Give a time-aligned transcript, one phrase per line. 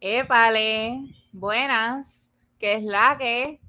[0.00, 2.24] Épale, buenas,
[2.58, 3.60] que es la que.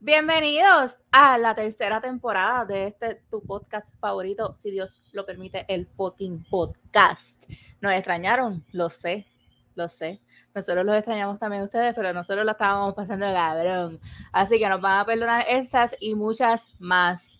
[0.00, 5.86] Bienvenidos a la tercera temporada de este tu podcast favorito, si Dios lo permite, el
[5.86, 7.50] fucking podcast.
[7.80, 9.26] Nos extrañaron, lo sé,
[9.74, 10.20] lo sé.
[10.58, 14.00] Nosotros los extrañamos también ustedes, pero nosotros lo estábamos pasando cabrón.
[14.32, 17.38] Así que nos van a perdonar esas y muchas más.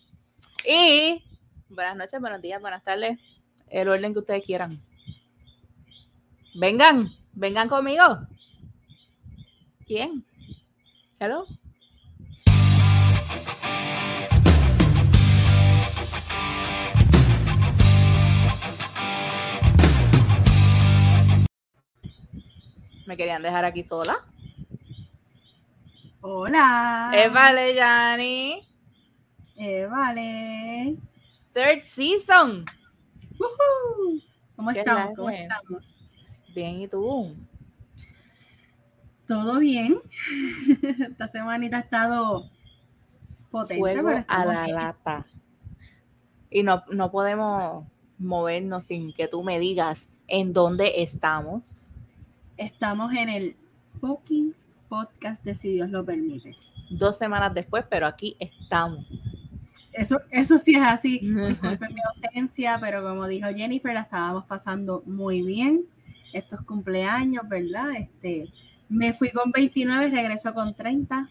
[0.65, 1.25] Y
[1.69, 3.19] buenas noches, buenos días, buenas tardes,
[3.71, 4.81] el orden que ustedes quieran.
[6.55, 8.05] Vengan, vengan conmigo.
[9.85, 10.25] ¿Quién?
[11.19, 11.45] ¿Hello?
[23.09, 24.19] ¿Me querían dejar aquí sola?
[26.21, 27.11] Hola.
[27.15, 28.69] Eh, vale, Yanni.
[29.57, 30.99] Eh, vale.
[31.55, 32.67] Third season.
[33.39, 34.21] Woohoo.
[34.57, 35.17] ¿Cómo ¿Qué estamos?
[35.17, 35.99] ¿Cómo estamos?
[36.55, 37.35] Bien, ¿y tú?
[39.27, 40.03] ¿Todo bien?
[41.11, 42.51] Esta semanita ha estado
[43.51, 43.81] potente.
[43.81, 44.77] Fuego a la bien.
[44.77, 45.27] lata.
[46.51, 47.87] Y no, no podemos
[48.19, 51.88] movernos sin que tú me digas en dónde estamos.
[52.59, 53.57] Estamos en el
[54.01, 54.53] fucking
[54.89, 56.57] podcast de Si Dios lo permite.
[56.91, 59.07] Dos semanas después, pero aquí estamos.
[59.93, 61.19] Eso, eso sí es así.
[61.23, 65.85] Disculpen mi ausencia, pero como dijo Jennifer, la estábamos pasando muy bien.
[66.33, 67.93] Estos cumpleaños, ¿verdad?
[67.97, 68.49] Este,
[68.89, 71.29] me fui con 29, regreso con 30.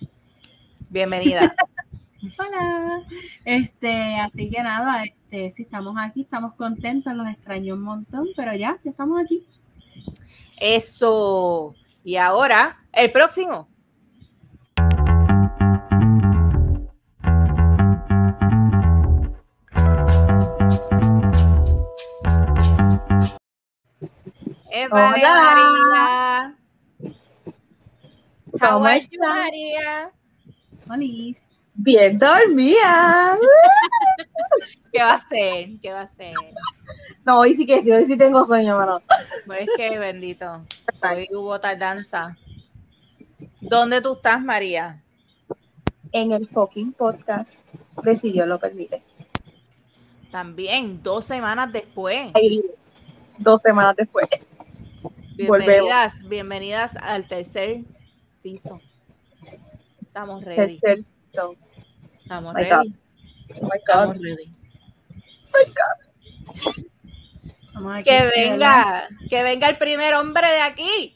[0.90, 1.54] Bienvenida.
[2.40, 3.02] Hola.
[3.44, 8.54] Este, así que nada, este, si estamos aquí, estamos contentos, los extraño un montón, pero
[8.54, 9.46] ya, ya estamos aquí.
[10.58, 11.76] Eso.
[12.04, 13.70] Y ahora, el próximo.
[24.90, 26.56] Vale, Hola.
[27.00, 27.12] María.
[28.60, 29.20] ¿Cómo estás?
[29.20, 30.12] María?
[30.90, 31.38] Olis.
[31.74, 33.38] Bien dormida.
[34.92, 35.70] ¿Qué va a hacer?
[35.82, 36.34] ¿Qué va a hacer?
[37.28, 39.02] No, hoy sí que sí, hoy sí tengo sueño, mano.
[39.46, 40.62] Pues que bendito.
[41.04, 42.38] Hoy hubo tardanza.
[43.60, 45.04] ¿Dónde tú estás, María?
[46.14, 49.04] En el fucking podcast de Si Dios lo permite.
[50.32, 52.32] También, dos semanas después.
[53.38, 54.30] Dos semanas después.
[55.36, 57.82] Bienvenidas, bienvenidas al tercer
[58.42, 58.82] season.
[60.02, 60.80] Estamos ready.
[60.80, 61.58] Tercer season.
[62.22, 62.96] Estamos My ready.
[63.60, 64.18] Oh my Estamos
[66.64, 66.88] God.
[67.86, 68.32] Aquí, Que ¿verdad?
[68.36, 71.14] venga, que venga el primer hombre de aquí.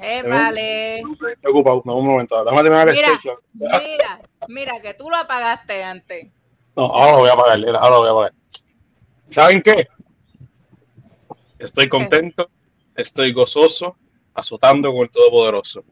[0.00, 1.00] Eh, vale.
[1.00, 3.08] Estoy ocupado, no, un momento, déjame terminar el Mira.
[3.14, 3.36] stage.
[3.52, 6.28] Mira, mira, que tú lo apagaste antes.
[6.76, 8.32] No, ahora lo voy a pagar, ahora lo voy a pagar.
[9.30, 9.88] ¿Saben qué?
[11.58, 12.48] Estoy contento,
[12.94, 13.96] estoy gozoso,
[14.34, 15.82] azotando con el Todopoderoso.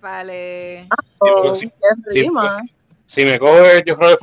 [0.00, 0.88] Vale.
[1.18, 2.42] Oh, sí, qué Sí, rima.
[2.42, 2.56] pues,
[3.06, 4.16] si me coge yo creo que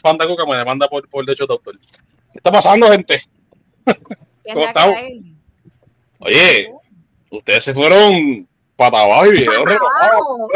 [0.00, 1.78] Fantacuca me demanda por, por derecho de autor.
[1.78, 3.22] ¿Qué está pasando, gente?
[3.84, 3.92] ¿Qué
[4.44, 4.96] es ¿Cómo estamos?
[6.20, 6.72] Oye,
[7.30, 10.50] ustedes se fueron para abajo y vinieron renovados.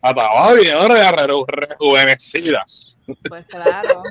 [0.00, 2.98] Para abajo y vinieron re- rejuvenecidas.
[3.28, 4.02] Pues claro.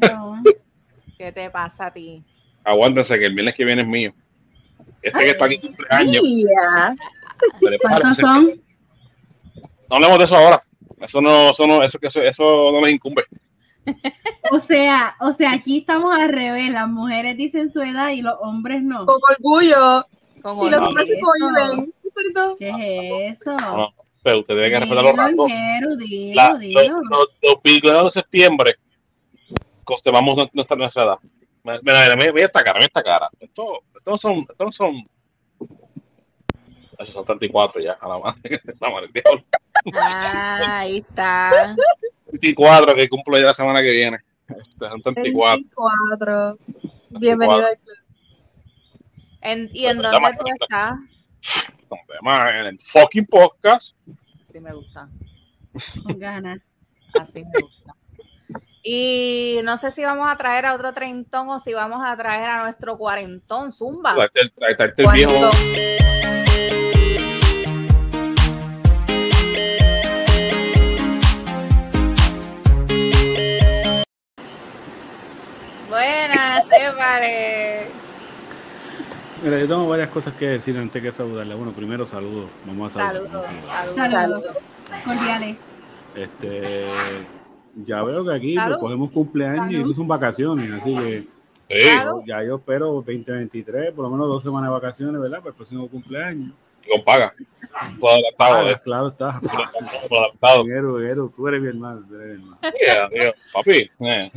[0.00, 0.34] Claro.
[1.18, 2.22] ¿Qué te pasa a ti?
[2.64, 4.12] Aguántense que el viernes que viene es mío.
[5.02, 6.22] Este que está aquí cumpleaños.
[7.82, 8.60] ¿Cuántos son?
[9.90, 10.62] No hablemos de eso ahora.
[11.00, 13.24] Eso no, eso no, eso, eso, eso no nos incumbe.
[14.52, 16.70] O sea, o sea, aquí estamos al revés.
[16.70, 19.04] Las mujeres dicen su edad y los hombres no.
[19.06, 20.06] Con orgullo.
[20.42, 21.92] Con Y los hombres se cohiben.
[22.58, 23.56] ¿Qué es eso?
[23.76, 25.50] No, pero ustedes deben respetar los rangos.
[27.82, 28.76] Los, de septiembre
[29.84, 31.18] conservamos nu- nuestra, nuestra edad.
[31.64, 33.28] Mira, mira, mira, mira esta cara, mira esta cara.
[33.40, 35.08] Esto, esto no son, esto no son.
[37.04, 38.60] Son 34 ya, a la madre.
[38.80, 39.10] La madre.
[39.94, 41.74] Ah, ahí está.
[42.28, 44.18] 34 que cumplo ya la semana que viene.
[44.48, 45.54] Este, son 34.
[45.54, 46.58] 24.
[47.10, 47.96] Bienvenido al club.
[49.42, 50.92] En- ¿Y en Pues, dónde llama- tú estás?
[52.52, 53.96] En el fucking podcast.
[54.46, 55.08] Así me gusta.
[56.04, 56.60] Con ganas.
[57.18, 57.94] Así me gusta.
[58.82, 62.48] Y no sé si vamos a traer a otro treintón o si vamos a traer
[62.48, 64.14] a nuestro cuarentón Zumba.
[64.14, 65.50] Traerte el viejo.
[76.00, 77.86] Buenas, Épale.
[79.44, 81.54] Mira, yo tengo varias cosas que decir antes que saludarle.
[81.54, 82.48] Bueno, primero saludos.
[82.64, 83.30] Vamos a saludar.
[83.30, 83.46] Saludos.
[83.96, 84.10] Saludos.
[84.10, 84.46] Saludos.
[85.04, 85.56] Cordiales.
[86.16, 86.86] Este,
[87.84, 88.70] ya veo que aquí Salud.
[88.76, 89.90] pues, cogemos cumpleaños y Salud.
[89.90, 91.20] eso son vacaciones, así que
[91.68, 91.86] Sí.
[91.86, 92.22] Claro.
[92.26, 95.38] ya yo espero 2023, por lo menos dos semanas de vacaciones, ¿verdad?
[95.40, 96.52] Para el próximo cumpleaños.
[96.90, 97.34] Con paga.
[98.00, 98.80] Todo adaptado, Ah, eh.
[98.82, 99.38] claro está.
[100.08, 100.64] Todo adaptado.
[100.64, 102.58] Guero, tú eres mi hermano, tú eres mi hermano.
[103.12, 103.32] Yeah.
[103.52, 103.90] Papi.
[104.00, 104.32] eh.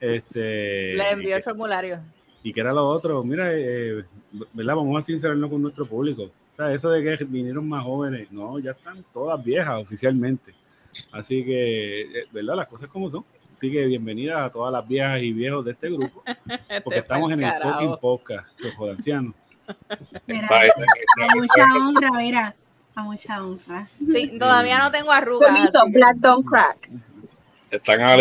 [0.00, 2.00] Este, Le envió el formulario.
[2.42, 4.04] y que era lo otro, mira, eh,
[4.52, 4.76] ¿verdad?
[4.76, 6.24] Vamos a sincerarnos con nuestro público.
[6.24, 10.54] O sea, eso de que vinieron más jóvenes, no, ya están todas viejas oficialmente.
[11.12, 12.56] Así que, eh, ¿verdad?
[12.56, 13.24] Las cosas como son.
[13.56, 16.22] Así que bienvenidas a todas las viejas y viejos de este grupo,
[16.84, 19.34] porque estamos en el fucking podcast, los jodancianos.
[20.26, 22.54] Mira, a mucha honra, mira.
[22.94, 23.86] A mucha honra.
[23.98, 25.56] Sí, todavía no tengo arrugas.
[25.56, 26.88] Solito, Black Don't Crack.
[27.70, 28.16] Están a-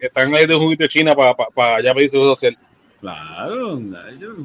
[0.00, 2.56] están ahí de un juguito de China para pa, pa allá pedir seguro social.
[3.00, 3.80] Claro,
[4.18, 4.36] yo-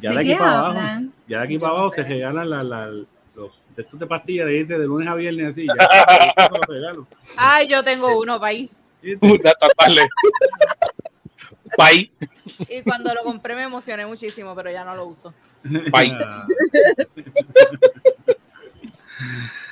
[0.00, 0.80] ya ¿De de aquí para abajo,
[1.26, 4.46] ya de aquí Yo para abajo se regalan la, la- los de estos de pastillas
[4.46, 5.74] de irse de lunes a viernes así, ya.
[7.36, 8.70] Ay, yo tengo uno, país.
[11.76, 12.10] Pay.
[12.68, 15.32] Y cuando lo compré me emocioné muchísimo, pero ya no lo uso.
[15.64, 16.14] Bye.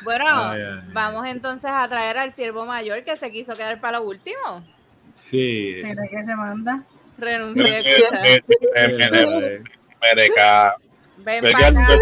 [0.02, 0.88] Bueno, Ay, ay, ay.
[0.92, 4.64] vamos entonces a traer al siervo mayor que se quiso quedar para lo último.
[5.14, 5.74] Sí.
[5.82, 6.82] ¿Será que se manda?
[7.18, 9.62] Renuncié a escuchar.
[10.00, 10.76] Mereca.
[11.18, 11.98] Ven para acá.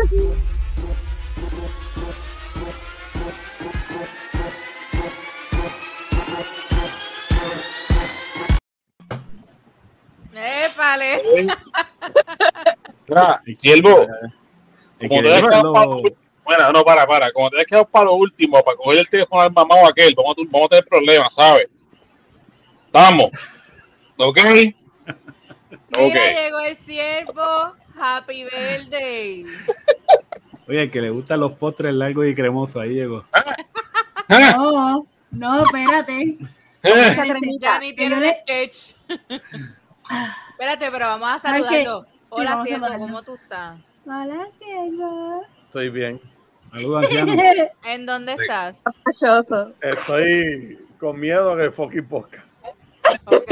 [10.34, 11.20] Épale.
[13.58, 14.06] Siervo.
[15.08, 16.02] Como
[16.48, 17.30] Bueno, no, para, para.
[17.30, 20.32] Como te ves quedado para lo último, para coger el teléfono al mamado aquel, vamos
[20.32, 21.68] a, tu- vamos a tener problemas, ¿sabes?
[22.90, 23.26] Vamos.
[24.16, 24.38] ¿Ok?
[24.46, 24.74] Mira,
[25.90, 26.14] Ok.
[26.34, 27.74] llegó el siervo.
[28.00, 29.44] Happy birthday.
[30.68, 33.26] Oye, el que le gustan los postres largos y cremosos, ahí llegó.
[33.32, 33.44] Ah,
[34.56, 36.38] No, no, espérate.
[36.82, 37.16] eh,
[37.60, 38.94] Ya ni tiene un sketch.
[40.50, 42.06] Espérate, pero vamos a saludarlo.
[42.30, 42.86] Hola, siervo.
[42.98, 43.78] ¿cómo tú estás?
[44.06, 45.42] Hola, ciego.
[45.66, 46.20] Estoy bien.
[46.70, 47.32] Saludos, anciano.
[47.86, 48.82] ¿En dónde estás?
[49.80, 52.46] Estoy con miedo que fucking podcast.
[53.26, 53.50] Ok.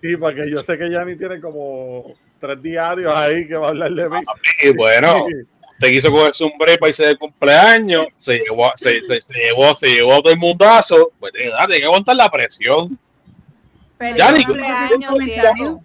[0.00, 3.90] Sí, porque yo sé que Yanni tiene como tres diarios ahí que va a hablar
[3.90, 4.18] de mí.
[4.62, 5.26] y bueno,
[5.80, 9.74] te quiso coger un break para irse de cumpleaños, se llevó, se, se, se llevó,
[9.74, 12.96] se llevó todo el mundazo, pues tiene que aguantar la presión.
[13.98, 15.82] Feliz Ya, ni- cumpleaños, siervo.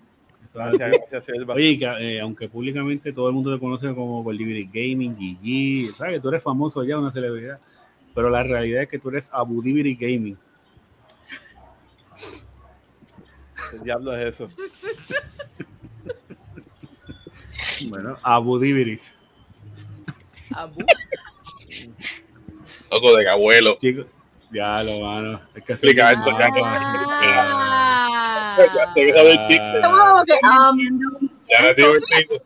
[0.54, 1.56] Gracias, gracias, Silva.
[1.56, 6.16] Oye, que, eh, aunque públicamente todo el mundo te conoce como Bolivia Gaming, GG, sabes
[6.16, 7.60] que tú eres famoso ya, una celebridad,
[8.14, 10.38] pero la realidad es que tú eres Abu Dhabi Gaming.
[13.72, 14.50] ¿Qué diablo es eso?
[17.90, 19.00] Bueno, Abu Dhabi.
[20.52, 20.82] Abu.
[22.92, 23.76] Loco de abuelo.
[23.78, 24.06] Chicos,
[24.52, 25.42] ya lo mano.
[25.56, 26.30] Es que Explica eso,
[26.64, 28.22] Ah.
[28.56, 29.81] Sabe el chiste.
[29.81, 32.42] Como que, um, Ya no es divertido.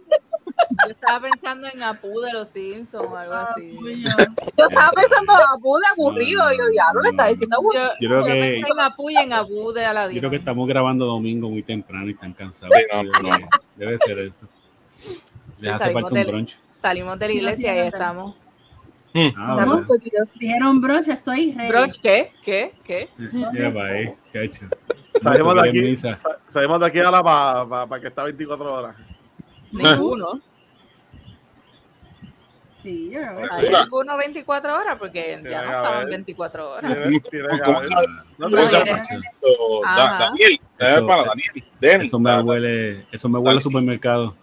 [0.86, 3.78] Yo estaba pensando en Apu de los Simpsons o algo Ah, así.
[3.78, 7.84] yo estaba pensando Abu de aburrido y yo, diablo, le está diciendo aburrido.
[7.88, 10.20] Yo, Yo creo yo que- pensé en Apu y en Abu de Yo Aladino.
[10.22, 12.76] creo que estamos grabando domingo muy temprano y están cansados.
[12.76, 14.48] Sí, no, no, debe, ser eso.
[15.60, 16.58] Les hace salimos falta un del- brunch.
[16.82, 18.36] Salimos de la Sí, iglesia y sí, estamos.
[19.16, 19.86] Ah, Estamos.
[20.36, 21.70] Dijeron broche, estoy ready.
[21.70, 22.34] ¿Broch qué?
[22.44, 22.74] ¿Qué?
[22.84, 23.10] ¿Qué?
[23.18, 24.66] Mira para ahí, cacho.
[25.22, 25.98] Salimos de aquí,
[26.50, 27.24] salimos de aquí ahora
[27.88, 28.96] para que está 24 horas.
[29.72, 30.42] Ninguno.
[32.84, 33.20] Sí, yo
[33.52, 33.74] ¿Hay sí.
[33.74, 34.96] alguno 24 horas?
[34.98, 36.08] Porque ya no estaban haber.
[36.10, 36.98] 24 horas.
[38.38, 38.50] No.
[38.50, 41.64] Daniel, Eso- eh, para Daniel.
[41.82, 42.06] Denny.
[42.06, 43.70] Eso me huele, eso me huele a Dale, sí.
[43.70, 44.36] supermercado.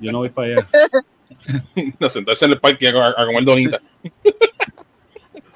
[0.00, 0.66] Yo no voy para allá.
[1.98, 3.82] da- sentarse en el parque a, a comer donitas.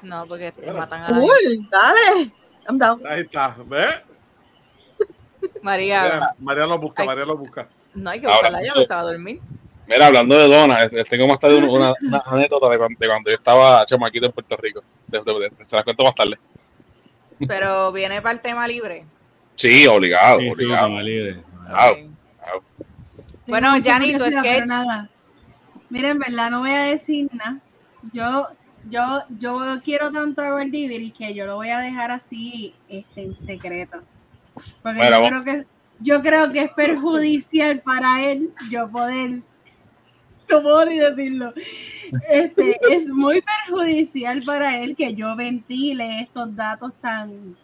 [0.03, 1.31] No, porque te matan a la gente.
[1.47, 2.31] Uy, dale.
[2.67, 3.01] I'm down.
[3.05, 3.55] Ahí está.
[3.65, 3.99] ¿Ves?
[5.61, 7.03] María, Mira, María lo busca.
[7.03, 7.67] María lo busca.
[7.93, 9.39] no hay que Ahora, buscarla ya, porque se va a dormir.
[9.87, 13.29] Mira, hablando de donas, les tengo más tarde una, una anécdota de cuando, de cuando
[13.29, 14.83] yo estaba chamaquito en Puerto Rico.
[15.07, 16.37] De- de- de- se las cuento más tarde.
[17.47, 19.05] Pero viene para el tema libre.
[19.55, 21.01] Sí, obligado, Sí, sí, obligado.
[21.01, 21.41] libre.
[21.67, 21.97] Ah, Ok.
[21.97, 22.13] Tengo
[23.47, 24.65] Bueno, Yanni, tu sketch.
[24.67, 25.09] nada.
[25.89, 27.59] Miren, en verdad, no voy a decir nada.
[28.13, 28.47] Yo,
[28.89, 33.37] yo, yo quiero tanto a Goldiviri que yo lo voy a dejar así este, en
[33.45, 34.01] secreto.
[34.81, 35.65] Porque Bueno, yo, creo que,
[35.99, 39.41] yo creo que es perjudicial para él yo poder.
[40.49, 41.53] No puedo ni decirlo.
[42.29, 47.57] Este, es muy perjudicial para él que yo ventile estos datos tan.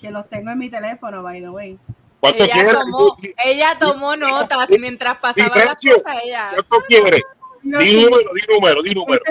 [0.00, 1.78] que los tengo en mi teléfono, by the way.
[2.20, 6.18] ¿Cuánto Ella tomó, ella tomó notas mientras pasaban las cosas.
[6.24, 6.50] Ella.
[6.68, 7.22] ¿Cuánto quieres?
[7.62, 8.04] Di sí.
[8.04, 9.22] número, di número, di número.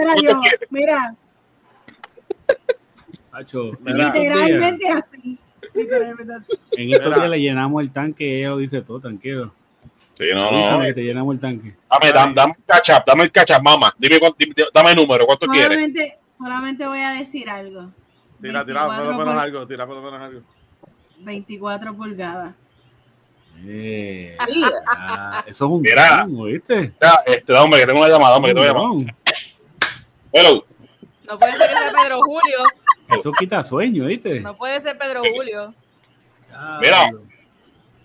[0.45, 0.67] Este.
[0.69, 1.15] Mira.
[3.31, 5.37] Hacho, mira, Literalmente así.
[5.73, 6.59] Literalmente así.
[6.71, 9.53] en estos días le llenamos el tanque, ella lo dice todo, tranquilo.
[10.13, 10.81] Sí, no, no.
[10.81, 11.75] que te llenamos el tanque.
[11.89, 13.95] Dame, dame, dame el catch up, dame el catch up, mamá.
[13.97, 14.19] Dime,
[14.73, 15.69] dame el número, ¿cuánto quieres?
[15.69, 17.91] Solamente, solamente voy a decir algo.
[18.41, 20.41] Tira, tira, por 24 lo menos algo, tira por lo menos algo.
[21.19, 22.55] 24 pulgadas.
[23.65, 24.37] Eh,
[24.87, 26.19] ah, eso es un Mira.
[26.25, 26.93] don, ¿oíste?
[27.01, 29.17] Ya, este, hombre, que tengo una llamada, hombre, que tengo una Un llamada.
[30.31, 30.65] Hello.
[31.27, 32.57] No puede ser que sea Pedro Julio.
[33.09, 34.39] Eso quita sueño, ¿oíste?
[34.39, 35.73] No puede ser Pedro Julio.
[36.81, 37.11] Mira.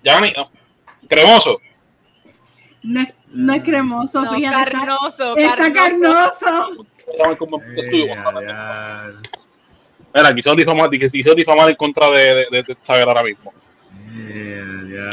[0.02, 0.44] Ya, ni- no.
[1.08, 1.60] cremoso.
[2.82, 4.62] No es, no es cremoso, No, fíjate.
[4.62, 6.86] está- carnoso, Está carnoso.
[10.14, 13.52] Mira, quiso difamar, que quiso difamar en contra de, de, de, de Saber ahora mismo.
[14.16, 14.62] Eh,
[14.94, 15.10] ya.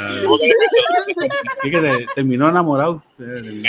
[1.64, 3.02] Sí que te- terminó enamorado.
[3.18, 3.24] Sí,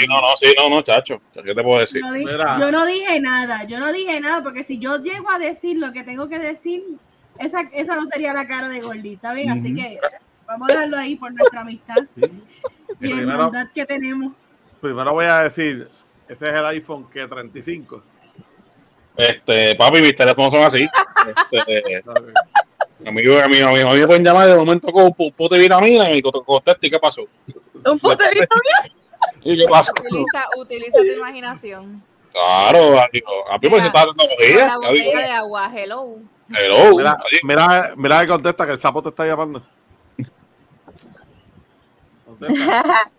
[0.08, 1.20] no, no, sí, no, no, chacho.
[1.32, 2.02] ¿Qué te puedo decir?
[2.02, 5.78] No yo no dije nada, yo no dije nada, porque si yo llego a decir
[5.78, 6.82] lo que tengo que decir,
[7.38, 9.50] esa, esa no sería la cara de gordita, ¿bien?
[9.50, 9.98] Así que
[10.46, 12.20] vamos a dejarlo ahí por nuestra amistad Sí.
[12.20, 14.32] y la Primero- hermandad que tenemos.
[14.82, 15.88] Primero voy a decir,
[16.28, 18.02] ese es el iPhone que 35.
[19.16, 20.86] Este, papi, mis teléfonos son así.
[21.52, 22.02] Este,
[23.06, 26.10] amigo, amigo, amigo, a mí me pueden llamar de momento con un pote de vitamina
[26.10, 27.22] y me contesto, ¿y qué pasó?
[27.84, 28.54] un punto de vista
[29.44, 29.92] ¿Y qué pasó?
[29.92, 32.02] Utiliza, utiliza tu imaginación.
[32.32, 33.48] Claro, amigo.
[33.50, 34.66] A mí me está dando Para tecnología.
[34.68, 36.16] la botella de agua, hello.
[36.48, 36.96] hello.
[36.96, 39.62] Mira, mira, mira que contesta que el sapo te está llamando.
[42.26, 43.10] Contesta.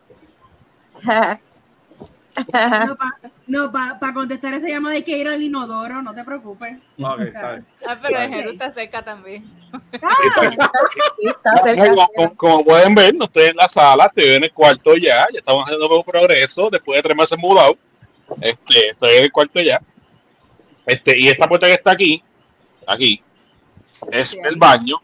[3.46, 6.78] No, para pa, contestar esa llamada hay que ir al inodoro, no te preocupes.
[7.02, 7.66] Ok, está bien.
[7.86, 8.30] Ah, pero el.
[8.34, 9.44] Jesús está cerca también.
[10.02, 10.16] Ah,
[11.22, 11.86] Está cerca.
[11.90, 15.28] Como, como- como pueden ver, no estoy en la sala, estoy en el cuarto ya,
[15.32, 17.76] ya estamos haciendo un progreso después de tres meses mudado.
[18.40, 19.82] Este, estoy en el cuarto ya.
[20.86, 22.24] Este, y esta puerta que está aquí,
[22.88, 23.22] aquí,
[24.12, 24.98] es Sí, el baño,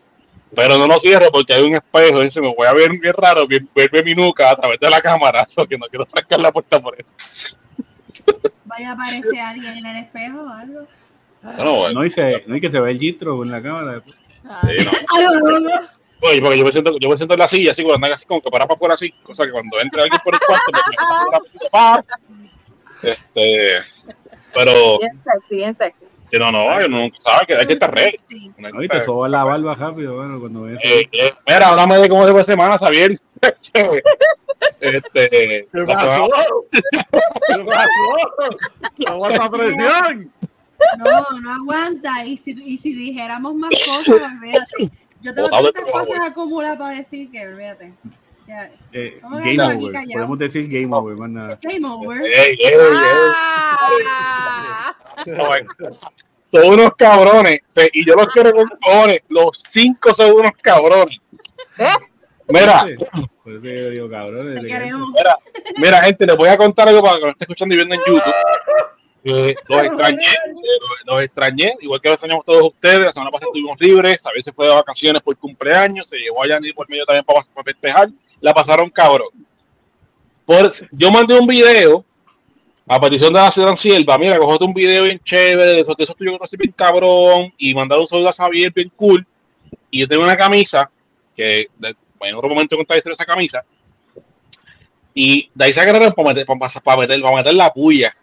[0.56, 3.14] pero no lo cierro porque hay un espejo y se me voy a ver bien
[3.14, 6.40] raro, bien, verme mi nuca a través de la cámara, so que no quiero sacar
[6.40, 7.14] la puerta por eso.
[8.66, 10.88] Vaya a aparecer alguien en el espejo o algo.
[11.42, 14.02] Bueno, No, y se, no, y que se ve el gistro en la cámara.
[14.46, 14.92] Ah, sí, no.
[15.16, 15.70] Ay, no, no, no.
[16.22, 18.42] Oye, porque yo me siento, yo me siento en la silla así, cuando así como
[18.42, 20.84] que para para afuera así, cosa que cuando entre alguien por el cuarto, pues,
[21.54, 22.04] me pa.
[23.04, 23.80] este,
[24.54, 26.06] pero Bien sexy, bien sexy.
[26.30, 27.94] Que no, no, yo nunca sabe que hay que estar.
[28.58, 30.80] No, y te soba la barba rápido, bueno, cuando ves.
[30.84, 33.20] Eh, eh, mira, háblame de cómo se fue semana, Xavier.
[34.80, 36.30] este, ¿Qué pasó?
[36.72, 38.50] ¿Qué pasó?
[39.08, 40.32] Aguanta presión.
[40.98, 42.26] No, no aguanta.
[42.26, 44.92] Y si, y si dijéramos más cosas, olvídate.
[45.22, 47.94] Yo tengo tantas cosas acumuladas para decir que olvídate.
[48.92, 49.94] Eh, game over.
[50.14, 51.60] Podemos decir game over, más nada.
[51.62, 52.22] Game over.
[52.22, 52.74] Ey, ey.
[53.36, 54.96] Ah.
[56.52, 57.60] Son unos cabrones,
[57.94, 59.22] y yo los quiero con cojones.
[59.30, 61.20] Los cinco son unos cabrones.
[62.48, 62.84] Mira,
[63.46, 65.10] yo digo, queremos.
[65.14, 65.38] Mira,
[65.78, 68.02] mira, gente, les voy a contar algo para que lo esté escuchando y viendo en
[68.08, 68.24] YouTube.
[69.24, 73.00] Eh, los extrañé, eh, los, extrañé, igual que los extrañamos todos ustedes.
[73.00, 76.48] La semana pasada estuvimos libres, a veces fue de vacaciones por cumpleaños, se llevó a
[76.48, 78.10] Yanni por medio también para, para festejar.
[78.40, 79.28] La pasaron cabrón.
[80.46, 82.04] Por, yo mandé un video
[82.88, 84.18] a petición de la Ciudad Silva.
[84.18, 87.54] Mira, cogete un video bien chévere, de esos, de esos tuyos que no bien cabrón,
[87.58, 89.26] y mandar un saludo a Xavier bien cool.
[89.92, 90.90] Y yo tengo una camisa
[91.36, 93.64] que de- en otro momento contar la historia de esa camisa.
[95.14, 98.14] Y de ahí sacaron para meter, para, para meter, para meter la puya.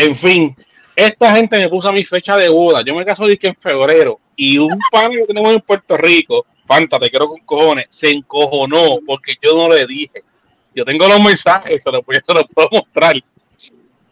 [0.00, 0.54] En fin,
[0.94, 2.82] esta gente me puso a mi fecha de boda.
[2.86, 4.20] Yo me caso dije en febrero.
[4.36, 8.98] Y un pan que tenemos en Puerto Rico, Fanta, te quiero con cojones, se encojonó
[9.04, 10.22] porque yo no le dije.
[10.74, 13.16] Yo tengo los mensajes, se los, voy- se los puedo mostrar.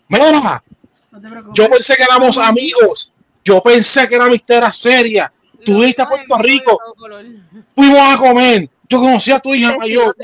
[0.08, 0.62] Mira,
[1.12, 1.54] No te preocupes.
[1.54, 3.12] yo pensé que éramos amigos.
[3.44, 5.32] Yo pensé que era amistad seria.
[5.64, 6.80] Tú Los viste a Puerto Rico.
[7.74, 8.68] Fuimos a comer.
[8.88, 10.16] Yo conocí a tu hija mayor.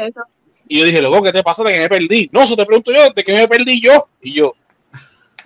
[0.69, 2.29] Y yo dije, loco, ¿qué te pasa de que me perdí?
[2.33, 4.09] No, eso te pregunto yo, ¿de qué me perdí yo?
[4.23, 4.55] Y yo,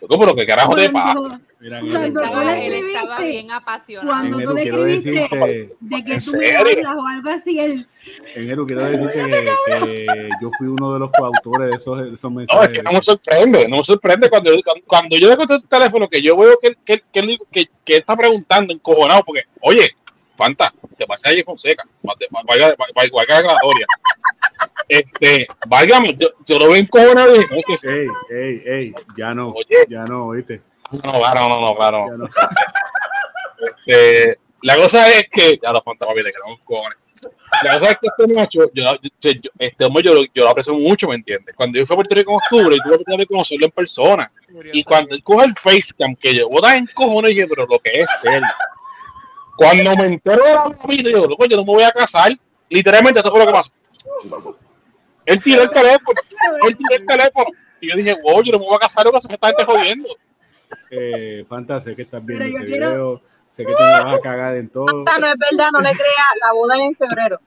[0.01, 1.41] loco, pero ¿qué carajo te pasa?
[1.59, 4.09] Mira, Cuando Nero, tú le Estaba, él escribiste, estaba bien apasionado.
[4.09, 7.87] cuando tú le escribiste decirte, de que ¿En tú me hablas o algo así, él.
[8.35, 12.31] Enero, quiero decirte que, que yo fui uno de los coautores de esos, de esos
[12.31, 12.73] No, es mensajes.
[12.75, 16.09] que no me sorprende, no me sorprende cuando, cuando, cuando yo le contesto el teléfono
[16.09, 19.91] que yo veo que, que, que, él- que, está preguntando encojonado, porque, oye,
[20.37, 23.87] Fanta, te pasé a Fonseca, valga, valga, valga, valga la aclaratoria.
[24.89, 27.89] Este, válgame, yo, yo lo veo encojonado y dije, no, es que sí.
[27.89, 29.85] Ey, ey, ey, ya no, Oye.
[29.89, 30.63] ya no, oíste,
[31.05, 32.17] no, claro, no, no, claro.
[32.17, 32.29] no.
[33.87, 36.99] Este, la cosa es que, ya lo Fanta, papi, te quedamos cojones.
[37.65, 40.51] La cosa es que este macho, yo, yo- yo- este hombre yo, lo- yo lo
[40.51, 41.55] aprecio mucho, ¿me entiendes?
[41.57, 43.73] Cuando yo fui a Puerto Rico en octubre, y tuve la oportunidad de conocerlo en
[43.73, 44.31] persona.
[44.73, 47.79] Y cuando él coge el facecam, que yo botas en cojones, y dije, pero lo
[47.79, 48.43] que es él.
[49.57, 52.37] Cuando me entero de la vida, yo, loco, yo no me voy a casar.
[52.69, 53.71] Literalmente, esto fue lo que pasó.
[55.27, 56.21] Él tiró el teléfono.
[56.69, 57.47] Él tiró el teléfono.
[57.81, 59.49] Y yo dije, wow, yo no me voy a casar, lo que se me está
[59.49, 60.09] gente jodiendo.
[60.91, 63.23] Eh, Fanta, sé que estás viendo Pero yo este quiero- video,
[63.57, 64.87] sé que te me vas a cagar en todo.
[65.05, 67.41] Esta no es verdad, no le crea, la boda es en febrero.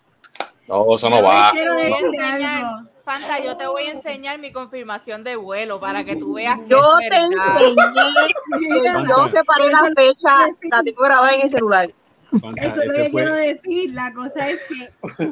[0.67, 1.49] No, eso no Yo va.
[1.51, 2.63] quiero enseñar.
[3.03, 6.67] Fanta, yo te voy a enseñar mi confirmación de vuelo para que tú veas que
[6.67, 10.37] Yo es te enseñé, yo separé la fecha,
[10.69, 11.89] la tengo grabada en el celular.
[12.39, 13.93] Fanta, Eso es lo que fue- quiero decir.
[13.95, 14.89] La cosa es que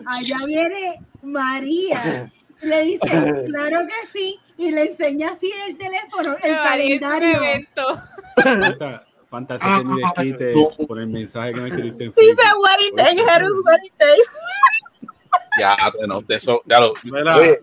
[0.08, 2.32] allá viene María.
[2.61, 2.99] Le dice,
[3.47, 4.39] claro que sí.
[4.57, 7.35] Y le enseña así en el teléfono, el Me calendario.
[7.37, 8.01] evento.
[8.43, 10.53] Fanta, Fanta, sé que mi desquite
[10.87, 12.63] por el mensaje que me escribiste en Dice Facebook.
[12.63, 14.17] wedding day, Jerus wedding day.
[15.59, 15.75] Ya,
[16.07, 16.93] no, de eso, ya lo.
[17.03, 17.59] Mira, Oye,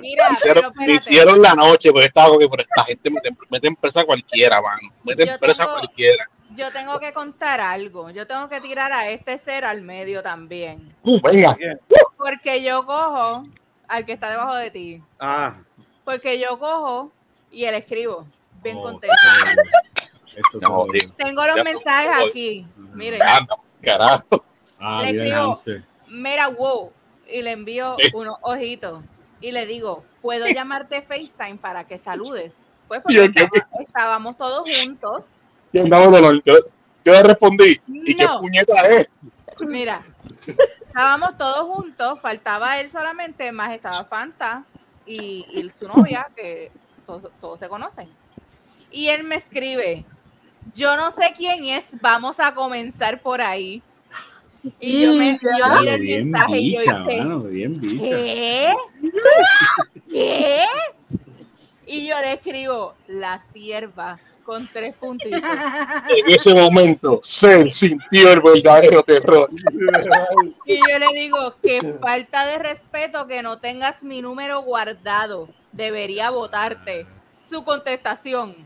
[0.00, 3.74] Mira, hicieron, pero me hicieron la noche, porque estaba que por esta gente mete, meten
[3.76, 4.88] presa a cualquiera, mano.
[5.04, 6.28] Meten Yo presa tengo- cualquiera.
[6.54, 8.10] Yo tengo que contar algo.
[8.10, 10.94] Yo tengo que tirar a este ser al medio también.
[11.02, 11.56] Uh, venga.
[12.18, 13.42] Porque yo cojo
[13.92, 15.02] al que está debajo de ti.
[15.20, 15.56] ah,
[16.04, 17.12] Porque yo cojo
[17.50, 18.26] y le escribo.
[18.62, 19.14] Bien Oh, contento.
[20.34, 20.86] Esto No.
[21.16, 22.28] Tengo los Ya, mensajes voy.
[22.30, 22.66] aquí.
[22.94, 24.44] Miren, Anda, carajo.
[24.80, 25.54] Ah, Le escribo.
[26.08, 26.90] mira, wow.
[27.28, 28.04] Y le envío Sí.
[28.14, 29.02] unos ojitos.
[29.40, 32.52] Y le digo, ¿puedo llamarte FaceTime para que saludes?
[32.88, 35.24] Pues porque yo- estaba- estábamos todos juntos.
[35.72, 36.42] Yo andaba dolor.
[36.44, 36.54] Yo,
[37.04, 37.80] yo le respondí.
[37.88, 38.40] ¿Y qué No.
[38.40, 39.06] puñeta es?
[39.66, 40.02] Mira,
[40.86, 44.64] estábamos todos juntos, faltaba él solamente, más estaba Fanta
[45.06, 46.70] y, y su novia, que
[47.06, 48.08] todos, todos se conocen.
[48.90, 50.04] Y él me escribe,
[50.74, 53.82] yo no sé quién es, vamos a comenzar por ahí.
[54.78, 58.06] Y yo me yo miré el bien mensaje y yo mano, bien bicha.
[58.06, 58.74] ¿qué?
[60.08, 60.64] ¿Qué?
[61.86, 65.40] Y yo le escribo, la sierva, con tres puntitos.
[66.08, 69.50] En ese momento, se sintió el verdadero terror.
[70.66, 75.48] Y yo le digo, qué falta de respeto que no tengas mi número guardado.
[75.72, 77.06] Debería votarte.
[77.50, 78.56] Su contestación.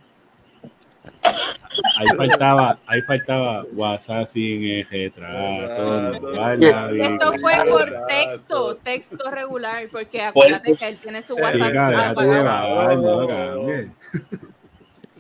[1.99, 4.87] Ahí faltaba, ahí faltaba WhatsApp sin
[5.19, 12.15] no, guarda, Esto fue por texto, texto regular, porque acuérdate que él tiene su WhatsApp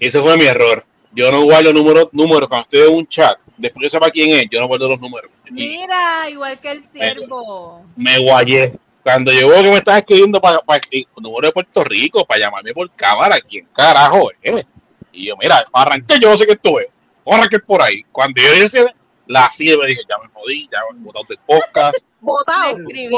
[0.00, 0.84] Ese fue mi error.
[1.12, 3.38] Yo no guardo números, números cuando estoy en un chat.
[3.56, 5.30] Después que sepa quién es, yo no guardo los números.
[5.46, 7.84] Y Mira, igual que el siervo.
[7.96, 8.74] me guayé.
[9.02, 10.80] Cuando yo veo que me estás escribiendo para, para,
[11.16, 14.66] número de Puerto Rico, para llamarme por cámara, ¿quién carajo es?
[15.12, 16.88] Y yo, mira, arranqué, yo no sé qué esto es.
[17.24, 18.02] Vamos a arrancar por ahí.
[18.12, 18.94] Cuando yo decía
[19.26, 21.96] la sierva, dije, ya me jodí, ya me he botado del podcast.
[22.02, 23.10] Le Votado, escribí, del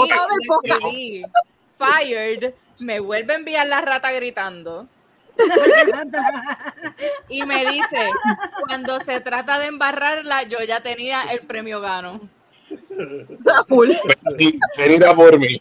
[0.46, 0.82] podcast.
[0.84, 1.24] escribí.
[1.76, 2.54] Fired.
[2.80, 4.86] Me vuelve a enviar la rata gritando.
[7.28, 8.08] Y me dice,
[8.66, 12.20] cuando se trata de embarrarla, yo ya tenía el premio gano.
[13.30, 13.90] Está full.
[14.24, 15.60] Vení- Venir a por mí.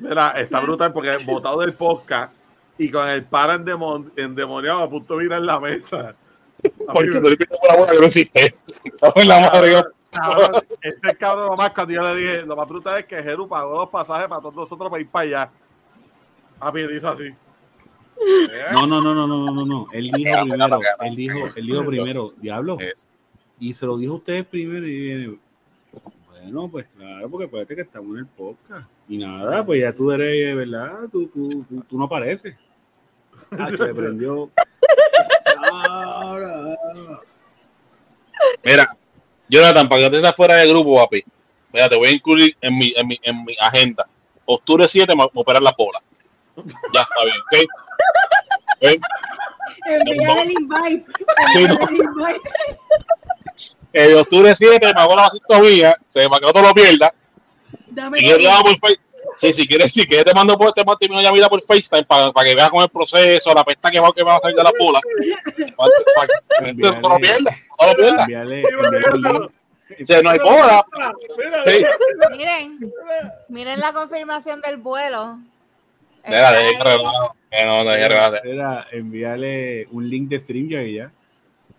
[0.00, 2.32] mira, está brutal porque votado del podcast
[2.78, 6.14] y con el para endemon- endemoniado a punto de virar la mesa.
[6.92, 8.54] Porque tú le pides por la boca que no existe.
[8.84, 9.82] Estamos en la madre.
[10.10, 13.76] Cabrón, ese cabrón nomás cuando yo le dije, lo más brutal es que Jeru pagó
[13.78, 15.50] dos pasajes para todos nosotros para ir para allá.
[16.60, 17.34] A mí dice así.
[18.72, 19.88] No, no, no, no, no, no, no.
[19.92, 22.78] Él dijo primero, él dijo, él dijo primero, diablo.
[23.58, 25.38] Y se lo dijo a ustedes primero y viene.
[26.30, 28.88] Bueno, pues claro, porque acuérdate que estamos en el podcast.
[29.08, 31.08] Y nada, pues ya tú eres, ¿verdad?
[31.10, 32.54] Tú, tú, tú, tú no apareces.
[33.50, 34.50] Ah, se prendió.
[35.72, 36.76] Ahora.
[38.62, 38.96] Mira,
[39.48, 41.24] Jonathan, para que te estés fuera del grupo, papi.
[41.72, 44.06] Mira, te voy a incluir en mi, en mi, en mi agenda.
[44.46, 46.00] Octubre 7 me me operar la bola.
[46.92, 49.00] Ya está bien, ¿ok?
[49.86, 51.04] El invite.
[51.52, 51.88] Sí, Enviar no.
[51.88, 52.50] el invite.
[53.92, 57.12] El octubre 7 me hago la vasectomía, se para que no te lo pierdas.
[57.88, 58.48] Dame Si quieres,
[58.80, 58.90] por
[59.36, 62.32] Sí, si quieres, si quieres, te mando por, te mando una llamada por FaceTime para,
[62.32, 64.62] para que veas con el proceso, la pesta que va, que va a salir de
[64.62, 65.00] la bola.
[65.76, 65.90] Para,
[66.56, 68.20] para que no lo pierdas, no lo pierdas.
[68.20, 69.52] Envíale, envíale un link.
[70.02, 70.86] O sea, no hay bola.
[71.36, 71.84] Mira, Sí.
[72.36, 72.92] Miren,
[73.48, 75.38] miren la confirmación del vuelo.
[76.26, 78.34] Mira, que relajo.
[78.44, 81.12] Era envíale un link de StreamYard y ya.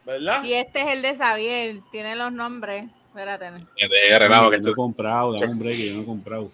[0.05, 0.43] ¿Verdad?
[0.43, 2.85] Y este es el de Xavier, tiene los nombres.
[3.07, 3.49] Espérate.
[3.75, 6.49] Que relajo, yo no he comprado, dame un break, yo no he comprado.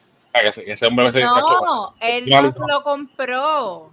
[0.65, 3.91] ese- hombre me se No, él No, lo compró.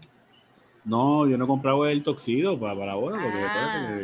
[0.85, 4.01] No, yo no he comprado el toxido para, para la boda, porque Ah.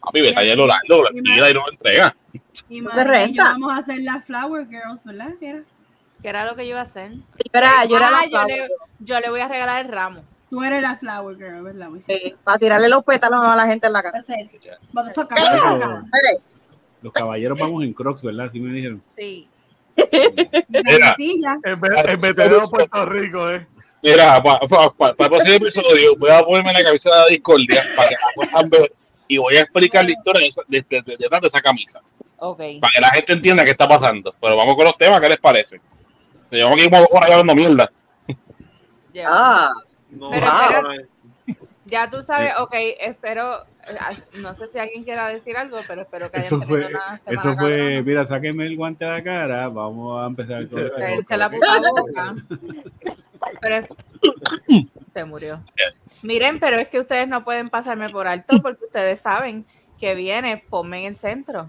[0.00, 2.16] Papi, vete allá a Orlando, la tira y no lo entrega.
[2.68, 5.30] Y y vamos a hacer las Flower Girls, ¿verdad?
[5.40, 5.62] ¿Qué era?
[6.24, 7.12] Que era lo que yo iba a hacer.
[7.12, 8.68] Yo era, yo era Ah, yo le,
[9.00, 10.24] yo le voy a regalar el ramo.
[10.48, 11.90] Tú eres la flower girl, ¿verdad?
[11.90, 14.24] Muy Sí, para tirarle los pétalos a la gente en la cara.
[14.90, 16.02] Vamos a
[17.02, 18.46] los caballeros vamos en Crocs, ¿verdad?
[18.46, 19.02] Así me dijeron.
[19.14, 19.46] Sí.
[20.70, 21.14] Mira.
[21.62, 23.66] En vez de Puerto Rico, ¿eh?
[24.02, 28.14] Mira, para el próximo episodio voy a ponerme la camisa de la discordia para que
[28.14, 28.92] la puedan ver
[29.28, 32.00] y voy a explicar la historia de, esa- de, de- de- detrás de esa camisa.
[32.38, 32.58] Ok.
[32.80, 34.34] Para que la gente entienda qué está pasando.
[34.40, 35.80] Pero vamos con los temas, ¿qué les parece?
[36.50, 37.92] Llevamos aquí como dos horas ya hablando mierda.
[39.12, 39.28] Ya.
[39.28, 39.74] Ah,
[40.10, 41.08] No, Pero ah, espera.
[41.86, 43.64] Ya tú sabes, ok, espero,
[44.40, 47.18] no sé si alguien quiera decir algo, pero espero que hayan Eso fue, tenido una
[47.18, 50.92] semana eso fue, mira, sáquenme el guante de la cara, vamos a empezar con este
[50.96, 52.34] Cállense la puta boca.
[53.60, 53.86] Pero
[55.12, 55.60] se murió.
[56.22, 59.66] Miren, pero es que ustedes no pueden pasarme por alto porque ustedes saben
[60.00, 61.68] que viene, ponme en el centro.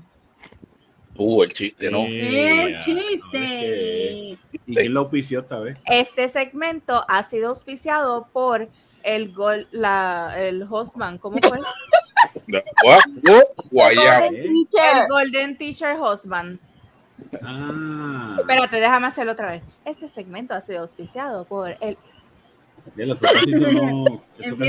[1.18, 2.06] Uh, el chiste, ¿no?
[2.06, 4.38] ¡Qué Yeah, chiste!
[4.68, 5.78] ¿Y quién lo auspició esta vez?
[5.86, 8.68] Este segmento ha sido auspiciado por
[9.04, 11.60] el gol, la, el hostman, ¿cómo fue?
[12.48, 12.64] El
[15.10, 16.60] Golden Teacher Hostman.
[17.44, 19.64] Ah, Espérate, déjame hacerlo otra vez.
[19.86, 21.98] Este segmento ha sido auspiciado por el
[23.58, 24.24] sonó,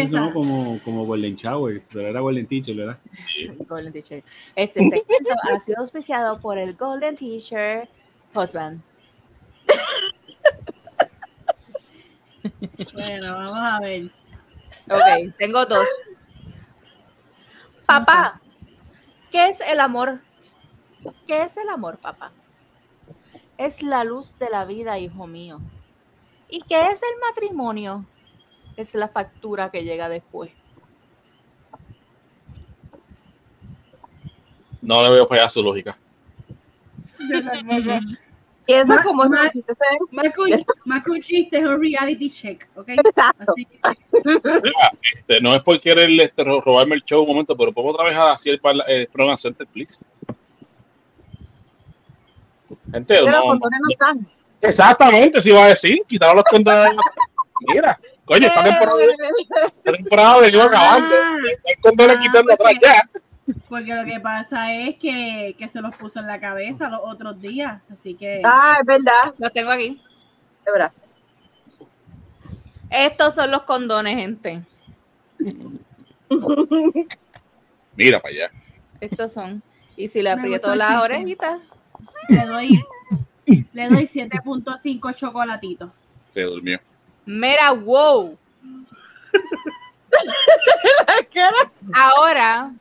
[0.09, 2.99] sonó como, como Golden Shower, pero era Golden Teacher, ¿verdad?
[3.69, 4.23] Golden Teacher.
[4.55, 7.89] Este segmento ha sido auspiciado por el Golden Teacher
[8.35, 8.81] Husband.
[12.93, 14.11] Bueno, vamos a ver.
[14.89, 15.87] Ok, tengo dos.
[17.87, 18.41] Papá,
[19.31, 20.21] ¿qué es el amor?
[21.27, 22.33] ¿Qué es el amor, papá?
[23.59, 25.61] Es la luz de la vida, hijo mío.
[26.49, 28.05] ¿Y qué es el matrimonio?
[28.77, 30.51] Es la factura que llega después.
[34.83, 35.97] No le veo fallar su lógica.
[38.69, 41.21] y eso Ma- es como ma- si usted se- Más que un- más que un
[41.21, 42.89] chiste, es un reality check, ¿ok?
[42.91, 43.53] Exacto.
[43.57, 47.89] Mira, este, no es por querer este, ro- robarme el show un momento, pero ¿puedo
[47.89, 49.99] otra vez así el, el program center, please?
[52.93, 54.29] Gente, Pero no, los condones no están.
[54.61, 56.95] Exactamente, si iba a decir, quitaron los condones.
[57.69, 61.15] Mira, coño, esta temporada, esta temporada venimos acabando.
[61.15, 61.37] Ah.
[61.65, 63.11] El condones Ah, quitando atrás porque- ya.
[63.69, 67.41] Porque lo que pasa es que, que se los puso en la cabeza los otros
[67.41, 67.81] días.
[67.93, 68.41] Así que.
[68.45, 70.03] Ah, es verdad, Los tengo aquí.
[70.67, 70.93] es verdad.
[72.91, 74.63] Estos son los condones, gente.
[77.97, 78.51] Mira para allá.
[79.01, 79.63] Estos son.
[79.97, 81.61] Y si le aprieto las orejitas,
[82.29, 82.85] Le doy,
[83.47, 85.91] le doy 7.5 chocolatitos.
[86.35, 86.81] Se durmió.
[87.25, 88.37] mira, wow.
[91.93, 92.73] Ahora,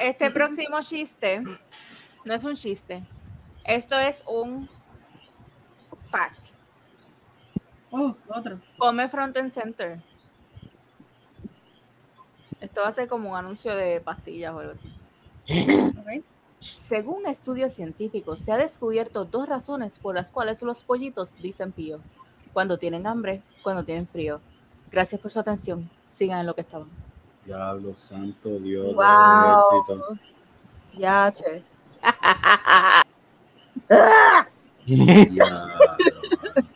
[0.00, 1.42] este próximo chiste
[2.24, 3.02] no es un chiste.
[3.64, 4.68] Esto es un
[6.10, 6.48] fact.
[7.90, 8.60] Oh, otro.
[8.78, 10.00] Come front and center.
[12.60, 14.92] Esto va a ser como un anuncio de pastillas o algo así.
[15.98, 16.24] ¿ok?
[16.60, 22.00] Según estudios científicos, se ha descubierto dos razones por las cuales los pollitos dicen pío.
[22.52, 24.40] Cuando tienen hambre, cuando tienen frío.
[24.90, 25.88] Gracias por su atención.
[26.10, 26.88] Sigan en lo que estaban.
[27.46, 30.18] Diablo santo Dios del Wow.
[30.98, 31.62] Ya, che.
[34.86, 35.74] Diablo.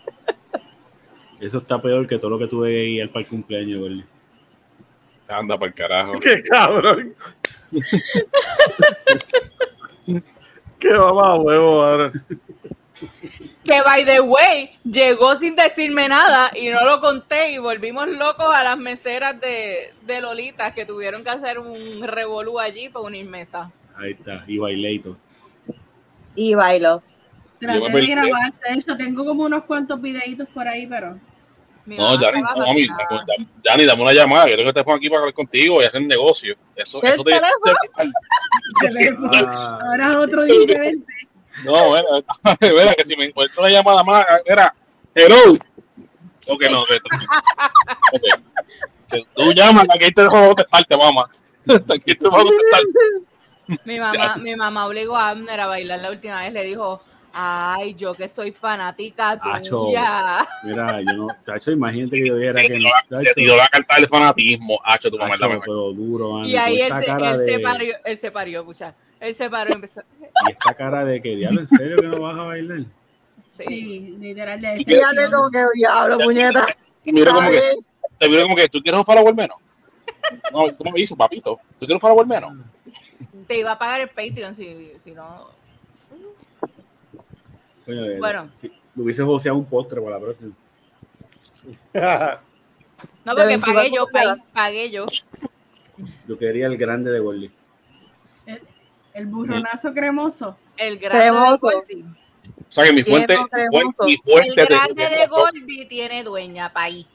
[1.41, 4.05] Eso está peor que todo lo que tuve que ir para el cumpleaños, Gordy.
[5.29, 6.13] Anda para el carajo.
[6.21, 7.15] Qué cabrón.
[10.79, 12.13] Qué mamá huevo, madre.
[13.65, 18.47] que by the way, llegó sin decirme nada y no lo conté y volvimos locos
[18.55, 23.27] a las meseras de, de Lolita que tuvieron que hacer un revolú allí para unir
[23.27, 23.73] mesa.
[23.97, 25.17] Ahí está, y Baileito.
[26.35, 27.03] Y bailo.
[27.61, 28.01] Traté de.
[28.01, 31.19] De hecho, tengo como unos cuantos videitos por ahí, pero.
[31.87, 34.47] Mi No, Dani, no, mami, dame- Dani, dame una llamada.
[34.47, 36.57] Quiero que te ponga aquí para hablar contigo y hacer negocio.
[36.77, 37.47] Eso, ¿El eso te dice.
[39.47, 41.07] Ah, Ahora es otro diferente.
[41.65, 42.09] No, bueno,
[42.61, 44.75] mira, que si me encuentro una llamada más, era
[45.15, 45.53] hello.
[46.49, 46.91] Ok, no, ok.
[48.13, 48.23] ok.
[49.07, 51.29] Si tú llamas, aquí te dejo contestarte, mamá.
[51.69, 52.81] Aquí te voy a contestar.
[53.85, 57.03] Mi mamá, mi mamá obligó a Abner a bailar la última vez, le dijo,
[57.35, 59.87] ay, yo que soy fanática Acho.
[59.87, 60.47] tuya.
[60.63, 63.17] mira, yo no, Tacho, imagínate que yo dijera Se que no.
[63.19, 64.79] se tiró la carta del fanatismo.
[64.85, 68.19] Hacho, tu mamá pero duro, mano, Y ahí él se, él se de- parió, él
[68.19, 68.95] se parió, pucha.
[69.21, 70.03] Él se paró y empezó.
[70.47, 72.81] Y esta cara de que, diablo, ¿en serio que no vas a bailar?
[73.57, 73.65] Sí.
[73.69, 76.67] Sí, literal de Y le como que diablo, puñeta.
[77.05, 77.61] Y mira como que,
[78.19, 79.57] te miro como que, ¿tú quieres un follower menos?
[80.53, 81.61] No, ¿cómo me dices, papito?
[81.79, 82.53] ¿Tú quieres un follower menos?
[83.47, 85.49] Te iba a pagar el Patreon si, si no.
[87.87, 88.51] Coño, de- Bueno.
[88.57, 90.53] si lo hubiese joseado un postre para la próxima.
[93.25, 95.07] No, De porque 24 pagué yo, pagué, pagué yo.
[96.29, 97.51] Yo quería el grande de Gordy.
[99.15, 100.57] El burronazo cremoso.
[100.77, 101.59] El grande de Cremoso.
[101.61, 102.05] Goldie.
[102.69, 104.05] O sea que mi fuente, Bien, fue- cremoso.
[104.05, 105.27] mi El fuente de- grande de de.
[105.29, 107.07] Goldie tiene dueña, país.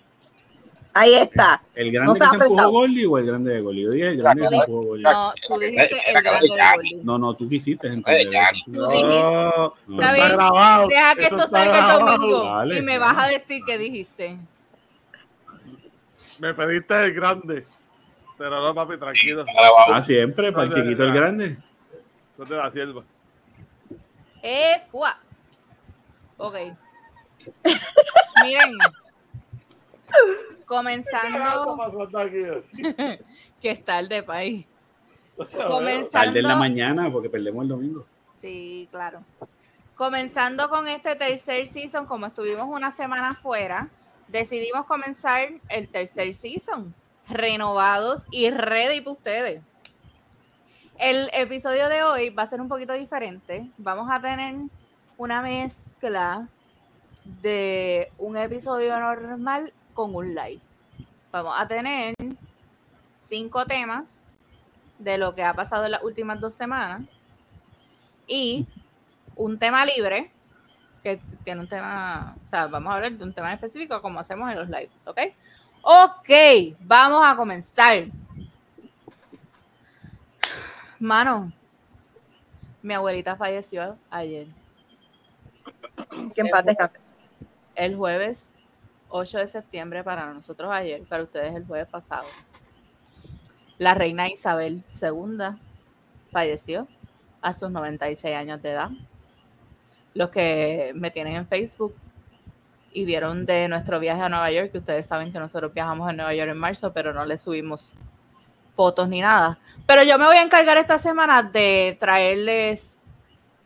[0.93, 1.62] Ahí está.
[1.75, 2.69] ¿El No grande se que se empujó.
[2.71, 3.82] Gordy o el grande de Gordy?
[3.84, 5.04] Yo dije el grande que se No, empujó Gordy.
[5.04, 7.04] No, tú dijiste el grande de Goldie.
[7.04, 7.89] No, no, tú quisiste.
[7.89, 10.02] Tú dijiste, No, No.
[10.02, 10.30] Está bien.
[10.30, 10.88] grabado.
[10.88, 14.38] deja que eso esto salga el domingo Vale, y me vas a decir qué dijiste.
[16.39, 17.65] Me pediste el grande.
[18.38, 19.45] Pero no, papi, tranquilo.
[19.89, 21.58] Ah, siempre, para el chiquito el grande.
[22.34, 23.04] Eso es de la sierva.
[24.41, 25.19] Eh, fuá.
[26.38, 26.56] Ok.
[28.43, 28.78] Miren.
[30.69, 31.77] ¿Qué Comenzando,
[33.62, 34.67] que está el de país.
[35.36, 38.05] Tarde en la Comenzando, mañana porque perdemos el domingo.
[38.39, 39.23] sí, claro.
[39.95, 43.89] Comenzando con este tercer season, como estuvimos una semana fuera,
[44.27, 46.93] decidimos comenzar el tercer season,
[47.27, 49.63] renovados y ready para ustedes.
[50.99, 53.67] El episodio de hoy va a ser un poquito diferente.
[53.77, 54.55] Vamos a tener
[55.17, 56.47] una mezcla
[57.41, 60.62] de un episodio normal con un live.
[61.29, 62.15] Vamos a tener
[63.17, 64.05] cinco temas
[64.97, 67.01] de lo que ha pasado en las últimas dos semanas
[68.25, 68.65] y
[69.35, 70.31] un tema libre
[71.03, 74.49] que tiene un tema, o sea, vamos a hablar de un tema específico como hacemos
[74.49, 75.19] en los lives, ¿ok?
[75.81, 76.29] Ok,
[76.79, 78.05] vamos a comenzar.
[80.97, 81.51] Mano,
[82.81, 84.47] mi abuelita falleció ayer,
[86.33, 86.89] Que descanse.
[87.75, 88.45] el jueves
[89.09, 92.25] 8 de septiembre para nosotros ayer, para ustedes el jueves pasado.
[93.77, 95.57] La reina Isabel II
[96.31, 96.87] falleció
[97.41, 98.89] a sus 96 años de edad.
[100.13, 101.95] Los que me tienen en Facebook
[102.91, 106.13] y vieron de nuestro viaje a Nueva York, que ustedes saben que nosotros viajamos a
[106.13, 107.95] Nueva York en marzo, pero no le subimos
[108.73, 109.59] fotos ni nada.
[109.85, 112.99] Pero yo me voy a encargar esta semana de traerles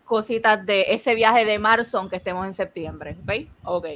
[0.03, 3.49] cositas de ese viaje de marzo, aunque estemos en septiembre, ¿ok?
[3.63, 3.87] Ok.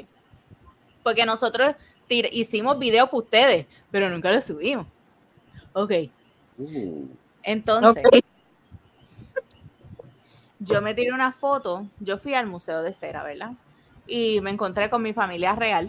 [1.08, 1.74] Porque nosotros
[2.10, 4.86] hicimos videos para ustedes, pero nunca los subimos.
[5.72, 5.94] Ok.
[7.44, 8.18] Entonces, Ok.
[10.60, 13.54] yo me tiré una foto, yo fui al Museo de Cera, ¿verdad?
[14.06, 15.88] Y me encontré con mi familia real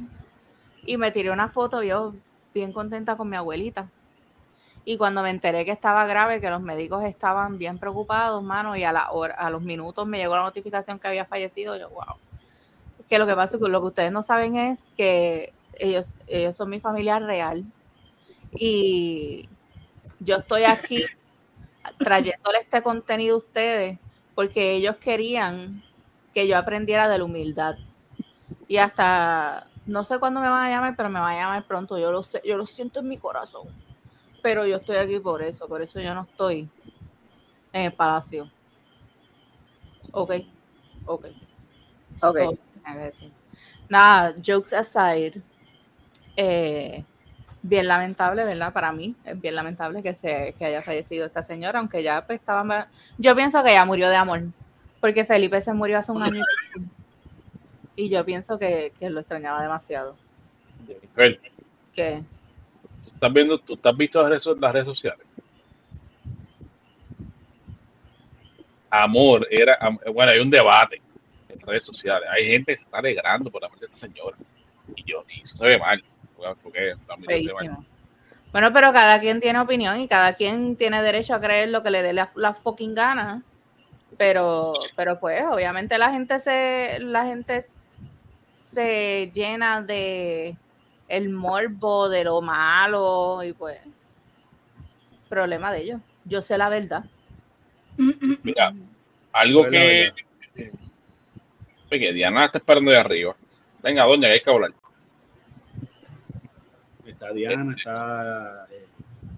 [0.85, 2.15] y me tiré una foto yo
[2.55, 3.91] bien contenta con mi abuelita.
[4.85, 8.85] Y cuando me enteré que estaba grave, que los médicos estaban bien preocupados, mano, y
[8.85, 12.15] a, la hora, a los minutos me llegó la notificación que había fallecido, yo, wow.
[13.09, 16.57] Que lo que pasa es que lo que ustedes no saben es que ellos, ellos
[16.57, 17.65] son mi familia real
[18.53, 19.49] y
[20.21, 21.05] yo estoy aquí
[21.99, 23.99] trayéndole este contenido a ustedes
[24.35, 25.83] porque ellos querían
[26.35, 27.77] que yo aprendiera de la humildad.
[28.69, 31.99] Y hasta, no sé cuándo me van a llamar, pero me van a llamar pronto.
[31.99, 33.67] Yo lo sé, yo lo siento en mi corazón.
[34.43, 36.69] Pero yo estoy aquí por eso, por eso yo no estoy
[37.73, 38.49] en el palacio.
[40.13, 40.33] Ok,
[41.07, 41.27] ok.
[42.23, 42.39] Ok.
[43.89, 45.41] Nada, jokes aside,
[46.37, 47.05] eh,
[47.63, 48.73] bien lamentable, ¿verdad?
[48.73, 52.39] Para mí es bien lamentable que, se, que haya fallecido esta señora, aunque ya pues,
[52.41, 52.63] estaba...
[52.65, 54.43] ma- Yo pienso que ella murió de amor,
[55.01, 56.45] porque Felipe se murió hace un año
[57.97, 60.17] y yo pienso que, que lo extrañaba demasiado.
[60.87, 61.41] Jennifer,
[61.93, 62.23] Que
[63.05, 65.27] ¿tú estás viendo, tú estás visto las redes, las redes sociales?
[68.91, 69.77] Amor, era,
[70.15, 71.03] bueno, hay un debate
[71.69, 72.29] redes sociales.
[72.31, 74.37] Hay gente que se está alegrando por la muerte de esta señora.
[74.97, 76.03] Y yo, y eso se ve mal.
[76.63, 76.95] Porque
[77.27, 77.87] se ve mal.
[78.53, 81.91] Bueno, pero cada quien tiene opinión y cada quien tiene derecho a creer lo que
[81.91, 83.43] le dé la, la fucking gana.
[84.17, 87.67] Pero, pero pues, obviamente la gente se, la gente
[88.73, 90.57] se llena de
[91.09, 93.81] el morbo, de lo malo, y pues,
[95.29, 96.01] problema de ellos.
[96.25, 97.05] Yo sé la verdad.
[97.97, 98.73] Mira,
[99.33, 100.13] algo Bueno, que,
[101.91, 103.35] Oye, Diana está esperando de arriba.
[103.83, 104.73] Venga, doña, que hay que hablar.
[107.07, 108.67] Está Diana, está.
[108.71, 108.87] eh,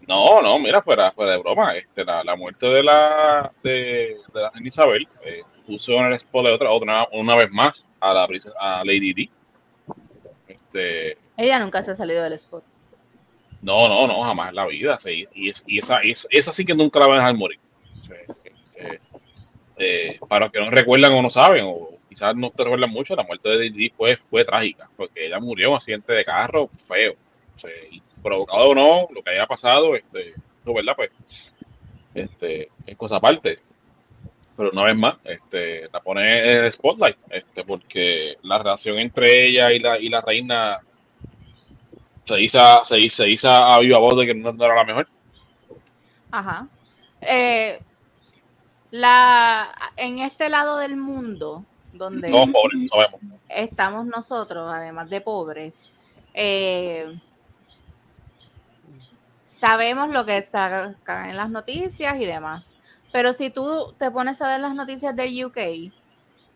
[0.09, 4.41] No, no, mira, fuera, fuera de broma, este, la, la muerte de la de, de
[4.41, 8.13] la reina Isabel eh, puso en el spot de otra, otra una vez más a
[8.13, 9.31] la a Lady Di.
[10.49, 12.65] Este, Ella nunca se ha salido del spot.
[13.63, 14.99] no, no, no, jamás en la vida.
[14.99, 17.61] sí, y, es- y esa, es- esa sí que nunca la van a dejar morir.
[18.01, 18.13] Sí,
[19.77, 23.14] eh, para los que no recuerdan o no saben, o quizás no te recuerdan mucho,
[23.14, 26.25] la muerte de Lady Di fue, fue trágica, porque ella murió en un accidente de
[26.25, 27.14] carro feo.
[28.20, 30.94] Provocado o no, lo que haya pasado, este, no, ¿verdad?
[30.96, 31.11] Pues,
[32.12, 33.61] este, es cosa aparte.
[34.57, 39.46] Pero una vez más, este, la pone en el spotlight, este, porque la relación entre
[39.46, 40.79] ella y la, y la reina,
[42.25, 44.85] se dice, se dice, se dice a viva voz de que no, no era la
[44.85, 45.09] mejor.
[46.33, 46.66] Ajá.
[47.20, 47.81] Eh,
[48.90, 51.64] la, en este lado del mundo,
[52.01, 53.21] donde No, pobre, sabemos.
[53.49, 55.91] estamos nosotros, además de pobres,
[56.33, 57.21] eh,
[59.47, 60.95] sabemos lo que está
[61.29, 62.65] en las noticias y demás.
[63.13, 65.93] Pero si tú te pones a ver las noticias del UK,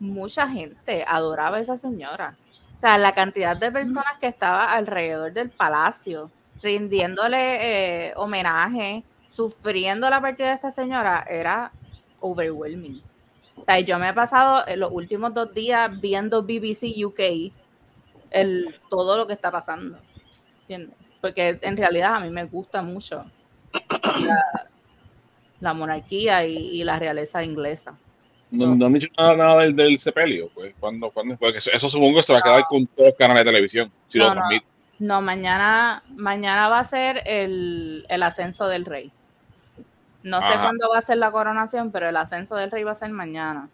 [0.01, 2.37] mucha gente adoraba a esa señora.
[2.77, 6.31] O sea, la cantidad de personas que estaba alrededor del palacio,
[6.63, 11.71] rindiéndole eh, homenaje, sufriendo la partida de esta señora, era
[12.21, 13.03] overwhelming.
[13.57, 17.53] O sea, yo me he pasado eh, los últimos dos días viendo BBC UK,
[18.31, 19.99] el, todo lo que está pasando.
[20.63, 20.97] ¿entiendes?
[21.21, 23.25] Porque en realidad a mí me gusta mucho
[24.21, 24.69] la,
[25.61, 27.97] la monarquía y, y la realeza inglesa.
[28.51, 32.19] No, no han dicho nada, nada del, del sepelio, pues, cuando, cuando, porque eso, supongo
[32.19, 34.69] que se va a quedar con todos los canales de televisión, si No, lo transmiten.
[35.01, 39.11] No, mañana, mañana va a ser el, el ascenso del rey.
[40.25, 42.97] No sé cuándo va a ser la coronación, pero el ascenso del rey va a
[42.97, 43.69] ser mañana.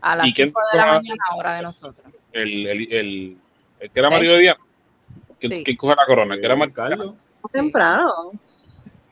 [0.00, 2.06] A las ¿Y quién 5 de la mañana, hora de nosotros.
[2.32, 3.36] El, el, el,
[3.80, 4.60] el que era marido de Diana,
[5.38, 5.64] ¿quién, Sí.
[5.64, 6.34] quién coge la corona?
[6.34, 7.14] El que era mar- Carlos.
[7.52, 8.32] Temprano.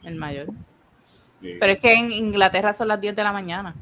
[0.02, 0.46] El mayor.
[1.42, 1.56] Sí.
[1.60, 3.74] Pero es que en Inglaterra son las 10 de la mañana.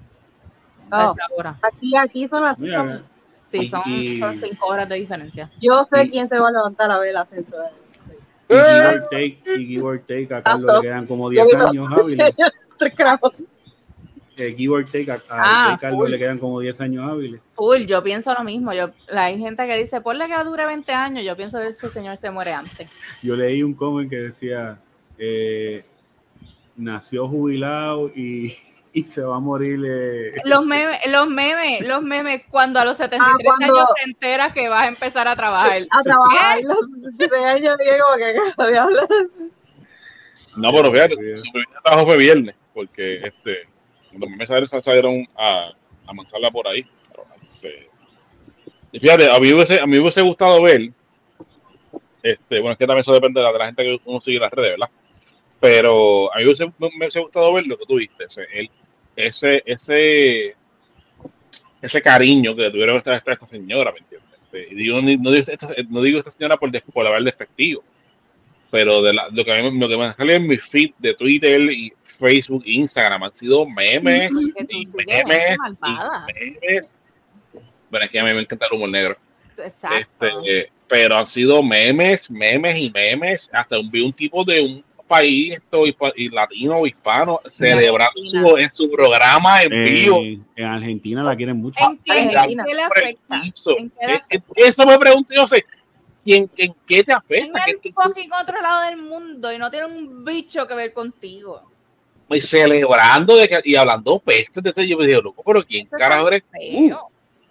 [0.89, 1.57] Esa hora.
[1.63, 3.01] aquí, aquí son las Mira,
[3.49, 5.49] Sí, Y- son, y- son 5 horas de diferencia.
[5.61, 7.57] Yo sé y- quién se va a levantar a ver el ascenso.
[7.57, 7.87] de-
[8.49, 11.93] y give or take, y give or take, a Carlos le quedan como 10 años
[11.93, 12.35] hábiles.
[12.97, 13.33] Carajo.
[14.39, 15.19] Eh, give or take, a, a
[15.73, 16.11] Ah, Carlos full.
[16.11, 17.41] le quedan como 10 años hábiles.
[17.55, 18.73] Full, yo pienso lo mismo.
[18.75, 21.25] Yo, la- hay gente que dice, ponle que dure 20 años.
[21.25, 22.91] Yo pienso que ese señor se muere antes.
[23.23, 24.79] Yo leí un comment que decía,
[25.17, 25.87] eh,
[26.77, 28.55] nació jubilado y,
[28.93, 29.81] y se va a morir.
[29.87, 34.11] eh, Los memes, los memes, los memes, cuando a los 73 Ah, cuando- años te
[34.11, 35.81] enteras que vas a empezar a trabajar.
[35.91, 36.77] A trabajar los
[37.17, 39.01] 16 años, dije como que "¿Qué diablo?".
[40.57, 43.67] No, pero fíjate, su primer trabajo fue viernes, porque este,
[44.13, 44.51] los memes
[44.85, 45.73] salieron, a,
[46.07, 46.85] a manzarla por ahí.
[47.55, 47.89] Este,
[48.93, 50.91] y fíjate, a mí, hubiese, a mí hubiese gustado ver,
[52.23, 54.73] este, bueno, es que también eso depende de la, gente que uno sigue las redes,
[54.73, 54.91] ¿verdad?
[55.59, 58.47] Pero a mí hubiese, me hubiese gustado ver lo que tú viste, ese,
[59.17, 60.55] ese, ese,
[61.81, 64.39] ese cariño que tuvieron esta, esta, esta señora, ¿me entiendes?
[64.53, 67.83] Este, y no, digo esta, no digo esta señora por, por haber despectivo,
[68.71, 70.91] pero de la- lo que a mí me- lo que me sale en mi feed
[70.99, 75.83] de Twitter y Facebook e Instagram han sido memes y memes y
[76.63, 76.95] memes.
[77.91, 79.17] Bueno, es que a mí me encanta el humor negro.
[79.57, 80.27] Exacto.
[80.43, 83.51] Este, pero han sido memes, memes y memes.
[83.53, 85.85] Hasta un, vi un tipo de un país esto,
[86.17, 90.21] y latino o hispano celebrando su, en su programa en vivo.
[90.21, 91.79] en, en Argentina la quieren mucho.
[91.89, 92.29] ¿En qué, en
[92.65, 93.41] qué le afecta?
[93.43, 93.79] piso.
[93.79, 95.65] ¿En qué le Eh, eh, Eso me pregunto yo sé.
[96.27, 97.61] ¿Y en, en qué te En afecta?
[97.65, 101.63] ¿Qué- el fucking otro lado del mundo y no tiene un bicho que ver contigo.
[102.29, 105.87] y celebrando de que- y hablando pestes de este, yo me digo, loco, pero ¿quién
[105.87, 106.49] Eso carajo eres tú?
[106.59, 107.09] feo.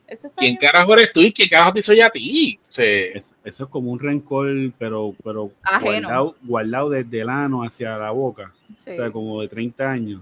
[0.08, 2.60] Eso está ¿Quién bien carajo eres tú y quién carajo te hizo ya a ti?
[2.68, 5.86] Se- eso es como un rencor, pero, pero Ajeno.
[6.10, 8.54] guardado, guardado desde el ano hacia la boca.
[8.76, 8.92] Sí.
[8.92, 10.22] O sea, como de 30 años.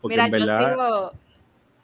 [0.00, 1.12] Porque Mira, en verdad, yo sigo,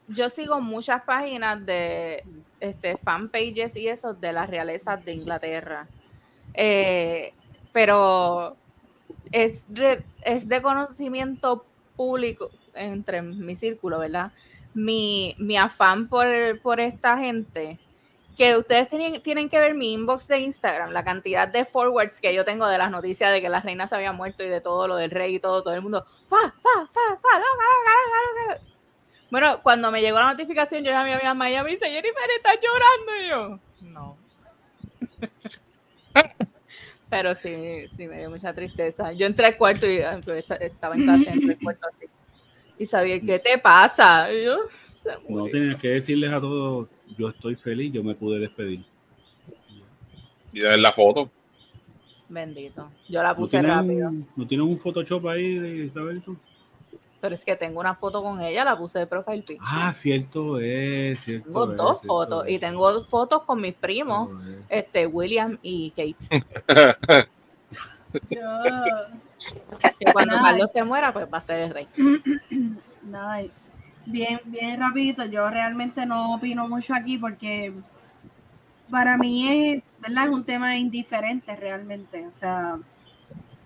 [0.07, 2.23] yo sigo muchas páginas de
[2.59, 5.87] este, fanpages y eso de las realezas de Inglaterra.
[6.53, 7.33] Eh,
[7.71, 8.55] pero
[9.31, 11.65] es de, es de conocimiento
[11.95, 14.31] público entre mi círculo, ¿verdad?
[14.73, 16.27] Mi, mi afán por,
[16.61, 17.79] por esta gente,
[18.37, 22.33] que ustedes tienen, tienen que ver mi inbox de Instagram, la cantidad de forwards que
[22.33, 24.87] yo tengo de las noticias de que la reina se había muerto y de todo
[24.87, 27.91] lo del rey y todo, todo el mundo, fa, fa, fa, fa, loca, loca,
[28.45, 28.76] loca, loca".
[29.29, 31.85] Bueno, cuando me llegó la notificación, yo llamé a mi mamá y ella me dice,
[31.87, 33.23] Jennifer, ¿estás llorando?
[33.23, 33.59] Y yo,
[33.91, 34.17] no.
[37.09, 39.13] Pero sí, sí, me dio mucha tristeza.
[39.13, 42.05] Yo entré al cuarto y ah, pues, esta- estaba en casa, entré al cuarto así.
[42.79, 44.31] Y sabía, ¿qué te pasa?
[44.31, 44.57] Y yo,
[44.93, 48.83] se no tenías que decirles a todos, yo estoy feliz, yo me pude despedir.
[50.53, 51.27] y de ver la foto.
[52.29, 52.91] Bendito.
[53.07, 54.11] Yo la ¿No puse tienen, rápido.
[54.35, 56.37] ¿No tienen un Photoshop ahí de Isabel tú?
[57.19, 59.59] Pero es que tengo una foto con ella, la puse de profile picture.
[59.63, 63.73] Ah, cierto es, cierto tengo es, dos cierto fotos es, y tengo fotos con mis
[63.73, 64.57] primos, es.
[64.69, 66.45] este William y Kate.
[68.29, 68.39] Yo,
[69.99, 70.43] Que cuando Ay.
[70.43, 71.87] Carlos se muera, pues va a ser el rey.
[73.03, 73.43] nada,
[74.05, 77.73] bien, bien rapidito, yo realmente no opino mucho aquí porque
[78.89, 80.25] para mí es, ¿verdad?
[80.25, 82.77] Es un tema indiferente realmente, o sea,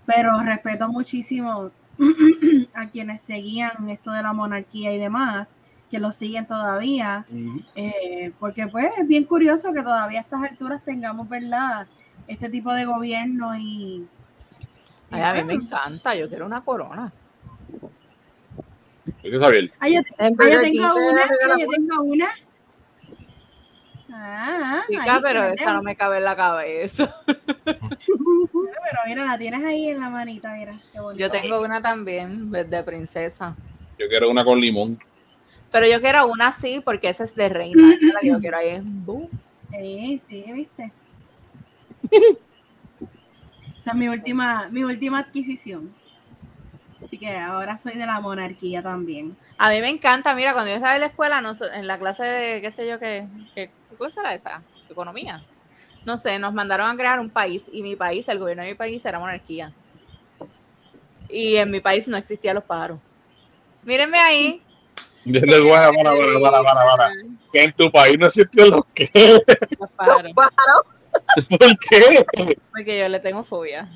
[0.06, 1.72] pero respeto muchísimo
[2.74, 5.54] a quienes seguían esto de la monarquía y demás,
[5.90, 7.26] que lo siguen todavía,
[7.76, 11.88] eh, porque pues es bien curioso que todavía a estas alturas tengamos, ¿verdad?
[12.28, 14.08] Este tipo de gobierno y,
[15.12, 17.12] Ay, a mí me encanta, yo quiero una corona.
[19.40, 19.72] Saber.
[19.80, 22.30] Ah, yo, En ah, yo tengo te una, yo tengo una.
[24.14, 27.16] Ah, Chica, ahí pero esa no me cabe en la cabeza.
[27.26, 30.78] Pero mira, la tienes ahí en la manita, mira.
[30.92, 31.20] Qué bonito.
[31.20, 33.56] Yo tengo una también de de princesa.
[33.98, 35.00] Yo quiero una con limón.
[35.72, 37.96] Pero yo quiero una así porque esa es de reina.
[38.14, 39.30] La que yo quiero ahí es boom.
[39.72, 40.92] Sí, sí, viste.
[43.80, 45.94] Esa es mi última, mi última adquisición.
[47.02, 49.38] Así que ahora soy de la monarquía también.
[49.58, 51.98] A mí me encanta, mira, cuando yo estaba en la escuela, no sé, en la
[51.98, 54.64] clase de, qué sé yo, qué, qué, ¿qué cosa era esa?
[54.90, 55.44] Economía.
[56.06, 58.76] No sé, nos mandaron a crear un país y mi país, el gobierno de mi
[58.76, 59.72] país era monarquía.
[61.30, 63.00] Y en mi país no existían los pájaros.
[63.84, 64.62] Mírenme ahí.
[65.26, 67.14] Yo les voy a para, para, para, para, para.
[67.54, 69.10] Que en tu país no existen los que.
[69.80, 70.34] Los pájaros.
[71.50, 72.26] ¿Por qué?
[72.72, 73.90] Porque yo le tengo fobia.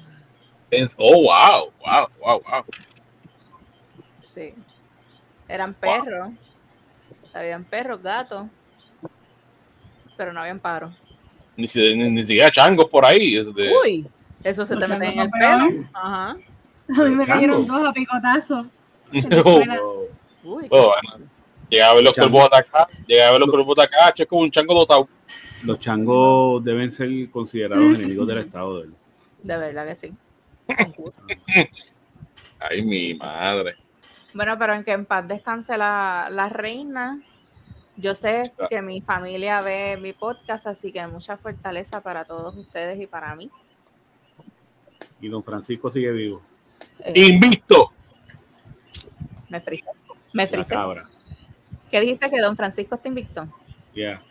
[0.98, 2.66] Oh, wow, wow, wow, wow.
[4.22, 4.54] Sí.
[5.48, 6.30] Eran perros.
[7.34, 8.48] Habían perros, gatos.
[10.18, 10.94] Pero no habían pájaros.
[11.58, 13.36] Ni, si- ni, ni siquiera changos por ahí.
[13.44, 14.08] de- Uy,
[14.44, 15.88] eso se te mete en el pelo.
[15.94, 16.38] Ajá.
[16.88, 18.66] A mí me cayeron dos a picotazo.
[19.46, 20.08] Oh,
[20.44, 21.26] Uy, oh, bueno.
[21.70, 22.88] Llega a ver los de acá.
[23.08, 24.14] Llega a ver los cuervos de acá.
[24.16, 25.08] Es como un chango dotado.
[25.64, 28.82] los changos deben ser considerados enemigos del Estado.
[28.82, 28.90] de
[29.44, 30.14] de verdad que sí.
[32.60, 33.76] Ay, mi madre.
[34.34, 37.22] Bueno, pero en que en paz descanse la, la reina.
[37.98, 43.00] Yo sé que mi familia ve mi podcast, así que mucha fortaleza para todos ustedes
[43.00, 43.50] y para mí.
[45.22, 46.42] Y don Francisco sigue vivo.
[47.00, 47.92] Eh, Invicto.
[49.50, 49.86] me frisé.
[50.34, 50.76] Me frisé.
[51.90, 53.48] ¿Qué dijiste que don Francisco está invicto?
[53.96, 54.22] Ya.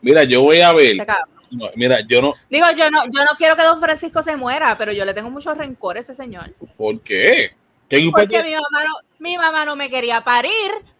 [0.00, 1.06] Mira, yo voy a ver.
[1.50, 2.34] No, mira, yo no.
[2.50, 5.30] Digo, yo no, yo no quiero que don Francisco se muera, pero yo le tengo
[5.30, 6.52] mucho rencor a ese señor.
[6.76, 7.52] ¿Por qué?
[7.88, 8.48] ¿Qué culpa Porque tiene?
[8.48, 10.50] mi mamá, no, mi mamá no me quería parir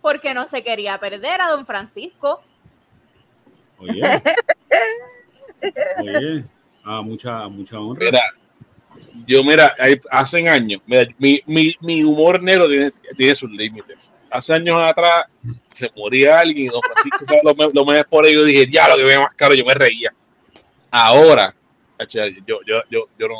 [0.01, 2.41] porque no se quería perder a don Francisco.
[3.79, 4.01] Oye.
[5.99, 6.45] Oye.
[6.85, 8.07] Ah, mucha, mucha honra.
[8.07, 8.21] Mira,
[9.27, 14.13] yo, mira, hay- hace años, mira, mi, mi, mi humor negro tiene, tiene sus límites.
[14.31, 15.27] Hace años atrás
[15.73, 18.35] se moría alguien y don Francisco los, me- los meses por ahí.
[18.35, 20.13] Yo dije, ya, lo que ve más caro, yo me reía.
[20.93, 21.55] Ahora,
[22.09, 23.35] yo, yo, yo, yo no,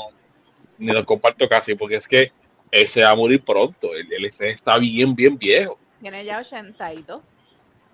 [0.79, 2.33] ni lo comparto casi, porque es que
[2.73, 3.95] él se va a morir pronto.
[3.95, 5.79] Él, él está bien, bien viejo.
[6.01, 7.21] Tiene ya 82.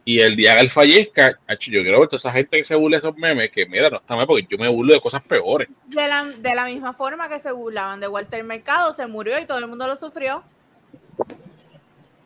[0.05, 2.99] Y el día que él fallezca, yo quiero ver toda esa gente que se burla
[2.99, 5.69] de esos memes, que mira, no está mal, porque yo me burlo de cosas peores.
[5.85, 9.45] De la, de la misma forma que se burlaban de Walter Mercado, se murió y
[9.45, 10.43] todo el mundo lo sufrió.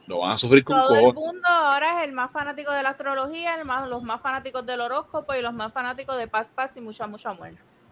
[0.06, 2.90] Lo van a sufrir con Todo el mundo ahora es el más fanático de la
[2.90, 6.76] astrología, el más, los más fanáticos del horóscopo y los más fanáticos de paz, paz
[6.76, 7.50] y mucho, mucho amor.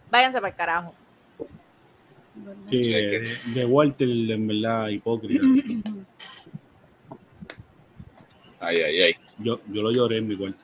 [0.08, 0.94] Váyanse para el carajo.
[2.68, 5.47] Sí, de, de Walter, en verdad, hipócrita.
[8.62, 9.14] Ay, ay, ay.
[9.38, 10.59] Yo, yo lo lloré en mi cuarto.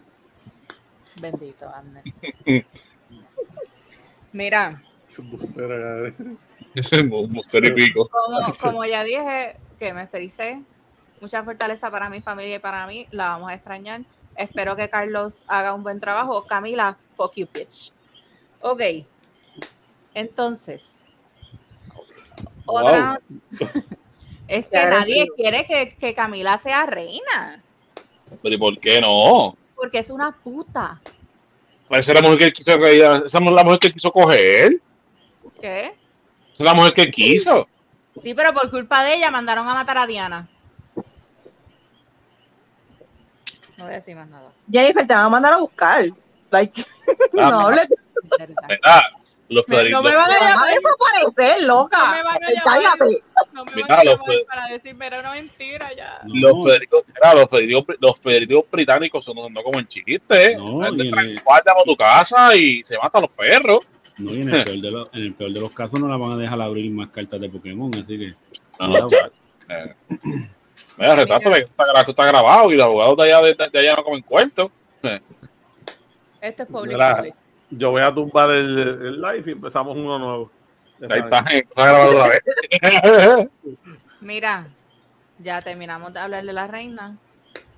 [1.18, 2.04] Bendito, Abner.
[4.32, 4.82] Mira,
[5.18, 6.38] Embustera, un
[7.74, 8.08] pico.
[8.08, 10.62] como, como ya dije, que me felicé.
[11.20, 13.06] Mucha fortaleza para mi familia y para mí.
[13.10, 14.02] La vamos a extrañar.
[14.36, 16.44] Espero que Carlos haga un buen trabajo.
[16.46, 17.92] Camila, fuck you, bitch.
[18.60, 18.82] Ok.
[20.12, 20.82] Entonces.
[22.66, 23.20] Otra
[24.48, 27.62] es que nadie quiere que, que Camila sea reina.
[28.42, 29.56] Pero ¿y por qué no?
[29.74, 31.00] Porque es una puta.
[31.88, 32.72] Parece la mujer que él quiso.
[32.72, 34.80] Esa es la mujer que quiso coger.
[35.60, 35.84] ¿Qué?
[35.86, 35.94] Esa
[36.52, 37.68] es la mujer que él quiso.
[38.22, 40.48] Sí, pero por culpa de ella mandaron a matar a Diana.
[43.76, 44.50] No voy a decir más nada.
[44.70, 46.06] Jennifer, te van a mandar a buscar.
[46.50, 46.84] Like,
[47.38, 47.88] Ah, no hables.
[49.48, 51.98] Los Me- no me van a llamar, desaparecer, loca.
[52.02, 52.82] No me van a llamar.
[52.98, 53.22] Cállate.
[53.52, 56.20] no me van a llamar Fed- para decirme era una mentira ya.
[56.24, 60.56] No, Los Federico, mira, los Federico, los Federico británicos son no como en chiste.
[60.56, 61.10] No, No, el-
[61.44, 63.86] por tu casa y se matan los perros.
[64.18, 66.16] no, y en el, peor de los, en el peor de los casos no la
[66.16, 68.34] van a dejar abrir más cartas de Pokémon, así que.
[68.80, 69.32] No, Cuidado.
[69.68, 69.94] eh.
[70.98, 74.02] Mira, retrato, esto está, está grabado y los abogados de allá, de, de allá no
[74.04, 74.70] comen cuentos.
[76.40, 76.98] Este es público.
[77.70, 80.50] Yo voy a tumbar el, el live y empezamos uno nuevo.
[81.10, 82.40] Ahí está, está grabado otra vez.
[84.20, 84.66] Mira,
[85.38, 87.16] ya terminamos de hablar de la reina.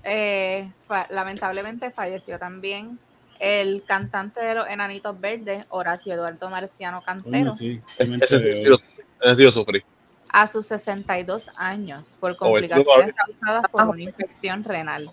[0.04, 2.98] Eh, fa- lamentablemente falleció también
[3.40, 8.40] el cantante de los Enanitos Verdes, Horacio Eduardo Marciano Cantero, sí, sí Ese
[9.50, 9.84] sufrí.
[10.30, 15.10] a sus 62 años por Oh, complicaciones causadas por una infección renal.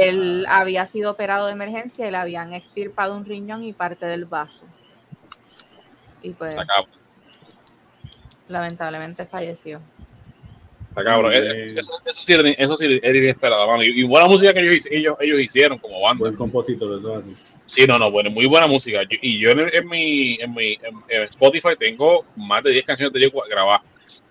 [0.00, 4.24] Él había sido operado de emergencia y le habían extirpado un riñón y parte del
[4.24, 4.64] vaso.
[6.22, 6.56] Y pues
[8.48, 9.80] lamentablemente falleció.
[10.88, 11.32] Está cabrón.
[11.34, 11.66] Eh.
[11.66, 13.82] Eso, eso- eso sí, era- eso sí era inesperado, mano.
[13.84, 16.20] Y, y buena música que ellos, ellos, ellos hicieron como banda.
[16.20, 17.36] Buen compositor de todo así.
[17.66, 19.02] Sí, no, no, bueno, muy buena música.
[19.02, 22.84] Yo- y yo en, en mi, en mi en- en Spotify tengo más de 10
[22.86, 23.82] canciones de ellos grabadas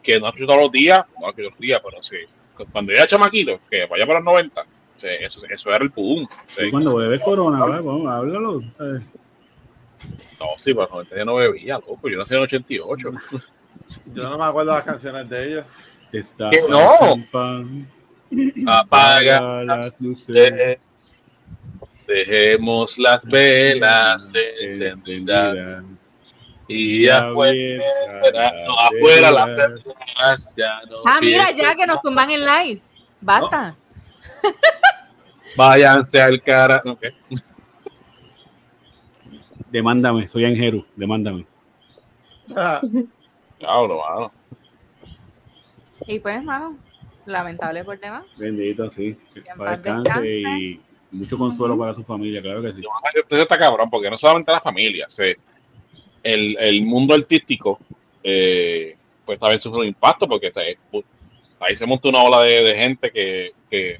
[0.01, 2.17] que no escucho todos los días, no escucho todos los días, pero sí.
[2.71, 4.63] Cuando yo era chamaquito, que vaya para los 90,
[4.97, 5.91] sí, eso, eso era el.
[6.47, 6.65] Sí.
[6.67, 8.61] Y cuando bebes corona, háblalo.
[8.77, 9.03] ¿sabes?
[10.39, 12.09] No, sí, 90 yo no bebía, loco.
[12.09, 13.09] Yo nací en el 88.
[14.13, 15.65] Yo no me acuerdo las canciones de ellos.
[16.11, 16.59] Está ¿Qué?
[16.69, 17.15] No.
[17.31, 17.87] pan,
[18.67, 20.79] Apaga apaga las luces.
[22.07, 24.31] dejemos las velas
[24.61, 25.83] encendidas
[26.67, 27.85] y afuera,
[28.65, 32.81] no, afuera las personas ya no Ah, mira, ya que nos tumban en live.
[33.21, 33.75] Basta.
[35.55, 36.81] Váyanse al cara.
[36.85, 37.05] ok.
[39.71, 41.45] Demándame, soy Angeru, demándame.
[43.59, 44.31] Diablo, mano.
[46.07, 46.77] Y pues, hermano,
[47.25, 48.23] lamentable por tema.
[48.37, 49.17] Bendito, sí.
[49.57, 50.39] Para descanse.
[50.39, 50.79] y
[51.11, 52.83] mucho consuelo para su familia, claro que sí.
[53.13, 55.37] Esto está cabrón, porque no solamente la familia, se-
[56.23, 57.79] el, el mundo artístico,
[58.23, 60.77] eh, pues también sufre un impacto, porque se-
[61.59, 63.99] ahí se montó una ola de, de gente que, que,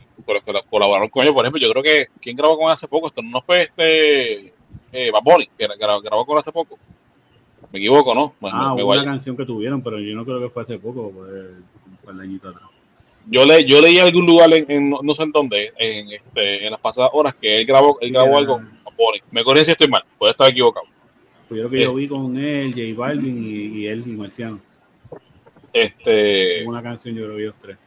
[0.70, 1.34] colaboraron con ellos.
[1.36, 3.08] Por ejemplo, yo creo que, ¿quién grabó con él hace poco?
[3.08, 4.54] Esto no fue este,
[4.92, 6.78] eh, Bad Bunny, que gra- grabó con él hace poco.
[7.72, 8.34] Me equivoco, ¿no?
[8.42, 10.78] Me- Ah, me- hubo una canción que tuvieron, pero yo no creo que fue hace
[10.80, 12.70] poco, fue un par de añitos atrás.
[13.30, 16.66] yo, le, yo leí en algún lugar, en, en- no, sé en dónde, en, este,
[16.66, 18.78] en las pasadas horas, que él grabó, él grabó algo con.
[19.32, 20.86] Me corrigen si estoy mal, puede estar equivocado.
[21.48, 24.60] Pues yo creo que yo vi con él, J Balvin y, y él y Marciano.
[25.82, 27.78] Este, una canción, yo creo que tres.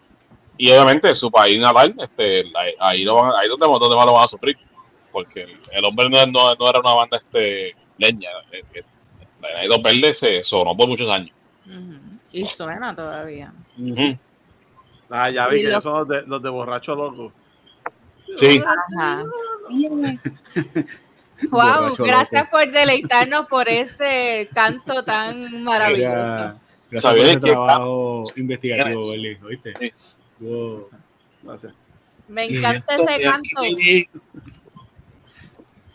[0.58, 4.12] y obviamente su país natal, este, ahí, ahí, lo van, ahí donde, donde más lo
[4.14, 4.56] van a sufrir,
[5.12, 8.82] porque el, el hombre no, no, no era una banda este, leña, eh, eh,
[9.40, 11.30] la Dos Verdes se sonó por muchos años.
[12.32, 13.52] Y suena todavía.
[13.78, 14.16] Ujú.
[15.08, 17.32] Ah, ya vi que lo- ellos son los de, los de borracho loco.
[18.36, 18.62] Sí,
[18.96, 19.24] Ajá.
[21.50, 22.50] Wow, Borracho gracias loco.
[22.50, 26.60] por deleitarnos por ese canto tan maravilloso.
[26.90, 29.10] Gracias Sabía por ese trabajo investigativo.
[29.10, 29.72] Berly, ¿oíste?
[29.78, 29.92] Sí.
[31.42, 31.74] Gracias.
[32.28, 33.62] Me encanta ese canto.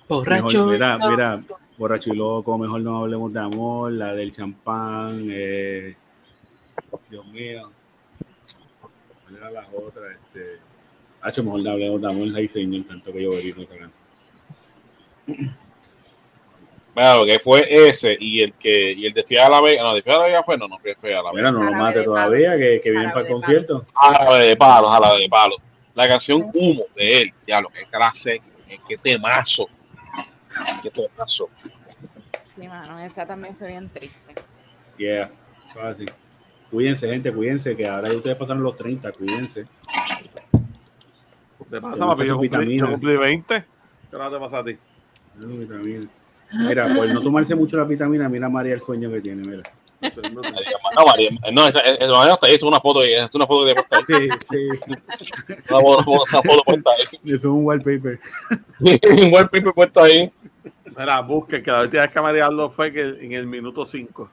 [0.08, 1.43] Mejor, mira, mira,
[1.78, 5.96] borracho y loco, mejor no hablemos de amor, la del champán, eh,
[7.10, 7.72] Dios mío.
[9.24, 10.04] ¿Cuál era la otra?
[10.12, 10.60] Este,
[11.22, 13.80] Hacho, mejor no hablemos de amor, ay señor, tanto que yo bebí no te
[15.26, 15.58] Mira,
[16.96, 20.02] lo que fue ese y el que y el de Fiada la Vega, no, de
[20.02, 21.34] Fiada la Vega fue, no, no fue Fiada la Vega.
[21.34, 23.86] Mira, no lo mate todavía, que, que vienen Jarabe para el concierto.
[23.93, 25.56] Jarabe de palo, jarabe de palo.
[25.93, 28.41] La canción Humo de él, ya lo que clase,
[28.88, 29.68] qué temazo.
[30.82, 31.50] Qué temazo.
[32.56, 34.36] Sí, mano, esa también fue bien triste.
[34.98, 35.30] Yeah,
[35.74, 36.10] fácil.
[36.72, 39.66] Cuídense, gente, cuídense, que ahora ya ustedes pasaron los 30, cuídense.
[41.70, 42.26] ¿Qué pasa, Te papi?
[42.26, 43.56] Yo cumplí, yo cumplí 20.
[43.56, 43.66] ¿Qué
[44.12, 44.78] te pasa a ti?
[45.41, 46.08] No, vitamina.
[46.52, 49.64] Mira, por no tomarse mucho la vitamina, mira María el sueño que tiene, mira.
[50.32, 51.82] No, María, no, está
[52.48, 53.78] ahí, es una foto, es una foto de ahí.
[54.06, 54.70] Sí, sí,
[55.70, 57.20] Una foto, una foto puesta ahí.
[57.26, 58.20] eso es un wallpaper.
[58.80, 60.32] Un wallpaper puesto ahí.
[60.98, 64.30] Mira, busquen que la última vez que marearlo fue que en el minuto 5.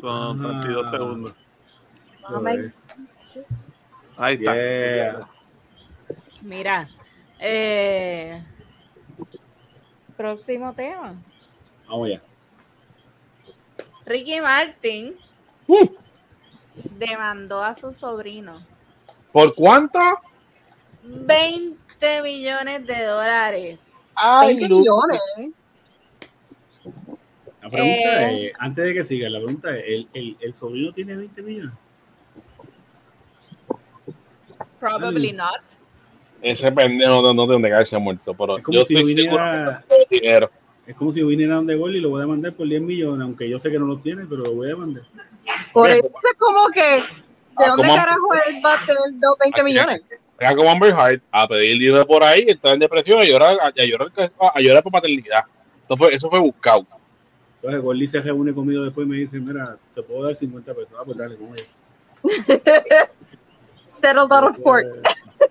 [0.00, 0.34] Con Ah.
[0.60, 1.32] 32 segundos.
[2.22, 2.72] Joder.
[4.18, 4.54] Ahí está.
[4.54, 5.28] Yeah.
[6.42, 6.88] Mira,
[7.40, 8.42] eh,
[10.16, 11.14] próximo tema.
[11.88, 12.20] Vamos ya.
[14.04, 15.16] Ricky Martin
[15.68, 15.88] Uh.
[16.98, 18.64] demandó a su sobrino
[19.32, 19.98] ¿Por cuánto?
[21.02, 23.80] 20 millones de dólares.
[24.14, 25.20] Ay, 20 Lu- millones.
[27.62, 28.46] La pregunta Eh.
[28.46, 31.74] es, antes de que siga, la pregunta es, ¿el, el, el sobrino tiene 20 millones?
[34.80, 35.32] Probably Ay.
[35.34, 35.60] not.
[36.42, 39.42] Ese pendejo no, no tiene donde caerse muerto, pero Es como yo si estoy seguro
[40.08, 40.50] que dinero.
[40.86, 43.48] Es como si viniera donde gol y lo voy a demandar por 10 millones, aunque
[43.48, 45.02] yo sé que no lo tiene, pero lo voy a demandar.
[45.72, 47.02] Por eso es como que, ¿de
[47.56, 50.02] Ah, dónde carajo él va a tener los 20 millones?
[50.38, 53.84] Venga como Amber a pedir dinero por ahí, entrar en depresión, a llorar, a, a
[53.84, 54.08] llorar,
[54.54, 55.44] a llorar por maternidad.
[55.84, 56.86] Eso fue, eso fue buscado.
[57.56, 60.92] Entonces Gordy se reúne conmigo después y me dice, mira, te puedo dar 50 pesos.
[60.98, 61.64] Ah, pues dale, ¿cómo es?
[63.86, 64.86] Settled out of court.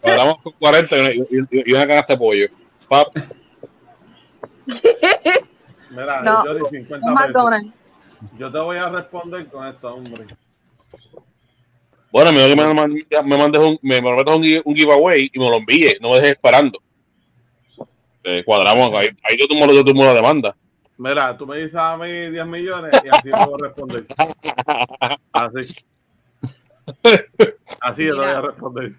[0.02, 2.48] Pagamos con 40 y, y- y una canasta de pollo.
[2.88, 3.08] Pap,
[5.92, 7.14] Mira, No, yo di Un 50 pesos.
[7.26, 7.74] McDonald's.
[8.38, 10.26] Yo te voy a responder con esto, hombre.
[12.12, 12.74] Bueno, me, me,
[13.38, 16.32] mandes un, me, me un, gi- un giveaway y me lo envíe, no me dejes
[16.32, 16.80] esperando.
[18.24, 20.56] Eh, cuadramos, ahí, ahí yo tomo, yo tomo la demanda.
[20.98, 24.06] Mira, tú me dices a mí 10 millones y así me voy a responder.
[25.34, 25.76] Así.
[27.82, 28.96] Así yo te voy a responder.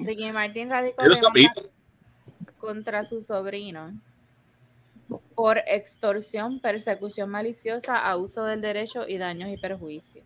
[0.00, 1.02] Ricky Martin radicó
[2.58, 3.92] contra su sobrino
[5.34, 10.24] por extorsión, persecución maliciosa, abuso del derecho y daños y perjuicios.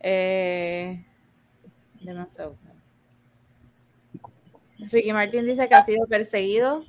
[0.00, 1.04] Eh.
[4.90, 6.84] Ricky Martin dice que ha sido perseguido,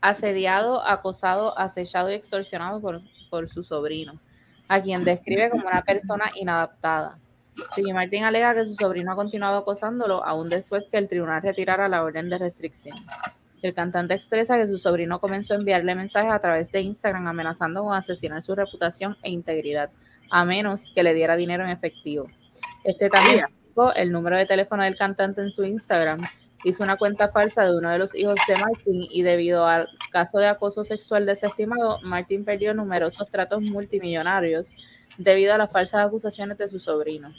[0.00, 3.00] asediado, acosado, acechado y extorsionado por,
[3.30, 4.20] por su sobrino,
[4.68, 7.18] a quien describe como una persona inadaptada.
[7.76, 11.88] Ricky Martin alega que su sobrino ha continuado acosándolo aún después que el tribunal retirara
[11.88, 12.96] la orden de restricción.
[13.62, 17.82] El cantante expresa que su sobrino comenzó a enviarle mensajes a través de Instagram amenazando
[17.84, 19.90] con asesinar su reputación e integridad,
[20.30, 22.26] a menos que le diera dinero en efectivo.
[22.84, 26.20] Este también publicó el número de teléfono del cantante en su Instagram,
[26.64, 30.38] hizo una cuenta falsa de uno de los hijos de Martin y debido al caso
[30.38, 34.76] de acoso sexual desestimado, Martin perdió numerosos tratos multimillonarios
[35.18, 37.32] debido a las falsas acusaciones de su sobrino.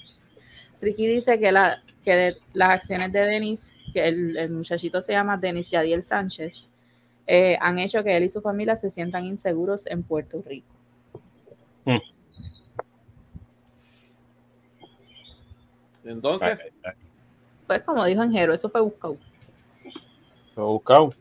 [0.81, 5.13] Ricky dice que, la, que de- las acciones de Denis, que el, el muchachito se
[5.13, 6.69] llama Denis Yadiel Sánchez,
[7.27, 10.67] eh, han hecho que él y su familia se sientan inseguros en Puerto Rico.
[16.03, 16.57] Entonces,
[17.67, 19.17] Pues como dijo Enjero, eso fue buscado.
[20.55, 21.13] He buscado.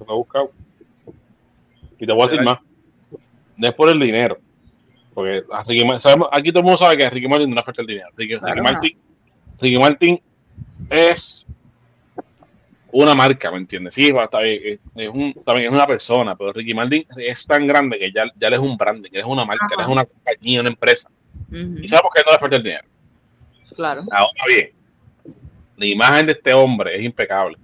[0.00, 0.50] He buscado.
[1.98, 2.58] Y te voy a decir más.
[3.56, 4.38] No es por el dinero.
[5.14, 7.62] Porque a Ricky sabemos, aquí todo el mundo sabe que a Ricky Martin no le
[7.62, 8.08] falta el dinero.
[8.16, 8.72] Ricky, Claro, Ricky no.
[8.72, 8.98] Martin,
[9.60, 10.20] Ricky Martin
[10.90, 11.46] es
[12.94, 13.94] una marca, ¿me entiendes?
[13.94, 17.44] Sí, va, está bien, es, es un, también es una persona, pero Ricky Martin es
[17.46, 19.74] tan grande que ya, ya le es un branding, que es una marca, Ajá.
[19.74, 21.10] él es una compañía, una empresa.
[21.50, 22.84] Y sabemos que no le falta el dinero.
[23.74, 24.04] Claro.
[24.10, 24.70] Ahora bien,
[25.76, 27.56] la imagen de este hombre es impecable.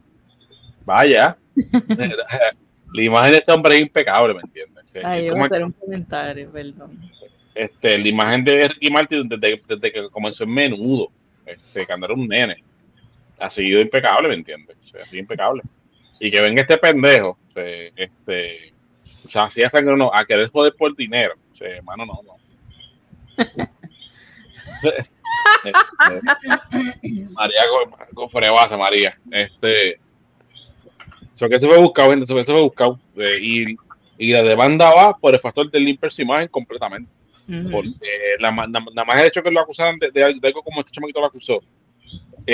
[0.84, 1.36] Vaya.
[2.92, 4.84] la imagen de este hombre es impecable, ¿me entiendes?
[4.86, 6.98] Sí, Ay, iba a hacer un comentario, perdón.
[7.54, 11.08] este, la imagen de Ricky Martin desde, desde que comenzó en menudo,
[11.46, 12.64] este, cuando era un nene,
[13.40, 14.76] ha sido impecable, ¿me entiendes?
[14.80, 15.62] Sí, ha sido impecable.
[16.20, 18.72] Y que venga este pendejo, sí, este,
[19.02, 22.36] o sea, así a sangre no, a querer joder por dinero, sí, hermano, no, no.
[27.34, 29.18] María con, con frebasa, María.
[29.30, 29.98] Este,
[31.32, 32.98] eso que se fue buscado, gente, eso que se fue buscado.
[33.16, 33.76] eh, y,
[34.18, 37.10] y la demanda va por el factor del limpiarse imagen completamente.
[37.48, 37.70] Ujú.
[37.70, 40.92] Porque nada más el hecho que lo acusaran de, de algo de algo como este
[40.92, 41.60] chamaquito lo acusó,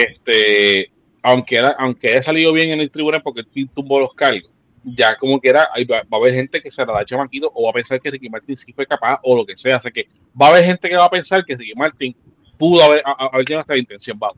[0.03, 0.91] este,
[1.23, 3.43] aunque, era, aunque haya salido bien en el tribunal porque
[3.75, 4.51] tumbó los cargos,
[4.85, 7.65] ya como que era, va, va a haber gente que se la da chamaquito o
[7.65, 9.77] va a pensar que Ricky Martin sí fue capaz o lo que sea.
[9.77, 10.07] Así que
[10.41, 12.15] va a haber gente que va a pensar que Ricky Martin
[12.57, 14.19] pudo haber, a- haber tenido esta intención.
[14.23, 14.31] Va.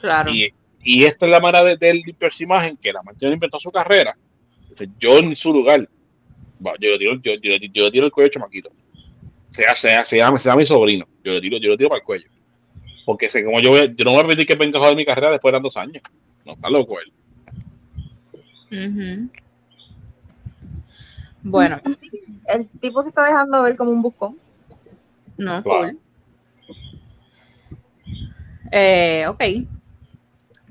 [0.00, 0.30] Claro.
[0.30, 0.52] Y,
[0.82, 3.70] y esta es la manera de, de él limpiarse imagen que la Martin inventó su
[3.72, 4.14] carrera.
[4.62, 8.30] Entonces, yo en su lugar, yo le tiro, yo, yo, yo le tiro el cuello
[8.30, 8.70] chamaquito.
[9.50, 11.06] Sea, sea, sea, sea mi sobrino.
[11.24, 12.26] Yo le tiro, yo le tiro para el cuello.
[13.04, 15.04] Porque sé como yo, voy- yo no voy a permitir que venga a joder mi
[15.04, 16.02] carrera después de tantos años.
[16.44, 17.12] No, está loco él.
[18.70, 19.28] Ujú.
[21.42, 21.76] Bueno,
[22.46, 24.36] El tipo se está dejando ver como un buscón.
[25.36, 25.88] no Claro.
[25.88, 25.96] full.
[28.72, 29.42] Eh, ok.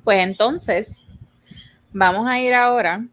[0.03, 0.89] Pues entonces,
[1.91, 3.05] vamos a ir ahora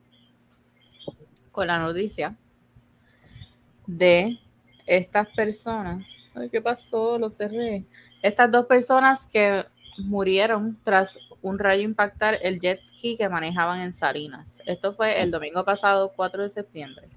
[1.53, 2.35] con la noticia
[3.87, 4.39] de
[4.87, 6.05] estas personas.
[6.35, 7.19] Ay, ¿qué pasó?
[7.19, 7.85] Lo cerré.
[8.23, 9.65] Estas dos personas que
[9.99, 14.63] murieron tras un rayo impactar el jet ski que manejaban en Salinas.
[14.67, 17.09] Esto fue el domingo pasado, 4 de septiembre.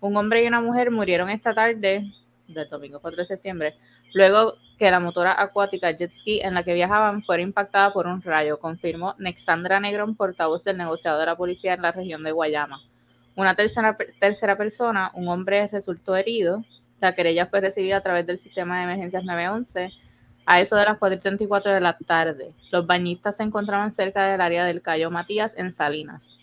[0.00, 2.12] Un hombre y una mujer murieron esta tarde
[2.48, 3.74] del domingo 4 de septiembre,
[4.12, 8.22] luego que la motora acuática jet ski en la que viajaban fuera impactada por un
[8.22, 12.80] rayo, confirmó Nexandra Negrón, portavoz del negociado de la policía en la región de Guayama.
[13.36, 16.64] Una tercera, tercera persona, un hombre, resultó herido.
[17.00, 19.90] La querella fue recibida a través del sistema de emergencias 911
[20.46, 22.52] a eso de las 4.34 de la tarde.
[22.70, 26.38] Los bañistas se encontraban cerca del área del Cayo Matías en Salinas.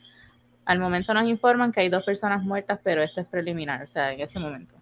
[0.66, 4.12] Al momento nos informan que hay dos personas muertas, pero esto es preliminar, o sea,
[4.12, 4.76] en ese momento.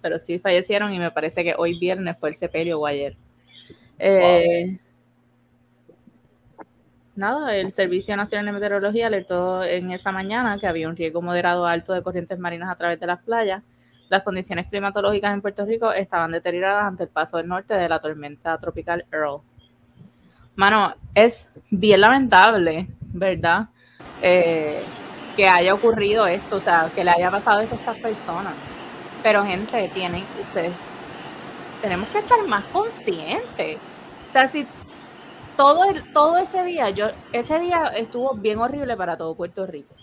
[0.00, 3.16] Pero sí fallecieron y me parece que hoy viernes fue el sepelio o ayer.
[3.98, 4.78] Eh,
[7.16, 11.66] Nada, el Servicio Nacional de Meteorología alertó en esa mañana que había un riesgo moderado
[11.66, 13.62] alto de corrientes marinas a través de las playas.
[14.08, 17.98] Las condiciones climatológicas en Puerto Rico estaban deterioradas ante el paso del norte de la
[17.98, 19.40] tormenta tropical Earl.
[20.54, 23.68] Mano, es bien lamentable, ¿verdad?
[24.22, 24.82] Eh,
[25.36, 28.54] que haya ocurrido esto, o sea, que le haya pasado esto a estas personas.
[29.22, 30.72] Pero gente, tienen ustedes,
[31.82, 33.78] tenemos que estar más conscientes.
[34.28, 34.66] O sea, si
[35.56, 39.95] todo, el, todo ese día, yo, ese día estuvo bien horrible para todo Puerto Rico.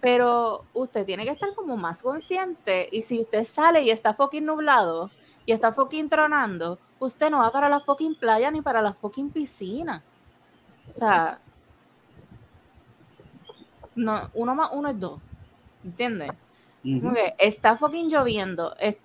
[0.00, 2.88] Pero usted tiene que estar como más consciente.
[2.92, 5.10] Y si usted sale y está fucking nublado
[5.44, 9.30] y está fucking tronando, usted no va para la fucking playa ni para la fucking
[9.30, 10.02] piscina.
[10.94, 11.38] O sea,
[13.94, 15.20] no, uno más uno es dos.
[15.84, 16.30] ¿Entiendes?
[17.14, 18.74] Que está fucking lloviendo.
[18.78, 18.96] Es-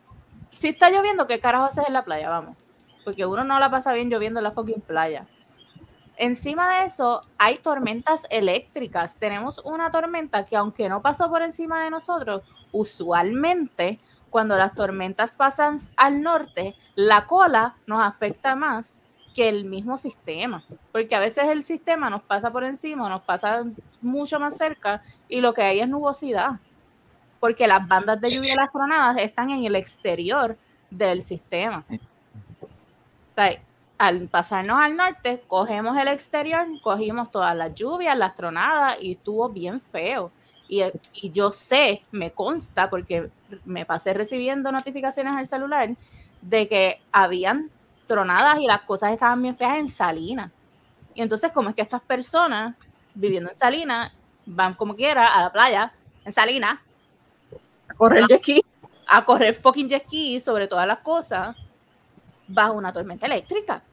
[0.60, 2.30] si está lloviendo, ¿qué carajo haces en la playa?
[2.30, 2.58] Vamos.
[3.04, 5.26] Porque uno no la pasa bien lloviendo en la fucking playa.
[6.22, 9.16] Encima de eso, hay tormentas eléctricas.
[9.16, 13.98] Tenemos una tormenta que, aunque no pasó por encima de nosotros, usualmente
[14.30, 19.00] cuando las tormentas pasan al norte, la cola nos afecta más
[19.34, 20.64] que el mismo sistema.
[20.92, 23.66] Porque a veces el sistema nos pasa por encima, nos pasa
[24.00, 26.60] mucho más cerca y lo que hay es nubosidad.
[27.40, 30.56] Porque las bandas de lluvia y las tronadas están en el exterior
[30.92, 31.84] del sistema.
[31.90, 32.68] O
[33.34, 33.60] sea,
[34.02, 39.48] al pasarnos al norte, cogemos el exterior, cogimos todas las lluvias, las tronadas y estuvo
[39.48, 40.32] bien feo.
[40.68, 40.82] Y,
[41.14, 43.30] y yo sé, me consta, porque
[43.64, 45.96] me pasé recibiendo notificaciones al celular,
[46.42, 47.70] de que habían
[48.08, 50.52] tronadas y las cosas estaban bien feas en Salinas.
[51.14, 52.76] Y entonces, como es que estas personas
[53.14, 54.12] viviendo en Salinas
[54.48, 55.94] van como quiera a la playa
[56.26, 56.80] en Salinas
[57.88, 58.62] A correr jet ski.
[59.08, 61.56] a correr fucking jet ski sobre todas las cosas
[62.48, 63.84] bajo una tormenta eléctrica.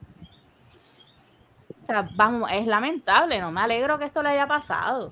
[1.88, 5.10] O sea, vamos, es lamentable, no me alegro que esto le haya pasado,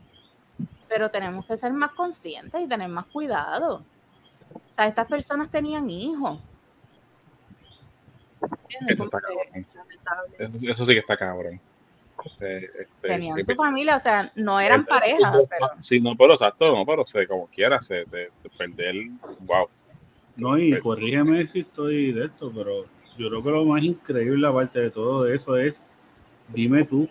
[0.87, 3.83] pero tenemos que ser más conscientes y tener más cuidado.
[4.53, 6.39] O sea, estas personas tenían hijos.
[8.89, 9.19] Eso está.
[10.39, 11.59] Eso, eso sí que está cabrón.
[12.23, 16.15] Este, este, Tenían su familia, o sea, no eran este, parejas, este, pero Sí, no,
[16.15, 18.97] pero exacto, no, pero se, como quiera, se, de, de perder,
[19.41, 19.67] wow.
[20.37, 22.85] No, y corrígeme si estoy de esto, pero
[23.17, 25.87] yo creo que lo más increíble aparte de todo eso es,
[26.49, 27.09] dime tú,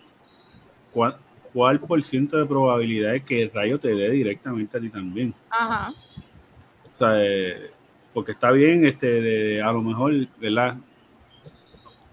[0.91, 1.17] ¿cuál,
[1.53, 5.33] cuál por ciento de probabilidad es que el rayo te dé directamente a ti también?
[5.49, 5.93] ajá.
[6.93, 7.71] O sea, eh,
[8.13, 10.77] porque está bien, este, de- a lo mejor, ¿verdad?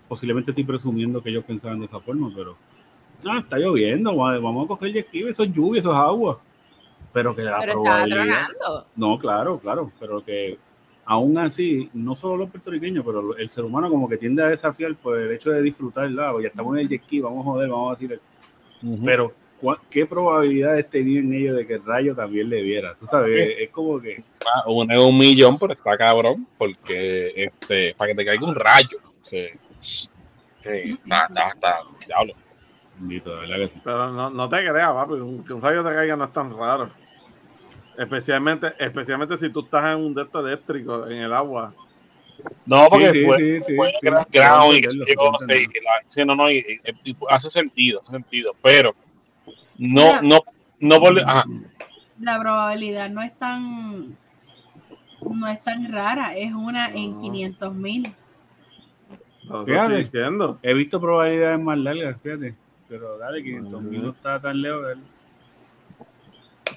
[0.08, 2.56] Posiblemente estoy presumiendo que ellos pensaban de esa forma, pero,
[3.26, 6.40] ah, está lloviendo, va- vamos a coger jet ski, eso es lluvia, eso es agua.
[7.12, 8.46] Pero que la Pero probabilidad...
[8.96, 10.58] No, claro, claro, pero que
[11.12, 14.94] aún así, no solo los puertorriqueños, pero el ser humano como que tiende a desafiar
[14.96, 16.32] por el hecho de disfrutar, ¿verdad?
[16.40, 18.18] ya estamos en el jet vamos a joder, vamos a tirar.
[19.04, 22.94] Pero, ¿cuál- ¿qué probabilidades tenían ellos de que el rayo también le diera?
[22.98, 27.94] Tú sabes, es como que, Ah, Uno es un millón, pero está cabrón, porque este,
[27.94, 28.98] para que te caiga un rayo.
[29.22, 29.46] Sí,
[29.80, 32.34] sí, está, está, diablo.
[32.98, 33.80] bendito, de verdad que sí.
[33.84, 36.56] Pero no, no te creas, papi, un- que un rayo te caiga no es tan
[36.56, 36.90] raro.
[37.96, 41.74] Especialmente, especialmente si tú estás en un de estos eléctricos en el agua.
[42.66, 46.50] No, porque Sí, sí, fue, sí, sí, fue sí, gran puedo grado y no, no,
[46.50, 46.58] y-
[47.04, 48.94] y- y hace sentido, hace sentido, pero
[49.78, 50.22] no, Mira.
[50.22, 50.40] no,
[50.80, 51.44] no por, ajá,
[52.20, 54.16] La probabilidad no es tan
[55.30, 57.20] no es tan rara, es una en No.
[57.20, 58.14] 500 mil.
[59.66, 59.96] Fíjate.
[59.96, 60.58] diciendo.
[60.62, 62.54] He visto probabilidades más largas, fíjate,
[62.88, 64.86] pero dale, 500 mil no está tan lejos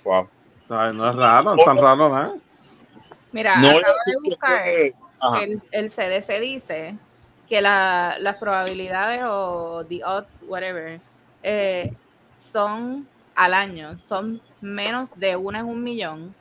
[0.04, 0.28] wow.
[0.70, 2.34] No es raro, no es tan raro nada.
[3.32, 4.62] Mira, No, acabo de buscar.
[5.42, 6.96] el, el CDC dice
[7.48, 11.00] que la- las probabilidades o the odds, whatever,
[11.44, 11.92] eh,
[12.52, 16.34] son al año, son menos de una en un millón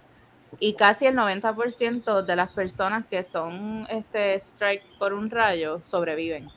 [0.61, 6.49] y casi el 90% de las personas que son este strike por un rayo sobreviven.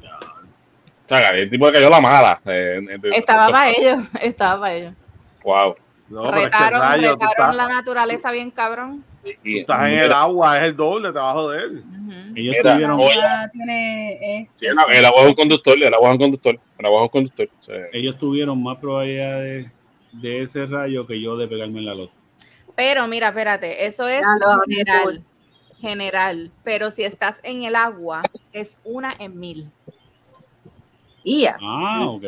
[0.00, 2.40] O sea, el tipo que cayó la mala.
[2.44, 2.80] eh,
[3.14, 4.92] Estaba para ellos, estaba para ellos.
[5.42, 5.74] Wow.
[6.08, 9.04] No, pero es que Retaron, rayo, retaron estás, la naturaleza bien cabrón.
[9.24, 11.70] Y- tú estás en el agua, es el doble, a joder.
[11.70, 12.10] Ujú.
[12.34, 16.12] Ellos Mira, tuvieron, tiene eh, Sí, el, el agua es un conductor, el agua es
[16.14, 17.48] un conductor, el agua es un conductor.
[17.60, 19.70] sea, ellos tuvieron más probabilidades
[20.12, 22.12] de ese rayo que yo de pegarme en la lota.
[22.74, 24.24] Pero mira, espérate, eso es
[24.66, 25.24] general,
[25.80, 26.50] general.
[26.64, 29.70] Pero si estás en el agua, es una en mil.
[31.22, 31.58] Y ya.
[31.60, 32.24] Ah, ok.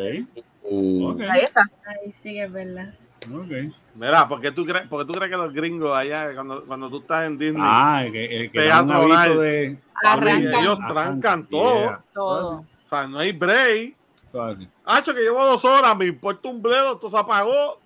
[0.63, 1.21] uh, Ok.
[1.21, 1.69] Ahí está.
[1.85, 2.93] ahí sí que es verdad.
[3.29, 3.73] Ok.
[3.95, 6.89] Mira, ¿por qué tú crees, por qué tú crees que los gringos allá, cuando, cuando
[6.89, 9.77] tú estás en Disney, Ah, el que, el que da un aviso de.
[10.03, 11.49] Arrancan ellos trancan yeah.
[11.49, 12.03] todo?
[12.13, 12.55] todo.
[12.85, 13.95] O sea, no hay break.
[14.25, 14.67] Suave.
[14.85, 17.79] Hacho, que llevo dos horas, me importa un bledo, tú se apagó,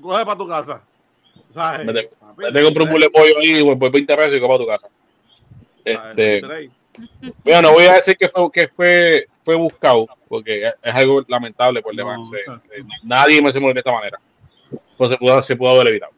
[0.00, 0.82] coge para tu casa.
[1.52, 1.86] ¿Sabes?
[1.86, 4.66] Vete- Papi, Vete un de pollo ahí pues, por 20 pesos y copa a tu
[4.66, 4.88] casa.
[5.84, 6.70] Este,
[7.44, 11.82] bueno, no voy a decir que fue, que fue, fue buscado, porque es, algo lamentable
[11.82, 12.32] por No, demás.
[12.32, 12.72] eh, exacto.
[12.74, 14.18] eh, nadie me se murió de esta manera.
[14.96, 16.12] Pues se pudo, se pudo haber evitado.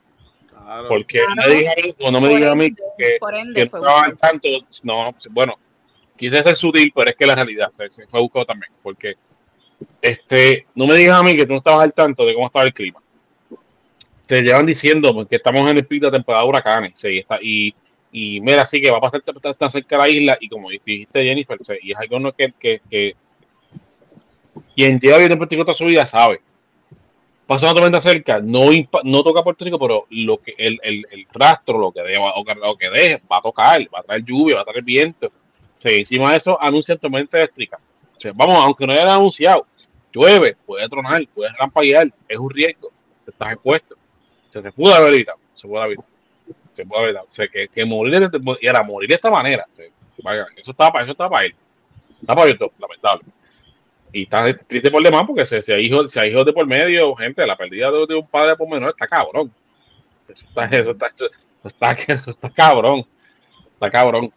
[0.51, 0.89] Claro.
[0.89, 1.35] Porque Claro.
[1.35, 2.69] no me digan a mí, o no me Por digan a mí
[2.99, 3.19] que,
[3.55, 4.49] que no tanto.
[4.83, 5.55] No, bueno,
[6.17, 8.71] quise ser sutil, pero es que la realidad se, se fue buscado también.
[8.83, 9.15] Porque
[10.03, 12.65] este, no me digas a mí que tú no estabas al tanto de cómo estaba
[12.65, 13.01] el clima.
[14.23, 16.93] se llevan diciendo porque estamos en el pico de temporada de huracanes.
[16.97, 17.75] Sí, está, y,
[18.13, 20.39] y mira, sí que va a pasar tan- cerca de la isla.
[20.41, 23.17] Y como dijiste, Jennifer, se- y es algo no que, que, que
[24.75, 26.41] quien lleva viendo Puerto Rico toda su vida sabe.
[27.49, 28.67] Pasa una tormenta cerca, no,
[29.05, 32.55] no toca Puerto Rico, pero lo que el, el, el rastro, lo que o que-
[32.55, 35.33] lo que deje, va a tocar, va a traer lluvia, va a traer viento.
[35.79, 37.79] Sí, encima de eso anuncian tormenta eléctrica.
[38.17, 39.67] O sea, vamos, aunque no hayan anunciado,
[40.13, 42.91] llueve, puede tronar, puede rampaguear, es un riesgo,
[43.27, 43.97] estás expuesto.
[44.51, 46.09] Se te pudo haber evitado, se puede haber evitado.
[46.75, 47.27] Se puede haber evitado.
[47.31, 49.87] O sea, que, que morir, de- y era morir de esta manera, o sea,
[50.23, 51.55] vaya, eso estaba para eso estaba para él.
[52.21, 53.23] Está para dos, lamentable.
[54.13, 56.67] Y está triste por demás porque se, se hay hijos, se hay hijos de por
[56.67, 59.53] medio, gente, la pérdida de, de un padre por menor está cabrón.
[60.29, 61.29] Eso está, eso está, eso
[61.65, 63.05] está, eso está cabrón.
[63.75, 64.33] Está cabrón.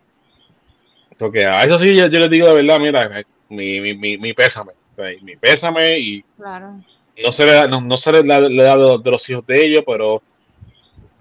[1.17, 4.33] Porque a eso sí yo, yo les digo de verdad, mira, mi, mi, mi, mi
[4.33, 4.73] pésame.
[5.21, 6.79] Mi pésame y Claro.
[7.23, 9.65] no se le da, no, no se le da, le da de los hijos de
[9.65, 10.21] ellos, pero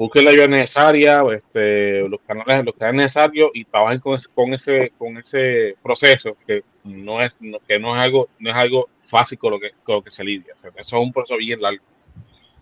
[0.00, 4.54] busquen la ayuda necesaria, este, los canales, los canales necesarios y trabajen con ese, con
[4.54, 8.88] ese, con ese proceso que no es, no- que no es algo, no es algo
[9.08, 10.54] fácil con lo que, con lo que se lidia.
[10.56, 11.84] O sea, eso es un proceso bien largo,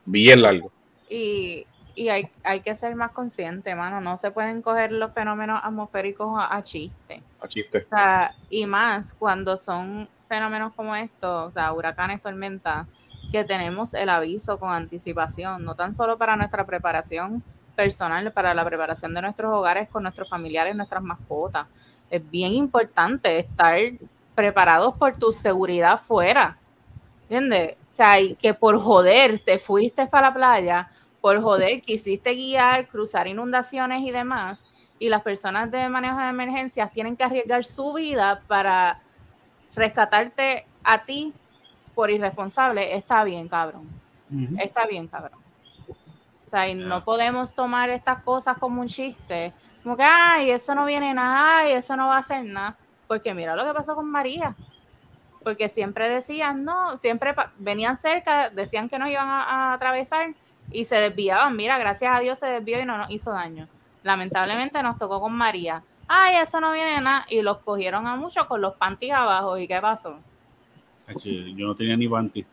[0.05, 0.73] bien largo.
[1.09, 1.65] Y,
[1.95, 4.01] y hay, hay que ser más consciente, mano.
[4.01, 7.23] No se pueden coger los fenómenos atmosféricos a, a chiste.
[7.41, 7.87] A chiste.
[7.87, 12.87] O sea, y más cuando son fenómenos como estos, o sea, huracanes, tormentas,
[13.31, 17.43] que tenemos el aviso con anticipación, no tan solo para nuestra preparación
[17.77, 21.67] personal, para la preparación de nuestros hogares con nuestros familiares, nuestras mascotas.
[22.11, 23.79] Es bien importante estar
[24.35, 26.59] preparados por tu seguridad fuera.
[27.23, 27.77] ¿Entiendes?
[27.91, 33.27] O sea, que por joder te fuiste para la playa, por joder quisiste guiar, cruzar
[33.27, 34.65] inundaciones y demás,
[34.99, 39.01] y las personas de manejo de emergencias tienen que arriesgar su vida para
[39.75, 41.33] rescatarte a ti
[41.99, 43.89] por irresponsable, está bien, cabrón.
[44.61, 45.41] Está bien, cabrón.
[46.47, 49.53] O sea, y no podemos tomar estas cosas como un chiste.
[49.83, 52.77] Como que, ay, eso no viene nada, ay, eso no va a hacer nada.
[53.09, 54.55] Porque mira lo que pasó con María.
[55.43, 60.37] Porque siempre decían, no, siempre venían cerca, decían que nos iban a, a atravesar
[60.71, 61.57] y se desviaban.
[61.57, 63.67] Mira, gracias a Dios se desvió y no nos hizo daño.
[64.05, 65.83] Lamentablemente nos tocó con María.
[66.07, 67.27] Ay, eso no viene nada.
[67.29, 69.59] Y los cogieron a muchos con los panties abajo.
[69.59, 70.21] ¿Y qué pasó?
[71.25, 72.45] Yo no tenía ni panty.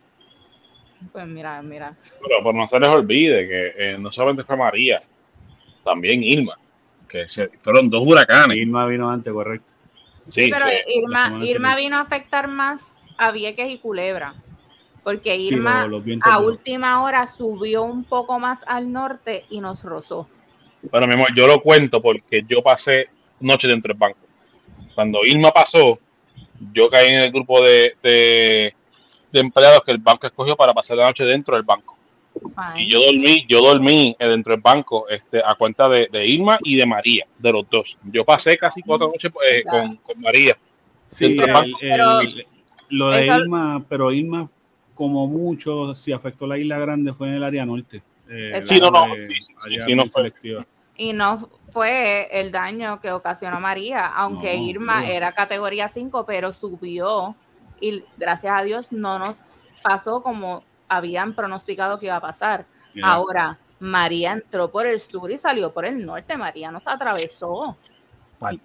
[1.12, 1.96] Pues mira, mira.
[2.22, 5.04] Pero, pero no se les olvide que eh, no solamente fue María,
[5.84, 6.58] también Irma,
[7.08, 8.58] que se, fueron dos huracanes.
[8.58, 9.72] Irma vino antes, correcto.
[10.30, 11.00] Sí, pero sí.
[11.00, 11.86] Irma, semana Irma anterior.
[11.86, 12.82] vino a afectar más
[13.18, 14.34] a Vieques y Culebra.
[15.04, 16.40] Porque Sí, Irma a no.
[16.48, 20.28] última hora subió un poco más al norte y nos rozó.
[20.90, 24.18] Bueno, mi amor, yo lo cuento porque yo pasé noche dentro del banco.
[24.96, 26.00] Cuando Irma pasó,
[26.74, 28.74] yo caí en el grupo de, de,
[29.32, 31.98] de empleados que el banco escogió para pasar la noche dentro del banco.
[32.34, 32.84] Fine.
[32.84, 36.76] Y yo dormí, yo dormí dentro del banco este, a cuenta de, de Irma y
[36.76, 37.98] de María, de los dos.
[38.04, 40.58] Yo pasé casi cuatro noches eh, con, con María.
[41.08, 41.80] Sí, Dentro del el- banco.
[41.82, 42.46] el- Pero-
[42.90, 44.50] lo de Eso- Irma, pero Irma,
[44.94, 48.02] como mucho, si afectó la isla grande, fue en el área norte.
[48.30, 50.32] Eh, Sí, no, no, de- sí, sí, sí, no fue.
[50.98, 55.08] Y no fue el daño que ocasionó María, aunque No, Irma no.
[55.08, 57.36] era categoría 5, pero subió
[57.80, 59.38] y gracias a Dios no nos
[59.84, 62.66] pasó como habían pronosticado que iba a pasar.
[63.04, 66.38] Ahora, María entró por el sur y salió por el norte.
[66.38, 67.76] María nos atravesó.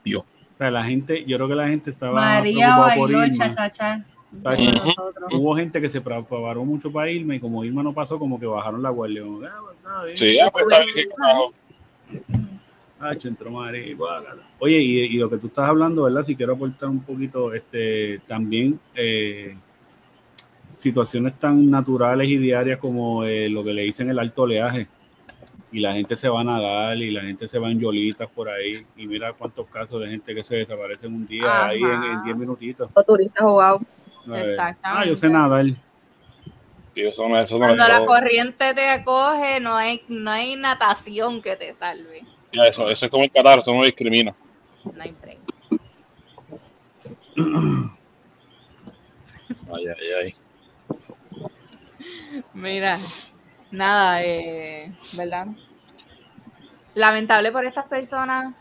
[0.05, 0.23] Dios.
[0.23, 4.97] o sea, la gente, yo creo que la gente estaba María preocupada por bailó Irma.
[5.33, 8.47] Hubo gente que se preparó mucho para Irma y como Irma no pasó, como que
[8.47, 9.23] bajaron la guardia.
[9.25, 10.17] ah, pues, está bien.
[10.17, 10.65] Sí, ah, pues,
[13.01, 13.15] Ah,
[13.97, 14.43] guácala.
[14.59, 16.23] Oye, y, y lo que tú estás hablando, ¿verdad?
[16.23, 19.57] Si quiero aportar un poquito, este, también eh,
[20.77, 24.87] situaciones tan naturales y diarias como eh, lo que le dicen el alto oleaje.
[25.73, 28.49] Y la gente se va a nadar y la gente se va en yolitas por
[28.49, 28.85] ahí.
[28.97, 31.69] Y mira cuántos casos de gente que se desaparece en un día Ajá.
[31.69, 32.91] ahí en, en 10 minutitos.
[32.95, 33.81] Los turistas jugados.
[34.27, 34.79] Exactamente.
[34.83, 35.67] Ah, yo sé nadar.
[37.01, 41.41] Sí, eso no, eso no Cuando la corriente te acoge, no hay, no hay natación
[41.41, 42.25] que te salve.
[42.53, 44.35] ya, eso, eso es como el catarro, eso no discrimina.
[44.85, 45.39] No hay break.
[49.73, 50.35] Ay, ay, ay.
[52.55, 52.99] Mira,
[53.71, 55.47] nada, eh, ¿verdad?
[56.95, 58.53] Lamentable por estas personas,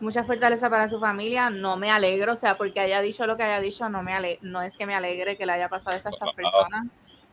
[0.00, 3.42] mucha fortaleza para su familia, no me alegro, o sea, porque haya dicho lo que
[3.42, 6.10] haya dicho, no me ale no es que me alegre que le haya pasado esto
[6.10, 6.86] a estas personas,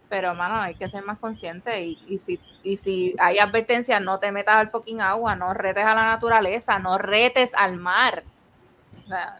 [0.09, 4.19] pero mano, hay que ser más consciente y, y si, y si hay advertencias, no
[4.19, 8.23] te metas al fucking agua, no retes a la naturaleza, no retes al mar.
[9.05, 9.39] O sea,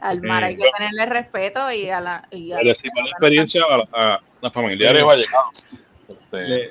[0.00, 2.28] al mar hay que tenerle respeto y a la...
[2.30, 3.62] Y a- Le decimos la experiencia
[3.92, 5.04] a, a, a familiares Sí.
[5.06, 5.66] o allegados.
[6.08, 6.70] Este,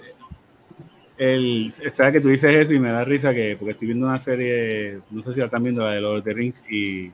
[1.17, 4.19] el, sabes que tú dices eso y me da risa que porque estoy viendo una
[4.19, 7.11] serie, no sé si la están viendo la de Lord of the Rings y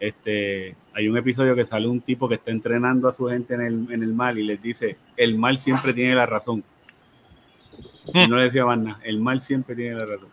[0.00, 3.60] este hay un episodio que sale un tipo que está entrenando a su gente en
[3.60, 6.64] el, en el mal y les dice el mal siempre tiene la razón.
[8.12, 10.28] Y no le decía más nada, el mal siempre tiene la razón.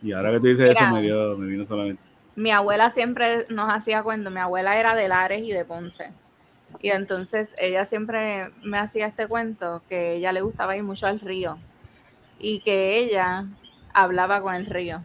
[0.00, 0.80] Y ahora que tú dices Mira.
[0.80, 2.02] eso me dio, me vino solamente.
[2.36, 6.10] mi abuela siempre nos hacía cuento, mi abuela era de Lares y de Ponce.
[6.80, 11.20] Y entonces ella siempre me hacía este cuento que ella le gustaba ir mucho al
[11.20, 11.56] río
[12.38, 13.46] y que ella
[13.92, 15.02] hablaba con el río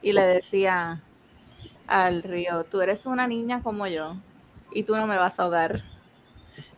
[0.00, 1.00] y le decía
[1.86, 4.16] al río, tú eres una niña como yo
[4.72, 5.82] y tú no me vas a ahogar.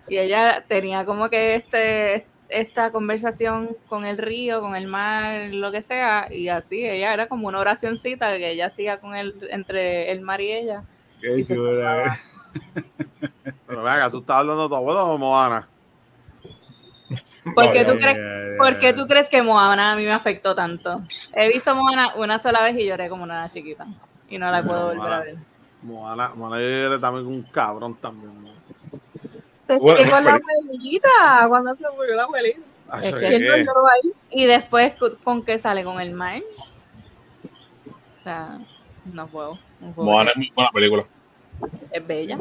[0.09, 5.73] Y ella tenía como que este esta conversación con el río, con el mar, lo
[5.73, 10.13] que sea, y así ella era como una oracioncita que ella hacía con él entre
[10.13, 10.85] el mar y ella.
[11.21, 12.19] Qué Y chula.
[13.67, 15.69] Pero venga, tú estás hablando de tu abuelo o Moana.
[17.55, 20.05] ¿Por qué, Ay, tú ay, crees, ay, ¿Por qué tú crees que Moana a mí
[20.05, 21.03] me afectó tanto?
[21.35, 23.87] He visto Moana una sola vez y lloré como una chiquita.
[24.35, 25.37] Y no la No, puedo volver a ver.
[25.83, 28.33] Moana, Moana era también un cabrón también.
[28.43, 28.51] ¿no?
[29.69, 31.09] Te Bueno, expliqué con la abuelita,
[31.49, 32.61] cuando se murió la abuelita.
[32.89, 33.21] Ay, Es ¿qué?
[33.21, 34.11] que- ¿Quién no lloró ahí?
[34.31, 35.85] Y después, ¿cu- ¿con qué sale?
[35.85, 36.43] ¿Con el mar?
[38.21, 38.59] O sea,
[39.13, 39.57] no puedo.
[39.81, 40.11] no puedo.
[40.11, 41.05] Moana es muy buena película.
[41.93, 42.39] Es bella.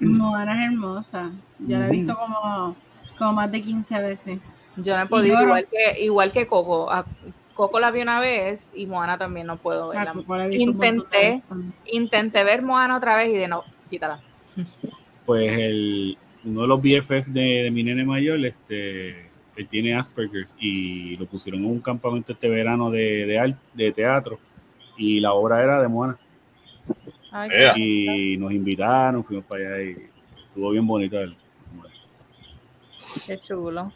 [0.00, 1.30] Moana es hermosa.
[1.58, 2.74] Yo la he visto como,
[3.18, 4.40] como más de 15 veces.
[4.76, 6.90] Yo no he podido, igual que, igual que Coco.
[6.90, 7.04] A
[7.56, 10.12] Coco la vi una vez y Moana también no puedo Ah, verla.
[10.62, 11.42] Intenté,
[11.86, 14.20] intenté ver Moana otra vez y de no, quítala.
[15.24, 20.54] Pues el, uno de los BFF de, de mi nene mayor, este, él tiene Asperger's
[20.60, 24.38] y lo pusieron en un campamento este verano de, de, art- de teatro
[24.98, 26.18] y la obra era de Moana.
[27.32, 27.50] Ay.
[27.76, 29.96] Y nos invitaron, fuimos para allá y
[30.48, 31.34] estuvo bien bonito él.
[33.26, 33.92] qué chulo.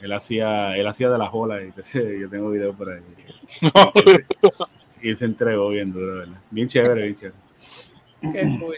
[0.00, 1.72] Él hacía, él hacía de la jola y
[2.20, 3.02] yo tengo videos por ahí.
[5.00, 6.38] Y él se entregó bien duro, ¿verdad?
[6.50, 7.36] Bien chévere, bien chévere.
[8.20, 8.74] Qué cool.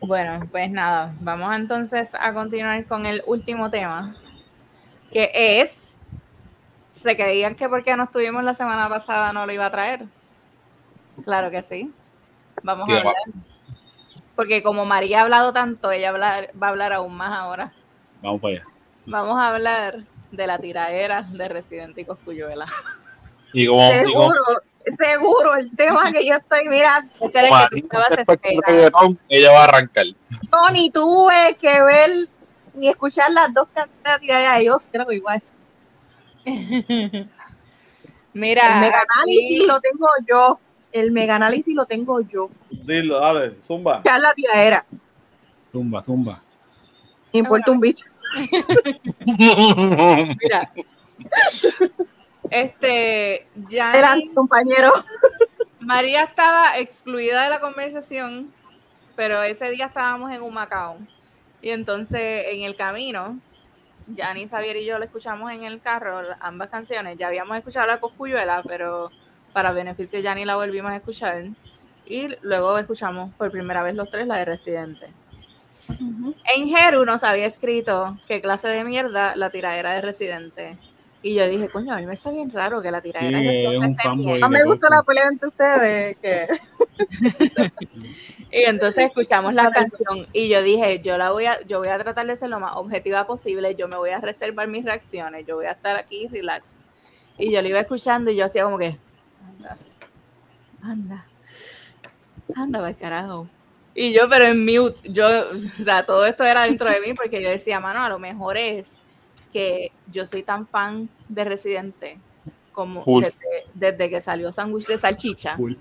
[0.00, 4.14] Bueno, pues nada, vamos entonces a continuar con el último tema,
[5.12, 5.88] que es,
[6.92, 10.04] se creían que porque no estuvimos la semana pasada no lo iba a traer.
[11.24, 11.92] Claro que sí.
[12.62, 13.00] Vamos Sí, a va.
[13.00, 13.16] hablar.
[14.36, 17.72] Porque como María ha hablado tanto, ella hablar- va a hablar aún más ahora.
[18.22, 18.64] Vamos para allá.
[19.08, 22.66] Vamos a hablar de la tiraera de Residente y Coscuyuela.
[23.54, 24.62] Y como, y como Seguro,
[24.98, 27.10] seguro, el tema que yo estoy mirando.
[27.14, 30.06] Ese era el que tú estabas ella va a arrancar.
[30.52, 32.28] No, ni tuve que ver
[32.74, 35.42] ni escuchar las dos canciones de yo creo igual.
[38.34, 40.60] El Mira, mega aquí- análisis lo tengo yo.
[40.92, 42.50] El mega análisis lo tengo yo.
[42.70, 44.02] Dilo, dale, zumba.
[44.04, 44.84] Ya la tiraera.
[45.72, 46.40] Zumba, zumba.
[47.32, 48.04] Me importa un bicho.
[50.40, 50.72] Mira.
[52.50, 54.92] Este, ya Adelante, compañero.
[55.80, 58.52] María estaba excluida de la conversación,
[59.16, 60.98] pero ese día estábamos en Humacao.
[61.60, 63.38] Y entonces en el camino,
[64.06, 67.16] Yanni, Xavier y yo le escuchamos en el carro ambas canciones.
[67.18, 69.10] Ya habíamos escuchado la Coscuyuela, pero
[69.52, 71.44] para beneficio de Yanni la volvimos a escuchar.
[72.06, 75.08] Y luego escuchamos por primera vez los tres la de Residente.
[76.54, 80.78] En Jeru nos había escrito qué clase de mierda la tiradera de Residente.
[81.22, 83.44] Y yo dije, coño, a mí me está bien raro que la Sí, tiradera de
[83.44, 84.38] Residente.
[84.40, 86.16] No me gusta la pelea entre ustedes.
[86.18, 86.48] Que...
[88.50, 91.98] Y entonces escuchamos la canción y yo dije, yo la voy a, yo voy a
[91.98, 95.56] tratar de ser lo más objetiva posible, yo me voy a reservar mis reacciones, yo
[95.56, 96.78] voy a estar aquí relax.
[97.36, 98.96] Y yo lo iba escuchando y yo hacía como que,
[99.46, 99.76] anda,
[100.82, 101.26] anda,
[102.56, 103.48] anda el carajo.
[104.00, 105.26] Y yo, pero en mute, yo,
[105.80, 108.56] o sea, todo esto era dentro de mí porque yo decía, mano, a lo mejor
[108.56, 108.88] es
[109.52, 112.18] que yo soy tan fan de Residente
[112.72, 115.74] como desde, desde que salió Sándwich de Salchicha Full.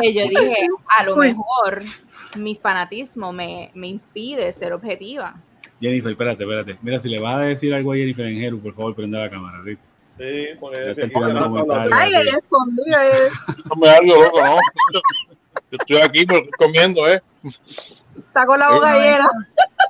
[0.00, 0.66] que yo dije,
[0.98, 1.82] a lo mejor
[2.36, 5.34] mi fanatismo me, me impide ser objetiva.
[5.80, 6.78] Jennifer, espérate, espérate.
[6.80, 9.28] Mira, si le vas a decir algo a Jennifer en Jeru, por favor, prenda la
[9.30, 9.78] cámara, Rick.
[10.16, 10.94] Sí, porque.
[11.92, 13.06] Ay, ella escondida.
[13.06, 13.28] eh.
[13.68, 14.58] No me algo loco, ¿no?
[15.70, 17.20] Yo estoy aquí pero estoy comiendo, ¿eh?
[18.32, 18.74] Sacó la Sí.
[18.74, 19.30] boca llena.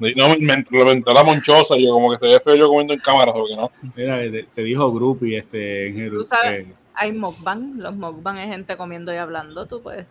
[0.00, 2.94] Y No, me, reventó la monchosa y yo como que se ve feo yo comiendo
[2.94, 3.70] en cámara, porque no.
[3.96, 6.18] Mira, te, te dijo Grupi este, en Jeru.
[6.18, 6.66] Tú sabes.
[6.66, 10.06] eh, Hay mukbang, los mukbang es gente comiendo y hablando, tú puedes.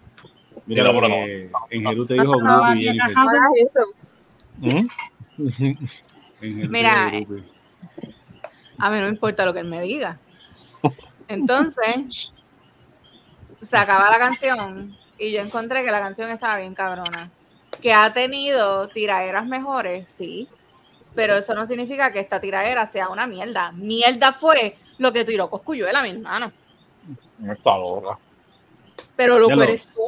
[0.66, 3.12] mira, eh, en Jeru te dijo No, Grupi, Jennifer.
[3.62, 3.84] eso.
[6.42, 6.68] ¿Mm?
[6.70, 7.08] Mira.
[8.80, 10.18] A mí no me importa lo que él me diga.
[11.28, 12.32] Entonces,
[13.62, 17.30] se acaba la canción y yo encontré que la canción estaba bien cabrona.
[17.82, 20.48] Que ha tenido tiraderas mejores, sí,
[21.14, 23.72] pero eso no significa que esta tiradera sea una mierda.
[23.72, 26.52] Mierda fue lo que tiró Coscuyuela, mi hermano.
[27.40, 28.18] No está loca.
[29.16, 30.02] Pero lo que lo- eres tú.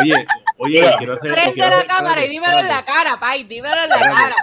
[0.00, 0.26] Oye,
[0.58, 1.32] oye, Mira, quiero hacer.
[1.32, 3.98] Prende quiero la hacer- cámara y espérate, dímelo en la cara, pay, dímelo en la
[4.00, 4.36] cara.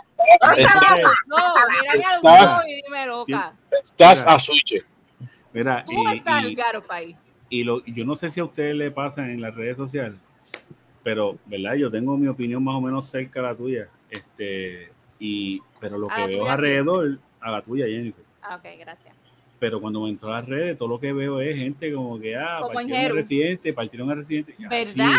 [0.57, 1.03] Espérate.
[1.27, 1.37] No,
[1.69, 3.53] mírame al ojo y dime loca.
[3.83, 4.83] Estás a switch.
[5.53, 7.15] Mira, Tú y, estás y- el caro, pay.
[7.51, 10.17] Y lo, yo no sé si a ustedes le pasa en las redes sociales,
[11.03, 11.75] pero, ¿verdad?
[11.75, 13.89] Yo tengo mi opinión más o menos cerca a la tuya.
[14.09, 14.89] Este,
[15.19, 18.23] y, pero lo ¿A que veo tuya alrededor, a la tuya, Jennifer.
[18.41, 19.13] Ah, ok, gracias.
[19.59, 22.37] Pero cuando me entro a las redes, todo lo que veo es gente como que,
[22.37, 24.55] ah, Como partieron a residente, partieron a residente.
[24.57, 24.97] y así.
[24.97, 25.17] ¿Verdad?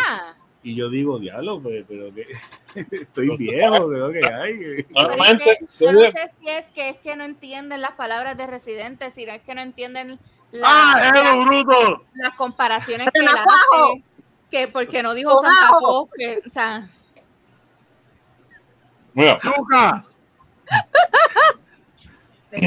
[0.63, 2.27] Y yo digo, diablo, pues, pero que
[2.97, 4.85] estoy viejo, creo que hay.
[4.95, 8.39] Pero es que yo no sé si es que es que no entienden las palabras
[8.39, 10.19] de residente, si es que no entienden
[10.53, 12.05] la- ¡Ah, la- bruto!
[12.15, 13.41] las comparaciones que ajo.
[13.51, 14.03] hace,
[14.51, 15.69] que porque no dijo Santa.
[15.79, 16.89] Claus, que, o sea,
[19.15, 19.39] mira,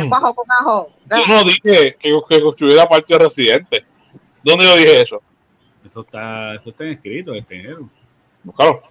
[0.10, 0.90] bajo con ajo.
[1.10, 3.86] yo no dije que, que construyera parte de residente.
[4.44, 5.22] ¿Dónde yo dije eso?
[5.86, 7.90] Eso está, eso está escrito, este enero.
[8.56, 8.82] Claro.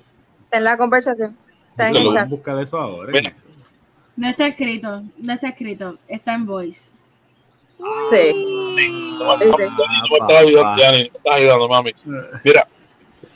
[0.51, 1.36] En la conversación.
[1.70, 2.28] Está en el lo- chat.
[2.28, 3.12] buscar eso ahora.
[3.12, 3.34] Mira.
[4.16, 6.92] No está escrito, no está escrito, está en voice.
[8.11, 9.16] Sí.
[9.18, 10.45] No me estás
[11.30, 11.93] ayudando, mami.
[12.45, 12.66] Mira,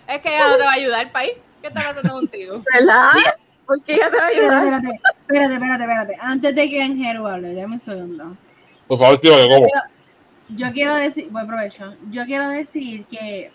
[0.07, 1.33] es que ella no te va a ayudar, país.
[1.61, 2.63] ¿Qué está pasando contigo?
[2.73, 3.11] ¿Verdad?
[3.67, 4.65] Porque ella te va a Espérate, ayudar.
[4.65, 6.17] espérate, espérate, espérate, espérate.
[6.21, 8.37] Antes de que Angelo hable, dame un segundo.
[8.87, 9.67] por favor, tío, que como.
[10.51, 11.95] Yo quiero decir, buen provecho.
[12.11, 13.51] Yo quiero decir que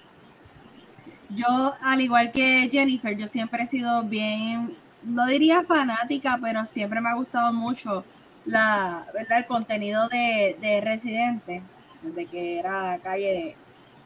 [1.30, 7.02] yo, al igual que Jennifer, yo siempre he sido bien, no diría fanática, pero siempre
[7.02, 8.06] me ha gustado mucho
[8.46, 9.39] la, ¿verdad?
[9.39, 11.62] el contenido de, de Residente,
[12.02, 13.56] desde que era calle,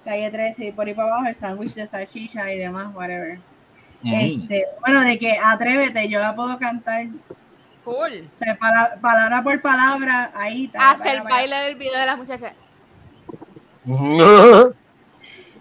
[0.05, 3.39] calle 13 y por ahí para abajo, el sándwich de salchicha y demás, whatever.
[4.03, 4.13] Mm.
[4.13, 7.07] Este, bueno, de que atrévete, yo la puedo cantar,
[7.83, 8.29] Cool.
[8.33, 10.67] o sea, pala- palabra por palabra, ahí.
[10.67, 12.53] ta, Hasta ta, el baile del video de las muchachas.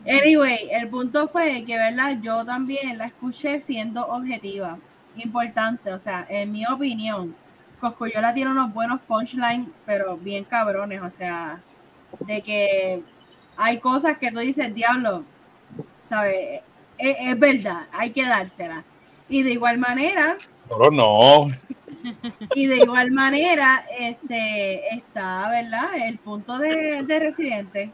[0.09, 2.16] Anyway, el punto fue que, ¿verdad?
[2.22, 4.79] Yo también la escuché siendo objetiva.
[5.16, 7.35] Importante, o sea, en mi opinión,
[7.81, 11.61] Coscuyola tiene unos buenos punchlines, pero bien cabrones, o sea,
[12.20, 13.03] de que
[13.57, 15.24] hay cosas que tú dices, diablo,
[16.09, 16.61] ¿sabes?
[16.99, 18.83] Es, es verdad, hay que dársela.
[19.29, 20.37] Y de igual manera,
[20.68, 21.49] Pero no.
[22.55, 25.89] y de igual manera, este está, ¿verdad?
[26.07, 27.91] El punto de, de residente.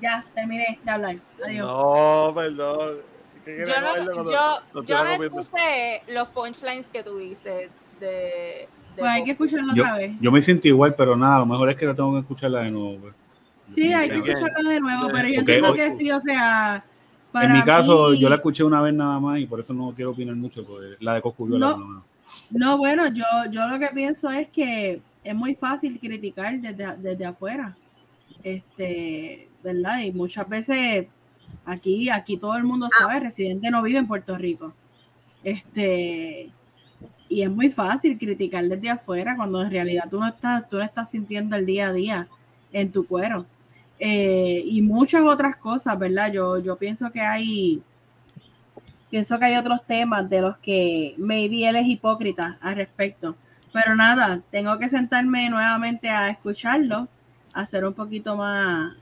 [0.00, 1.16] Ya, terminé de hablar.
[1.44, 1.66] Adiós.
[1.66, 2.96] No, perdón.
[3.44, 7.70] ¿Qué Yo no, cuando- yo, lo yo no los punchlines que tú dices
[8.00, 8.06] de.
[8.06, 10.12] de Pues hay que escucharlo Yo, otra vez.
[10.20, 12.60] yo me siento igual, pero nada, a lo mejor es que la tengo que escucharla
[12.60, 12.98] de nuevo.
[13.00, 13.14] pues.
[13.70, 14.28] Sí, hay que Ok.
[14.28, 16.84] escucharlo de nuevo, pero yo entiendo que sí, o sea.
[17.32, 19.74] para En mi caso, mí- yo la escuché una vez nada más y por eso
[19.74, 20.64] no quiero opinar mucho.
[20.64, 21.76] Porque la de Coscuyola, No.
[21.78, 22.04] no, no.
[22.50, 27.24] No, bueno, yo, yo lo que pienso es que es muy fácil criticar desde, desde
[27.26, 27.76] afuera.
[28.42, 30.00] Este, ¿verdad?
[30.00, 31.06] Y muchas veces
[31.64, 34.72] aquí, aquí todo el mundo sabe, residente no vive en Puerto Rico.
[35.42, 36.50] Este,
[37.28, 40.84] y es muy fácil criticar desde afuera cuando en realidad tú no estás, tú no
[40.84, 42.28] estás sintiendo el día a día
[42.72, 43.46] en tu cuero.
[43.98, 46.32] Eh, y muchas otras cosas, ¿verdad?
[46.32, 47.82] Yo, yo pienso que hay,
[49.10, 53.36] pienso que hay otros temas de los que maybe él es hipócrita al respecto.
[53.72, 57.08] Pero nada, tengo que sentarme nuevamente a escucharlo,
[57.52, 58.94] a ser un poquito más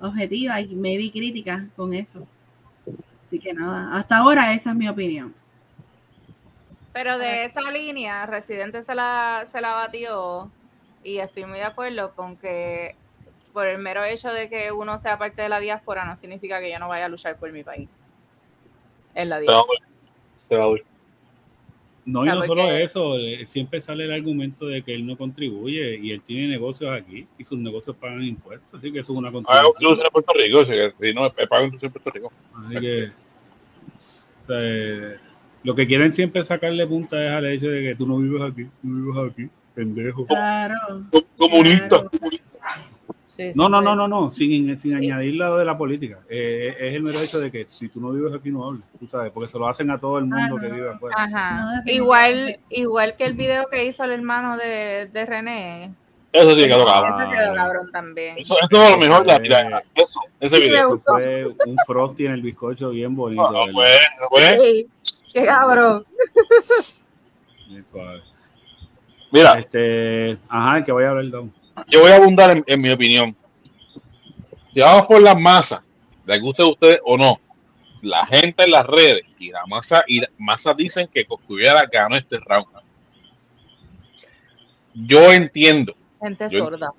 [0.00, 2.26] objetiva y maybe crítica con eso.
[3.24, 5.34] Así que nada, hasta ahora esa es mi opinión.
[6.92, 10.50] Pero de esa línea, Residente se la, se la batió
[11.04, 12.96] y estoy muy de acuerdo con que
[13.52, 16.70] por el mero hecho de que uno sea parte de la diáspora no significa que
[16.70, 17.88] yo no vaya a luchar por mi país.
[19.14, 19.80] En la diáspora.
[20.50, 20.84] a doler.
[22.10, 25.98] No, y no solo eso, eh, siempre sale el argumento de que él no contribuye
[25.98, 29.28] y él tiene negocios aquí y sus negocios pagan impuestos, así que eso es una
[29.28, 29.72] Ah, contribución.
[29.78, 30.72] incluso en Puerto Rico, sí,
[31.14, 31.26] no,
[31.66, 32.32] incluso en Puerto Rico.
[32.54, 33.10] Así que
[34.44, 35.20] o sea,
[35.64, 38.64] lo que quieren siempre sacarle punta es al hecho de que tú no vives aquí,
[38.64, 40.26] tú vives aquí, pendejo.
[40.26, 40.76] Claro.
[41.36, 41.88] Comunista.
[41.88, 42.10] Claro.
[43.38, 46.18] Sí, No, no, no, no, no, sin, sin añadir lado de la política.
[46.28, 49.06] Eh, es el mero hecho de que si tú no vives aquí, no hables, tú
[49.06, 50.74] sabes, porque se lo hacen a todo el mundo Ah, que no.
[50.74, 51.14] vive afuera.
[51.16, 51.60] Ajá.
[51.84, 55.94] No, igual, igual que el video que hizo el hermano de, de René.
[56.32, 57.22] Eso sí, quedó cabrón.
[57.22, 58.38] Ese quedó cabrón también.
[58.38, 59.40] Eso, eso es lo mejor la Eh.
[59.40, 59.82] tirada.
[59.94, 60.96] Eso, ese video.
[60.96, 63.46] Eso fue un frosty en el bizcocho bien bonito.
[63.46, 63.98] Ah, pues,
[64.30, 64.86] pues, Ey,
[65.32, 66.04] Qué cabrón.
[69.30, 71.52] Mira, Este, ajá, que voy a hablar, Don.
[71.88, 73.36] Yo voy a abundar en, en mi opinión.
[74.74, 75.80] Si vamos por las masas,
[76.26, 77.40] les guste a ustedes o no,
[78.02, 82.16] la gente en las redes y la masa y la masa dicen que Coscubiera ganó
[82.16, 82.66] este round.
[84.94, 86.90] yo entiendo, Gente Yo- sorda.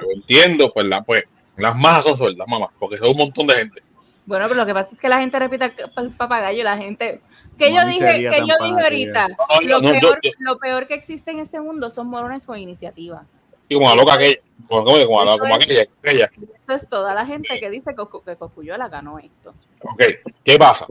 [0.00, 1.24] yo entiendo, pues, la, pues
[1.56, 3.82] las masas son sordas, mamá, porque son un montón de gente.
[4.26, 6.76] Bueno, pero lo que pasa es que la gente repite pa- el papagayo y la
[6.76, 7.20] gente.
[7.66, 11.30] Que yo dije, que yo dije ahorita, No, lo, peor, yo- lo peor que existe
[11.30, 13.24] en este mundo son morones con iniciativa.
[13.68, 14.36] y como la loca aquella,
[14.68, 16.30] como, como, como, la- como aquella, aquella.
[16.58, 19.54] Esto es toda la gente que dice que, que Cosculluela ganó esto.
[19.82, 20.02] Ok,
[20.44, 20.86] ¿qué pasa?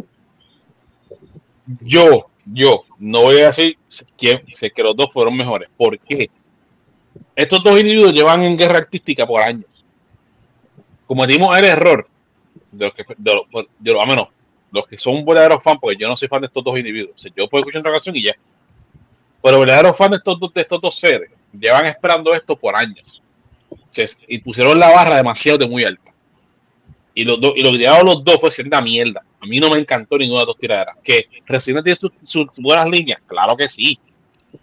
[1.81, 3.77] Yo, yo, no voy a decir
[4.17, 5.69] quién, sé que los dos fueron mejores.
[5.77, 6.29] ¿Por qué?
[7.35, 9.85] Estos dos individuos llevan en guerra artística por años.
[11.05, 12.07] Cometimos el error
[12.71, 14.27] de los que, de los, de los- a menos,
[14.71, 17.25] los que son verdaderos fans, porque yo no soy fan de estos dos individuos.
[17.35, 18.33] Yo puedo escuchar otra canción y ya.
[19.41, 23.21] Pero verdaderos fans de estos, dos- de estos dos seres llevan esperando esto por años.
[23.69, 23.77] O
[24.27, 26.13] y pusieron la barra demasiado de muy alta.
[27.13, 29.21] Y, los dos, y lo que tiraron los dos fue una mierda.
[29.41, 30.97] A mí no me encantó ninguna de las dos tiraderas.
[31.03, 33.97] Que Resident tiene sus, buenas líneas, claro que sí.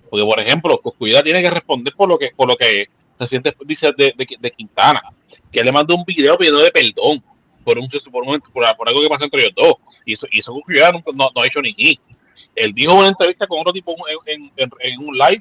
[0.08, 2.86] Porque, por ejemplo, Coscuyola tiene que responder por lo que, por lo que
[3.18, 5.02] Resident dice de, de, de Quintana.
[5.50, 7.22] Que le mandó un video pidiendo de perdón
[7.66, 9.74] por, un, por, un- por, por algo que pasó entre ellos dos.
[10.04, 11.98] Y eso, y eso nunca- no, no ha hecho ni ni.
[12.54, 13.94] Él dijo una entrevista con otro tipo
[14.26, 14.50] en,
[15.00, 15.40] un live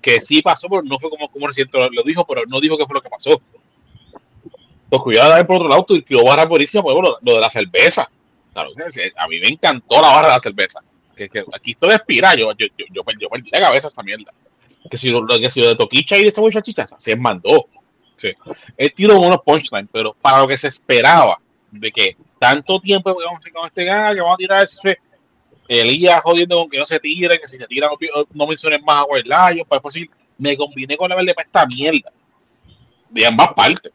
[0.00, 2.86] que sí pasó, pero no fue como, como Resident lo, dijo, pero no dijo qué
[2.86, 3.40] fue lo que pasó.
[4.90, 8.08] Los cuidados por otro lado, y tiró barra buenísima, por ejemplo, lo, de la cerveza.
[8.52, 8.70] Claro,
[9.16, 10.80] a mí me encantó la barra de la cerveza.
[11.14, 14.02] Que, aquí estoy expira, yo, yo, yo, yo, perdí- yo perdí la cabeza a esa
[14.02, 14.32] mierda.
[14.90, 17.66] Que si lo, que si lo de Toquicha y de esa muchachicha, se mandó.
[18.16, 18.30] Sí.
[18.76, 21.38] Él tiró unos punchlines, pero para lo que se esperaba,
[21.70, 24.98] de que tanto tiempo que vamos a con este gana, que vamos a tirar ese
[25.68, 29.02] Elías jodiendo con que no se tire, que si se tiran no, no mencionen más
[29.02, 30.08] a Guaylayo, para después
[30.38, 32.10] me combiné con la verde para esta mierda.
[33.10, 33.92] De ambas partes.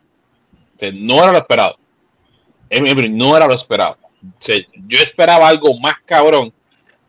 [0.94, 1.78] No era lo esperado.
[3.10, 3.98] No era lo esperado.
[4.88, 6.54] Yo esperaba algo más cabrón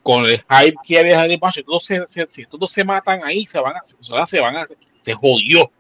[0.03, 1.63] con el hype que había de paso.
[1.63, 3.81] Todos se, si estos dos se matan ahí, se van a,
[4.27, 5.71] se van a, se jodió.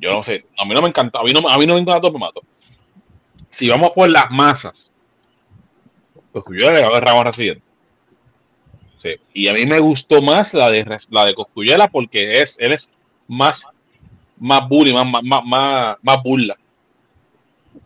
[0.00, 1.80] Yo no sé, a mí no me encantó, a mí no, a mí no me
[1.80, 2.40] encantó, me mató.
[3.50, 4.90] Si vamos por las masas,
[6.32, 7.62] pues yo le agarramos a.
[9.32, 12.90] Y a mí me gustó más la de la de Coscuyela porque es, él es
[13.28, 13.66] más,
[14.38, 16.56] más bully, más, más, más, más, burla.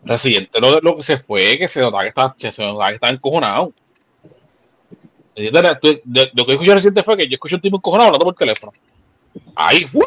[0.03, 3.13] Residente lo, lo que se fue, que se notaba que estaba, se notaba que estaba
[3.13, 3.73] encojonado.
[5.35, 8.73] Lo que escuché reciente fue que yo escuché un tipo encojonado hablando por teléfono.
[9.55, 10.05] Ahí fue.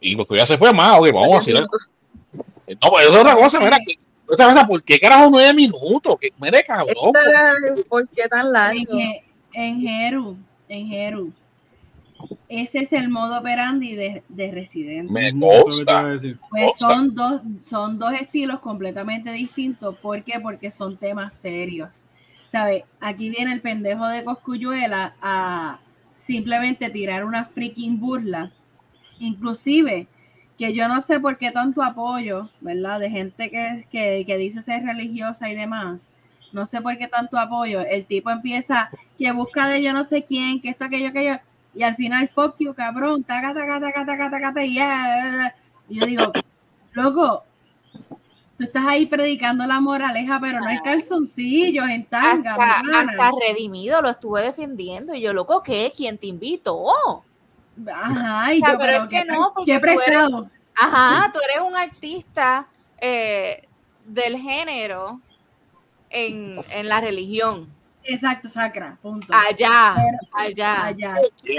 [0.00, 1.54] Y pues ya se fue más, ok, vamos a hacer.
[1.54, 3.98] No, pues es otra cosa, mira, que,
[4.28, 6.18] otra cosa, ¿por qué carajo nueve minutos?
[6.20, 7.12] Que, mire, cabrón.
[7.64, 8.98] Este, ¿Por qué tan largo?
[9.52, 10.36] En Jeru,
[10.68, 11.32] en Jeru.
[12.48, 15.10] Ese es el modo operandi de, de Resident.
[15.10, 15.92] Me Ujú, eso es lo que te consta.
[15.92, 16.38] iba a decir.
[16.50, 19.96] Pues son dos, son dos estilos completamente distintos.
[19.98, 20.40] ¿Por qué?
[20.40, 22.06] Porque son temas serios.
[22.48, 22.86] ¿Sabe?
[23.00, 25.78] Aquí viene el pendejo de Coscuyuela a
[26.16, 28.50] simplemente tirar una freaking burla.
[29.18, 30.08] Inclusive,
[30.58, 32.98] que yo no sé por qué tanto apoyo, ¿verdad?
[32.98, 36.10] De gente que, que, que dice ser religiosa y demás.
[36.52, 37.80] No sé por qué tanto apoyo.
[37.82, 41.38] El tipo empieza que busca de yo no sé quién, que esto, aquello, aquello.
[41.74, 43.22] Y al final, fuck you, cabrón.
[43.22, 45.54] Taca, taca, taca, taca, taca, taca, y ya.
[45.88, 46.32] Y yo digo,
[46.92, 47.44] loco,
[48.56, 54.02] tú estás ahí predicando la moraleja, pero no hay calzoncillos en tanga, Hasta, hasta redimido
[54.02, 55.14] lo estuve defendiendo.
[55.14, 55.92] Y yo, loco, ¿qué?
[55.94, 57.24] ¿Quién te invitó?
[57.92, 60.50] Ajá, y O sea, yo, pero pero es que no, porque qué tú eres- prestado.
[60.74, 62.66] Ajá, tú eres un artista
[63.00, 63.66] eh,
[64.04, 65.20] del género
[66.10, 67.68] en, en la religión.
[68.04, 69.32] Exacto, sacra, punto.
[69.34, 70.84] Allá, Pero- allá.
[70.86, 71.14] allá.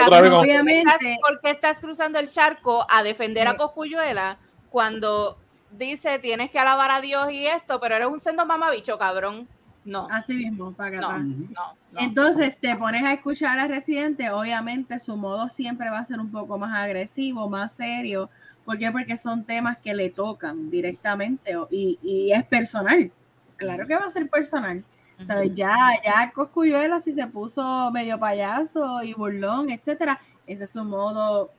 [0.08, 0.80] Obviamente.
[0.91, 3.54] ¿Estás- ¿Por qué estás cruzando el charco a defender Sí.
[3.54, 4.38] a Coscuyuela
[4.72, 5.38] cuando
[5.72, 9.48] dice tienes que alabar a Dios y esto, pero eres un sendo mamabicho, cabrón?
[9.85, 11.18] No, Así mismo, para no, acá.
[11.19, 11.47] no,
[11.91, 11.99] no.
[11.99, 16.30] Entonces te pones a escuchar a Residente, obviamente su modo siempre va a ser un
[16.31, 18.30] poco más agresivo, más serio.
[18.65, 18.91] ¿Por qué?
[18.91, 23.11] Porque son temas que le tocan directamente y, y es personal.
[23.56, 24.84] Claro que va a ser personal.
[25.26, 25.53] ¿sabes?
[25.53, 25.76] Ya,
[26.06, 31.51] ya Coscuyuela si se puso medio payaso y burlón, etcétera, ese es su modo.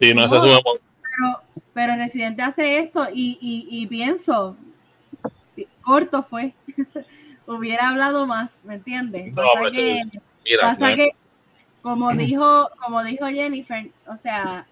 [0.00, 1.42] Sí, no, ese es un- Pero,
[1.74, 4.56] pero Residente hace esto y, y, y pienso,
[5.82, 6.54] corto fue.
[7.46, 9.32] Hubiera hablado más, ¿me entiendes?
[9.34, 10.02] No, Pasa que,
[10.44, 11.10] Mira, pasa que
[11.82, 14.66] como dijo, como dijo Jennifer, o sea,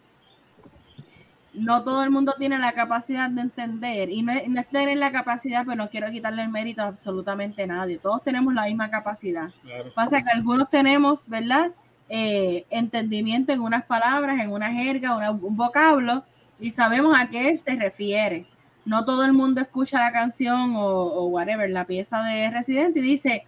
[1.55, 4.97] no todo el mundo tiene la capacidad de entender y no, es- no es tener
[4.97, 7.99] la capacidad, pero no quiero quitarle el mérito a absolutamente nadie.
[7.99, 9.51] Todos tenemos la misma capacidad.
[9.63, 9.93] Claro.
[9.95, 11.71] Pasa que algunos tenemos, ¿verdad?
[12.09, 16.25] Eh, entendimiento en unas palabras, en una jerga, una- un vocablo
[16.59, 18.47] y sabemos a qué él se refiere.
[18.85, 23.47] No todo el mundo escucha la canción o, whatever, la pieza de Residente y dice,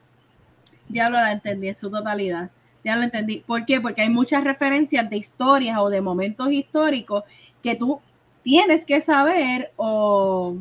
[0.89, 2.51] diablo, la entendí en su totalidad.
[2.85, 3.41] Ya lo entendí.
[3.47, 3.81] ¿Por qué?
[3.81, 7.25] Porque hay muchas referencias de historias o de momentos históricos
[7.63, 8.01] que tú
[8.43, 10.57] tienes que saber o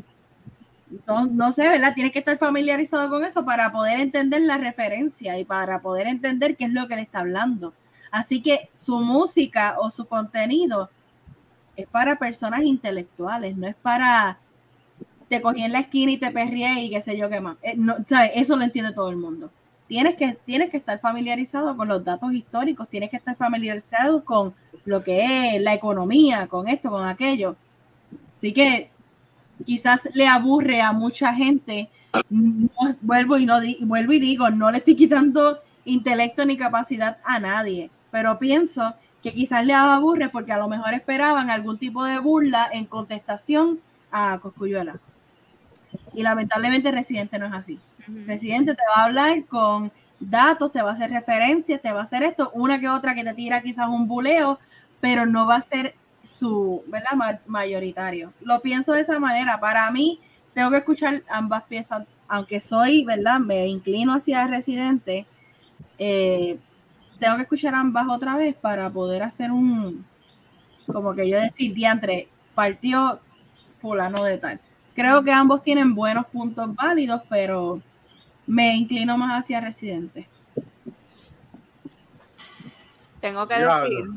[1.08, 1.94] no, no sé, ¿verdad?
[1.94, 6.56] Tienes que estar familiarizado con eso para poder entender la referencia y para poder entender
[6.56, 7.74] qué es lo que le está hablando.
[8.12, 10.90] Así que su música o su contenido
[11.76, 14.38] es para personas intelectuales, no es para
[15.34, 17.58] te cogí en la esquina y te perrié y qué sé yo qué más.
[17.64, 18.34] Eh, no, ¿sabes?
[18.36, 19.50] Eso lo entiende todo el mundo.
[19.88, 24.54] Tienes que, tienes que estar familiarizado con los datos históricos, tienes que estar familiarizado con
[24.86, 27.56] lo que es la economía, con esto, con aquello.
[28.32, 28.92] Así que
[29.66, 31.90] quizás le aburre a mucha gente.
[33.02, 37.90] Vuelvo y no vuelvo y digo, no le estoy quitando intelecto ni capacidad a nadie,
[38.12, 38.94] pero pienso
[39.24, 43.80] que quizás le aburre porque a lo mejor esperaban algún tipo de burla en contestación
[44.12, 45.00] a Coscuyuela.
[46.14, 47.80] Y lamentablemente Residente no es así.
[48.26, 52.04] Residente te va a hablar con datos, te va a hacer referencias, te va a
[52.04, 54.60] hacer esto, una que otra que te tira quizás un buleo,
[55.02, 57.42] pero no va a ser su, ¿verdad?
[57.46, 58.34] mayoritario.
[58.42, 59.60] Lo pienso de esa manera.
[59.60, 60.20] Para mí,
[60.54, 63.40] tengo que escuchar ambas piezas, aunque soy, ¿verdad?
[63.40, 65.26] Me inclino hacia Residente.
[65.98, 66.58] Eh,
[67.20, 70.06] tengo que escuchar ambas otra vez para poder hacer un,
[70.86, 73.20] como que yo decir, diantre, partió
[73.82, 74.60] fulano de tal.
[74.96, 77.82] Creo que ambos tienen buenos puntos válidos, pero
[78.46, 80.28] me inclino más hacia Residente.
[83.20, 84.10] Tengo que decir,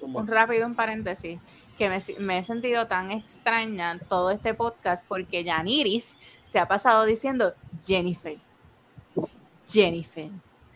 [0.00, 1.40] un, rápido un paréntesis,
[1.76, 6.16] que me, he sentido tan extraña todo este podcast porque Yaniris
[6.46, 7.52] se ha pasado diciendo
[7.84, 8.36] Jennifer,
[9.68, 10.30] Jennifer,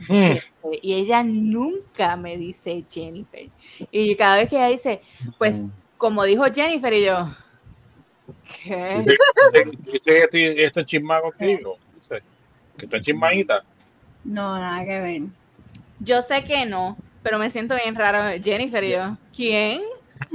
[0.08, 0.38] hmm.
[0.82, 3.48] Y ella nunca me dice Jennifer.
[3.90, 5.00] Y cada vez que ella dice,
[5.38, 5.70] pues hmm.
[5.98, 7.28] como dijo Jennifer, y yo,
[8.62, 9.04] ¿qué?
[9.92, 11.78] Dice que está chismada contigo.
[11.94, 12.22] Dice
[12.76, 13.62] que está chismadita.
[14.24, 15.22] No, nada que ver.
[16.00, 18.40] Yo sé que no, pero me siento bien raro.
[18.42, 19.82] Jennifer, y yo, ¿quién?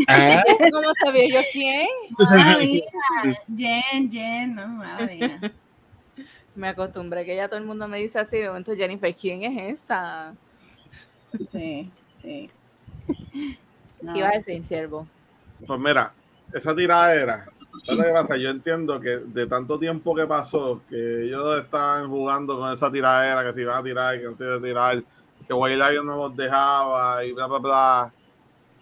[0.07, 0.41] ¿Ah?
[0.71, 1.87] ¿Cómo sabía yo quién?
[2.19, 2.57] Ah,
[3.55, 5.39] Jen, Jen, no, madre
[6.55, 9.81] Me acostumbré que ya todo el mundo me dice así, de momento, Jennifer, ¿quién es
[9.81, 10.33] esa?
[11.51, 11.91] Sí,
[12.21, 12.49] sí.
[13.07, 15.07] ¿Qué iba a decir, siervo?
[15.65, 16.13] Pues mira,
[16.53, 17.45] esa tiradera,
[17.83, 23.43] Yo entiendo que de tanto tiempo que pasó, que ellos están jugando con esa tiradera,
[23.43, 25.03] que se iban a tirar, que no se iban a tirar,
[25.47, 28.13] que White no los dejaba y bla, bla, bla.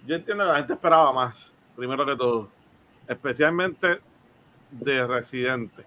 [0.06, 2.49] Yo entiendo que la gente esperaba más, primero que todo,
[3.07, 3.99] especialmente
[4.72, 5.86] de Residente.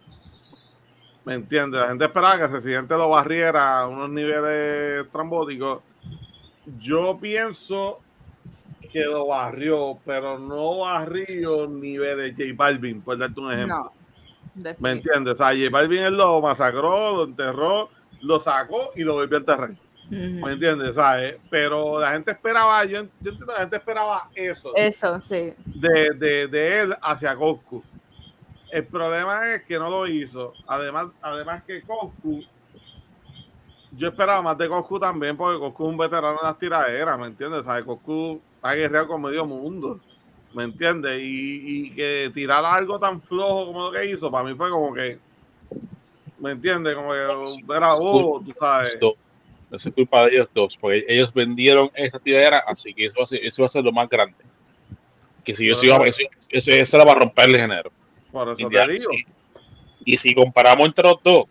[1.25, 1.81] ¿Me entiendes?
[1.81, 5.83] La gente esperaba que Residente lo barriera a unos niveles trambóticos.
[6.79, 8.01] Yo pienso
[8.89, 13.93] que lo barrió, pero no barrió niveles J Balvin, por darte un ejemplo.
[14.55, 15.35] No, ¿Me entiendes?
[15.35, 17.91] O sea, J Balvin él lo masacró, lo enterró,
[18.23, 19.75] lo sacó y lo volvió a enterrar.
[20.09, 20.95] ¿Me entiendes?
[20.95, 21.37] ¿Sabes?
[21.51, 24.73] Pero la gente esperaba, yo, yo entiendo, la gente esperaba eso.
[24.77, 25.53] Eso, sí.
[25.65, 27.83] De, de, de él hacia Coscu.
[28.71, 30.53] El problema es que no lo hizo.
[30.67, 32.45] Además, además que Coscu,
[33.97, 37.27] yo esperaba más de Coscu también, porque Coscu es un veterano de las tiraderas, ¿me
[37.27, 37.65] entiendes?
[37.65, 37.85] ¿Sabes?
[37.85, 40.01] Coscu ha guerreado con medio mundo,
[40.55, 41.21] ¿me entiendes?
[41.21, 44.93] Y, y que tirar algo tan flojo como lo que hizo, para mí fue como
[44.93, 45.19] que,
[46.39, 46.95] ¿me entiendes?
[46.95, 48.99] Como que era bobo, tú sabes.
[49.73, 53.63] Eso es culpa de ellos dos, porque ellos vendieron esa tiradera, así que eso, eso
[53.63, 54.37] va a ser lo más grande.
[55.43, 57.91] Que si yo sigo, eso, eso, eso, va a romper el género.
[58.31, 59.11] Por eso y, te digo.
[60.05, 61.47] y si comparamos entre los dos,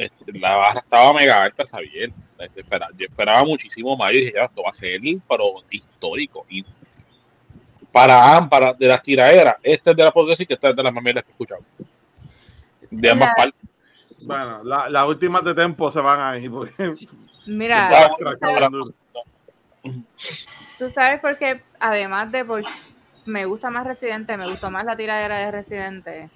[0.00, 2.10] este, la barra estaba mega alta, Xavier.
[2.96, 4.12] Yo esperaba muchísimo más.
[4.12, 6.46] y dije, ya, esto va a ser pero histórico.
[6.48, 6.64] Y
[7.92, 10.92] para para de las tiraderas, esta es de puedo decir que esta es de las
[10.92, 11.60] más que he escuchado.
[12.90, 13.60] De ambas partes.
[14.22, 16.94] Bueno, las la últimas de tiempo se van a ir porque
[17.46, 18.10] Mira,
[20.78, 22.62] tú sabes por qué, además de por
[23.26, 26.30] me gusta más Residente, me gustó más la tiradera de Residente,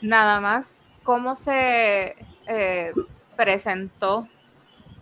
[0.00, 2.92] nada más cómo se eh,
[3.36, 4.28] presentó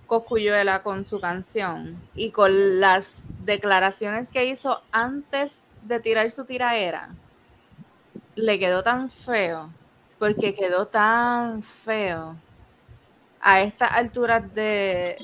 [0.07, 7.09] Coscuyuela con su canción y con las declaraciones que hizo antes de tirar su tiradera,
[8.35, 9.71] le quedó tan feo,
[10.19, 12.37] porque quedó tan feo
[13.41, 15.17] a estas alturas de,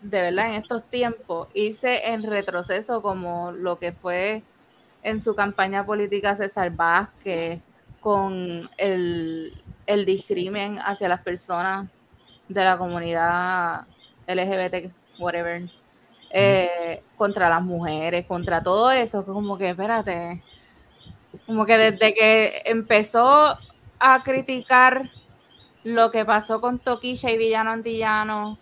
[0.00, 4.42] de verdad, en estos tiempos, irse en retroceso como lo que fue
[5.02, 7.60] en su campaña política César Vázquez,
[8.00, 11.88] con el, el discrimen hacia las personas
[12.48, 13.86] de la comunidad
[14.26, 15.70] LGBT, whatever,
[16.30, 20.42] eh, contra las mujeres, contra todo eso, como que, espérate,
[21.46, 23.58] como que desde que empezó
[23.98, 25.10] a criticar
[25.84, 28.58] lo que pasó con Toquilla y Villano Antillano,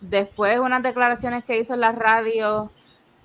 [0.00, 2.70] después unas declaraciones que hizo en la radio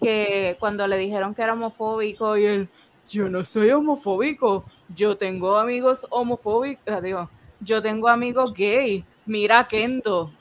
[0.02, 2.70] que cuando le dijeron que era homofóbico y él,
[3.10, 4.66] yo no soy homofóbico,
[4.96, 7.30] yo tengo amigos homofóbicos, digo,
[7.60, 10.32] yo tengo amigos gay, mira Kendo,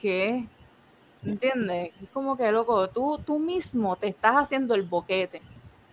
[0.00, 0.46] ¿qué?
[1.24, 1.92] ¿Entiendes?
[2.02, 5.42] Es como que, loco, tú, tú mismo te estás haciendo el boquete.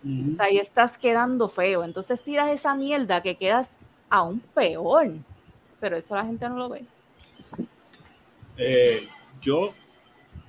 [0.04, 1.82] O sea, y estás quedando feo.
[1.82, 3.70] Entonces tiras esa mierda que quedas
[4.08, 5.14] aún peor.
[5.80, 6.84] Pero eso la gente no lo ve.
[8.56, 9.02] Eh,
[9.42, 9.72] yo,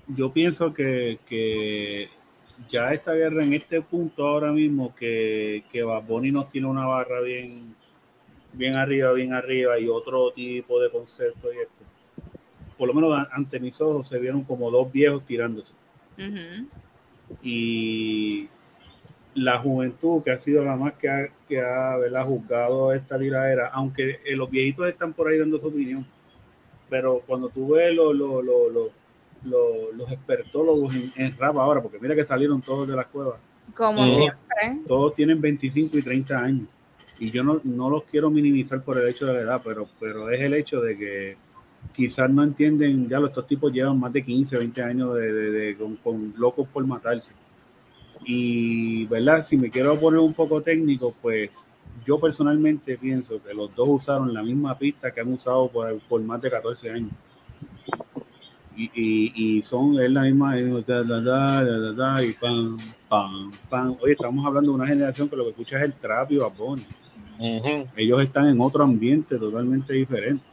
[0.08, 2.10] yo pienso que, que,
[2.70, 7.22] ya esta guerra en este punto ahora mismo que, que Baboni nos tiene una barra
[7.22, 7.76] bien,
[8.54, 11.74] bien arriba, bien arriba y otro tipo de concepto y esto.
[12.78, 15.74] Por lo menos ante mis ojos se vieron como dos viejos tirándose.
[17.42, 18.48] Y
[19.36, 24.20] la juventud que ha sido la más que ha, que ha juzgado esta tiradera, aunque
[24.26, 26.06] eh, los viejitos están por ahí dando su opinión,
[26.90, 28.90] pero cuando tú ves los, los, los, los
[30.10, 33.40] expertólogos en, rap ahora, porque mira que salieron todos de las cuevas,
[33.74, 36.68] como siempre, todos tienen 25 y 30 años,
[37.20, 40.30] y yo no, no los quiero minimizar por el hecho de la edad, pero, pero
[40.30, 41.38] es el hecho de que
[41.94, 45.78] quizás no entienden, ya los, estos tipos llevan más de 15, 20 años de, de,
[45.78, 47.34] con, con locos por matarse.
[48.26, 49.44] Y, ¿verdad?
[49.44, 51.50] Si me quiero poner un poco técnico, pues
[52.06, 56.22] yo personalmente pienso que los dos usaron la misma pista que han usado por, por
[56.22, 57.12] más de 14 años.
[58.80, 60.72] Y, y, y son, es la misma, y
[62.40, 62.78] pam,
[63.10, 63.98] pam, pam.
[64.00, 66.78] Oye, estamos hablando de una generación que lo que escucha es el trap y vapor.
[67.96, 70.44] Ellos están en otro ambiente totalmente diferente.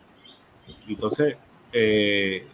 [0.89, 1.37] Entonces,
[1.71, 2.47] eh,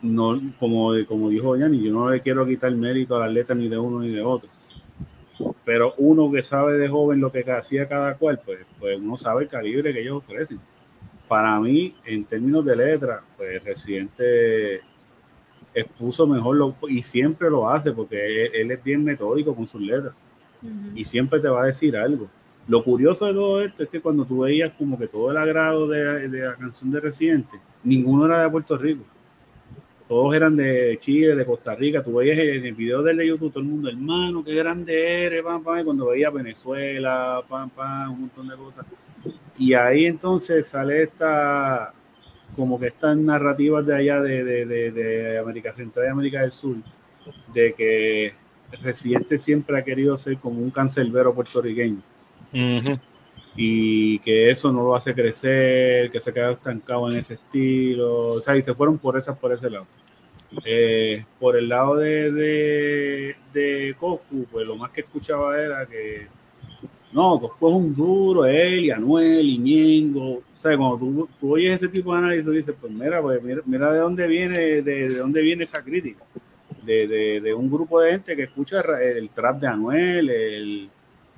[0.00, 3.78] no, como, como dijo Yanni, yo no le quiero quitar mérito al atleta ni de
[3.78, 4.48] uno ni de otro.
[5.66, 9.42] Pero uno que sabe de joven lo que hacía cada cual, pues, pues uno sabe
[9.44, 10.58] el calibre que ellos ofrecen.
[11.32, 14.82] Para mí, en términos de letra, pues Residente
[15.72, 20.12] expuso mejor lo, y siempre lo hace porque él, es bien metódico con sus letras
[20.94, 22.28] y siempre te va a decir algo.
[22.68, 25.88] Lo curioso de todo esto es que cuando tú veías como que todo el agrado
[25.88, 29.04] de, de la canción de Residente, ninguno era de Puerto Rico
[30.06, 32.04] todos eran de Chile, de Costa Rica.
[32.04, 35.64] Tú veías en el video de YouTube todo el mundo, hermano, qué grande eres, pam,
[35.64, 38.84] pam, cuando veía Venezuela, pam, pam, un montón de cosas.
[39.58, 41.92] Y ahí entonces sale esta,
[42.56, 46.76] como que estas narrativas de allá de, de, de, América Central y América del Sur,
[47.52, 48.34] de que
[48.82, 52.00] Residente siempre ha querido ser como un cancerbero puertorriqueño.
[53.54, 58.28] Y que eso no lo hace crecer, que se queda estancado en ese estilo.
[58.28, 59.86] O sea, y se fueron por esas, por ese lado.
[60.64, 66.28] Eh, por el lado de, de, de Coscu, pues lo más que escuchaba era que
[67.12, 70.34] no, Coscu es un duro, él y Anuel y Ñengo.
[70.34, 73.42] O sea, cuando tú, tú, oyes ese tipo de análisis, tú dices, pues mira, pues
[73.66, 76.24] mira, de dónde viene, de, de, dónde viene esa crítica.
[76.82, 80.90] De, de, de, un grupo de gente que escucha el, trap de Anuel, el,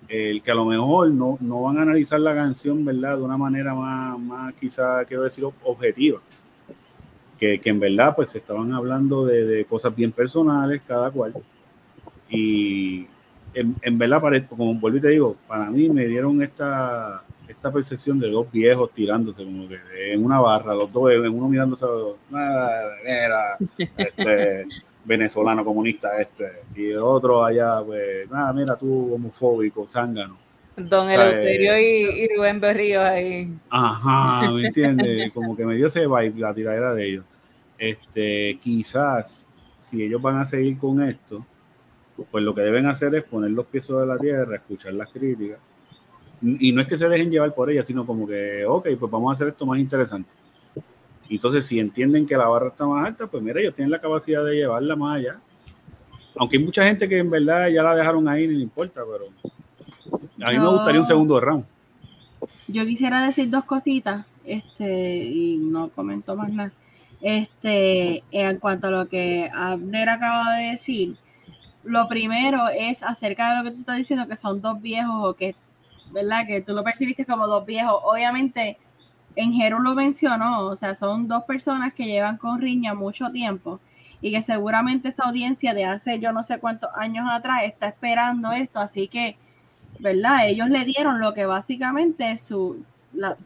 [0.09, 3.19] el, que a lo mejor no, no van a analizar la canción, ¿verdad?
[3.19, 6.21] De una manera más, más quizá, quiero decir, objetiva
[7.39, 11.35] que, en verdad pues estaban hablando de, cosas bien personales cada cual.
[12.29, 13.07] Y
[13.55, 17.73] en, en verdad, para, como vuelvo y te digo, para mí me dieron esta, esta
[17.73, 19.79] percepción de dos viejos tirándose como que
[20.13, 21.85] en una barra, los dos, uno mirándose
[22.33, 23.59] a
[23.97, 24.67] este,
[25.05, 26.45] venezolano comunista este,
[26.75, 30.37] y el otro allá, pues, nada, mira tú homofóbico, zángano.
[30.77, 33.49] Don Eleuterio y, y, Rubén Berrío ahí.
[33.71, 35.31] Ajá, ¿me entiendes?
[35.35, 37.25] Como que me dio ese vibe la tiradera de ellos.
[37.79, 39.47] Este, quizás,
[39.79, 41.47] si ellos van a seguir con esto,
[42.31, 45.59] pues lo que deben hacer es poner los pies sobre la tierra, escuchar las críticas.
[46.43, 49.31] Y no es que se dejen llevar por ellas, sino como que, ok, pues vamos
[49.31, 50.29] a hacer esto más interesante.
[51.29, 54.45] Entonces, si entienden que la barra está más alta, pues mira, ellos tienen la capacidad
[54.45, 55.39] de llevarla más allá.
[56.37, 59.29] Aunque hay mucha gente que en verdad ya la dejaron ahí, ni le importa, pero
[60.45, 61.65] a mí me gustaría un segundo round.
[62.69, 66.73] Yo quisiera decir dos cositas, este, y no comento más nada.
[67.21, 71.17] Este, en cuanto a lo que Abner acaba de decir,
[71.85, 75.35] lo primero es acerca de lo que tú estás diciendo, que son dos viejos o
[75.35, 75.55] que,
[76.11, 76.47] ¿verdad?
[76.47, 78.01] Que tú lo percibiste como dos viejos.
[78.05, 78.79] Obviamente,
[79.37, 83.81] en Jero lo mencionó, o sea, son dos personas que llevan con riña mucho tiempo
[84.21, 88.53] y que seguramente esa audiencia de hace yo no sé cuántos años atrás está esperando
[88.53, 89.37] esto, así que,
[89.99, 90.49] ¿verdad?
[90.49, 93.37] Ellos le dieron lo que básicamente su, la,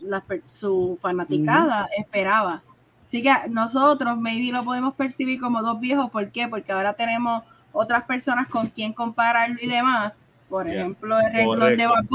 [0.45, 2.63] su fanaticada esperaba.
[3.07, 6.47] Así que nosotros maybe lo podemos percibir como dos viejos, ¿por qué?
[6.47, 7.43] Porque ahora tenemos
[7.73, 10.23] otras personas con quien compararlo y demás.
[10.49, 12.07] Por ejemplo, el renglón de Bad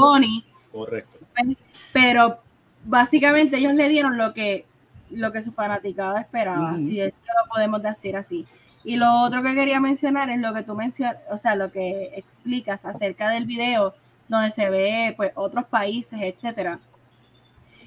[0.72, 1.18] Correcto.
[1.92, 2.38] Pero
[2.84, 4.66] básicamente ellos le dieron lo que
[5.10, 6.80] lo que su fanaticada esperaba, Ujú.
[6.80, 8.46] si es que lo podemos decir así.
[8.82, 12.10] Y lo otro que quería mencionar es lo que tú mencionas, o sea, lo que
[12.16, 13.94] explicas acerca del video
[14.28, 16.80] donde se ve pues otros países, etcétera.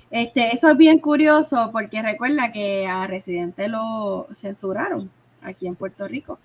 [0.09, 5.11] Este, eso es bien curioso porque recuerda que a Residente lo censuraron
[5.41, 6.39] aquí en Puerto Rico.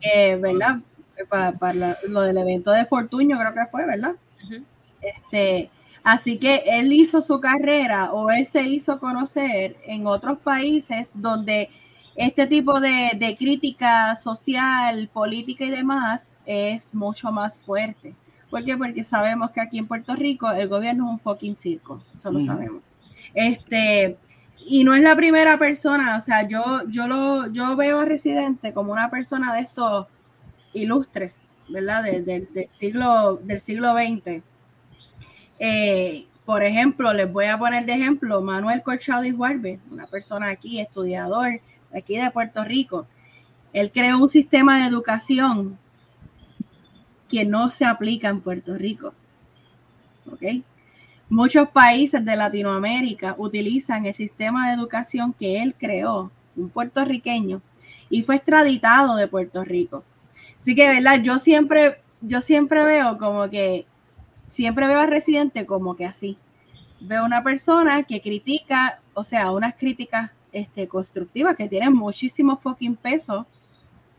[0.00, 0.80] Que, ¿verdad?
[1.28, 4.12] Para, para lo del evento de Fortuño creo que fue, ¿verdad?
[5.00, 5.70] Este,
[6.02, 11.70] así que él hizo su carrera o él se hizo conocer en otros países donde
[12.16, 18.14] este tipo de, de crítica social, política y demás es mucho más fuerte.
[18.50, 18.76] ¿Por qué?
[18.76, 22.40] Porque sabemos que aquí en Puerto Rico el gobierno es un fucking circo, eso lo
[22.40, 22.82] sabemos.
[23.34, 24.16] Este,
[24.66, 28.72] y no es la primera persona, o sea, yo, yo, lo, yo veo a Residente
[28.72, 30.06] como una persona de estos
[30.74, 32.02] ilustres, ¿verdad?
[32.04, 34.42] De- de- del, siglo, del siglo XX.
[35.58, 40.50] Eh, por ejemplo, les voy a poner de ejemplo Manuel Colchado y Juarbe, una persona
[40.50, 41.60] aquí, estudiador
[41.94, 43.06] aquí de Puerto Rico.
[43.72, 45.78] Él creó un sistema de educación
[47.28, 49.14] que no se aplica en Puerto Rico.
[50.32, 50.42] ¿Ok?
[51.28, 57.60] Muchos países de Latinoamérica utilizan el sistema de educación que él creó, un puertorriqueño,
[58.08, 60.04] y fue extraditado de Puerto Rico.
[60.60, 61.20] Así que, ¿verdad?
[61.22, 63.86] Yo siempre, yo siempre veo como que,
[64.46, 66.38] siempre veo al residente como que así.
[67.00, 72.94] Veo una persona que critica, o sea, unas críticas este, constructivas que tienen muchísimo fucking
[72.94, 73.46] peso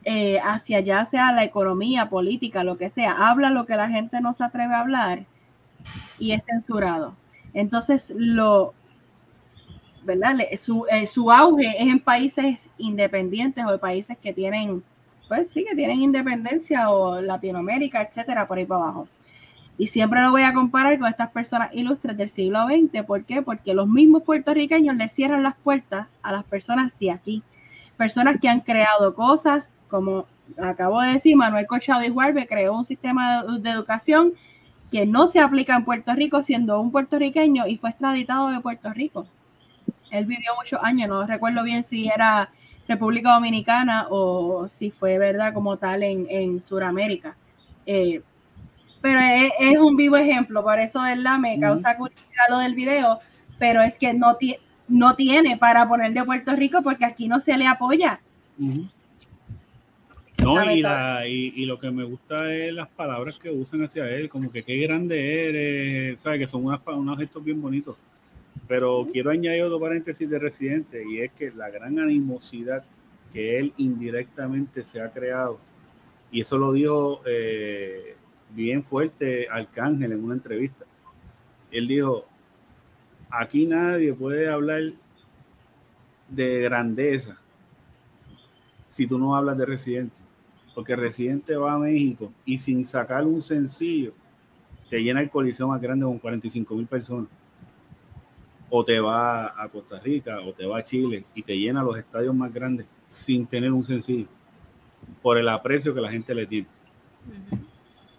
[0.04, 3.30] eh, hacia ya sea la economía, política, lo que sea.
[3.30, 5.26] Habla lo que la gente no se atreve a hablar
[6.20, 7.16] y es censurado.
[7.54, 8.74] Entonces, lo,
[10.04, 10.38] ¿verdad?
[10.58, 14.84] Su, eh, su auge es en países independientes o de países que tienen,
[15.28, 19.08] pues sí, que tienen independencia o Latinoamérica, etcétera, por ahí para abajo.
[19.78, 23.04] Y siempre lo voy a comparar con estas personas ilustres del siglo XX.
[23.04, 23.44] ¿Por qué?
[23.44, 27.44] Porque los mismos puertorriqueños le cierran las puertas a las personas de aquí.
[27.96, 30.26] Personas que han creado cosas, como
[30.58, 34.34] acabo de decir, Manuel Colchado y Huarbe creó un sistema de educación
[34.92, 38.92] que no se aplica en Puerto Rico siendo un puertorriqueño y fue extraditado de Puerto
[38.94, 39.28] Rico.
[40.10, 42.50] Él vivió muchos años, no recuerdo bien si era
[42.88, 47.36] República Dominicana o si fue verdad como tal en, en Sudamérica.
[47.86, 48.22] Eh,
[49.02, 51.38] pero es, es un vivo ejemplo, por eso ¿verdad?
[51.38, 53.20] me causa curiosidad lo del video,
[53.60, 54.38] pero es que no,
[54.88, 58.22] no tiene para poner de Puerto Rico porque aquí no se le apoya.
[60.44, 64.10] No, y, la, y, y lo que me gusta es las palabras que usan hacia
[64.10, 66.40] él, como que qué grande eres, ¿sabes?
[66.40, 67.98] Que son unas, unos gestos bien bonitos.
[68.68, 72.84] Pero quiero añadir otro paréntesis de Residente, y es que la gran animosidad
[73.34, 75.60] que él indirectamente se ha creado,
[76.32, 78.16] y eso lo dijo eh,
[78.52, 80.86] bien fuerte Arcángel en una entrevista.
[81.72, 82.26] Él dijo,
[83.30, 84.84] aquí nadie puede hablar
[86.30, 87.38] de grandeza
[88.90, 90.17] si tú no hablas de Residente.
[90.78, 94.14] Porque Residente va a México y sin sacar un sencillo,
[94.92, 97.32] te llena el coliseo más grande con 45 mil personas.
[98.70, 101.98] O te va a Costa Rica o te va a Chile y te llena los
[101.98, 104.28] estadios más grandes sin tener un sencillo.
[105.24, 106.68] Por el aprecio que la gente le tiene.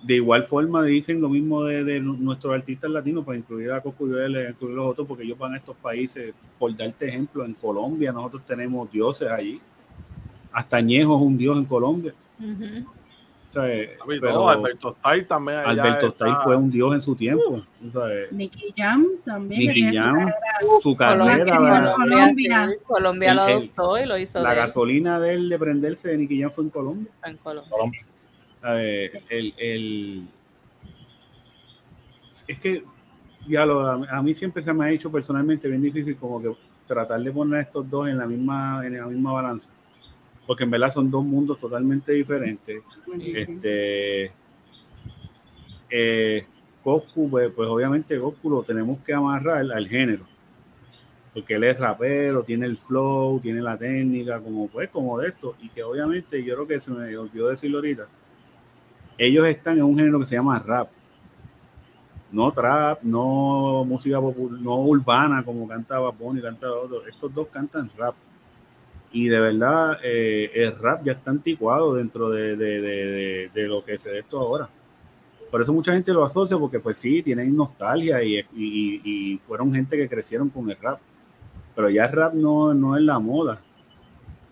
[0.02, 4.50] De igual forma dicen lo mismo de, de nuestros artistas latinos, para incluir a Cocuyuela,
[4.50, 8.42] incluir los otros, porque ellos van a estos países, por darte ejemplo, en Colombia nosotros
[8.48, 9.60] tenemos dioses allí.
[10.50, 12.12] Hasta Ñejo es un dios en Colombia.
[12.38, 12.88] Ujú.
[13.50, 15.58] O sea, eh, pero no, Alberto Style también.
[15.60, 17.62] allá Alberto Style fue un dios en su tiempo.
[17.86, 19.60] o sea, eh, Nicky Jam también.
[19.60, 20.36] Nicky Jam, carrera.
[20.82, 22.68] su Colombia, carrera, Colombia, la, Colombia.
[22.86, 26.08] Colombia lo el- adoptó y lo hizo la de él, gasolina de él de prenderse
[26.10, 27.10] de Nicky Jam fue en Colombia.
[27.24, 27.70] en Colombia.
[27.70, 28.00] Colombia.
[28.66, 30.28] Eh, el, el-
[32.46, 32.82] es que
[33.48, 36.50] ya lo, a, a mí siempre se me ha hecho personalmente bien difícil como que
[36.86, 39.70] tratar de poner a estos dos en la misma en la misma balanza
[40.48, 42.82] porque en verdad son dos mundos totalmente diferentes
[43.22, 44.32] este
[45.90, 46.44] eh,
[46.82, 50.24] Goku pues, pues obviamente Goku lo tenemos que amarrar al género
[51.38, 55.54] porque él es rapero, tiene el flow, tiene la técnica, como pues, como de esto,
[55.60, 58.06] y que obviamente yo creo que se me olvidó decirlo ahorita,
[59.18, 60.88] ellos están en un género que se llama rap.
[62.30, 67.06] No trap, no música popular, no urbana como cantaba Bonnie, cantaba otro.
[67.06, 68.14] Estos dos cantan rap.
[69.12, 73.68] Y de verdad, eh, el rap ya está anticuado dentro de, de- de- de- de
[73.68, 74.68] lo que se ve esto ahora.
[75.50, 79.96] Por eso mucha gente lo asocia, porque pues sí, tienen nostalgia y, y- fueron gente
[79.96, 80.98] que crecieron con el rap.
[81.74, 83.60] Pero ya el rap no, no es la moda.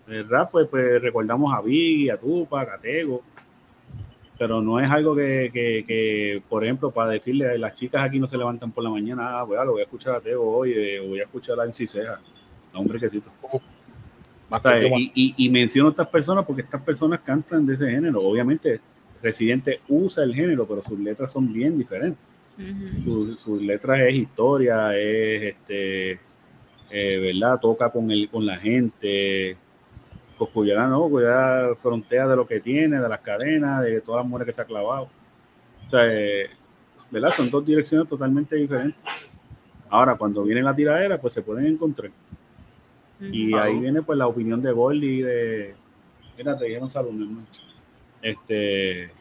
[0.07, 3.21] El rap, pues, pues recordamos a Biggie, a Tupac, a Tego,
[4.39, 8.17] pero no es algo que, que, que, por ejemplo, para decirle a las chicas aquí
[8.19, 10.73] no se levantan por la mañana, ah, bueno, lo voy a escuchar a Tego hoy,
[10.75, 12.19] eh, voy a escuchar a MC Ceja.
[12.73, 13.29] a un brequecito.
[14.49, 17.65] Más O sea, que- y, y, y menciono a estas personas porque estas personas cantan
[17.65, 18.21] de ese género.
[18.21, 18.79] Obviamente,
[19.21, 22.19] Residente usa el género, pero sus letras son bien diferentes.
[23.03, 26.11] Sus letras es historia, es este,
[26.89, 27.59] eh, ¿verdad?
[27.59, 29.57] Toca con el, con la gente.
[30.37, 34.47] Coscullera no, Coscullera frontea de lo que tiene, de las cadenas, de todas las mujeres
[34.47, 35.09] que se ha clavado.
[35.85, 36.49] O sea, eh,
[37.11, 37.31] ¿verdad?
[37.31, 39.01] Son dos direcciones totalmente diferentes.
[39.89, 42.11] Ahora, cuando viene la tiradera, pues se pueden encontrar.
[43.19, 45.75] Y ahí viene pues la opinión de Goldie de
[46.37, 47.47] mira, te dijeron salud, mi hermano.
[48.21, 49.11] Este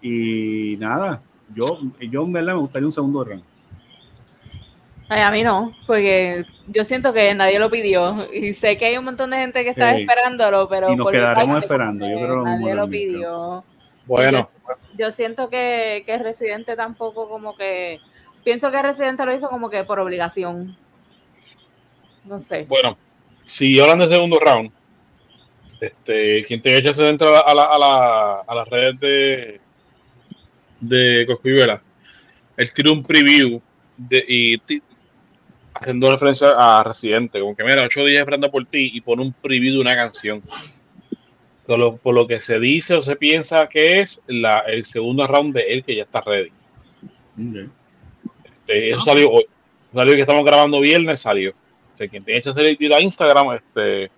[0.00, 1.20] y nada,
[1.54, 3.42] yo, yo en verdad me gustaría un segundo round.
[5.10, 8.98] Ay, a mí no, porque yo siento que nadie lo pidió y sé que hay
[8.98, 10.02] un montón de gente que está Sí.
[10.02, 13.64] esperándolo, pero Y nos por quedaremos parte, esperando, yo creo lo mismo nadie lo pidió.
[14.06, 14.50] Bueno,
[14.98, 18.00] Yo siento que, que Residente tampoco como que
[18.44, 20.76] pienso que Residente lo hizo como que por obligación.
[22.28, 22.66] No sé.
[22.68, 22.98] bueno,
[23.44, 24.70] si hablan de segundo round,
[25.80, 29.60] este, quien te echa dentro a, la, a, la, a, la, a las redes de,
[30.80, 31.80] de Coscuivela,
[32.56, 33.62] él tira un preview
[33.96, 34.56] de, y
[35.72, 39.32] haciendo referencia a Residente, como que mira, ocho días esperando por ti y pone un
[39.32, 40.42] preview de una canción.
[41.66, 45.26] Por lo, por lo que se dice o se piensa que es la, el segundo
[45.26, 46.50] round de él que ya está ready.
[48.44, 49.46] Este, eso salió hoy.
[49.92, 51.54] Salió que estamos grabando viernes, salió.
[51.98, 54.10] Sea, quien tiene hecho hacer el a Instagram, este,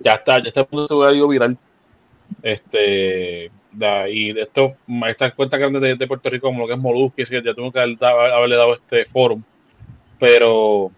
[0.00, 1.56] ya está, ya está de ir viral.
[2.42, 4.72] Este, da- y de esto,
[5.08, 7.72] estas cuentas grandes de, de Puerto Rico, como lo que es Molusco, que ya tengo
[7.72, 9.42] que haberle dado este forum.
[10.18, 10.90] Pero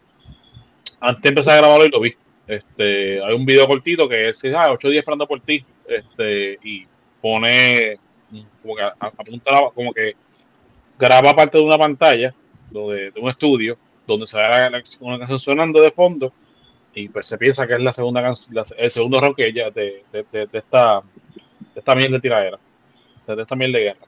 [1.00, 2.14] antes de empezar a grabarlo y lo vi.
[2.46, 5.64] Este, hay un video cortito que es ah, ocho días esperando por ti.
[5.86, 6.86] Este, y
[7.20, 7.98] pone
[8.62, 10.14] como que apunta como que
[10.98, 12.34] graba parte de una pantalla
[12.70, 13.78] lo de, de un estudio
[14.08, 16.32] donde se ve la, la- una canción sonando de fondo
[16.94, 19.70] y pues se piensa que es la segunda canción, la- el segundo round que ella
[19.70, 21.00] de, de, de, de esta
[21.74, 22.58] de esta miel de tiradera,
[23.26, 24.00] de, de esta miel de guerra.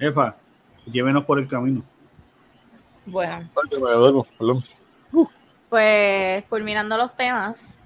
[0.00, 0.36] Efa,
[0.86, 1.82] llévenos por el camino.
[3.06, 3.48] Bueno,
[4.38, 4.64] perdón.
[5.68, 7.78] pues culminando los temas,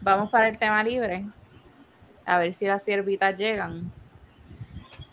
[0.00, 1.24] vamos para el tema libre.
[2.26, 3.90] A ver si las siervitas llegan.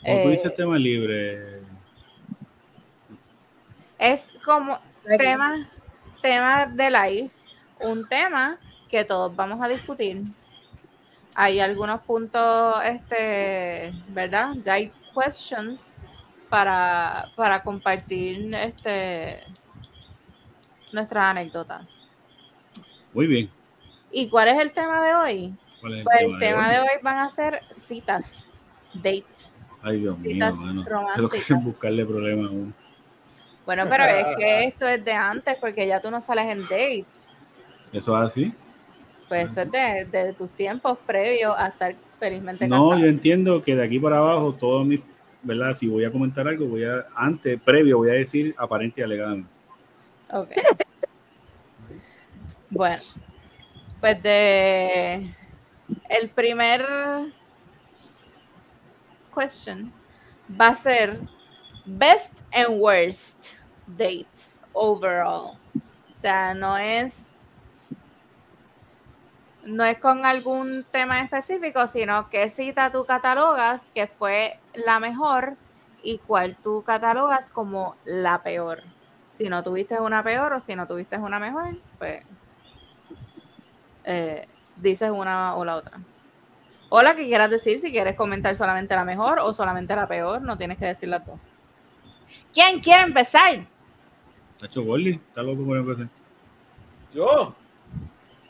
[0.03, 1.61] Como tú Eh, dices tema libre,
[3.99, 4.79] es como
[5.17, 5.67] tema,
[6.21, 7.31] tema de live,
[7.79, 8.59] un tema
[8.89, 10.23] que todos vamos a discutir.
[11.35, 14.53] Hay algunos puntos, este, ¿verdad?
[14.55, 15.79] Guide questions
[16.49, 19.43] para, para compartir este
[20.93, 21.87] nuestras anécdotas.
[23.13, 23.49] muy bien.
[24.11, 25.55] ¿Y cuál es el tema de hoy?
[25.79, 26.69] ¿Cuál es el Pues tema el de tema hoy?
[26.69, 28.47] de hoy van a ser citas,
[28.93, 29.50] dates.
[29.83, 30.83] Ay, Dios mío, mano.
[30.83, 31.15] románticas.
[31.15, 32.73] Es lo que es buscarle problemas a uno.
[33.65, 37.05] Bueno, pero es que esto es de antes porque ya tú no sales en dates.
[37.93, 38.53] ¿Eso es así?
[39.27, 42.99] Pues esto es de, de tus tiempos previos a estar felizmente No, casado.
[42.99, 45.01] yo entiendo que de aquí para abajo, todo mi,
[45.41, 45.75] ¿verdad?
[45.75, 49.49] Si voy a comentar algo, voy a, antes, previo, voy a decir aparente y alegadamente.
[50.33, 50.51] Ok.
[52.69, 53.01] Bueno,
[53.99, 55.33] pues de
[56.09, 56.85] el primer
[59.31, 59.91] question
[60.59, 61.19] va a ser
[61.85, 63.53] best and worst
[63.87, 65.57] dates overall.
[65.75, 67.15] O sea, no es
[69.63, 75.55] no es con algún tema específico, sino qué cita tú catalogas que fue la mejor
[76.03, 78.83] y cuál tú catalogas como la peor.
[79.35, 82.23] Si no tuviste una peor o si no tuviste una mejor, pues
[84.03, 84.47] eh,
[84.77, 85.99] dices una o la otra.
[86.93, 90.41] O la que quieras decir, si quieres comentar solamente la mejor o solamente la peor,
[90.41, 91.39] no tienes que decir las dos.
[92.53, 93.65] ¿Quién quiere empezar?
[94.59, 96.07] Chacho Gordy, está loco por empezar.
[97.13, 97.55] Yo.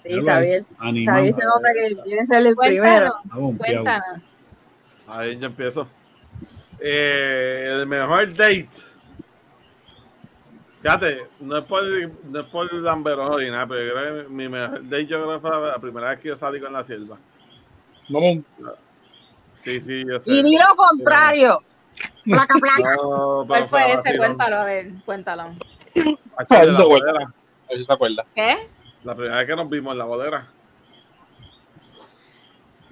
[0.03, 0.65] Sí, está bien.
[0.71, 3.13] Está bien, se nota que quiere ser el primero.
[3.57, 4.21] Cuéntanos,
[5.07, 5.19] Ah.
[5.19, 5.87] Ahí ya empiezo.
[6.79, 8.69] Eh, el mejor date.
[10.81, 11.83] Fíjate, no es por,
[12.25, 15.35] no es por lamberón ni nada, pero yo creo que mi mejor date yo creo
[15.35, 16.83] que fue la primera vez que yo salí con la
[18.07, 18.19] sierva.
[18.59, 18.77] Vamos,
[19.53, 20.31] Sí, sí, yo sé.
[20.31, 21.61] Y di lo contrario.
[22.23, 22.95] Placa, placa.
[22.95, 24.17] No, ¿Cuál fue ese?
[24.17, 25.43] Cuéntalo, a ver, cuéntalo.
[25.43, 26.17] Aquí
[26.55, 27.11] Ah, eso la se acuerda.
[27.11, 27.25] bodega.
[27.25, 28.25] a ver si se acuerda.
[28.33, 28.67] ¿Qué?
[29.03, 30.47] La primera vez que nos vimos en la bodega.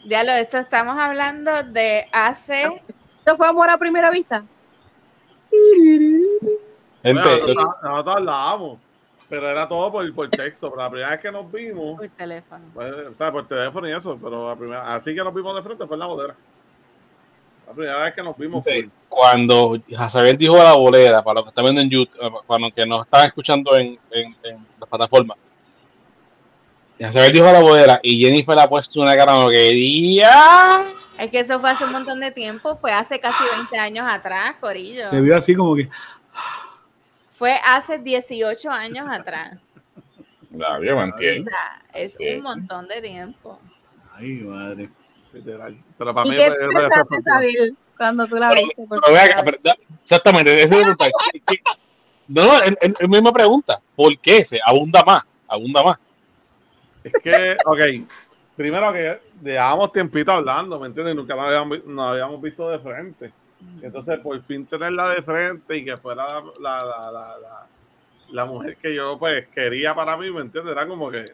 [0.06, 2.64] Ya lo, esto estamos hablando de hace.
[3.20, 4.44] ¿Esto fue amor a primera vista?
[5.52, 6.20] Gente,
[7.04, 8.80] Bueno, nosotros, nosotros hablábamos,
[9.30, 10.70] pero era todo por, por texto.
[10.70, 12.66] Pero la primera vez que nos vimos, Por teléfono.
[12.74, 15.62] pues, o sea, por teléfono y eso, pero la primera, así que nos vimos de
[15.62, 16.36] frente fue en la bodega.
[17.68, 18.72] La primera vez que nos vimos Sí.
[18.84, 18.90] fue.
[19.08, 22.74] Cuando Javier dijo la bolera, para los que están viendo en YouTube, eh, para los
[22.74, 25.38] que nos están escuchando en, en, en las plataformas,
[27.00, 30.84] Javier dijo la bolera y Jennifer le ha puesto una cara como que quería.
[31.18, 34.56] Es que eso fue hace un montón de tiempo, fue hace casi 20 años atrás,
[34.60, 35.10] Corillo.
[35.10, 35.90] Se vio así como que.
[37.40, 39.58] Fue hace 18 años atrás.
[40.52, 41.50] La yo entiendo.
[41.50, 43.58] sea, es un montón de tiempo.
[44.14, 44.90] Ay, madre.
[45.32, 45.78] Literal.
[45.98, 49.80] Pero para ¿Y mí qué pensaste, Sabil, cuando tú la Pero- viste?
[50.04, 51.06] exactamente, esa es la pregunta.
[51.32, 51.62] ¿Qué- qué-
[52.28, 53.80] No, es, es- es misma pregunta.
[53.96, 55.24] ¿Por qué se abunda más?
[55.48, 55.98] Abunda más.
[57.06, 57.80] Es que, ok,
[58.58, 61.16] primero que llevábamos tiempito hablando, ¿me entiendes?
[61.16, 63.32] Nunca nos habíamos, nos habíamos visto de frente.
[63.82, 67.68] Entonces, por fin tenerla de frente y que fuera la, la, la,
[68.32, 70.72] la, mujer que yo pues quería para mí, ¿me entiendes?
[70.72, 71.26] Era como que,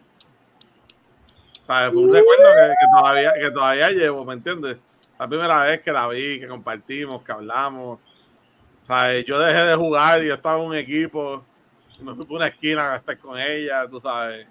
[1.66, 1.94] ¿sabes?
[1.94, 4.78] Fue un recuerdo que, que todavía, que todavía llevo, ¿me entiendes?
[5.20, 8.00] La primera vez que la vi, que compartimos, que hablamos.
[8.88, 9.26] ¿sabes?
[9.26, 11.44] Yo dejé de jugar y yo estaba en un equipo,
[12.00, 14.48] y me fui por una esquina a estar con ella, tú sabes.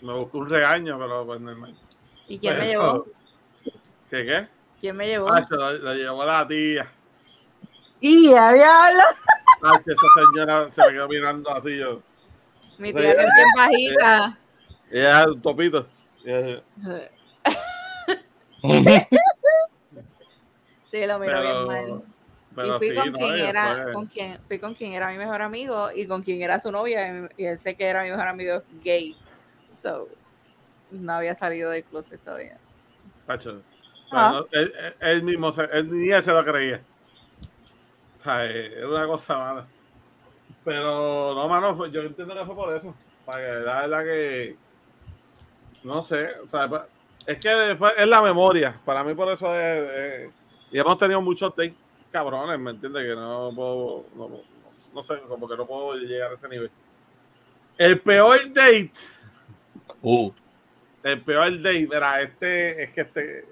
[0.00, 1.74] Me buscó un regaño, pero pues normal.
[2.28, 3.06] ¿Y quién me Pero- llevó?
[4.10, 4.48] ¿Qué qué?
[4.80, 5.28] ¿Quién me llevó?
[5.32, 6.90] Ah, se lo, lo llevó la tía.
[8.00, 9.02] Y a diablo.
[9.62, 12.02] Ah, que esa señora se me quedó mirando así yo.
[12.78, 14.38] Mi tía que es bien bajita.
[14.90, 15.86] Ella es un topito.
[16.24, 16.62] Ella-
[20.90, 22.02] Sí, lo miro bien mal.
[22.54, 24.92] pero y fui sí, con no, quien ella era, fue- con quien, fui con quien
[24.92, 28.02] era mi mejor amigo y con quien era su novia y, él sé que era
[28.04, 29.16] mi mejor amigo gay.
[29.82, 30.08] So,
[30.90, 32.56] no había salido del closet todavía.
[33.26, 33.62] Tacho.
[34.10, 34.30] Ah.
[34.40, 34.46] No,
[35.00, 36.80] él, mismo, se, él ni él se lo creía.
[38.20, 39.62] O sea, eh, era una cosa mala.
[40.64, 42.94] Pero no, mano, yo entiendo que fue por eso.
[43.24, 44.56] Para que la verdad que.
[45.84, 46.68] No sé, o sea,
[47.26, 48.80] es que después es la memoria.
[48.84, 49.90] Para mí, por eso es.
[49.90, 50.30] es-
[50.72, 51.74] y hemos tenido muchos dates
[52.10, 53.04] cabrones, ¿me entiendes?
[53.06, 54.06] Que no puedo.
[54.16, 54.40] No, no-
[54.94, 56.70] no sé, como que no puedo llegar a ese nivel.
[57.78, 58.90] El peor date
[60.02, 60.30] Uh,
[61.02, 63.44] el peor date, verá, este es que este.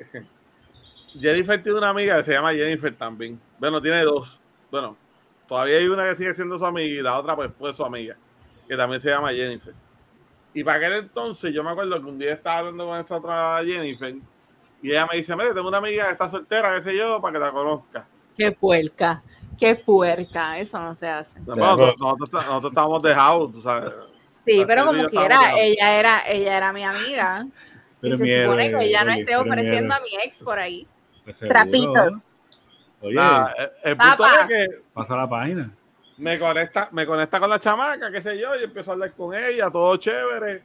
[1.18, 3.40] Jennifer tiene una amiga que se llama Jennifer también.
[3.58, 4.40] Bueno, tiene dos.
[4.70, 4.96] Bueno,
[5.48, 8.16] todavía hay una que sigue siendo su amiga y la otra pues fue su amiga,
[8.68, 9.74] que también se llama Jennifer.
[10.52, 13.60] Y para aquel entonces yo me acuerdo que un día estaba hablando con esa otra
[13.64, 14.14] Jennifer
[14.82, 17.32] y ella me dice, mire, tengo una amiga que está soltera, qué sé yo, para
[17.32, 18.06] que la conozca.
[18.36, 19.22] Qué puerca,
[19.58, 21.40] qué puerca, eso no se hace.
[21.40, 23.92] No, nosotros, nosotros, nosotros estábamos dejados, tú sabes.
[24.44, 27.46] Sí, Así pero como quiera, ella era, ella era mi amiga.
[28.00, 29.94] Pero y se miedo, supone que ella no esté ofreciendo miedo.
[29.94, 30.86] a mi ex por ahí.
[31.24, 31.60] Pues seguro.
[31.60, 32.20] Trapito.
[33.00, 33.18] Oye,
[33.58, 35.70] el, el punto es que pasa la página.
[36.16, 39.34] me conecta, me conecta con la chamaca, qué sé yo, y empiezo a hablar con
[39.34, 40.62] ella, todo chévere.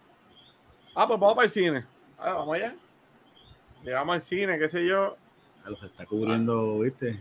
[0.95, 1.85] Ah, pues vamos para el cine.
[2.17, 2.75] Ah, vamos allá.
[3.83, 5.15] Llegamos al cine, qué sé yo.
[5.63, 7.19] Ya lo se está cubriendo, ¿viste?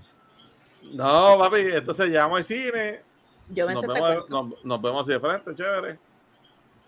[0.93, 3.01] No, papi, entonces llegamos al cine,
[3.51, 5.99] Yo me nos vemos, nos, nos vemos así de frente, chévere.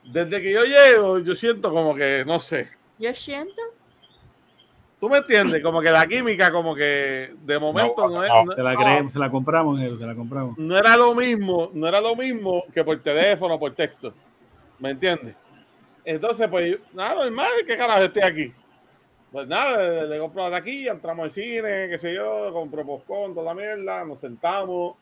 [0.04, 3.60] Desde que yo llego, yo siento como que, no sé, Yo siento.
[5.00, 8.62] Tú me entiendes, como que la química, como que de momento no, es- no, Se
[8.62, 10.58] la creemos, se la compramos, se la compramos.
[10.58, 14.12] no era lo mismo, no era lo mismo que por teléfono, por texto.
[14.78, 15.34] ¿Me entiendes?
[16.04, 18.52] Entonces, pues, nada, normal, ¿qué carajo estoy aquí?
[19.32, 23.32] Pues nada, le, le compro la taquilla, entramos al cine, qué sé yo, compro popcorn,
[23.34, 24.94] toda la mierda, nos sentamos.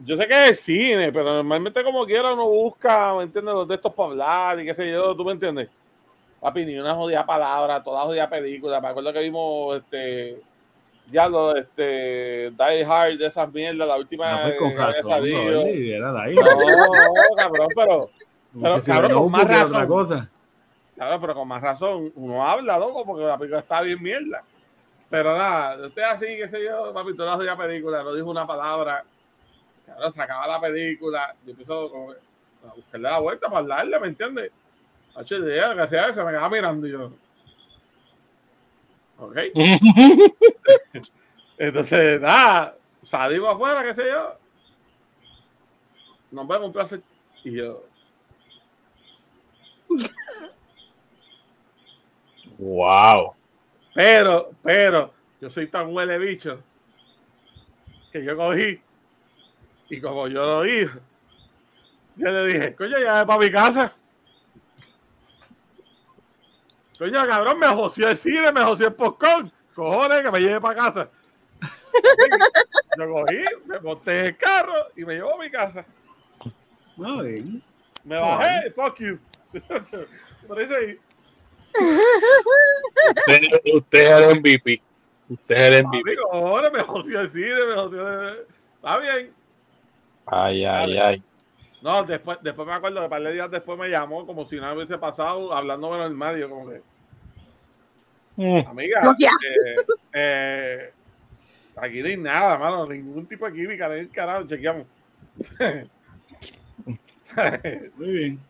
[0.00, 3.54] Yo sé que es el cine, pero normalmente como quiera uno busca, ¿me entiendes?
[3.54, 5.68] Los de estos para hablar y qué sé yo, ¿tú me entiendes?
[6.40, 8.80] Papi, ni una jodida palabra, toda jodida película.
[8.80, 10.40] Me acuerdo que vimos, este,
[11.06, 14.86] ya lo, este, Die Hard, de esas mierdas, la última No, pues con que había
[14.96, 15.62] razón, salido.
[15.62, 16.34] Oli, era de ahí.
[16.34, 18.10] No, no, cabrón, pero,
[18.60, 19.74] pero, si cabrón, no, con más razón.
[19.74, 20.30] otra cosa.
[20.96, 24.42] cabrón, pero con más razón, uno habla, loco, porque la película está bien mierda.
[25.10, 29.04] Pero nada, usted así, qué sé yo, papi, toda la película, no dijo una palabra.
[29.84, 34.08] Cabrón, se acaba la película, yo empiezo como a buscarle la vuelta para hablarle, ¿me
[34.08, 34.52] entiendes?
[35.30, 37.12] Idea, que hacía eso, me quedaba mirando y yo.
[39.18, 39.36] Ok.
[41.58, 44.36] Entonces, nada, salimos afuera, qué sé yo.
[46.30, 47.02] Nos vemos un placer.
[47.44, 47.84] Y yo,
[52.58, 53.34] wow.
[53.94, 56.62] pero, pero, yo soy tan huele bicho
[58.12, 58.80] que yo cogí
[59.88, 60.90] y como yo lo dije,
[62.16, 63.92] yo le dije, coño, ya para mi casa.
[67.00, 69.50] Coño, cabrón, me joció el cine, me joció el popcorn.
[69.74, 71.08] Cojones, que me lleve para casa.
[72.98, 75.86] Yo cogí, me monté en el carro y me llevó a mi casa.
[76.98, 77.62] No, bien.
[78.04, 79.18] Me bajé, fuck you.
[80.46, 80.98] Por eso ahí.
[83.16, 84.82] Usted, usted es el MVP.
[85.30, 86.16] Usted es el MVP.
[86.32, 88.46] ahora me joció el cine, me joció de-
[88.76, 89.32] Está bien.
[90.26, 91.22] Ay, ay, ay.
[91.80, 94.56] No, después, después me acuerdo que un par de días después me llamó como si
[94.60, 96.36] nada hubiese pasado, hablándome normal.
[96.36, 96.82] y Yo como que,
[98.40, 98.66] Mm.
[98.68, 99.76] amiga, eh,
[100.14, 100.92] eh,
[101.76, 104.86] aquí no hay nada, mano, ningún tipo de química, ni el carajo, chequeamos.
[107.96, 108.40] Muy bien.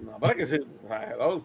[0.00, 0.56] no, para que sí.
[0.88, 1.44] hello.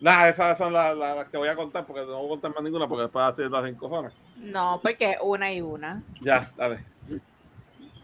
[0.00, 2.54] Nada, esas son las, las- las que voy a contar, porque no voy a contar
[2.54, 4.12] más ninguna, porque después así las encojones.
[4.36, 6.02] No, porque una y una.
[6.20, 6.80] Ya, dale.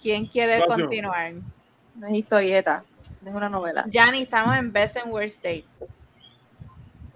[0.01, 0.77] ¿Quién quiere Próximo.
[0.89, 1.33] continuar?
[1.97, 2.85] No es historieta,
[3.23, 3.85] no es una novela.
[3.89, 5.65] Yanni, estamos en Best and Worst State.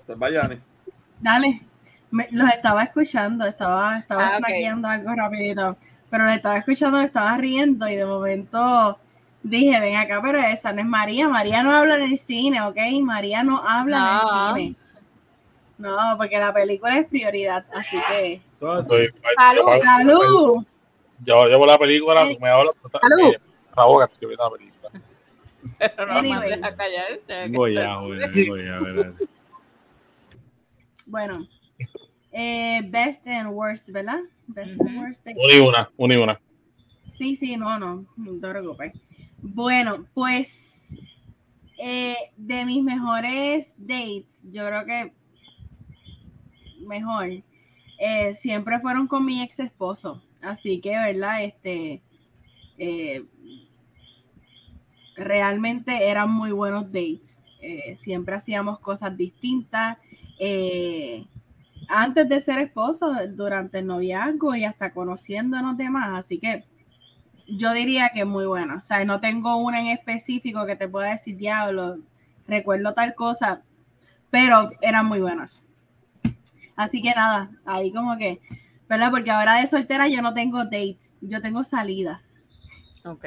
[0.06, 0.58] Pues vaya, Ani.
[1.20, 1.60] Dale.
[2.14, 4.36] Me- los estaba escuchando, estaba, estaba Ah,
[4.92, 5.76] algo rapidito,
[6.10, 8.96] pero los estaba escuchando, me estaba riendo y de momento
[9.42, 12.76] dije, ven acá, pero esa no es María, María no habla en el cine, ¿ok?
[13.02, 14.30] María no habla No.
[14.50, 14.76] en el cine.
[15.76, 18.40] No, porque la película es prioridad, así que...
[18.60, 19.64] Soy- Salud.
[19.66, 20.64] yo- ¡Salud!
[21.24, 22.50] Yo llevo la película, tú me
[22.80, 23.34] tú estás- Salud.
[23.34, 23.40] eh,
[23.76, 24.90] la boca, estoy viendo la película.
[25.96, 26.38] Pero no Anyway.
[26.50, 27.06] me deja callar.
[27.26, 29.12] Vengo ya, joven, vengo ya, ¿verdad?
[31.06, 31.46] Bueno,
[32.34, 34.20] eh, best and worst, ¿verdad?
[34.48, 35.26] Best and worst.
[35.26, 36.40] Una y una, una y una.
[37.16, 38.92] Sí, sí, no, no, no te preocupes.
[39.40, 40.50] Bueno, pues
[41.78, 45.12] eh, de mis mejores dates, yo creo que
[46.80, 47.28] mejor,
[47.98, 50.20] eh, siempre fueron con mi ex esposo.
[50.42, 51.44] Así que, ¿verdad?
[51.44, 52.02] Este,
[52.78, 53.24] eh,
[55.16, 57.40] realmente eran muy buenos dates.
[57.60, 59.98] Eh, siempre hacíamos cosas distintas.
[60.40, 61.24] eh,
[61.88, 66.24] antes de ser esposo, durante el noviazgo y hasta conociéndonos demás.
[66.24, 66.64] Así que
[67.46, 68.76] yo diría que muy bueno.
[68.78, 71.98] O sea, no tengo una en específico que te pueda decir, diablo,
[72.46, 73.62] recuerdo tal cosa,
[74.30, 75.62] pero eran muy buenas.
[76.76, 78.40] Así que nada, ahí como que,
[78.88, 79.10] ¿verdad?
[79.10, 82.22] Porque ahora de soltera yo no tengo dates, yo tengo salidas.
[83.04, 83.24] Ok.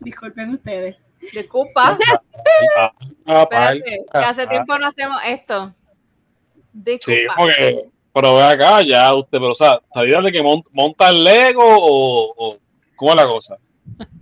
[0.00, 1.02] Disculpen ustedes.
[1.32, 1.98] Disculpa.
[3.26, 5.74] Espérate, que hace tiempo no hacemos esto.
[6.84, 7.34] Sí, Disculpa.
[7.34, 11.08] como que, pero ve acá, ya usted, pero o sea, ¿sabía de que mon- monta
[11.10, 12.58] el Lego o, o
[12.96, 13.56] cómo es la cosa?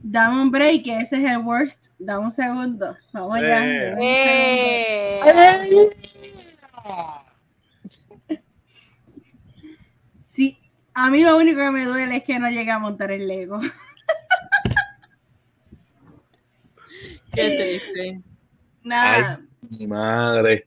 [0.02, 1.86] Dame un break, que ese es el worst.
[1.98, 2.96] Dame un segundo.
[3.12, 3.66] Vamos allá.
[3.98, 5.20] Eh.
[5.26, 5.90] Eh,
[10.32, 10.58] Sí,
[10.94, 13.58] a mí lo único que me duele es que no llegué a montar el Lego.
[17.32, 18.20] qué triste.
[18.82, 19.40] Nada.
[19.70, 20.66] Mi madre.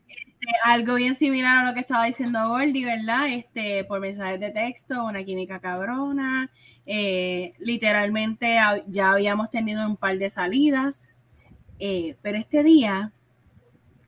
[0.63, 3.27] Algo bien similar a lo que estaba diciendo Gordy, ¿verdad?
[3.29, 6.49] Este, por mensajes de texto, una química cabrona.
[6.85, 8.57] eh, literalmente
[8.87, 11.07] ya habíamos tenido un par de salidas,
[11.79, 13.11] eh, pero este día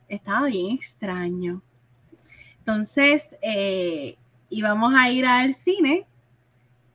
[0.07, 1.61] estaba bien extraño.
[2.59, 4.17] Entonces, eh,
[4.49, 6.05] íbamos a ir al cine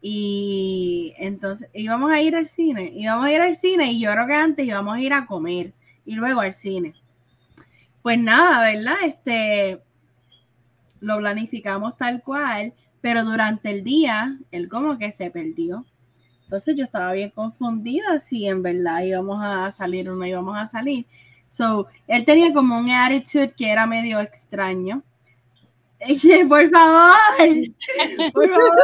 [0.03, 4.27] y entonces íbamos a ir al cine, íbamos a ir al cine y yo creo
[4.27, 5.75] que antes íbamos a ir a comer
[6.07, 6.95] y luego al cine.
[8.07, 8.95] Pues nada, ¿verdad?
[9.05, 9.83] Este
[11.01, 15.85] lo planificamos tal cual, pero durante el día él como que se perdió.
[16.45, 20.69] Entonces yo estaba bien confundida si en verdad íbamos a salir o no íbamos a
[20.69, 21.05] salir.
[21.49, 25.03] So, él tenía como un attitude que era medio extraño.
[26.49, 27.12] Por favor,
[28.33, 28.83] por favor.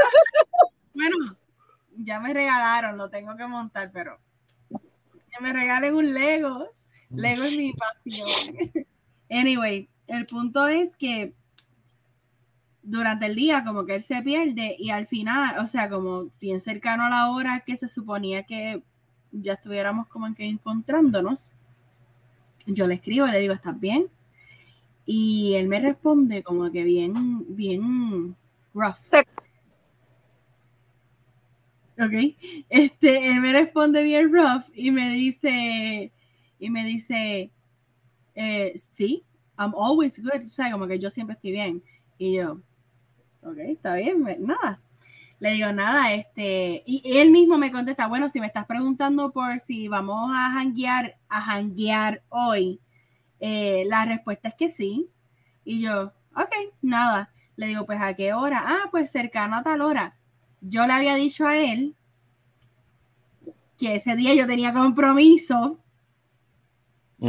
[0.94, 1.16] Bueno,
[1.96, 4.18] ya me regalaron, lo tengo que montar, pero
[4.68, 6.72] que me regalen un Lego.
[7.10, 8.82] Lego es mi pasión.
[9.32, 11.32] Anyway, el punto es que
[12.82, 16.60] durante el día como que él se pierde y al final, o sea, como bien
[16.60, 18.82] cercano a la hora que se suponía que
[19.30, 21.48] ya estuviéramos como que encontrándonos,
[22.66, 24.08] yo le escribo, le digo, ¿estás bien?
[25.06, 28.36] Y él me responde como que bien, bien
[28.74, 28.96] rough.
[31.98, 32.36] Ok,
[32.68, 36.12] este, él me responde bien rough y me dice,
[36.58, 37.50] y me dice,
[38.34, 39.24] eh, sí,
[39.58, 41.82] I'm always good, o sea, como que yo siempre estoy bien.
[42.18, 42.60] Y yo,
[43.42, 44.80] ok, está bien, nada.
[45.38, 49.58] Le digo, nada, este, y él mismo me contesta, bueno, si me estás preguntando por
[49.60, 52.80] si vamos a janguear, a janguear hoy,
[53.40, 55.10] eh, la respuesta es que sí.
[55.64, 57.32] Y yo, ok, nada.
[57.56, 58.62] Le digo, pues a qué hora?
[58.64, 60.16] Ah, pues cercano a tal hora.
[60.60, 61.96] Yo le había dicho a él
[63.76, 65.81] que ese día yo tenía compromiso,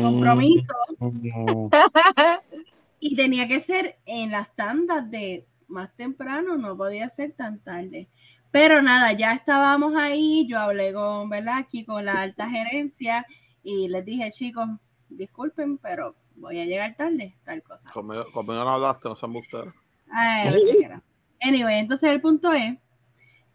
[0.02, 1.70] compromiso, Mm,
[3.00, 8.08] y tenía que ser en las tandas de más temprano, no podía ser tan tarde.
[8.52, 11.58] Pero nada, ya estábamos ahí, yo hablé con, ¿verdad?
[11.58, 13.26] Aquí con la alta gerencia
[13.64, 14.70] y les dije, chicos,
[15.10, 17.90] disculpen, pero voy a llegar tarde, tal cosa.
[17.92, 19.74] Conmigo, conmigo no hablaste, no sean ustedes.
[20.12, 21.02] Ay, no sé qué era.
[21.42, 22.78] Anyway, entonces el punto es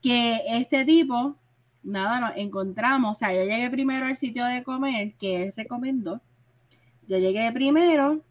[0.03, 1.37] que este tipo,
[1.83, 6.21] nada, nos encontramos, o sea, yo llegué primero al sitio de comer que él recomendó.
[7.09, 8.23] Yo llegué primero,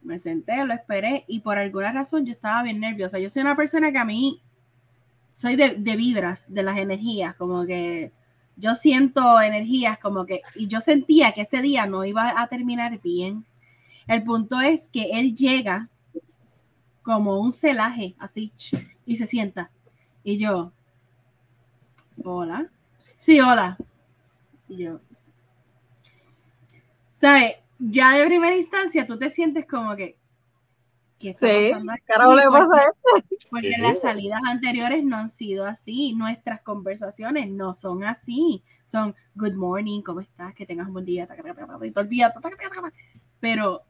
[0.00, 3.18] me senté, lo esperé y por alguna razón yo estaba bien nerviosa.
[3.18, 4.40] Yo soy una persona que a mí
[5.32, 8.12] soy de, de vibras, de las energías, como que
[8.56, 13.00] yo siento energías como que, y yo sentía que ese día no iba a terminar
[13.00, 13.44] bien.
[14.06, 15.88] El punto es que él llega
[17.02, 18.52] como un celaje, así,
[19.04, 19.70] y se sienta.
[20.22, 20.72] Y yo,
[22.24, 22.70] hola.
[23.18, 23.76] Sí, hola.
[24.68, 25.00] Y yo,
[27.20, 27.61] ¿sabes?
[27.84, 30.16] Ya de primera instancia tú te sientes como que,
[31.18, 32.02] ¿qué está Sí, pasando aquí?
[32.06, 32.92] Porque- pasa
[33.76, 33.80] Sí.
[33.80, 40.00] las salidas anteriores no han sido así, nuestras conversaciones no son así, son good morning,
[40.02, 40.54] ¿cómo estás?
[40.54, 42.08] Que tengas un buen día, y todo el
[43.40, 43.82] pero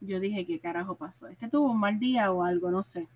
[0.00, 1.28] yo dije, ¿qué carajo pasó?
[1.28, 2.70] ¿Este tuvo un mal día o algo?
[2.72, 3.06] No sé.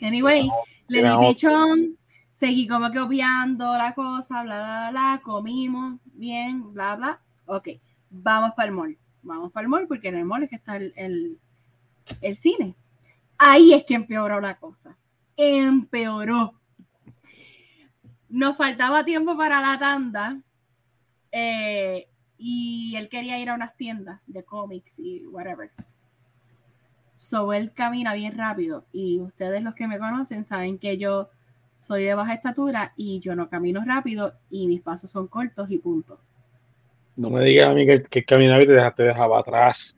[0.00, 0.50] Anyway,
[0.88, 1.96] le di pichón,
[2.30, 7.20] seguí como que obviando la cosa, bla, bla, bla, comimos bien, bla, bla.
[7.46, 7.68] Ok,
[8.10, 8.98] vamos para el mall.
[9.22, 11.38] Vamos para el mall porque en el mall es que está el, el,
[12.20, 12.74] el cine.
[13.38, 14.96] Ahí es que empeoró la cosa.
[15.36, 16.54] Empeoró.
[18.28, 20.40] Nos faltaba tiempo para la tanda
[21.30, 22.08] eh,
[22.38, 25.70] y él quería ir a unas tiendas de cómics y whatever.
[27.14, 31.30] So él camina bien rápido y ustedes los que me conocen saben que yo
[31.78, 35.78] soy de baja estatura y yo no camino rápido y mis pasos son cortos y
[35.78, 36.20] punto.
[37.16, 39.96] No me digas a mí que, que caminaba y te dejaba atrás.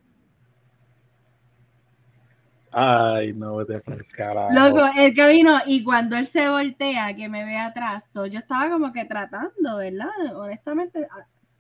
[2.76, 4.52] Ay, no, vete por el carajo.
[4.52, 8.68] Loco, el camino y cuando él se voltea, que me ve atrás, so, yo estaba
[8.68, 10.10] como que tratando, ¿verdad?
[10.34, 11.06] Honestamente,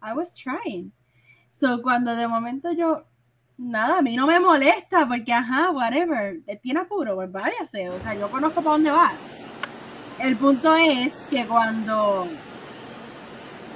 [0.02, 0.92] I, was trying.
[1.52, 3.04] So, cuando de momento yo,
[3.56, 8.14] nada, a mí no me molesta porque, ajá, whatever, tiene apuro, pues váyase, o sea,
[8.14, 9.12] yo conozco para dónde va.
[10.18, 12.26] El punto es que cuando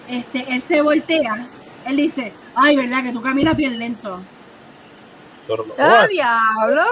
[0.09, 1.47] este, él se voltea,
[1.87, 3.03] él dice, ay, ¿verdad?
[3.05, 4.21] Que tú caminas bien lento.
[5.79, 6.83] ¡Ah, diablo!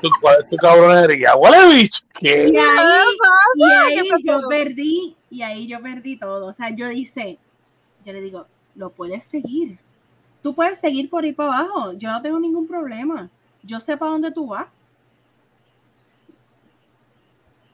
[0.00, 1.34] tu, cuál es tu cabronería?
[1.34, 2.02] ¡Huele bicho!
[2.14, 2.48] ¿Qué?
[2.48, 3.06] Y ahí,
[3.56, 6.46] y ahí yo perdí, y ahí yo perdí todo.
[6.46, 7.38] O sea, yo dice,
[8.04, 9.78] yo le digo, lo puedes seguir.
[10.42, 11.92] Tú puedes seguir por ahí para abajo.
[11.94, 13.28] Yo no tengo ningún problema.
[13.62, 14.66] Yo sé para dónde tú vas.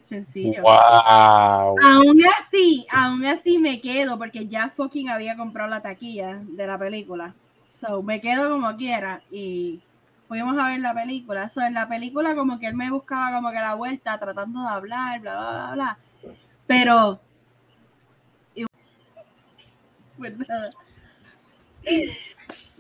[0.09, 0.63] Sencillo.
[0.63, 1.75] ¡Wow!
[1.83, 6.79] Aún así, aún así me quedo porque ya fucking había comprado la taquilla de la
[6.79, 7.35] película.
[7.69, 9.81] So, me quedo como quiera y
[10.29, 11.49] fuimos a ver la película.
[11.49, 14.69] So, en la película como que él me buscaba como que la vuelta tratando de
[14.69, 15.99] hablar, bla, bla, bla, bla.
[16.69, 17.21] Pero...
[18.55, 18.65] y-
[20.17, 20.71] Pues nada.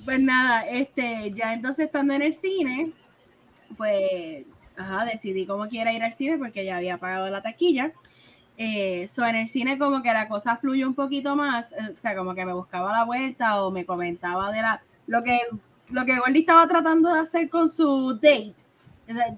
[0.05, 2.93] Pues nada, este, ya entonces estando en el cine,
[3.77, 4.44] pues,
[4.77, 7.93] ajá, decidí cómo quiera ir al cine porque ya había pagado la taquilla.
[8.59, 11.97] Eh, so en el cine como que la cosa fluye un poquito más, eh, o
[11.97, 15.40] sea, como que me buscaba la vuelta o me comentaba de la lo que
[15.90, 18.55] lo que Gordy estaba tratando de hacer con su date,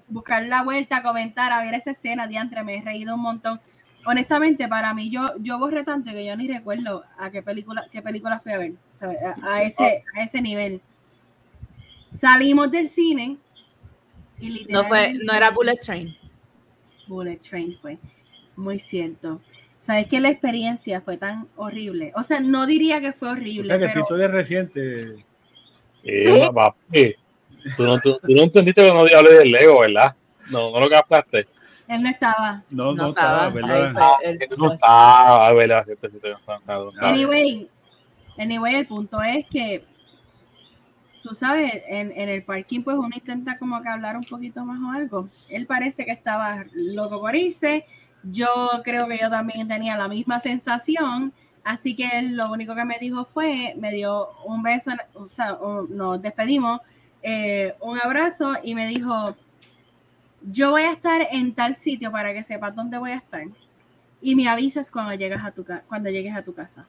[0.07, 3.59] buscar la vuelta, comentar, a ver esa escena, diantre, me he reído un montón.
[4.05, 8.01] Honestamente, para mí, yo, yo borré tanto que yo ni recuerdo a qué película, qué
[8.01, 8.73] película fui a ver,
[9.43, 10.81] a ese, a ese nivel.
[12.09, 13.37] Salimos del cine
[14.39, 16.15] y No fue, no era Bullet Train.
[17.07, 17.97] Bullet Train fue.
[18.55, 19.41] Muy cierto.
[19.79, 22.11] Sabes que la experiencia fue tan horrible.
[22.15, 25.15] O sea, no diría que fue horrible, O sea que pero historia es reciente.
[26.03, 27.15] Eh.
[27.75, 30.15] Tú no, tú, tú no entendiste cuando hablé del Lego, ¿verdad?
[30.49, 31.47] No, no lo captaste.
[31.87, 32.63] él no estaba.
[32.69, 34.17] No, no, No estaba, estaba.
[34.49, 35.85] tú no estabas, ¿verdad?
[35.89, 37.09] Estaba, no estaba.
[37.09, 37.69] Anyway,
[38.37, 39.83] anyway, el punto es que
[41.29, 44.91] tú sabes, en, el parking, pues uno intenta como que hablar un poquito más o
[44.97, 45.27] algo.
[45.51, 47.85] Él parece que estaba loco por irse.
[48.23, 48.47] Yo
[48.83, 51.31] creo que yo también tenía la misma sensación.
[51.63, 55.55] Así que él lo único que me dijo fue, me dio un beso, o sea,
[55.89, 56.81] nos despedimos,
[57.21, 59.35] eh, un abrazo y me dijo,
[60.41, 63.43] yo voy a estar en tal sitio para que sepas dónde voy a estar.
[64.19, 66.87] Y me avisas cuando llegas a tu cuando llegues a tu casa.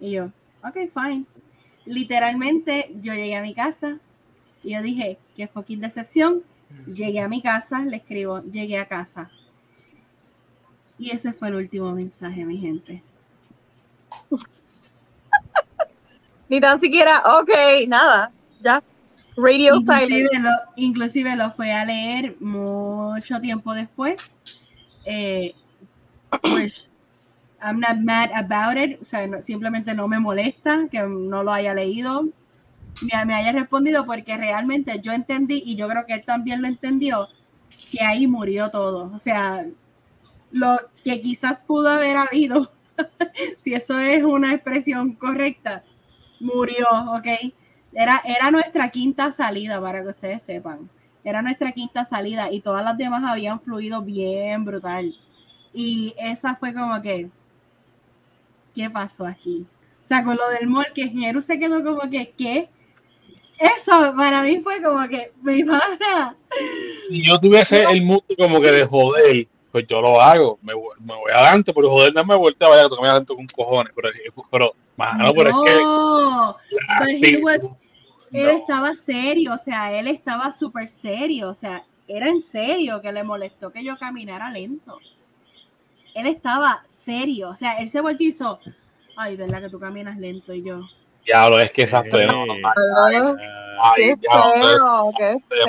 [0.00, 0.32] Y yo,
[0.64, 1.24] ok, fine.
[1.88, 3.96] Literalmente, yo llegué a mi casa
[4.62, 6.42] y yo dije, qué fucking decepción.
[6.86, 9.30] Llegué a mi casa, le escribo, llegué a casa.
[10.98, 13.02] Y ese fue el último mensaje, mi gente.
[16.50, 17.50] Ni tan siquiera, ok,
[17.88, 18.82] nada, ya.
[19.38, 19.76] Radio.
[19.76, 24.30] Inclusive lo, inclusive lo fue a leer mucho tiempo después.
[25.06, 25.54] Eh,
[26.42, 26.86] pues,
[27.60, 29.00] I'm not mad about it.
[29.00, 32.24] O sea, simplemente no me molesta que no lo haya leído,
[33.12, 36.68] me, me haya respondido, porque realmente yo entendí, y yo creo que él también lo
[36.68, 37.28] entendió,
[37.90, 39.10] que ahí murió todo.
[39.14, 39.66] O sea,
[40.50, 42.70] lo que quizás pudo haber habido,
[43.62, 45.84] si eso es una expresión correcta,
[46.40, 46.86] murió,
[47.16, 47.52] ¿ok?
[47.92, 50.90] Era, era nuestra quinta salida, para que ustedes sepan.
[51.24, 55.14] Era nuestra quinta salida y todas las demás habían fluido bien brutal.
[55.72, 57.30] Y esa fue como que,
[58.78, 59.66] ¿qué pasó aquí?
[60.04, 62.68] O sea, con lo del mall, que Jeru se quedó como que, ¿qué?
[63.58, 66.36] Eso para mí fue como que, mi pana.
[66.98, 70.60] Si yo tuviese el mood como que de joder, pues yo lo hago.
[70.62, 73.34] Me, voy- me voy adelante, pero joder, no me vuelta a vaya que me adelante
[73.34, 73.92] con cojones.
[73.96, 74.08] Pero,
[74.48, 75.82] pero mano, pero es que.
[75.82, 76.56] No,
[78.30, 83.10] él estaba serio, o sea, él estaba súper serio, o sea, era en serio que
[83.12, 84.98] le molestó que yo caminara lento.
[86.14, 88.60] Él estaba serio, o sea, él se volvió y hizo,
[89.16, 90.52] ay, ¿verdad que tú caminas lento?
[90.52, 90.80] Y yo,
[91.24, 92.02] Diablo, es que Ah,
[93.80, 95.66] ay, Qué feo, qué feo.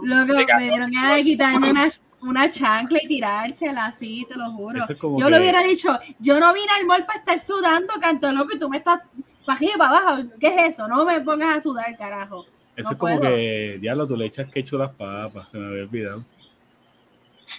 [0.00, 1.90] loco, me dieron ganas de quitarme una,
[2.20, 4.84] una chancla y tirársela así, te lo juro.
[4.84, 8.30] Es Yo que- le hubiera dicho, yo no vine al mall para estar sudando, canto
[8.32, 9.00] loco, y tú me estás
[9.44, 10.86] para arriba, para abajo, ¿qué es eso?
[10.86, 12.46] No me pongas a sudar, carajo.
[12.76, 13.34] Eso No es como puedo.
[13.34, 16.24] que, diablo, tú le echas ketchup a las papas, se me había olvidado.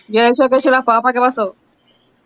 [0.07, 1.55] Yo he hecho que he hecho las papas, ¿qué pasó?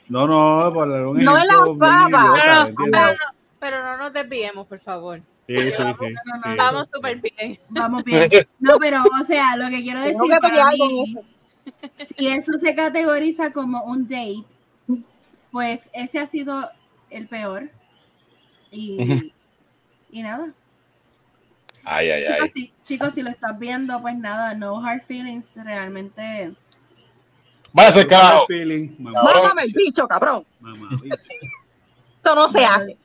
[0.09, 2.77] No, no, por un No las ¿entiendes?
[2.89, 3.17] pero, no,
[3.59, 5.21] pero no nos desviemos, por favor.
[5.47, 6.13] Sí, sí, sí.
[6.45, 7.57] Estamos súper bien.
[7.69, 8.29] Vamos bien.
[8.59, 11.15] No, pero, o sea, lo que quiero decir que para mí,
[12.17, 14.43] si eso se categoriza como un date,
[15.51, 16.69] pues ese ha sido
[17.09, 17.69] el peor.
[18.71, 19.31] Y,
[20.11, 20.51] y nada.
[21.83, 22.49] Ay, ay, Chicos ay.
[22.53, 26.53] si, chicos, si lo estás viendo, pues nada, no hard feelings, realmente.
[27.73, 28.47] Vaya a ser carajo.
[28.99, 30.43] Mámame el bicho, cabrón.
[30.59, 31.15] mamá, bicho.
[32.17, 32.97] Esto no se hace.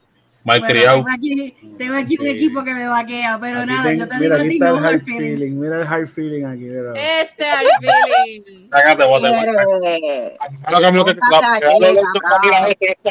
[0.45, 0.97] Malcriado.
[0.97, 4.19] tengo aquí, tengo aquí un equipo que me vaquea, pero Aquí nada, ten- yo te
[4.19, 5.53] mira, digo a aquí ti, está no el hard hard feeling.
[5.61, 6.65] Mira el hard feeling aquí.
[6.65, 6.93] Mira.
[7.21, 8.69] Este al feeling.
[8.71, 9.05] Sácate,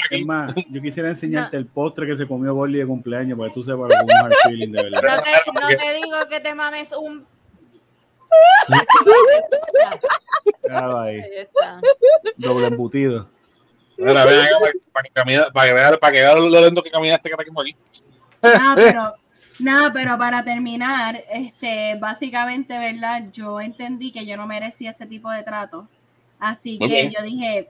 [0.10, 3.54] Es más, yo quisiera enseñarte el postre que se comió Gordy de cumpleaños para que
[3.54, 5.02] tú sepas lo que es un hard feeling de verdad.
[5.02, 7.26] No te, no te digo que te mames un.
[10.62, 11.80] Claro, ahí, Ahí está.
[12.38, 13.30] doble embutido.
[13.98, 16.82] Mira, ven acá para, para que camine- para que vea para que vea lo lento
[16.82, 17.76] que caminaste que está aquí.
[18.42, 19.14] Nada, pero,
[19.60, 23.26] nada, pero para terminar, este, básicamente, ¿verdad?
[23.32, 25.88] Yo entendí que yo no merecía ese tipo de trato.
[26.40, 27.12] Así Muy que bien.
[27.12, 27.70] yo dije,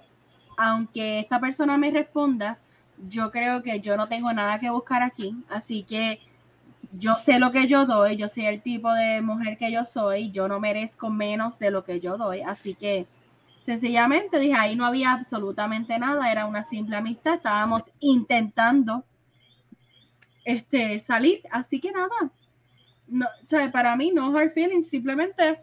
[0.57, 2.57] aunque esta persona me responda,
[3.09, 5.35] yo creo que yo no tengo nada que buscar aquí.
[5.49, 6.21] Así que
[6.91, 10.31] yo sé lo que yo doy, yo sé el tipo de mujer que yo soy,
[10.31, 12.41] yo no merezco menos de lo que yo doy.
[12.41, 13.07] Así que
[13.63, 19.03] sencillamente dije, ahí no había absolutamente nada, era una simple amistad, estábamos intentando
[20.43, 22.31] este, salir, así que nada,
[23.07, 25.61] no, o sea, para mí no hard feelings, simplemente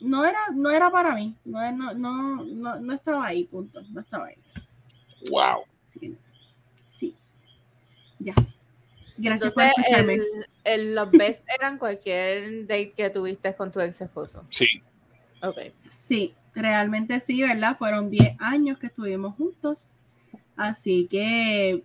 [0.00, 4.00] no era, no era para mí, no, no, no, no, no estaba ahí, punto, no
[4.00, 4.36] estaba ahí.
[5.30, 5.64] Wow.
[6.98, 7.14] Sí,
[8.18, 8.34] ya.
[9.22, 10.14] Gracias por escucharme.
[10.14, 10.24] el,
[10.64, 14.44] el- los best eran cualquier date que tuviste con tu ex esposo.
[14.50, 14.66] Sí.
[15.42, 15.58] Ok.
[15.90, 17.76] Sí, realmente sí, ¿verdad?
[17.78, 19.96] Fueron 10 años que estuvimos juntos,
[20.56, 21.82] así que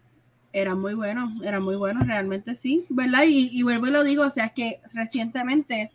[0.54, 3.24] era muy bueno, era muy bueno, realmente sí, ¿verdad?
[3.28, 5.92] Y, y vuelvo y lo digo, o sea, es que recientemente,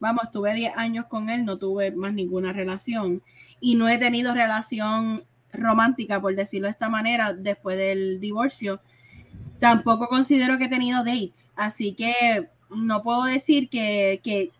[0.00, 3.22] vamos, tuve 10 años con él, no tuve más ninguna relación
[3.60, 5.16] y no he tenido relación
[5.52, 8.80] romántica, por decirlo de esta manera, después del divorcio.
[9.60, 14.50] Tampoco considero que he tenido dates, así que no puedo decir que, que,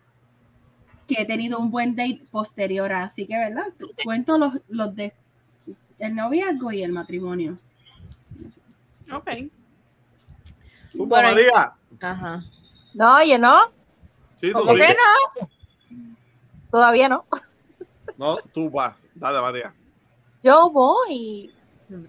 [1.07, 3.65] que he tenido un buen date posterior, así que, ¿verdad?
[4.05, 5.13] Cuento los, los de
[5.99, 7.55] el noviazgo y el matrimonio.
[9.11, 9.29] Ok.
[10.91, 11.73] ¿Tú, Bueno, María?
[11.99, 12.43] Ajá.
[12.93, 13.71] No, oye, no,
[14.39, 14.79] Sí, tú ¿Cómo sí.
[14.79, 15.47] que no?
[16.69, 17.25] todavía no.
[18.17, 18.95] No, tú vas.
[19.15, 19.73] Dale, María.
[20.43, 21.53] Yo voy.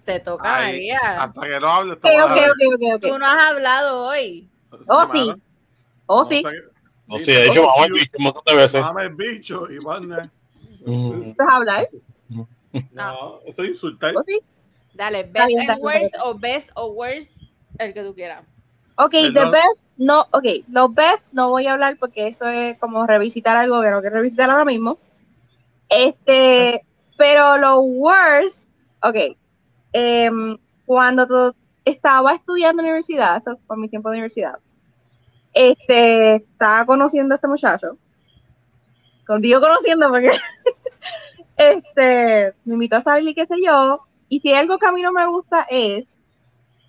[0.03, 0.99] Te toca, Ay, María.
[1.23, 3.01] Hasta que no hables, te a ok, ok, ok.
[3.01, 4.49] Tú no has hablado hoy.
[4.87, 5.31] Oh, sí.
[6.07, 6.41] Oh, sí.
[6.43, 6.75] sé qué-
[7.07, 8.81] No sé, de hecho, vamos a ver un montón de veces.
[8.81, 10.29] Mame el bicho y manda.
[10.85, 11.33] Mm.
[11.37, 11.89] ¿Vas a hablar?
[12.91, 14.13] No, eso es insultar.
[14.15, 14.39] Oh, sí.
[14.93, 17.31] Dale, best bien, and bien, worst está o best o worst,
[17.77, 18.43] el que tú quieras.
[18.97, 19.51] Ok, the Perdón.
[19.51, 23.81] best, no, ok, los best no voy a hablar porque eso es como revisitar algo
[23.81, 24.97] que no quiero revisitar ahora mismo.
[25.89, 26.83] Este,
[27.17, 28.63] pero los worst,
[29.03, 29.37] ok,
[29.99, 31.55] em, cuando to-
[31.85, 34.59] estaba estudiando en la universidad, eso fue mi tiempo de universidad,
[35.53, 37.97] este, estaba conociendo a este muchacho,
[39.25, 40.31] Con- digo conociendo porque,
[41.57, 45.01] este, me invitó a salir y qué sé yo, y si algo que a mí
[45.01, 46.05] no me gusta es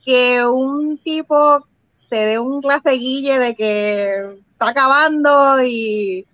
[0.04, 1.66] que un tipo
[2.10, 6.26] te dé un clase guille de que está acabando y,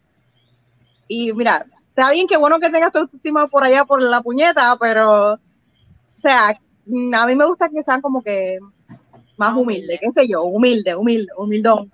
[1.09, 4.77] y mira, está bien que bueno que tengas tu autoestima por allá por la puñeta,
[4.81, 5.39] pero,
[6.23, 8.59] sea, mm, a mí me gusta que sean como que
[9.37, 9.99] más humilde.
[10.01, 11.91] qué sé yo, humilde, humilde, humildón.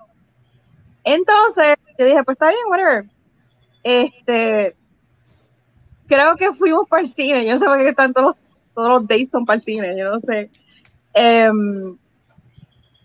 [1.05, 3.05] Entonces, yo dije, pues está bien, whatever.
[3.83, 4.77] Este,
[6.07, 8.37] creo que fuimos para el cine, yo no sé por qué están todos,
[8.75, 10.51] todos los dates son para el cine, yo no sé.
[11.15, 11.97] Em,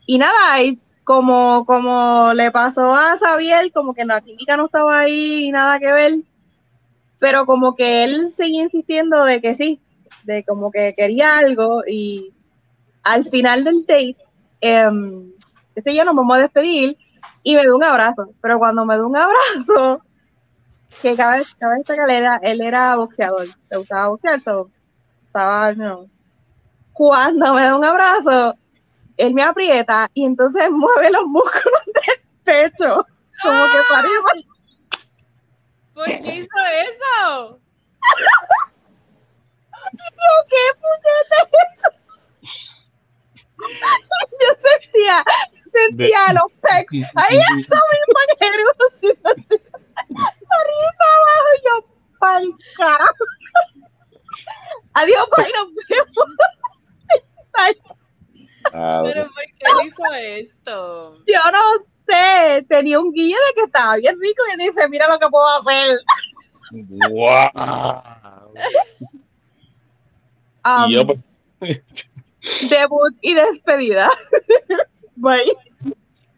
[0.06, 5.00] y nada, y como, como le pasó a Xavier, como que la química no estaba
[5.00, 6.16] ahí y nada que ver,
[7.20, 9.80] pero como que él seguía insistiendo de que sí,
[10.24, 12.34] de como que quería algo y
[13.04, 14.18] al final del date,
[14.62, 14.90] eh,
[15.76, 16.98] este ya nos vamos a despedir
[17.44, 20.02] y me dio un abrazo, pero cuando me dio un abrazo,
[21.02, 24.70] que cabe, cabe destacar, él era, él era boxeador, le gustaba boxear, so,
[25.26, 26.10] estaba, know,
[26.94, 28.56] cuando me da un abrazo,
[29.18, 33.06] él me aprieta y entonces mueve los músculos del pecho,
[33.42, 34.08] como que para.
[35.94, 36.50] ¿Por qué hizo
[36.88, 37.60] eso?
[39.92, 41.38] Yo, ¿qué puñeta?
[44.42, 45.18] Yo sentía,
[45.72, 48.68] sentía los pecs, ahí está mi paquero,
[50.50, 51.74] arriba abajo, y yo,
[52.20, 52.46] pa'l
[52.78, 53.24] carajo.
[54.96, 56.30] Adiós, bye, nos vemos.
[57.54, 57.74] Ay,
[58.74, 61.18] Ah, ¿Pero por qué él hizo esto?
[61.28, 65.20] Yo no sé, tenía un guille de que estaba bien rico y dice, mira lo
[65.20, 66.00] que puedo hacer.
[67.12, 68.54] Wow.
[70.66, 71.20] Um, Y yo, pues,
[72.70, 74.10] debut y despedida.
[75.16, 75.56] Bye.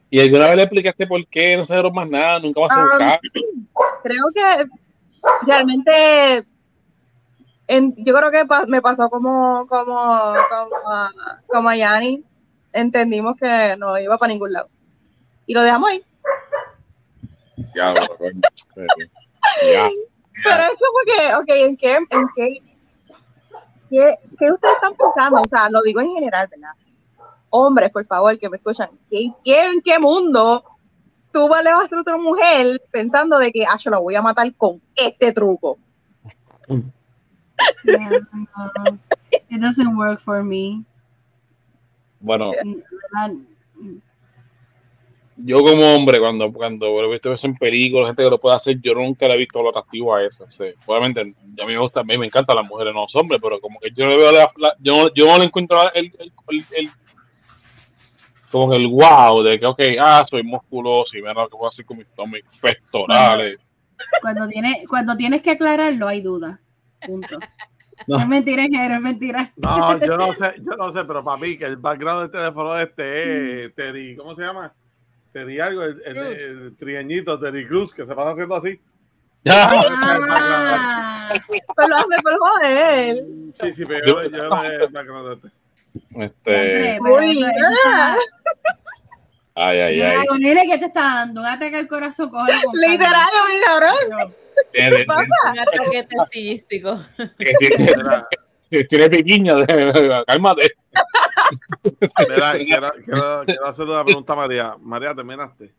[0.09, 2.39] ¿Y alguna vez le explicaste por qué no se dieron más nada?
[2.39, 3.19] Nunca más se Um, buscaron.
[4.03, 4.65] creo que
[5.45, 6.45] realmente
[7.67, 9.95] en- yo creo que pa- me pasó como como
[10.49, 11.11] como a,
[11.47, 12.23] como a Yanni
[12.71, 14.69] entendimos que no iba para ningún lado
[15.47, 16.03] y lo dejamos ahí
[17.75, 18.41] Ya, bueno, coño,
[18.75, 18.81] sí.
[19.73, 19.89] Ya.
[20.43, 22.61] pero es como que ok en qué en qué
[23.89, 26.71] qué, qué ustedes están pensando o sea lo digo en general verdad
[27.49, 30.63] hombres por favor que me escuchan ¿qué, qué- en qué mundo
[31.31, 34.53] tú le vas a otra mujer pensando de que ah yo la voy a matar
[34.55, 35.77] con este truco
[37.85, 38.99] Yeah, no,
[39.49, 40.83] it doesn't work for me.
[42.19, 42.51] Bueno.
[45.37, 48.79] Yo como hombre, cuando, cuando he visto eso en películas, gente que lo puede hacer,
[48.81, 50.45] yo nunca le he visto lo atractivo a eso.
[50.45, 51.33] O sea, obviamente, a mí
[51.73, 54.05] me gusta, a mí me encantan las mujeres, no los hombres, pero como que yo
[54.05, 56.89] no le veo la, la- yo, no- yo no le encuentro el, el, el- el-
[58.51, 61.67] como que el wow de que, ok, ah, soy musculoso y mira lo que puedo
[61.67, 63.59] hacer con mis, con mis pectorales.
[64.21, 66.59] Cuando, tiene, cuando tienes que aclararlo, hay duda.
[67.05, 67.37] Punto.
[68.07, 68.19] No.
[68.19, 69.53] Es mentira, ingeniero, es mentira.
[69.55, 72.77] No, yo no sé, yo no sé, pero para mí que el background del teléfono
[72.77, 74.73] este es Terry, ¿cómo se llama?
[75.35, 78.79] Terry algo, el, el, trieñito, Terry Cruz, que se pasa haciendo así.
[79.45, 83.17] Ah, Pues lo hace por joder.
[83.59, 84.49] Sí, sí, pero yo, yo no
[84.91, 85.47] background de este.
[86.23, 87.43] Este, pero Uy,
[89.55, 90.25] ay, ay, ay.
[90.39, 91.41] nene, ¿qué te está dando?
[91.41, 92.93] Un ataque al corazón, cógelo con calma.
[92.93, 94.35] Literal, mi cabrón.
[94.71, 97.01] Tiene- Un ataque testillístico.
[98.83, 100.71] Tiene- de- cálmate.
[102.29, 104.75] mira, quiero, quiero, quiero hacerle una pregunta a María.
[104.79, 105.73] María, ¿terminaste?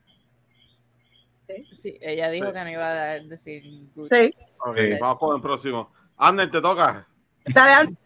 [1.77, 2.53] Sí, ella dijo Sí.
[2.53, 3.63] que no iba a dar- decir
[3.95, 4.09] good.
[4.11, 4.35] Sí.
[4.67, 4.91] Ok, Sí.
[5.01, 5.93] vamos con el próximo.
[6.17, 7.07] Ander, te toca.
[7.47, 7.97] Dale, Ángel.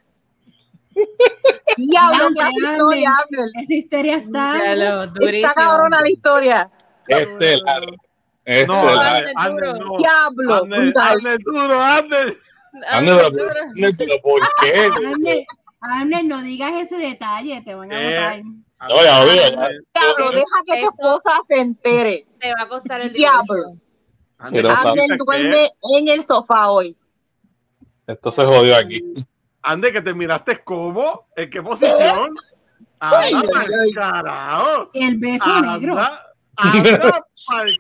[1.76, 3.16] Diablo, qué historia.
[3.22, 3.50] Ángel.
[3.62, 4.74] Esa histeria está.
[4.76, 6.70] Lo, Está cabrona la historia.
[7.08, 7.82] Estelar.
[7.86, 7.94] No,
[8.44, 9.16] Estelar.
[9.16, 9.86] Ander, Ander, Ander, duro.
[9.86, 9.98] no.
[9.98, 10.92] Diablo, Ander.
[10.98, 12.36] Ander, duro, Ander.
[12.88, 13.60] Ande, Ander, pero- duro.
[13.74, 14.72] Ande, pero ¿por qué?
[15.06, 15.47] Ángel,
[15.80, 18.36] Ángel, no digas ese detalle, te van a.
[18.88, 18.97] No.
[19.02, 22.26] Diablo, deja que tu esposa se entere.
[22.38, 23.76] Te va a costar el Diablo.
[24.38, 24.64] Ander,
[25.18, 26.97] duerme en el sofá hoy.
[28.06, 29.02] Esto se jodió aquí.
[29.62, 31.26] Ander, que terminaste cómo?
[31.36, 32.34] ¿En qué posición?
[32.98, 33.90] Ay, Anda ay, pa'l ay.
[33.92, 34.90] carajo.
[34.94, 35.98] El beso negro.
[36.56, 37.76] Anda, pa'l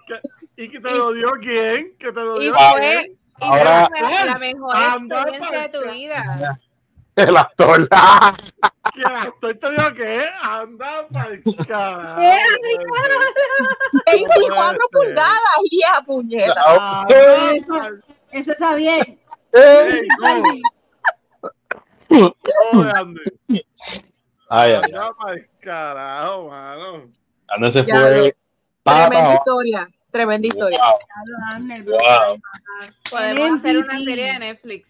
[0.56, 1.96] ¿Y que te lo dio quién?
[1.98, 3.18] ¿Que te lo Y dio fue, quién?
[3.40, 6.58] Y Ahora- fue la mejor Anda experiencia de tu vida.
[7.16, 7.88] El actor.
[8.94, 10.22] ¿Que el actor te dio qué?
[10.42, 12.20] Anda pa'l carajo.
[12.22, 12.38] Eh,
[14.06, 14.78] 24 puede ser.
[14.92, 15.38] pulgadas
[15.70, 17.02] y a puñeta.
[17.02, 17.98] Anda Eso-
[18.32, 19.18] Eso está bien.
[19.52, 20.06] Ey,
[22.08, 22.34] go.
[22.72, 23.24] Go de Ander.
[23.48, 23.62] Ay,
[24.48, 24.80] ay, ay.
[24.84, 27.10] Anda pa'l carajo, mano.
[27.48, 27.90] Ande se fue.
[27.90, 28.34] Tremenda
[28.82, 29.34] Papa.
[29.34, 29.88] historia.
[30.10, 30.78] Tremenda historia.
[30.78, 31.84] Wow.
[31.84, 32.40] Wow.
[33.10, 34.88] Podemos hacer una serie de Netflix.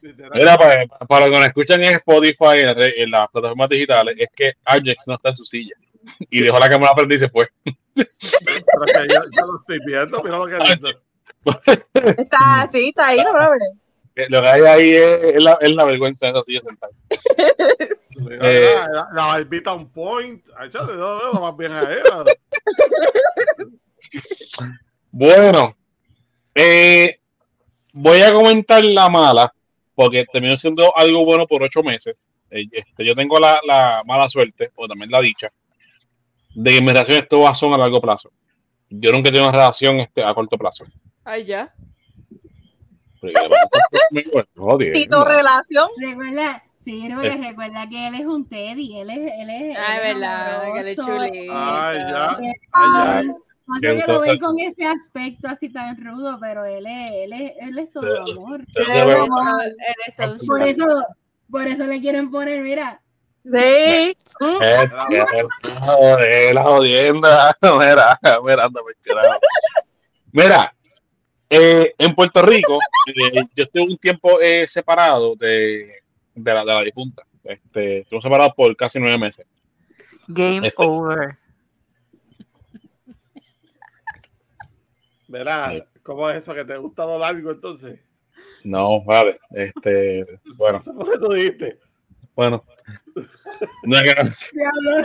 [0.00, 4.28] Mira, para, para los que nos escuchan en Spotify, en, en las plataformas digitales, es
[4.34, 5.74] que Ajax no está en su silla.
[6.30, 7.48] Y dejó la cámara prendida y se fue.
[7.94, 8.06] Pero
[8.86, 10.56] que yo, yo lo estoy viendo, mira lo que.
[12.22, 13.58] Está así, está ahí, no brother.
[14.14, 16.92] Eh, Lo que hay ahí es, es la, es la vergüenza de esa silla sentada.
[18.40, 18.74] Eh.
[18.74, 20.44] la, la, la barbita on point.
[20.56, 22.24] Ay, chate, no, no, más bien a ella.
[25.10, 25.76] Bueno,
[26.54, 27.18] eh,
[27.92, 29.52] voy a comentar la mala,
[29.94, 32.26] porque terminó siendo algo bueno por ocho meses.
[32.50, 35.50] Eh, este, yo tengo la, la mala suerte, o también la dicha,
[36.54, 38.30] de que mis relaciones todas son a largo plazo.
[38.90, 40.84] Yo nunca he tenido una relación este, a corto plazo.
[41.24, 41.72] Ay, ya.
[43.20, 45.24] Pero yo- Joder, Y tu no.
[45.24, 49.76] relación, Recuerda, sí, porque recuerda que él es un Teddy, él es, él es.
[49.76, 51.52] Ay, él es verdad, que chulito.
[51.54, 52.38] Ay, ya.
[52.40, 53.34] él- Ay, ya.
[53.80, 54.38] Qué que lo gusto.
[54.46, 58.64] con ese aspecto así tan rudo, pero él es, él es, él es todo amor.
[58.74, 59.76] pero Pero- yo veo- Como- Él
[60.06, 61.04] es todo un Por eso,
[61.50, 63.00] por eso le quieren poner, mira,
[63.44, 64.16] sí.
[64.40, 64.58] Mm.
[66.54, 67.56] La jodienda.
[67.62, 69.40] Mira, mira, anda por carajo.
[70.32, 70.74] Mira,
[71.50, 76.02] eh, en Puerto Rico, eh, yo estuve un tiempo eh, separado de,
[76.34, 77.22] de, la, de la difunta.
[77.44, 79.46] Este, estuve separado por casi nueve meses.
[80.28, 81.36] Game Este- over.
[85.28, 85.82] Verá, Sí.
[86.02, 88.00] ¿cómo es eso que te gusta lo largo entonces?
[88.64, 89.38] No, vale.
[89.50, 90.26] Este,
[90.56, 91.78] bueno, Eso fue lo que tú dijiste.
[92.34, 92.64] bueno.
[93.84, 94.30] No es que no-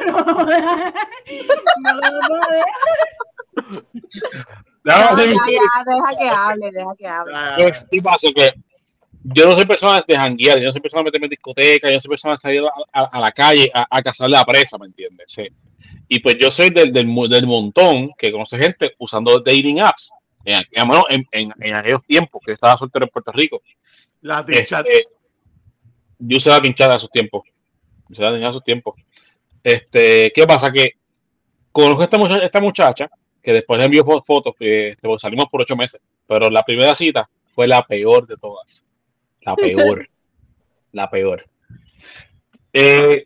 [0.05, 0.45] no,
[1.81, 2.39] no, no,
[4.85, 5.53] No, Ya, sí, ya, sí.
[5.53, 7.33] ya, deja que hable, deja que hable.
[7.91, 8.27] ¿qué pasa?
[8.35, 8.51] Que
[9.23, 11.95] yo no soy persona de janguear, yo no soy persona de meterme en discoteca, yo
[11.95, 14.77] no soy persona de salir a, a- a la calle a, a cazar la presa,
[14.77, 15.25] ¿me entiendes?
[15.27, 15.47] Sí.
[16.09, 20.11] Y pues yo soy del, del, montón que conoce gente usando dating apps.
[20.45, 20.61] En,
[21.31, 23.61] en, en, aquellos tiempos que estaba soltero en Puerto Rico.
[24.21, 24.79] La ticha.
[24.81, 25.07] Este,
[26.19, 27.43] yo usé la pinchada de esos tiempos.
[27.45, 28.97] La pinchada de esos tiempos.
[29.63, 30.69] Este, ¿qué pasa?
[30.71, 30.91] Que
[31.71, 33.09] conozco a esta muchacha, esta muchacha
[33.41, 36.01] que después le envió fo- fotos que este, pues, salimos por ocho meses.
[36.27, 38.83] Pero la primera cita fue la peor de todas.
[39.45, 40.09] La peor.
[40.91, 41.45] la peor.
[42.71, 43.23] Eh,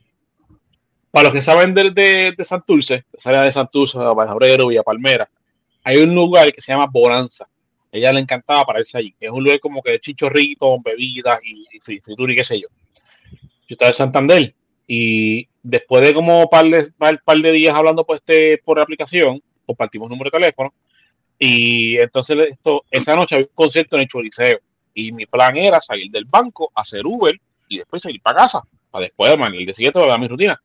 [1.11, 5.29] para los que saben de, de, de Santurce, de área de Santurce, Valjabrero, Villa Palmera,
[5.83, 7.47] hay un lugar que se llama Bonanza.
[7.91, 9.15] Ella le encantaba pararse allí.
[9.19, 12.59] Es un lugar como que de chichorritos, bebidas y, y fri- fritura y qué sé
[12.59, 12.67] yo.
[13.31, 14.53] Yo estaba en Santander
[14.85, 20.09] y después de como par de, par, de días hablando pues, este, por aplicación, compartimos
[20.09, 20.73] número de teléfono
[21.39, 24.59] y entonces esto, esa noche había un concierto en el Choliseo
[24.97, 29.03] y mi plan era salir del banco, hacer Uber y después salir para casa, para
[29.03, 30.59] después, man, el día siguiente mi rutina.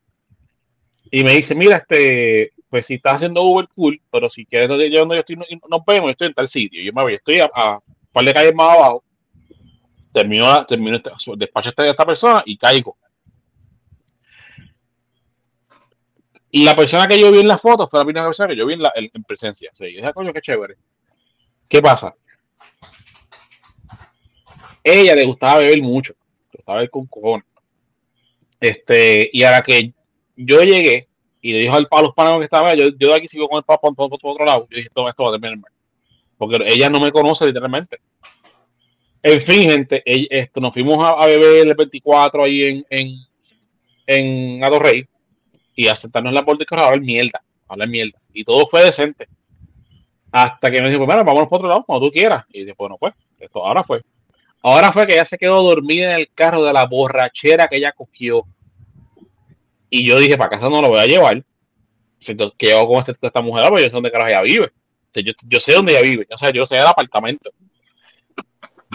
[1.11, 4.91] Y me dice, mira, este, pues si estás haciendo Uber, cool, pero si quieres donde
[4.91, 6.83] yo, estoy, no- nos vemos, estoy en tal sitio.
[6.83, 9.05] Yo me voy, estoy a, a un par de calles más abajo,
[10.13, 12.97] termino, termino este, despacho a esta, esta persona y caigo.
[16.51, 18.67] Y la persona que yo vi en las fotos fue la primera persona que yo
[18.67, 19.71] vi en, la, en presencia.
[19.73, 20.77] O sea, yo dije, "Ah, coño, qué chévere.
[21.69, 22.15] ¿Qué pasa?
[24.85, 26.13] Ella le gustaba beber mucho,
[26.53, 27.45] le gustaba beber con cojones.
[28.61, 29.93] Este, y a que
[30.37, 31.09] yo llegué
[31.41, 33.65] y le dijo al, a los que estaba, yo, yo de aquí sigo con el
[33.65, 34.67] por, por, por otro lado.
[34.71, 35.73] Yo dije, todo esto va a terminar mal.
[36.39, 37.99] Porque ella no me conoce literalmente.
[39.23, 43.17] En fin, gente, ella- esto, nos fuimos a, a beber el 24 ahí en, en,
[44.07, 45.05] en Ado Rey
[45.77, 48.21] y a sentarnos en la puerta a hablar mierda, hablar mierda.
[48.33, 49.29] Y todo fue decente.
[50.31, 52.45] Hasta que me dijo, bueno, vámonos por otro lado, cuando tú quieras.
[52.51, 54.01] Y dije, bueno, pues, esto ahora fue.
[54.63, 57.93] Ahora fue que ella se quedó dormida en el carro de la borrachera que ella
[57.93, 58.45] cogió.
[59.91, 61.43] Y yo dije, para casa no lo voy a llevar.
[62.37, 63.69] To- que hago con este- esta mujer?
[63.71, 64.71] Pues yo sé dónde carajo ella vive.
[65.15, 66.27] Yo, yo sé dónde ella vive.
[66.33, 67.51] O sea, yo sé el apartamento.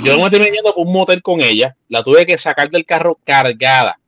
[0.03, 1.75] Yo me terminé yendo por un motel con ella.
[1.89, 3.99] La tuve que sacar del carro cargada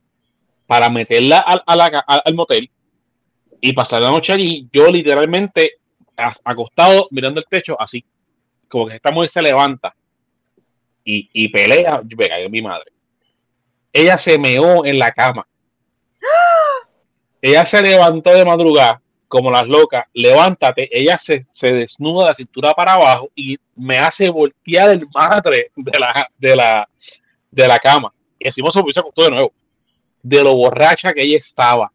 [0.66, 2.70] para meterla al, al, al motel
[3.60, 4.68] y pasar la noche allí.
[4.72, 5.72] Yo literalmente
[6.44, 8.04] acostado mirando el techo así.
[8.68, 9.94] Como que esta mujer se levanta
[11.10, 12.02] y, y pelea.
[12.06, 12.92] Yo me en mi madre.
[13.92, 15.46] Ella se meó en la cama.
[17.42, 20.06] Ella se levantó de madrugada, como las locas.
[20.12, 20.88] Levántate.
[20.92, 25.98] Ella se, se desnuda la cintura para abajo y me hace voltear el madre de
[25.98, 26.88] la, de la,
[27.50, 28.12] de la cama.
[28.38, 29.52] Y encima se se acostó de nuevo.
[30.22, 31.90] De lo borracha que ella estaba.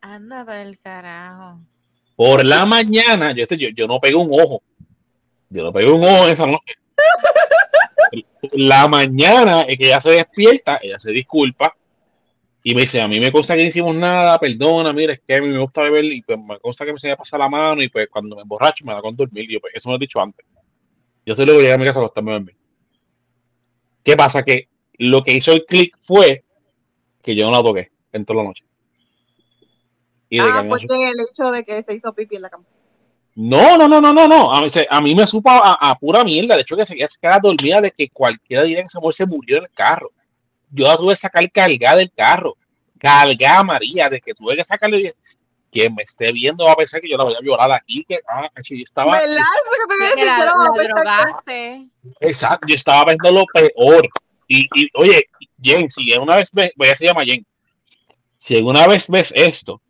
[0.00, 1.58] Anda para el carajo.
[2.16, 4.62] Por la mañana, yo, este, yo, yo no pegué un ojo.
[5.50, 6.74] Yo no pegué un ojo esa noche.
[8.52, 11.74] La mañana es que ella se despierta, ella se disculpa
[12.62, 15.34] y me dice, a mí me consta que no hicimos nada, perdona, mira, es que
[15.36, 17.48] a mí me gusta beber y pues me consta que me se me pasa la
[17.48, 19.50] mano y pues cuando me emborracho me da con dormir.
[19.50, 20.46] Y yo, pues eso me lo he dicho antes.
[21.26, 22.56] Yo solo llegué a mi casa a acostarme a dormir.
[24.02, 24.42] ¿Qué pasa?
[24.42, 24.68] Que
[24.98, 26.44] lo que hizo el clic fue
[27.22, 28.64] que yo no la toqué en toda la noche.
[30.30, 32.64] Y de Ah, fue el hecho de que se hizo pipi en la cama.
[33.36, 34.52] No, no, no, no, no, no.
[34.54, 36.54] A mí, se- a mí me supo a, a pura mierda.
[36.54, 39.14] De hecho, que se ella se queda dormida de que cualquiera diría que esa mujer
[39.14, 40.10] se murió en el carro.
[40.70, 42.56] Yo la tuve que sacar cargada del carro.
[42.98, 45.00] Cargada, María, de que tuve que sacarle.
[45.00, 45.10] y
[45.72, 48.04] Quien me esté viendo va a pensar que yo la voy a violar aquí.
[48.08, 49.30] Que ah, yo estaba, ¿Verdad?
[49.30, 51.52] Eso que te voy a Que decir, la, yo no voy a la pensar que-
[51.60, 51.88] drogaste.
[52.20, 54.08] exacto, yo estaba viendo lo peor.
[54.46, 55.26] Y, y oye,
[55.60, 57.44] Jen, si una vez ves, ella se llama Jen.
[58.36, 59.80] Si alguna vez ves esto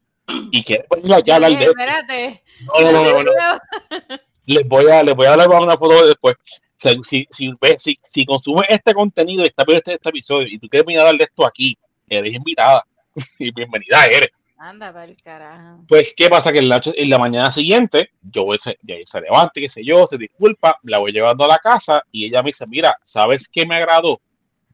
[0.50, 2.42] y quieres venir allá a hablar de espérate.
[2.66, 4.16] no, no, no, no, no.
[4.46, 6.36] les voy a les voy a dar una foto después.
[6.76, 10.68] Si, si, si, si, consumes este contenido y estás viendo este, este episodio y tú
[10.68, 11.78] quieres venir a hablar de esto aquí,
[12.08, 12.84] eres invitada
[13.38, 14.30] y bienvenida eres.
[14.58, 15.84] Anda para el carajo.
[15.88, 16.52] Pues, ¿qué pasa?
[16.52, 19.68] Que en la, noche- en la mañana siguiente, yo voy, se, ya se levanta, qué
[19.68, 22.96] sé yo, se disculpa, la voy llevando a la casa y ella me dice, mira,
[23.02, 24.20] ¿sabes qué me agradó?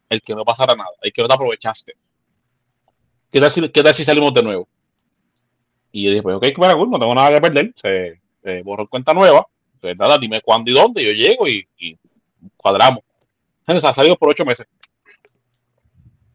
[0.08, 1.92] El que no pasara nada, el que no te aprovechaste.
[3.32, 4.68] ¿Qué tal si, qué tal si salimos de nuevo?
[5.92, 8.86] Y yo dije, pues, ok, bueno, cool, no tengo nada que perder, se, se borró
[8.88, 9.46] cuenta nueva,
[9.80, 11.66] pues nada, dime cuándo y dónde, yo llego y,
[12.56, 13.02] cuadramos.
[13.66, 14.66] Se ha salido por ocho meses.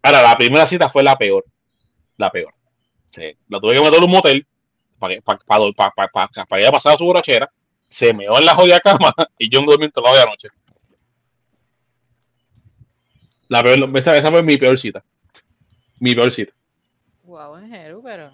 [0.02, 1.44] Ahora, la primera cita fue la peor,
[2.18, 2.54] la peor.
[3.12, 4.48] Sí, la tuve que meter en un motel
[5.00, 7.50] para para, para, para, para, para, para ella pasar su borrachera,
[7.88, 10.50] se meó en la jodida cama y yo no dormí toda la noche.
[13.48, 15.04] La peor, esa, esa fue mi peor cita.
[16.00, 16.54] Mi peor cita.
[17.24, 18.32] Guau, Jeru, pero.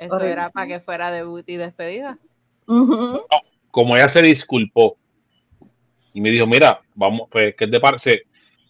[0.00, 0.32] Eso Horrible.
[0.32, 2.16] era para que fuera debut y despedida.
[3.70, 4.96] Como ella se disculpó
[6.12, 8.22] y me dijo, mira, vamos, pues, ¿qué te parece?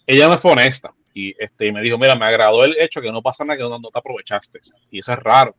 [0.06, 3.12] Ella no fue honesta y este, y me dijo, mira, me agradó el hecho que
[3.12, 4.60] no pasa nada que no, no te aprovechaste.
[4.90, 5.54] Y eso es raro.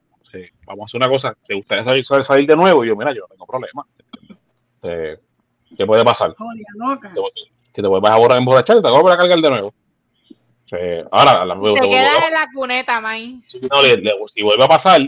[0.65, 2.83] Vamos a hacer una cosa, ¿te gustaría salir, salir- salir de nuevo?
[2.85, 3.85] Y yo, mira, yo no tengo problema.
[4.83, 5.17] Eh,
[5.77, 6.33] ¿Qué puede pasar?
[6.37, 7.11] Joder, loca.
[7.73, 9.67] que te vuelvas a borrar emborrachar y te vuelves a cargar de nuevo.
[9.69, 13.43] O sea, ahora, la, Te quedas en la cuneta, man.
[13.47, 15.01] si, no, le- le- si vuelve a pasar,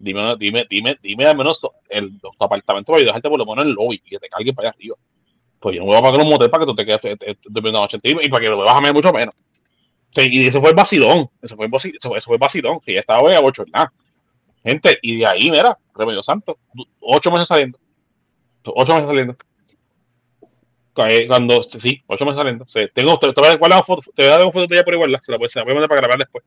[0.00, 3.68] dime, dime, dime, dime al menos el, tu apartamento para dejarte por lo menos en
[3.70, 4.96] el lobby y que te carguen para allá arriba.
[5.60, 7.38] Pues yo no voy a pagar un motel para que tú te quedes te- te-
[7.44, 9.34] durmiendo la noche y para que lo vuelvas a mucho menos.
[10.16, 11.28] Y eso fue el vacilón.
[11.56, 12.80] Fue el eso, fue el vacilón.
[12.84, 13.90] Sí, estaba hoy a bochornar.
[14.64, 16.58] Gente, y de ahí, mira, remedio santo.
[17.00, 17.78] Ocho meses saliendo.
[18.64, 19.36] Ocho meses saliendo.
[20.96, 22.66] Eh, Cuando, sí, ocho meses saliendo.
[22.68, 24.66] Sí, tengo, te, te voy a guardar una foto, te voy a dar una foto
[24.66, 26.44] de ella por igual, se la se la voy a mandar para grabar después.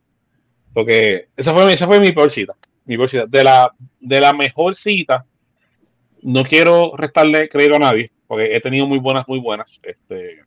[0.74, 2.56] Porque esa fue, esa fue mi peor cita.
[2.86, 5.26] De la, de la mejor cita,
[6.22, 9.80] no quiero restarle crédito a nadie, porque he tenido muy buenas, muy buenas.
[9.84, 10.40] Este,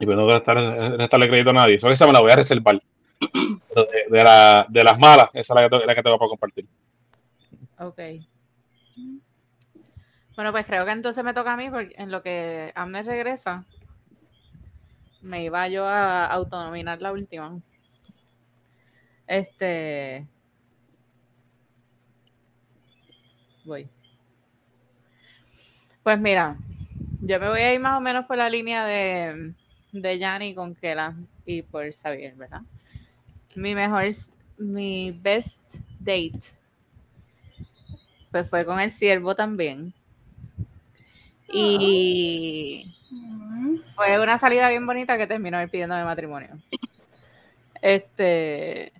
[0.00, 1.78] y pues no quiero restar- restarle crédito a nadie.
[1.78, 2.78] Solo esa me la voy a reservar.
[4.10, 6.66] De, la, de las malas, esa es la que, la que te voy a compartir.
[7.78, 8.00] Ok.
[10.34, 13.64] Bueno, pues creo que entonces me toca a mí, porque en lo que Amner regresa,
[15.20, 17.60] me iba yo a autonominar la última.
[19.26, 20.26] Este.
[23.64, 23.88] Voy.
[26.02, 26.56] Pues mira,
[27.20, 29.54] yo me voy a ir más o menos por la línea de,
[29.92, 31.14] de Yanni con Kela
[31.46, 32.62] y por Xavier, ¿verdad?
[33.54, 34.04] Mi mejor,
[34.58, 36.62] mi best date
[38.32, 39.92] pues fue con el siervo también.
[41.52, 42.96] Y
[43.94, 46.48] fue una salida bien bonita que terminó él pidiéndome matrimonio.
[47.82, 48.90] Este.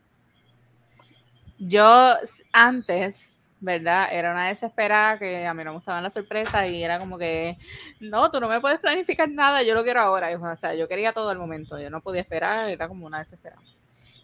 [1.58, 2.14] Yo
[2.52, 3.31] antes,
[3.62, 4.08] ¿verdad?
[4.12, 7.56] Era una desesperada que a mí no me gustaban las sorpresas y era como que,
[8.00, 10.28] no, tú no me puedes planificar nada, yo lo quiero ahora.
[10.36, 13.62] O sea, yo quería todo al momento, yo no podía esperar, era como una desesperada.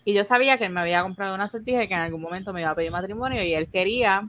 [0.04, 2.52] Y yo sabía que él me había comprado una sortija y que en algún momento
[2.52, 4.28] me iba a pedir matrimonio y él quería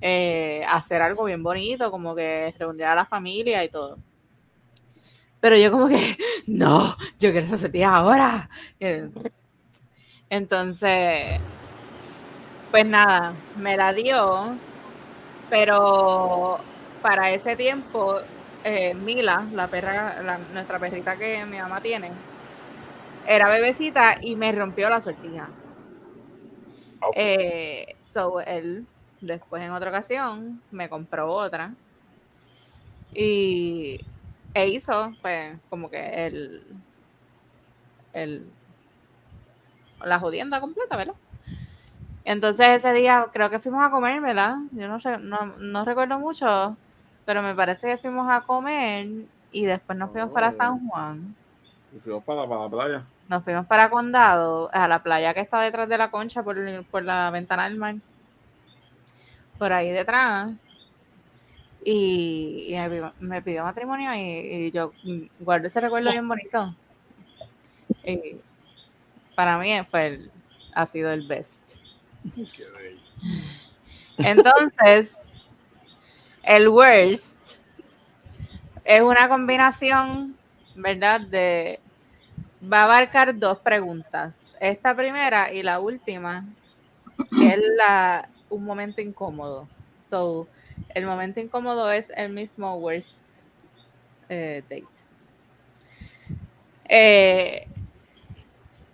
[0.00, 3.98] eh, hacer algo bien bonito, como que reunir a la familia y todo.
[5.40, 6.16] Pero yo como que,
[6.46, 8.48] no, yo quiero esa sortija ahora.
[8.80, 9.10] Eh,
[10.30, 11.40] Entonces,
[12.76, 14.54] pues nada, me la dio,
[15.48, 16.58] pero
[17.00, 18.18] para ese tiempo,
[18.64, 22.10] eh, Mila, la perra, la- nuestra perrita que mi mamá tiene,
[23.26, 25.48] era bebecita y me rompió la sortija.
[27.00, 27.14] Ok.
[27.16, 28.86] Eh, so él
[29.22, 31.72] después en otra ocasión me compró otra
[33.14, 33.98] y
[34.54, 36.62] e hizo pues como que el
[38.14, 38.46] el
[40.04, 41.14] la jodienda completa, ¿verdad?
[42.26, 44.56] Entonces ese día creo que fuimos a comer, ¿verdad?
[44.72, 46.76] Yo no sé, no, no recuerdo mucho,
[47.24, 49.06] pero me parece que fuimos a comer
[49.52, 51.36] y después nos fuimos para San Juan.
[51.96, 53.02] Y fuimos para, para la playa.
[53.28, 57.04] Nos fuimos para Condado, a la playa que está detrás de la concha por, por
[57.04, 57.94] la ventana del mar.
[59.56, 60.50] Por ahí detrás.
[61.84, 64.18] Y, y me, pidió, me pidió matrimonio y,
[64.66, 64.92] y yo
[65.38, 66.74] guardo ese recuerdo bien bonito.
[68.04, 68.36] Y
[69.36, 70.30] para mí fue el-
[70.74, 71.76] ha sido el best.
[74.18, 75.16] Entonces,
[76.42, 77.56] El worst
[78.84, 80.36] es una combinación,
[80.76, 81.20] ¿verdad?
[81.20, 81.80] De
[82.62, 84.52] va a abarcar dos preguntas.
[84.60, 86.44] Esta primera y la última,
[87.42, 89.68] es la, un momento incómodo.
[90.08, 90.46] So,
[90.94, 93.18] el momento incómodo es el mismo worst
[94.28, 94.86] eh, date.
[96.88, 97.68] Eh,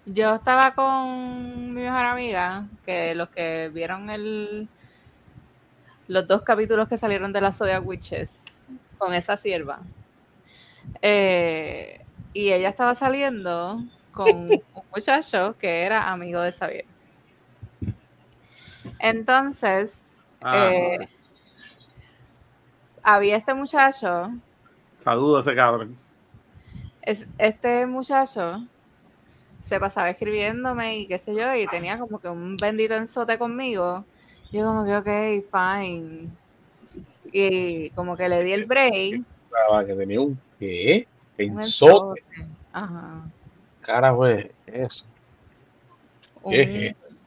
[0.06, 4.68] yo estaba con mi mejor amiga, que los que vieron el
[6.08, 8.40] los dos capítulos que salieron de la Zodiac Witches
[8.98, 9.80] con esa sierva.
[11.00, 12.04] Eh,
[12.34, 14.26] y ella estaba saliendo con
[14.74, 16.84] un muchacho que era amigo de Xavier.
[18.98, 19.96] Entonces,
[20.42, 20.98] Ah, eh,
[23.02, 24.30] había este muchacho,
[24.98, 25.96] Saludos a ese cabrón.
[27.02, 28.64] es- este muchacho
[29.72, 34.04] se pasaba escribiéndome y qué sé yo, y tenía como que un bendito ensote conmigo.
[34.50, 36.28] Yo como que, ok, fine.
[37.32, 39.22] Y como que le di el break.
[39.50, 41.08] Pensaba que tenía un qué?
[41.38, 42.22] Ensote.
[42.70, 43.22] Ajá.
[43.80, 45.06] Carajo, es eso.
[46.42, 47.20] Un, ¿Qué es eso?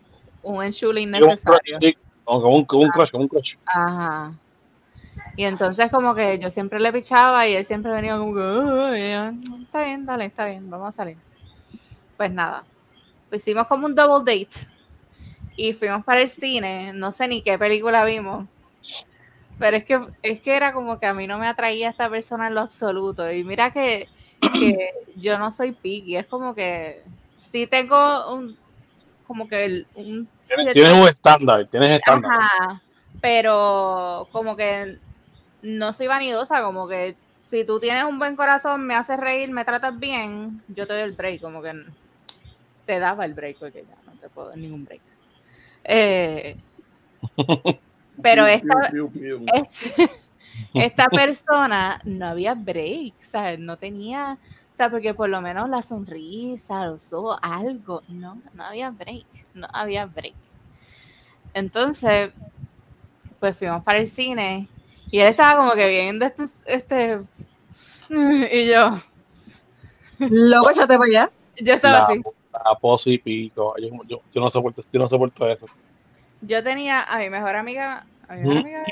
[0.44, 1.80] un enchule innecesario.
[2.26, 3.56] como un, un crush, como un crush.
[3.66, 4.34] Ajá.
[5.36, 9.62] Y entonces como que yo siempre le pichaba y él siempre venía como que, yo,
[9.64, 11.18] está bien, dale, está bien, vamos a salir.
[12.18, 12.64] Pues nada,
[13.30, 14.68] pues hicimos como un double date
[15.58, 18.46] y fuimos para el cine, no sé ni qué película vimos,
[19.58, 22.48] pero es que, es que era como que a mí no me atraía esta persona
[22.48, 23.32] en lo absoluto.
[23.32, 24.08] Y mira que,
[24.42, 27.02] que yo no soy picky, es como que
[27.38, 28.58] sí tengo un,
[29.26, 30.28] como que el- un
[30.74, 32.32] Tienes, un estándar, tienes estándar.
[32.34, 32.82] Ajá,
[33.22, 34.98] pero como que
[35.62, 39.66] no soy vanidosa, como que si tú tienes un buen corazón, me haces reír, me
[39.66, 41.74] tratas bien, yo te doy el break, como que
[42.86, 45.02] te daba el break, porque ya no te puedo dar ningún break.
[45.84, 46.57] Eh,
[48.22, 48.91] pero esta,
[50.74, 53.60] esta persona no había break, ¿sabes?
[53.60, 54.38] No tenía,
[54.74, 59.26] o sea, porque por lo menos la sonrisa, los ojos, algo, no, no había break,
[59.53, 60.36] no había break.
[61.53, 62.32] Entonces,
[63.40, 64.68] pues fuimos para el cine
[65.10, 67.20] y él estaba como que viendo este, este
[68.52, 68.99] y yo,
[70.20, 71.32] Loco, échate para allá.
[71.57, 72.22] yo estaba La, así.
[73.06, 73.76] Y pico.
[73.77, 75.65] Yo, yo, yo no soporto, yo no soporto eso.
[76.41, 78.84] Yo tenía a mi mejor amiga, a mi mejor amiga,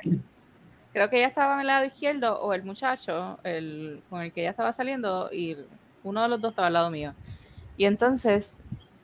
[0.94, 4.42] creo que ella estaba a mi lado izquierdo, o el muchacho, el con el que
[4.42, 5.58] ella estaba saliendo, y
[6.04, 7.14] uno de los dos estaba al lado mío.
[7.78, 8.56] Y entonces,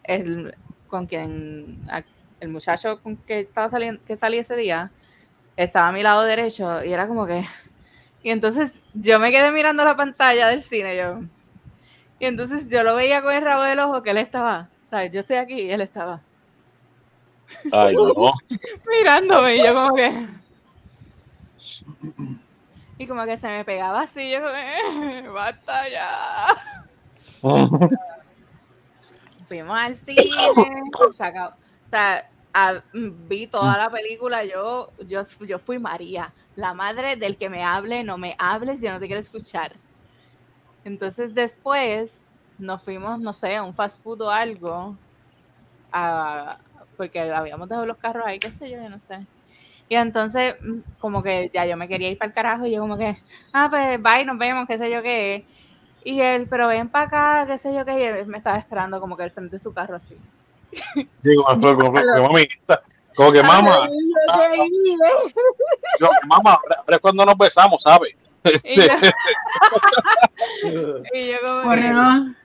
[0.03, 0.55] el
[0.87, 2.03] con quien, a-
[2.39, 4.91] el muchacho con que estaba saliendo, que salía ese día,
[5.57, 7.43] estaba a mi lado derecho, y era como que.
[8.23, 11.21] Y entonces yo me quedé mirando la pantalla del cine, yo.
[12.19, 14.67] Y entonces yo lo veía con el rabo del ojo que él estaba.
[14.89, 15.11] ¿sabes?
[15.11, 16.19] Yo estoy aquí y él estaba
[17.71, 18.33] Ay, no.
[18.89, 20.27] mirándome y yo como que
[22.97, 26.55] y como que se me pegaba así yo como que, basta ya
[29.47, 30.21] fuimos al cine
[31.15, 31.55] se acabó.
[31.55, 37.37] o sea a- vi toda la película yo yo yo fui María la madre del
[37.37, 39.73] que me hable no me hables yo no te quiero escuchar
[40.89, 42.17] entonces después
[42.57, 44.95] nos fuimos no sé a un fast food o algo
[45.91, 46.57] a-
[46.97, 49.25] porque habíamos dejado los carros ahí, qué sé yo, yo no sé.
[49.87, 52.81] Y entonces, mm, como que ya yo me quería ir para el carajo, y yo
[52.81, 53.17] como que,
[53.53, 55.45] ah, pues bye, nos vemos, qué sé yo qué.
[56.03, 58.99] Y él, pero ven para acá, qué sé yo qué, y él me estaba esperando
[58.99, 60.17] como que al frente de su carro así.
[61.23, 62.81] Digo, como, como, como, que, mami, está-
[63.15, 63.89] como que mamá,
[66.27, 68.13] mamá, es cuando nos besamos, ¿sabes?
[68.63, 69.13] Y yo, Este,
[71.13, 72.35] y yo como que,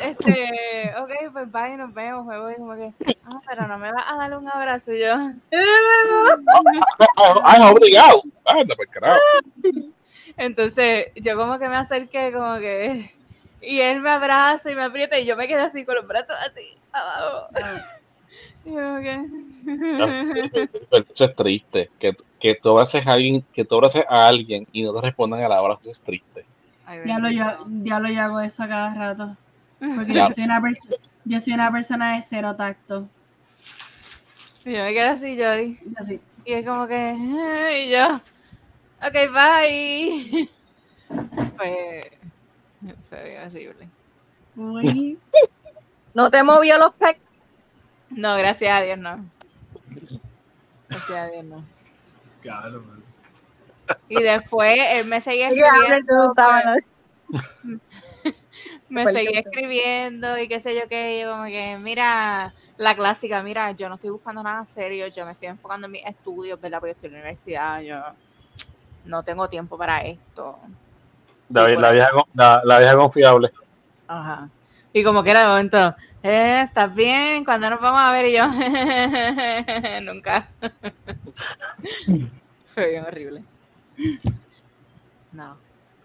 [0.00, 2.92] este, ok, pues bye, nos vemos, voy como que,
[3.24, 5.14] ah, pero no me vas a dar un abrazo, y yo.
[7.44, 8.22] ah, no, obligado.
[8.44, 9.20] Anda, pues carajo.
[10.36, 13.14] Entonces, yo como que me acerqué, como que.
[13.62, 16.36] Y él me abraza y me aprieta, y yo me quedé así con los brazos
[16.44, 17.48] así, abajo.
[18.66, 19.24] Y yo como que.
[20.90, 21.90] Pero Eso es triste.
[21.98, 25.42] Que, que tú abraces a alguien, que tú abraces a alguien y no te respondan
[25.42, 26.44] a la hora, eso es triste.
[26.84, 27.88] Ay, Ya lo, yo, bendito.
[27.88, 29.36] ya lo yo hago eso a cada rato.
[29.78, 30.62] Porque yo soy, una
[31.24, 33.08] yo soy una persona de cero tacto.
[34.64, 35.78] Y yo me quedé así, yo ahí.
[35.84, 36.20] Yo sí.
[36.44, 37.14] Y es como que.
[37.84, 38.20] Y yo.
[39.02, 40.48] Ok, bye.
[41.56, 42.10] Fue.
[43.08, 43.88] Fue horrible.
[44.56, 45.18] Uy,
[46.14, 47.20] ¿No te movió los pecs?
[48.16, 49.24] No, gracias a Dios, no.
[50.88, 51.62] Gracias a Dios, no.
[52.40, 53.02] Claro, man.
[54.08, 56.34] Y después él me seguía escribiendo.
[57.28, 58.34] pues,
[58.88, 63.42] me seguía escribiendo y qué sé yo qué, y yo como que, mira, la clásica,
[63.42, 66.78] mira, yo no estoy buscando nada serio, yo me estoy enfocando en mis estudios, ¿verdad?
[66.80, 68.02] Porque estoy en la universidad, yo,
[69.04, 70.58] no tengo tiempo para esto.
[71.50, 73.52] La, la vieja, la, la vieja confiable.
[74.08, 74.48] Ajá.
[74.94, 75.94] Y como que era de momento,
[76.28, 77.44] eh, ¿estás bien?
[77.44, 78.26] Cuando nos vamos a ver?
[78.26, 78.46] Y yo,
[80.12, 80.48] nunca.
[82.74, 83.42] Fue bien horrible.
[85.32, 85.56] No,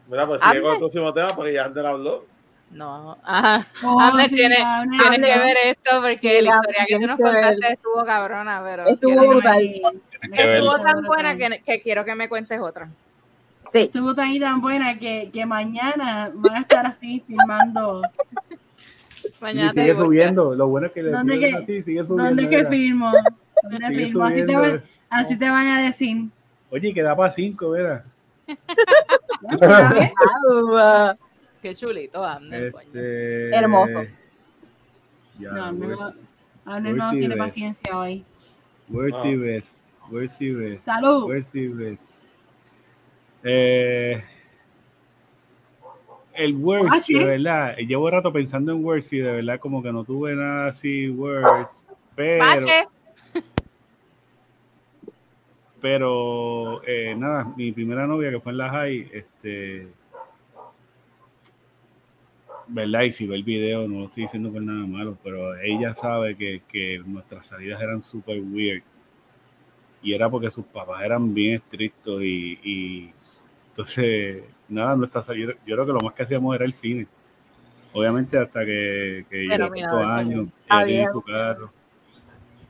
[0.07, 2.25] Mira, pues sigue con el próximo tema porque ya Ander habló.
[2.71, 3.17] no.
[3.23, 3.65] Ajá.
[3.83, 4.99] Oh, Ander sí, tiene- Ander.
[5.09, 8.87] Tienes que ver esto porque Sí, la historia que tú nos contaste estuvo cabrona, pero
[8.87, 12.89] estuvo tan buena que, que quiero que me cuentes otra.
[13.71, 13.83] Sí.
[13.83, 18.01] Estuvo tan y tan buena que, que mañana van a estar así filmando.
[19.23, 20.55] Y Mañana te sigue subiendo.
[20.55, 22.23] Lo bueno es que le ¿Dónde ponen que- así, sigue subiendo.
[22.23, 23.11] ¿Dónde que filmo?
[23.63, 24.23] ¿Dónde filmo?
[24.23, 26.17] Así te, van, así te van a decir.
[26.69, 28.03] Oye, que da para cinco, ¿verdad?
[29.61, 31.15] Ah,
[31.61, 32.55] Qué chulito, coño.
[32.55, 33.49] Este...
[33.55, 34.03] Hermoso.
[35.39, 35.71] Ya, No,
[36.79, 38.23] no, no tiene paciencia hoy.
[38.89, 39.23] Where's Ah.
[39.37, 39.81] best?
[40.09, 40.83] Where's?
[40.83, 41.27] Salud.
[41.27, 42.29] Where's?
[43.43, 44.23] Eh,
[46.33, 47.13] el worst, Ah, ¿sí?
[47.13, 47.75] de verdad.
[47.77, 51.85] Llevo rato pensando en worst y de verdad como que no tuve nada así worst.
[52.15, 52.87] Pero, Bache.
[55.81, 59.87] pero eh, nada, mi primera novia que fue en la high, este,
[62.67, 65.95] verdad, y si ve el video, no lo estoy diciendo por nada malo, pero ella
[65.95, 68.83] sabe que, que nuestras salidas eran súper weird.
[70.03, 73.13] Y era porque sus papás eran bien estrictos y, y
[73.71, 77.07] entonces, nada, nuestra salida, yo creo que lo más que hacíamos era el cine.
[77.93, 81.71] Obviamente hasta que, que yo tantos años, ella tenía su carro.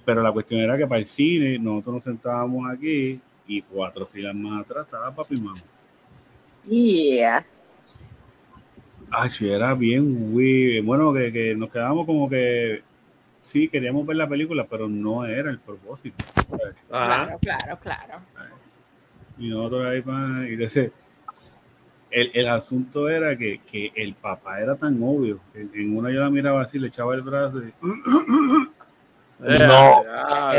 [0.05, 4.33] Pero la cuestión era que para el cine nosotros nos sentábamos aquí y cuatro filas
[4.33, 5.59] más atrás estaba papi y mamá.
[6.63, 7.45] Yeah.
[9.11, 10.85] Ah, sí, era bien weird.
[10.85, 12.81] Bueno, que, que nos quedábamos como que
[13.41, 16.23] sí, queríamos ver la película, pero no era el propósito.
[16.91, 17.37] Ajá.
[17.37, 18.15] Claro, claro, claro.
[19.41, 20.91] Y nosotros ahí, pa, y entonces,
[22.11, 25.39] el, el asunto era que, que el papá era tan obvio.
[25.55, 27.73] en una yo la miraba así, le echaba el brazo y,
[29.39, 30.03] No.
[30.03, 30.51] Ya,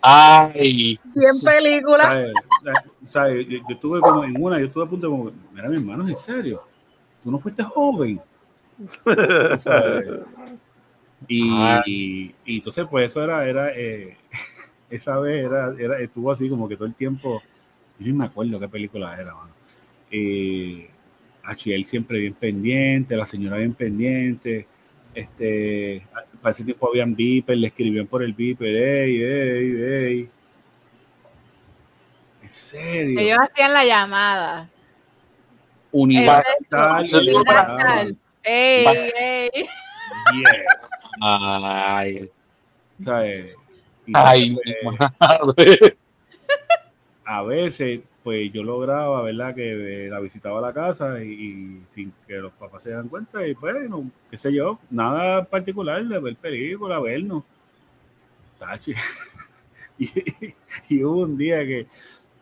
[0.00, 2.06] Ay, Cien películas.
[2.06, 2.32] ¿sabes?
[3.10, 3.46] ¿sabes?
[3.48, 6.06] Yo, yo estuve como en una, yo estuve a punto de como, mira mi hermano,
[6.06, 6.62] en serio,
[7.24, 8.20] tú no fuiste joven.
[9.58, 10.20] ¿Sabes?
[11.28, 11.82] Y, Ah.
[11.86, 14.16] y, y entonces pues eso era, era eh,
[14.90, 17.42] esa vez era, era, estuvo así como que todo el tiempo,
[17.98, 19.50] yo ni me acuerdo qué película era, mano.
[20.10, 20.88] Eh,
[21.66, 24.66] él siempre bien pendiente, la señora bien pendiente,
[25.14, 26.02] este,
[26.42, 30.28] para ese tiempo habían beeper, le escribían por el beeper, ey, ey, ey.
[32.42, 33.18] En serio.
[33.18, 34.68] Ellos hacían la llamada.
[35.90, 36.56] Universal.
[37.12, 38.16] Universal.
[38.44, 39.50] ¡Ey, ey!
[40.34, 40.90] Yes.
[41.20, 42.30] Ay,
[43.02, 43.54] ¿sabes?
[44.12, 44.56] Ay,
[45.54, 45.96] pues,
[47.24, 49.54] a veces, pues yo lograba, ¿verdad?
[49.54, 53.08] Que eh, la visitaba a la casa y, y sin que los papás se dan
[53.08, 57.44] cuenta, y bueno, qué sé yo, nada particular de ver película, vernos.
[58.58, 58.94] Tachi.
[59.98, 60.08] y,
[60.88, 61.86] y hubo un día que,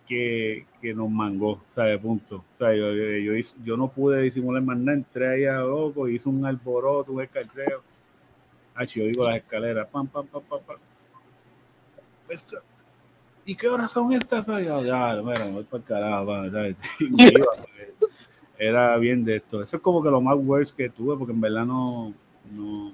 [0.06, 1.98] que, que nos mangó, ¿sabes?
[1.98, 2.44] Punto.
[2.54, 3.32] O sea, yo, yo,
[3.64, 7.82] yo no pude disimular más nada, entré ahí a loco, hice un alboroto, un escarceo.
[8.74, 10.76] Tachi, yo digo las escaleras, pam, pam, pam, pam, pam.
[12.28, 12.56] Esto-
[13.46, 14.46] ¿Y qué horas son estas?
[14.46, 16.26] Ya, ya, voy para carajo,
[17.10, 17.44] porque
[18.58, 19.62] Era bien de esto.
[19.62, 22.14] Eso es como que lo más worst que tuve, porque en verdad no,
[22.50, 22.92] no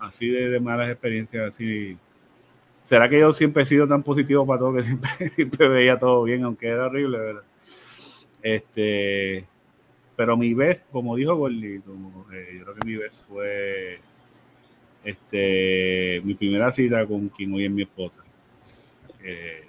[0.00, 1.96] así de, malas experiencias, así.
[2.82, 4.82] ¿Será que yo siempre he sido tan positivo para todo que
[5.30, 7.42] siempre, veía todo bien, aunque era horrible, verdad?
[8.42, 9.46] Este,
[10.16, 14.00] pero mi vez, como dijo Gordy, yo creo que mi vez fue
[15.04, 18.22] este, mi primera cita con quien hoy es mi esposa.
[19.22, 19.64] Eh,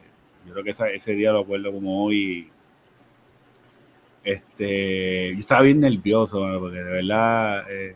[0.45, 2.50] yo creo que ese día lo acuerdo como hoy.
[4.24, 7.95] Este, yo estaba bien nervioso, mano, porque de verdad, eh,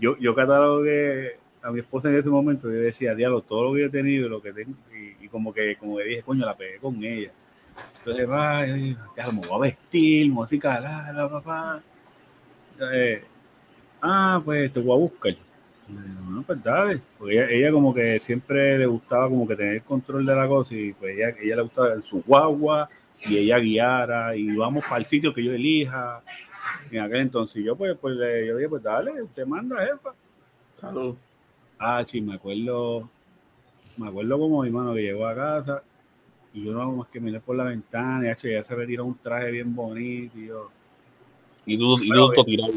[0.00, 3.84] yo, yo catalogué a mi esposa en ese momento, yo decía, diablo, todo lo que
[3.84, 4.72] he tenido y lo que tengo,
[5.20, 7.30] y, como que, como que dije, coño, la pegué con ella.
[7.98, 11.82] Entonces, va, yo dije, "Ya, me voy a vestir, música, la, la, papá.
[12.92, 13.22] Eh,
[14.00, 15.47] ah, pues te voy a buscar.
[15.88, 17.00] No, pues dale.
[17.18, 20.74] Porque ella, ella como que siempre le gustaba como que tener control de la cosa
[20.74, 22.88] y pues ella, ella le gustaba su guagua
[23.26, 26.22] y ella guiara y vamos para el sitio que yo elija.
[26.90, 30.14] En aquel entonces yo pues, pues le, yo dije, pues dale, usted manda, jefa.
[30.74, 31.16] Salud.
[31.78, 33.08] Ah, sí, me acuerdo,
[33.96, 35.82] me acuerdo como mi hermano que llegó a casa
[36.52, 39.04] y yo no hago más que mirar por la ventana y hacho, ella se retiró
[39.04, 40.70] un traje bien bonito y yo,
[41.66, 42.72] Y tú, y tú tirado.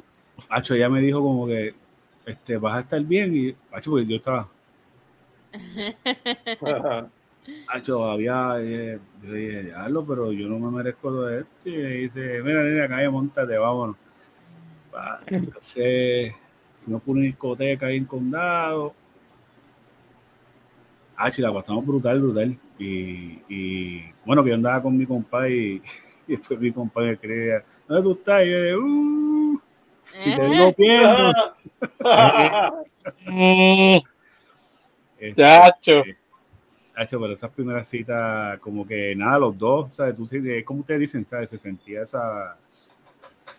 [0.50, 1.74] hacho, ella me dijo como que,
[2.26, 4.48] este, vas a estar bien y, hacho, porque yo estaba,
[7.68, 11.70] Hacho, había, eh, yo dije, diablo, pero yo no me merezco lo de esto.
[11.70, 13.96] Y dice, mira, nena, acá montate, vámonos.
[14.94, 16.34] Va, Entonces,
[16.84, 18.94] fuimos por una discoteca ahí en Condado.
[21.18, 22.58] Ah, la pasamos brutal, brutal.
[22.78, 25.82] Y, y bueno, que yo andaba con mi compa y,
[26.28, 28.44] y después mi compa me creía, ¿dónde tú estás?
[28.44, 29.31] Y yo dije, uh,
[30.20, 31.34] si te digo pierdo.
[33.26, 33.98] Mm,
[35.22, 36.04] Este, Chacho.
[36.96, 40.16] Hacho, pero esas primeras citas, como que nada, los dos, ¿sabes?
[40.16, 40.28] Tú,
[40.66, 41.52] como ustedes dicen, ¿sabes?
[41.52, 42.58] Se sentía esa.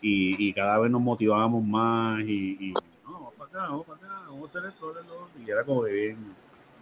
[0.00, 3.98] Y, y cada vez nos motivábamos más y, y, no, vamos para acá, vamos para
[3.98, 6.16] acá, vamos a hacer esto, hacer lo otro", Y era como que bien,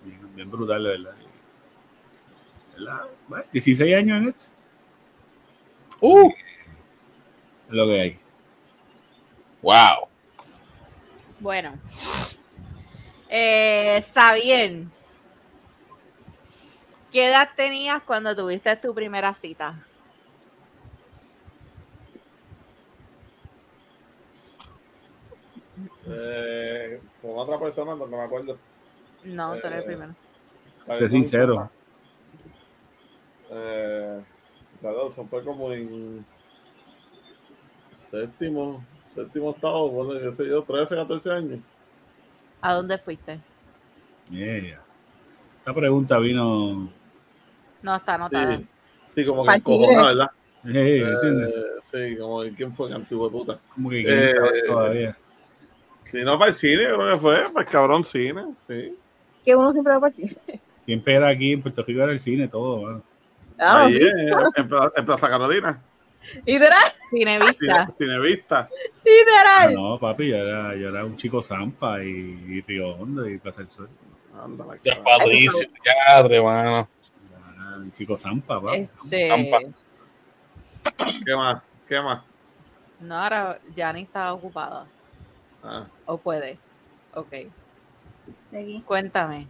[0.02, 1.14] bien, bien brutal, de verdad.
[2.74, 3.00] ¿Verdad?
[3.28, 4.46] Bueno, 16 años en esto,
[6.02, 8.19] Uh, es lo que hay.
[9.62, 10.08] Wow.
[11.38, 11.72] Bueno.
[13.28, 14.84] Eh, Xavier,
[17.12, 19.74] ¿qué edad tenías cuando tuviste tu primera cita?
[26.06, 28.58] Eh, con otra persona, no me acuerdo.
[29.24, 30.14] No, tú eres el Eh, primero.
[30.92, 31.70] Sé sincero.
[33.50, 34.20] Eh,
[34.82, 36.24] la Dawson fue como en
[37.94, 41.60] séptimo, séptimo estado, bueno, qué sé yo, 13, 14 años.
[42.60, 43.38] ¿A dónde fuiste?
[44.30, 44.80] Yeah.
[45.58, 46.88] Esta pregunta vino.
[47.82, 48.58] No, está anotada.
[48.58, 48.66] Sí,
[49.14, 50.30] sí como que Para encojona, ¿verdad?
[50.66, 51.02] eh.
[51.02, 53.58] Eh, sí, como que quién fue el antiguo puta.
[53.74, 55.16] Como que saber eh, todavía.
[56.02, 58.94] Si no para el cine, creo que fue, para el cabrón cine, sí.
[59.44, 60.36] Que uno siempre va a partir.
[60.84, 62.82] Siempre era aquí en Puerto Rico, era el cine, todo.
[62.82, 63.02] mano.
[63.58, 63.98] Ah, Ahí
[64.56, 65.80] en Plaza Carolina,
[66.46, 67.86] literal, Cinevista.
[67.86, 68.68] cine, Cinevista.
[69.04, 69.74] literal.
[69.74, 73.58] No, papi, yo era, yo era un chico Zampa y, y Río Hondo y Plaza
[73.58, 73.88] del Sol.
[74.42, 75.04] Anda, la Ya, cara.
[75.18, 76.88] Patricio, ya, hermano.
[77.76, 78.76] Un chico Zampa, papi.
[78.78, 79.58] Este, Tampa.
[81.24, 81.62] ¿Qué más?
[81.88, 82.22] ¿Qué más?
[83.00, 84.86] no, ahora Jani está ocupada.
[85.62, 86.58] Ah, ¿O puede?
[87.14, 87.32] Ok.
[88.50, 88.82] Seguí.
[88.82, 89.46] Cuéntame.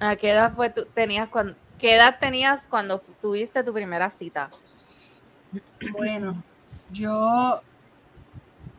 [0.00, 4.50] ¿A qué edad fue tu, tenías cuando, qué edad tenías cuando tuviste tu primera cita?
[5.92, 6.42] Bueno,
[6.90, 7.60] yo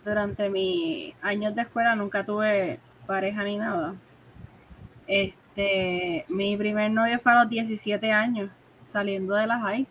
[0.04, 3.96] durante mis años de escuela nunca tuve pareja ni nada.
[5.08, 8.50] Este, mi primer novio fue a los 17 años,
[8.86, 9.88] saliendo de la high.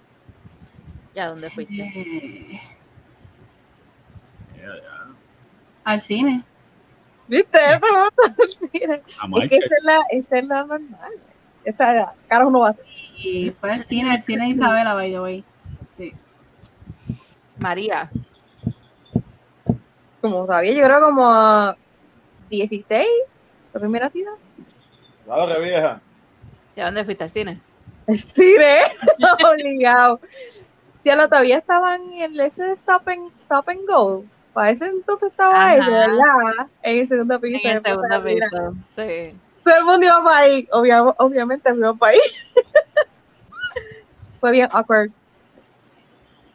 [1.14, 1.82] ¿Y a dónde fuiste?
[1.82, 2.60] Eh,
[5.84, 6.44] al cine.
[7.26, 7.58] ¿Viste?
[7.58, 7.80] Eso
[9.42, 11.12] es que esa es la, esa es la normal.
[11.64, 12.84] Esa cara uno va a hacer.
[13.16, 15.44] Y fue al cine, al cine de Isabela, by the way.
[17.58, 18.10] María.
[20.20, 21.76] Como todavía, yo creo como a
[22.50, 23.06] 16,
[23.72, 24.30] la primera cita.
[25.24, 26.00] claro que vieja.
[26.74, 27.60] ¿Y a dónde fuiste al cine?
[28.06, 28.78] El cine,
[29.52, 30.20] obligado.
[31.04, 34.24] Ya lo todavía estaban en ese stop and, stop and go.
[34.52, 35.76] Para ese entonces estaba Ajá.
[35.78, 36.66] eso, ¿verdad?
[36.82, 37.58] En el segundo piso.
[37.62, 38.74] En el segundo piso.
[38.88, 39.36] Sí.
[39.64, 40.66] Todo el mundo iba para ahí.
[40.72, 42.18] Obvia- obviamente fuimos para ahí.
[44.40, 45.10] Fue bien awkward.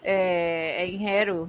[0.04, 1.48] Eh, Jeru.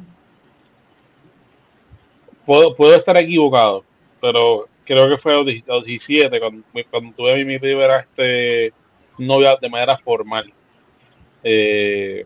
[2.47, 3.85] Puedo, puedo estar equivocado,
[4.21, 7.59] pero creo que fue a los 10 a los 17 cuando, cuando tuve mi, mi
[7.59, 8.73] primera este,
[9.19, 10.53] novia de manera formal.
[11.43, 12.25] Eh,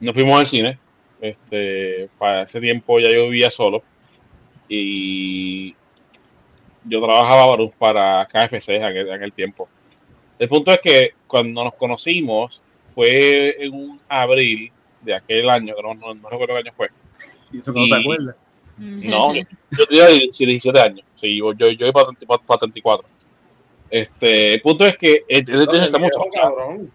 [0.00, 0.78] nos fuimos al cine.
[1.20, 3.84] Este, para ese tiempo ya yo vivía solo
[4.68, 5.72] y
[6.84, 9.68] yo trabajaba para, para KFC en aquel, en aquel tiempo.
[10.38, 12.60] El punto es que cuando nos conocimos
[12.94, 14.72] fue en un abril
[15.02, 16.88] de aquel año, que no, no, no recuerdo qué año fue.
[17.52, 18.36] Y eso que no se y- acuerda.
[18.78, 21.04] No, yo, yo tenía 17 años.
[21.20, 21.92] Sí, yo, yo, yo iba
[22.26, 23.06] para, para 34.
[23.90, 26.90] Este, el punto es que Oye, esta viejo, muchacha, cabrón.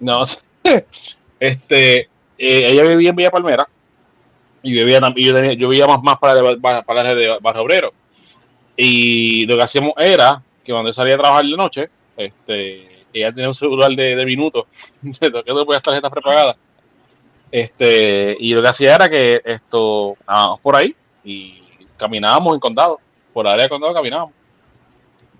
[0.00, 0.24] no,
[1.40, 2.08] este, eh,
[2.38, 3.66] ella vivía en Villa Palmera
[4.62, 7.62] y vivía, yo, tenía- yo vivía más, más para, el- para, para el de Barrio
[7.62, 7.92] Obrero.
[8.76, 13.32] Y lo que hacíamos era que cuando yo salía a trabajar de noche, este, ella
[13.32, 14.64] tenía un celular de, de minutos,
[15.20, 16.56] que no podía tarjetas prepagadas.
[17.54, 20.92] Este, y lo que hacía era que esto, andábamos por ahí
[21.22, 21.62] y
[21.96, 22.98] caminábamos en condado,
[23.32, 24.34] por área de condado caminábamos.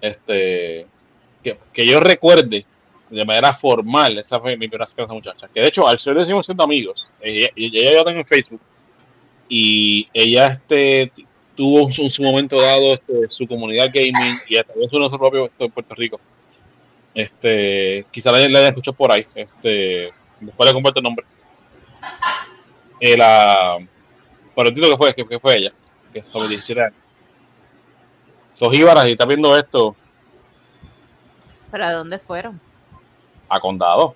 [0.00, 0.86] Este,
[1.42, 2.64] que, que yo recuerde
[3.10, 5.48] de manera formal, esa fue mi primera esa muchacha.
[5.52, 8.60] Que de hecho, al ser decimos siendo amigos, ella, ella yo tengo en Facebook
[9.48, 11.10] y ella este,
[11.56, 14.56] tuvo en su, en su momento dado este, su comunidad gaming y
[14.88, 16.20] su nuestro propio esto en Puerto Rico.
[17.12, 19.26] Este, quizá la, la escuchado por ahí.
[19.34, 21.26] Este, después le comparto el nombre.
[23.00, 23.78] Eh, la,
[24.54, 25.72] por el título que fue, que, que fue ella,
[26.12, 26.94] que es sobre 17 años.
[28.54, 29.94] Sos Íbaras y está viendo esto.
[31.70, 32.60] ¿Pero a dónde fueron?
[33.48, 34.14] a condado.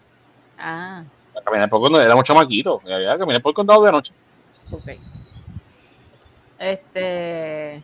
[0.59, 1.03] Ah,
[1.37, 2.83] A caminar por condado, éramos chamaquitos.
[2.83, 4.13] que caminar por condado de noche.
[4.71, 4.89] ok.
[6.59, 7.83] Este.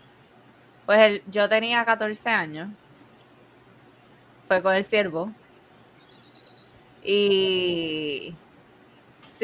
[0.86, 2.68] Pues el- yo tenía 14 años.
[4.48, 5.30] Fue con el siervo.
[7.02, 8.34] Y.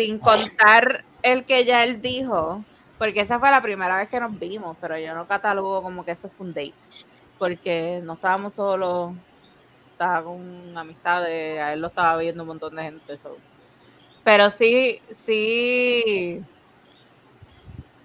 [0.00, 2.64] Sin contar el que ya él dijo,
[2.98, 6.12] porque esa fue la primera vez que nos vimos, pero yo no catalogo como que
[6.12, 6.72] eso fue un date.
[7.38, 9.12] Porque no estábamos solos,
[9.92, 13.18] estaba con amistades, a él lo estaba viendo un montón de gente.
[13.18, 13.36] so.
[14.24, 16.42] Pero sí, sí.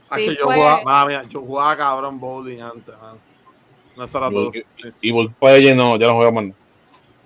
[0.09, 3.17] Ah, sí yo, fue- jugaba, ah, mira, yo jugaba cabrón bowling antes, man.
[3.95, 4.51] No eso era todo.
[4.53, 6.45] Y, y por para ella no, ya no juega más.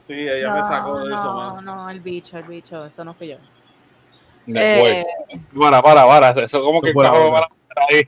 [0.06, 3.30] Sí, ella me sacó de eso, no, no, el bicho, el bicho, eso no fui
[3.30, 3.38] yo.
[4.53, 4.93] Después.
[4.93, 5.05] Eh,
[5.57, 6.29] Para, para, para.
[6.31, 7.11] Eso, eso como que para
[7.89, 8.07] ahí.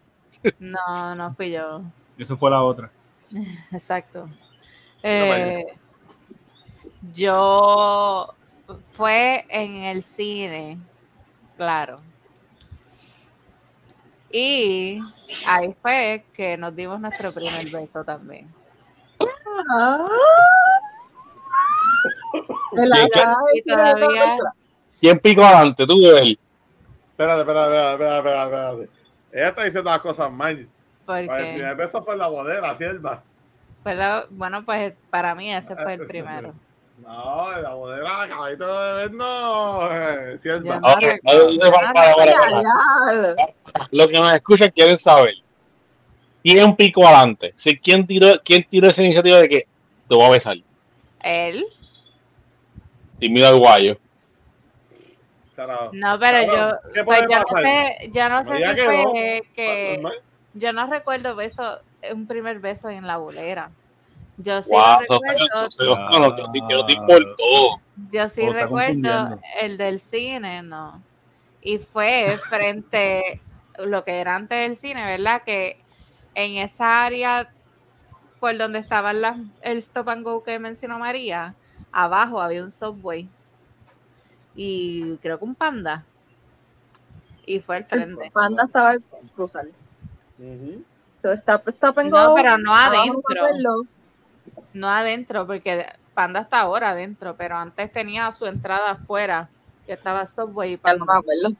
[0.60, 1.82] no, no fui yo.
[2.18, 2.90] Eso fue la otra.
[3.72, 4.28] Exacto.
[5.04, 5.66] Eh,
[7.14, 8.34] yo
[8.92, 10.78] fue en el cine,
[11.58, 11.96] claro.
[14.32, 15.00] Y
[15.46, 18.48] ahí fue que nos dimos nuestro primer beso también.
[19.76, 20.08] Ah.
[22.72, 24.38] ¿Quién, quién- Y todavía,
[25.02, 25.86] quién picó adelante?
[25.86, 26.38] ¿Tú él?
[27.12, 28.90] Espérate, espérate, espérate, espérate, espérate.
[29.34, 30.58] Ella está diciendo las cosas mal.
[30.60, 30.68] El
[31.28, 33.24] porque, primer beso fue en la bodega, sierva.
[33.84, 36.54] la- bueno, pues para mí ese fue el primero.
[37.02, 39.90] No, en la bodega, caballito de ver, no,
[40.40, 40.78] sierva.
[41.02, 41.60] Eh,
[41.94, 42.16] para.
[42.16, 43.36] Real.
[43.92, 45.34] Los que nos escuchan quieren saber.
[46.44, 47.54] ¿Quién picó adelante?
[47.56, 49.68] Sí, ¿quién, tiró, ¿Quién tiró esa iniciativa de que
[50.08, 50.58] te voy a besar?
[51.24, 51.66] Él,
[53.20, 53.98] Y mira al guayo.
[55.68, 55.90] Carajo.
[55.94, 59.04] no, pero yo, Cabrón, ¿Qué pues yo no sé, yo no sé si que fue
[59.04, 59.14] no.
[59.14, 60.20] que, Normal.
[60.54, 61.80] yo no recuerdo beso,
[62.14, 63.72] un primer beso en la bolera.
[64.38, 67.82] Yo sí Wow, recuerdo, que que importó.
[68.12, 71.02] yo sí recuerdo el del cine, no.
[71.62, 73.40] Y fue frente
[73.78, 75.44] lo que era antes del cine, ¿verdad?
[75.44, 75.78] Que
[76.34, 77.50] en esa área
[78.40, 81.54] por donde estaba las, el stop and go que mencionó María,
[81.92, 83.30] abajo había un subway.
[84.56, 86.04] Y creo que un panda.
[87.46, 88.32] Y fue al frente.
[88.32, 89.02] Panda estaba al
[89.36, 89.66] cruzar.
[90.38, 90.84] Ujú.
[91.22, 92.36] So, stop, stop and No, go.
[92.36, 93.86] pero no adentro.
[94.74, 99.50] No adentro, porque Panda está ahora adentro, pero antes tenía su entrada afuera,
[99.86, 101.06] que estaba Subway y no Panda.
[101.18, 101.56] acuerdo.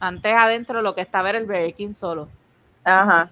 [0.00, 2.28] Antes adentro lo que estaba era el Burger King solo.
[2.84, 3.30] Ajá.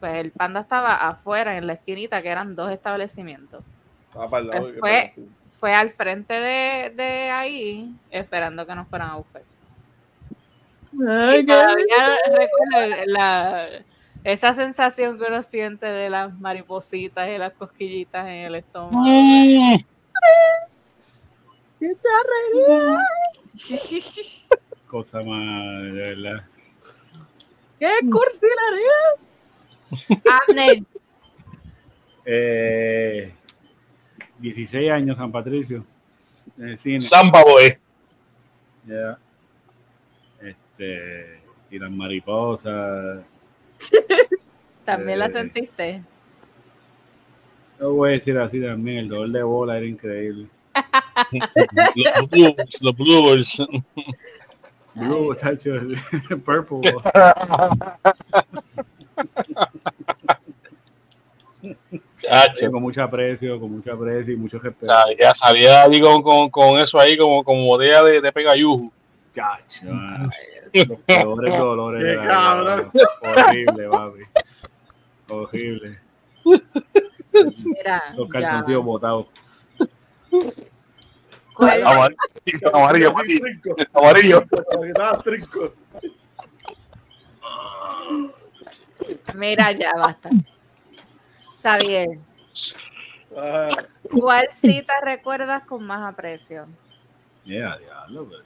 [0.00, 3.62] Pues el Panda estaba afuera, en la esquinita, que eran dos establecimientos.
[4.08, 4.68] Estaba para el lado.
[4.80, 5.14] Fue-
[5.66, 9.42] Fue al frente de, de ahí, esperando que nos fueran a buscar.
[11.08, 13.68] Ay, Y todavía recuerdo la,
[14.22, 19.08] esa sensación que uno siente de las maripositas y las cosquillitas en el estómago.
[19.08, 19.76] Mm,
[21.80, 23.04] qué charrería.
[24.86, 26.44] Cosa más, de verdad.
[27.80, 28.92] Qué cursilería.
[30.46, 30.84] Abner,
[32.24, 33.34] Eh,
[34.38, 35.84] 16 años, San Patricio,
[36.58, 37.00] en el cine.
[37.00, 37.76] Samba Boy.
[38.86, 39.18] Ya.
[40.40, 41.40] Este,
[41.70, 43.24] y las mariposas.
[44.86, 46.02] ¿también la Eh, sentiste?
[47.78, 50.46] No voy a decir así también, el dolor de bola era increíble.
[51.94, 53.62] Los Blues, los Blues.
[54.94, 55.74] Blue, tacho,
[56.44, 56.94] purple.
[62.70, 64.86] Con mucho aprecio, con mucho aprecio y mucho O respeto.
[64.86, 68.90] sea, ya salía allí con, con, con eso ahí como, como botella de, de pegayuju.
[69.34, 70.28] Chacho, ah,
[70.72, 72.90] los peores dolores Qué de la cabrón.
[73.22, 74.20] Horrible, papi.
[75.30, 76.00] Horrible.
[77.64, 78.32] Mira, Los ya.
[78.32, 79.26] calzoncillos botados.
[81.54, 83.14] ¿Cuál- Amarillo, amarillo,
[83.92, 84.44] amarillo.
[89.34, 90.30] Mira, ya basta.
[91.66, 92.20] Está bien.
[93.36, 93.76] Ah,
[94.08, 96.66] ¿Cuál cita recuerdas con más aprecio?
[97.44, 98.42] Yeah, diablo, pero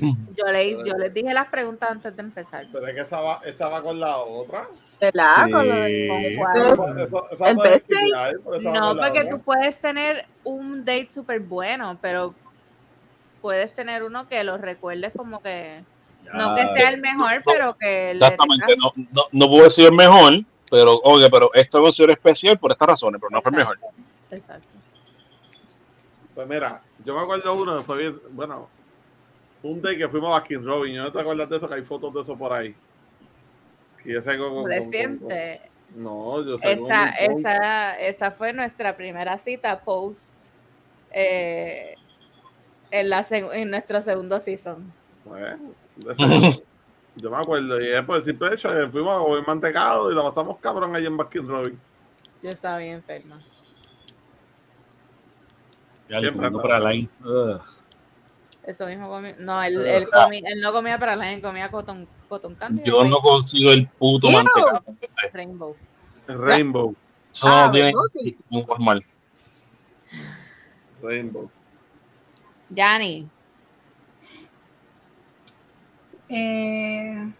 [0.00, 0.14] yeah.
[0.34, 2.66] Yo, le, yo les dije las preguntas antes de empezar.
[2.72, 4.66] Pero es que esa va, esa va con la otra.
[4.98, 5.42] ¿Verdad?
[5.52, 6.36] Con lo de- Sí.
[6.36, 7.00] ¿Con cuál?
[7.00, 9.30] Esa, esa ¿En no esa porque otra.
[9.30, 12.34] tú puedes tener un date súper bueno, pero
[13.42, 15.82] puedes tener uno que lo recuerdes como que,
[16.32, 19.88] no que sea el mejor, pero que le Exactamente, tengas- no, no, no pudo ser
[19.90, 20.40] el mejor,
[20.76, 23.78] pero oye, pero esto considero especial por estas razones, pero no fue el mejor.
[24.30, 24.68] Exacto.
[26.34, 28.68] Pues mira, yo me acuerdo uno, fue bien, bueno,
[29.62, 31.68] un day que fuimos a Baskin Robin, ¿no te acuerdas de eso?
[31.68, 32.74] Que hay fotos de eso por ahí.
[34.04, 35.60] Y ese con, con- con- Reciente.
[35.92, 36.72] con- no, yo sé.
[36.72, 40.34] Esa, esa, esa fue nuestra primera cita post
[41.12, 41.94] eh,
[42.90, 44.92] en, la en nuestro segundo season.
[45.24, 46.64] De ese-
[47.16, 50.14] yo me acuerdo, y es por el simple hecho que fuimos a comer mantecado y
[50.14, 51.78] la pasamos cabrón ahí en Baskin Robin.
[52.42, 53.40] Yo estaba bien enferma.
[56.08, 56.80] Ya le para.
[57.24, 57.60] Ugh.
[58.64, 59.30] Eso mismo comí.
[59.38, 62.82] No, él, él, comí- él no comía para la gente, comía cotton, cotton candy.
[62.84, 64.32] Yo no consigo el puto Ew.
[64.32, 64.84] mantecado.
[65.32, 65.76] Rainbow.
[66.26, 66.94] Rainbow.
[67.32, 68.10] Eso Ah, no tiene ¿verdad?
[68.12, 68.38] Sí.
[68.50, 69.04] un normal.
[71.02, 71.50] Rainbow.
[72.70, 73.28] Yanni,
[76.36, 77.30] Eh,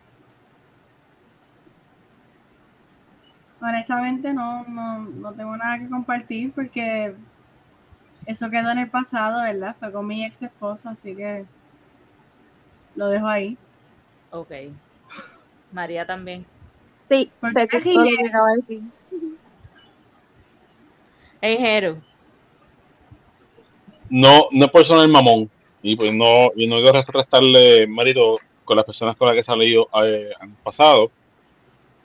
[3.61, 7.13] honestamente no, no, no tengo nada que compartir porque
[8.25, 9.75] eso quedó en el pasado, ¿verdad?
[9.81, 11.45] Fue con mi ex esposo, así que
[12.95, 13.59] lo dejo ahí.
[14.31, 14.53] ok.
[15.73, 16.47] María también.
[17.09, 17.81] Sí, ¿Por sé que.
[21.41, 22.01] Hey, Jero.
[24.09, 25.51] No, no es por sonar mamón.
[25.83, 29.45] Y pues no, y no quiero restarle mérito con las personas con las que he
[29.45, 31.11] salido eh, años pasado.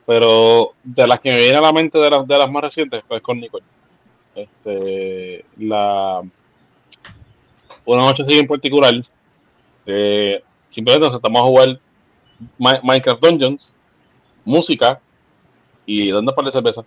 [0.05, 3.03] Pero de las que me viene a la mente de las, de las más recientes,
[3.07, 3.63] pues con Nicole.
[4.33, 6.21] Este, la,
[7.85, 8.93] una noche así en particular,
[9.85, 11.79] eh, simplemente nos sentamos a jugar
[12.57, 13.75] Mi- Minecraft Dungeons,
[14.45, 14.99] música
[15.85, 16.83] y dando par de cerveza.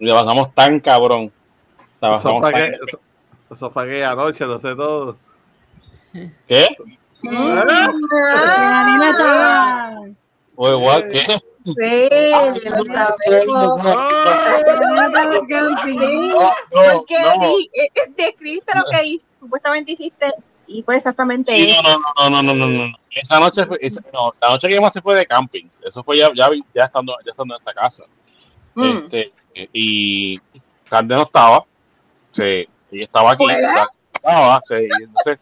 [0.00, 1.32] Y la pasamos tan cabrón.
[2.00, 3.00] Eso fue, que, eso,
[3.50, 5.16] eso fue aquella noche, lo sé todo.
[6.46, 6.66] ¿Qué?
[10.56, 11.02] Oye, what?
[11.10, 11.20] ¿Qué?
[11.64, 11.74] Sí,
[16.72, 17.16] porque
[18.16, 20.32] describiste lo que hi- supuestamente hiciste
[20.66, 21.82] y fue exactamente Sí, eso.
[21.82, 22.92] no, no, no, no, no, no.
[23.10, 25.64] Esa noche fue, esa- no, la noche que más se fue de camping.
[25.82, 28.04] Eso fue ya, ya, ya estando, ya estando en esta casa.
[28.74, 28.84] Mm.
[29.04, 29.32] Este,
[29.72, 30.38] y
[30.88, 31.64] Carde no estaba.
[32.30, 32.68] Sí, ella
[33.04, 33.44] estaba aquí.
[34.14, 35.38] Estaba, sí, y entonces,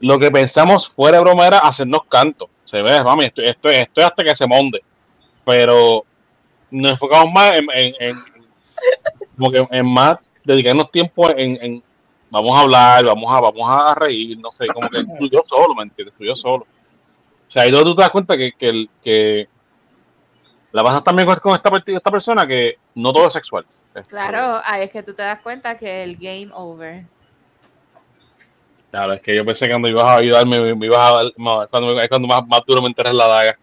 [0.00, 2.48] lo que pensamos fuera de broma era hacernos canto.
[2.64, 4.82] Se ve, mami, esto, esto, esto es hasta que se monde.
[5.44, 6.04] Pero
[6.70, 8.16] nos enfocamos más en, en, en-
[9.36, 11.82] como que en más dedicarnos tiempo en, en
[12.30, 15.84] vamos a hablar, vamos a, vamos a reír, no sé, como que fluyó solo, ¿me
[15.84, 16.14] entiendes?
[16.16, 16.64] Fluyó solo.
[16.64, 19.48] O sea, ahí donde tú te das cuenta que, que, que
[20.72, 23.64] la pasas también con, con esta, esta persona que no todo es sexual.
[24.08, 27.04] Claro, ahí es que tú te das cuenta que el game over.
[28.90, 31.32] Claro, es que yo pensé que cuando ibas a ayudarme, me, me ibas a dar,
[31.36, 33.58] no, cuando, es cuando más, más duro me enterras la daga.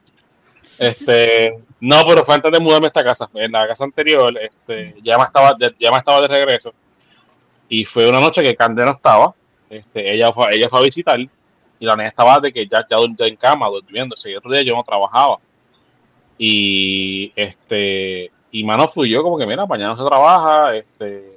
[0.80, 3.30] Este, no, pero fue antes de mudarme a esta casa.
[3.34, 6.74] En la casa anterior, este, ya me estaba, de- ya me estaba de regreso.
[7.70, 9.34] Y fue una noche que Cande no estaba.
[9.70, 11.30] Este, ella fue, ella fue a visitar y
[11.80, 14.16] la niña estaba de que ya, ya en cama, durmiendo.
[14.16, 15.38] Ese otro día yo no trabajaba.
[16.38, 21.33] Y este, y mano fluyó como que mira, mañana no se trabaja, este,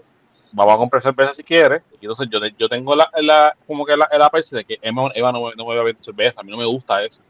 [0.56, 1.82] vamos a comprar cerveza si quieres.
[2.00, 5.30] Y entonces yo, yo tengo la, la como que la, aperce de que Emma, Eva
[5.30, 7.20] no, no me va a beber cerveza, a mí no me gusta eso.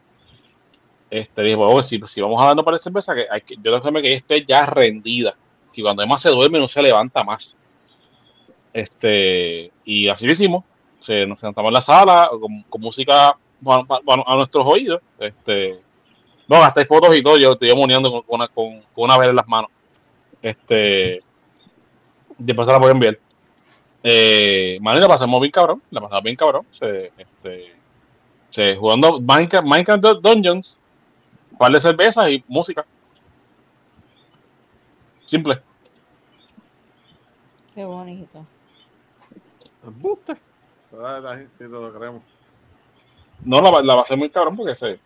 [1.09, 3.81] Este, dije, bueno, si, si vamos a darnos para la cerveza, que hay que, yo
[3.81, 5.35] tengo que ella esté ya rendida.
[5.73, 7.55] Y cuando Emma se duerme, no se levanta más.
[8.73, 10.65] Este, y así lo hicimos.
[10.99, 12.29] Se, nos sentamos en la sala
[12.69, 15.01] con, música a nuestros oídos.
[15.19, 15.79] Este,
[16.47, 17.37] no, hasta hay fotos y todo.
[17.37, 19.69] Yo estoy moneando con, una, con una vela en las manos.
[20.41, 21.19] Este,
[22.37, 23.19] después se la voy a enviar.
[24.03, 25.81] Eh, man, la pasamos bien cabrón.
[25.91, 26.65] La pasamos bien cabrón.
[26.71, 27.75] Se, este,
[28.49, 30.79] se, jugando Minecraft, Minecraft Dun- Dungeons,
[31.51, 32.85] un par de cervezas y música.
[35.25, 35.61] Simple.
[37.75, 38.45] Qué bonito.
[41.57, 42.21] Sí, lo creemos.
[43.43, 44.99] No, la, la pasé muy cabrón porque se,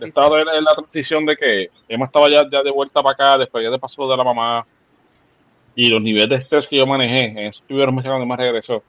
[0.00, 3.38] estaba en, en la transición de que Emma estaba ya, ya de vuelta para acá,
[3.38, 4.66] después ya de paso de la mamá
[5.76, 8.82] y los niveles de estrés que yo manejé en esos primeros meses cuando más regresó.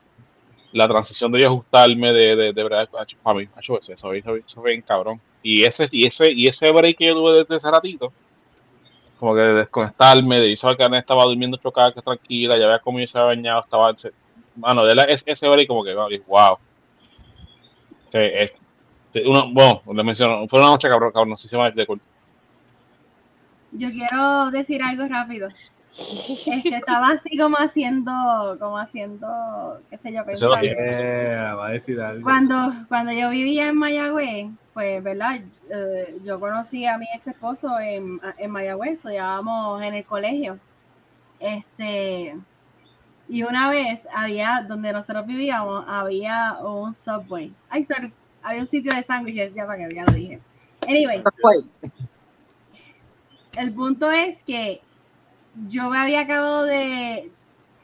[0.72, 2.90] La transición de ajustarme de, de, de verdad,
[3.24, 5.22] para mí, eso, eso, eso, eso bien cabrón.
[5.42, 8.12] Y ese, y ese, y ese break que yo tuve desde ese ratito,
[9.20, 13.08] como que de desconectarme, de yo que estaba durmiendo chocada, que tranquila, ya había comido
[13.08, 14.12] se había bañado, estaba, se-
[14.58, 15.94] mano, de la- ese, break como que,
[16.28, 16.58] wow.
[19.26, 21.38] Uno, bueno, le menciono, fue una noche cabrón, cabrón,
[21.74, 22.02] de cool.
[23.72, 25.48] Yo quiero decir algo rápido.
[25.98, 30.58] Este, estaba así como haciendo, como haciendo, qué sé yo, pensando.
[30.62, 32.24] Yeah, va a decir algo.
[32.24, 35.40] Cuando, cuando yo vivía en Mayagüez, pues, ¿verdad?
[35.70, 40.60] Eh, yo conocí a mi ex esposo en, en Mayagüez, estudiábamos en el colegio.
[41.40, 42.36] Este,
[43.30, 47.54] y una vez había, donde nosotros vivíamos, había un subway.
[47.70, 48.12] Ay, sorry,
[48.44, 50.42] había un sitio de sándwiches, ya para que ya lo dije.
[50.88, 51.24] Anyway,
[53.58, 54.82] el punto es que
[55.69, 57.32] yo me había acabado de,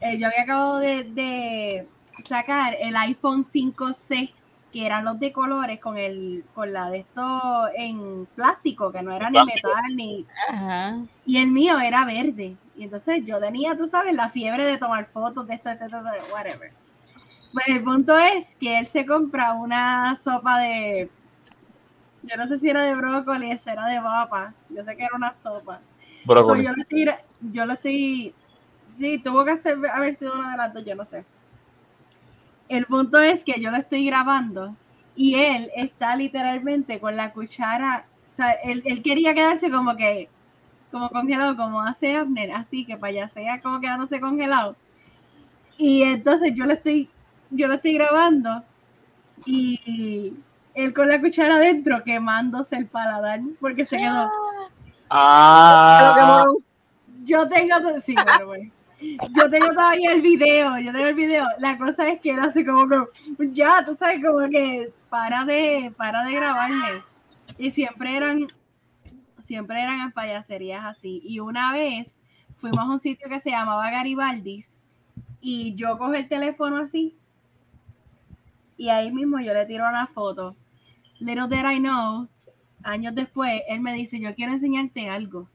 [0.01, 1.87] eh, yo había acabado de, de
[2.25, 4.31] sacar el iPhone 5C,
[4.71, 9.11] que eran los de colores con el con la de esto en plástico, que no
[9.11, 10.97] era ni metal ni Ajá.
[11.25, 12.55] y el mío era verde.
[12.77, 15.87] Y entonces yo tenía, tú sabes, la fiebre de tomar fotos de esto, de esto,
[15.87, 16.71] de esto, whatever.
[17.53, 21.09] Pues el punto es que él se compra una sopa de.
[22.23, 24.53] Yo no sé si era de brócoli, esa era de papa.
[24.69, 25.81] Yo sé que era una sopa.
[26.25, 26.71] So, yo,
[27.41, 28.33] yo lo estoy.
[28.97, 31.23] Sí, tuvo que ser, haber sido una de las dos, yo no sé.
[32.69, 34.75] El punto es que yo lo estoy grabando
[35.15, 38.05] y él está literalmente con la cuchara.
[38.31, 40.29] O sea, él, él quería quedarse como que.
[40.91, 44.75] Como congelado, como hace Abner, así que para allá sea como quedándose congelado.
[45.77, 47.09] Y entonces yo lo estoy,
[47.49, 48.61] yo lo estoy grabando
[49.45, 50.33] y
[50.73, 54.29] él con la cuchara adentro quemándose el paladar porque se quedó.
[55.09, 56.45] Ah,
[57.23, 58.71] Yo tengo, sí, bueno.
[59.31, 61.45] Yo tengo todavía el video, yo tengo el video.
[61.57, 65.91] La cosa es que él hace como que, ya, tú sabes, como que para de,
[65.97, 67.03] para de grabarme.
[67.57, 68.47] Y siempre eran,
[69.43, 71.21] siempre eran payaserías así.
[71.23, 72.11] Y una vez
[72.57, 74.69] fuimos a un sitio que se llamaba Garibaldi's
[75.41, 77.17] y yo cojo el teléfono así
[78.81, 80.55] y ahí mismo yo le tiro una foto.
[81.19, 82.27] Little did I know,
[82.81, 85.47] años después, él me dice, yo quiero enseñarte algo.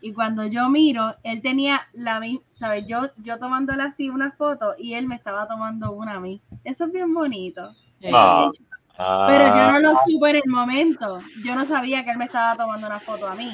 [0.00, 2.86] Y cuando yo miro, él tenía la misma, ¿sabes?
[2.86, 6.40] Yo, yo tomándole así una foto y él me estaba tomando una a mí.
[6.64, 7.74] Eso es bien bonito.
[8.00, 8.52] No.
[8.96, 11.20] Pero yo ah, no lo supe en el momento.
[11.44, 13.52] Yo no sabía que él me estaba tomando una foto a mí.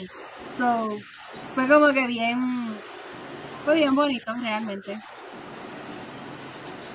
[0.58, 0.89] So,
[1.55, 2.40] fue como que bien,
[3.64, 4.97] fue bien bonito realmente.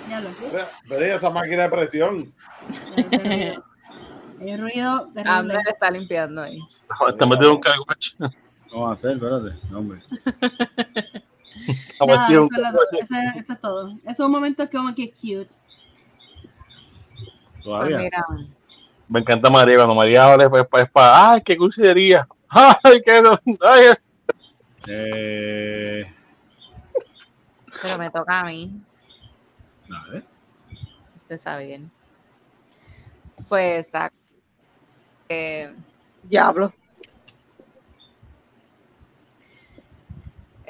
[0.09, 2.33] Ya lo Pero- Pero ¿y esa máquina de presión.
[2.95, 3.63] ese ruido.
[4.39, 5.09] El ruido
[5.67, 6.59] está limpiando ahí.
[7.17, 7.85] Te metido un cargo.
[8.69, 9.11] ¿Cómo va a hacer?
[9.11, 9.55] Espérate.
[9.69, 10.01] No, hombre.
[11.99, 13.93] Nada, eso, es lo- eso es- eso es todo.
[14.05, 15.49] Esos momentos como que cute.
[17.53, 17.97] Pues Todavía.
[17.97, 18.25] mira,
[19.07, 19.75] Me encanta María.
[19.77, 21.31] Cuando María habla, pues, pues, para.
[21.33, 22.27] ¡Ay, qué cursilería!
[22.49, 23.21] ¡Ay, qué.
[23.61, 23.85] Ay,
[24.87, 26.13] Eh,
[27.81, 28.71] pero me toca a mí.
[29.87, 30.23] dale.
[31.21, 31.91] Usted sabe bien.
[33.49, 34.09] Pues, ah,
[35.27, 35.73] eh,
[36.23, 36.73] Diablo.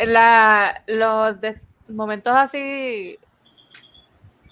[0.08, 3.18] La, los de- momentos así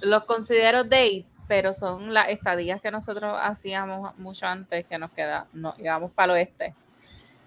[0.01, 5.48] los considero date, pero son las estadías que nosotros hacíamos mucho antes que nos queda,
[5.53, 6.74] nos íbamos para el oeste.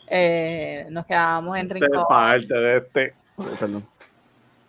[0.08, 3.14] Eh, nos quedábamos en De Rincón, parte de este.
[3.58, 3.84] Perdón.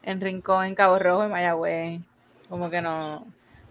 [0.04, 2.02] en Rincón, en Cabo Rojo, en Mayagüez.
[2.48, 3.26] Como que no,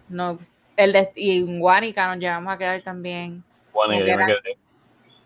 [0.08, 0.38] no
[0.76, 3.44] el de, y en Guánica nos llevamos a quedar también.
[3.72, 4.58] Quedé.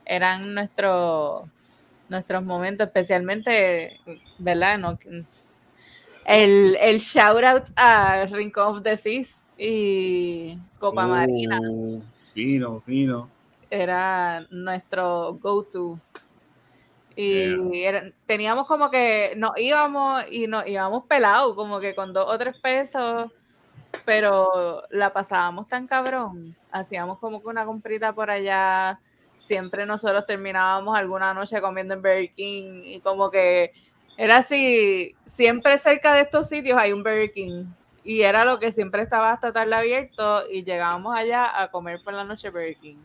[0.04, 1.48] eran nuestros
[2.08, 4.00] nuestros momentos, especialmente,
[4.38, 4.78] ¿verdad?
[4.78, 4.98] No,
[6.26, 12.02] el, el shout out a Rincón of the Seas y Copa Marina Uh,
[12.32, 13.28] Fino, fino.
[13.70, 15.98] era nuestro go-to.
[17.16, 22.26] Y era- teníamos como que nos íbamos y nos íbamos pelados, como que con dos
[22.28, 23.30] o tres pesos,
[24.04, 26.56] pero la pasábamos tan cabrón.
[26.72, 28.98] Hacíamos como que una comprita por allá.
[29.46, 33.72] Siempre nosotros terminábamos alguna noche comiendo en Burger King y como que
[34.16, 37.64] era así, siempre cerca de estos sitios hay un Burger King.
[38.04, 42.12] Y era lo que siempre estaba hasta tarde abierto y llegábamos allá a comer por
[42.14, 42.96] la noche Burger King.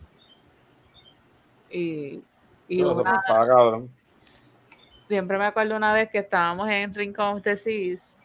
[1.70, 2.20] Y,
[2.68, 3.90] y una- pasaba, cabrón.
[5.08, 8.16] siempre me acuerdo una vez que estábamos en Rincón of the Seas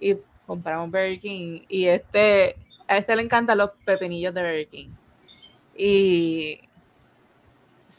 [0.00, 2.56] y compramos Burger King y este
[2.88, 4.88] a este le encantan los pepinillos de Burger King
[5.76, 6.60] y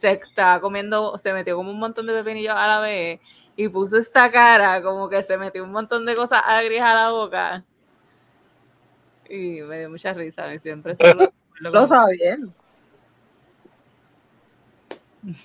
[0.04, 3.22] se estaba comiendo se metió como un montón de pepinillos a la vez
[3.56, 7.10] y puso esta cara como que se metió un montón de cosas agrias a la
[7.12, 7.64] boca
[9.30, 12.38] y me dio mucha risa y siempre se lo, Lo lo- sabía.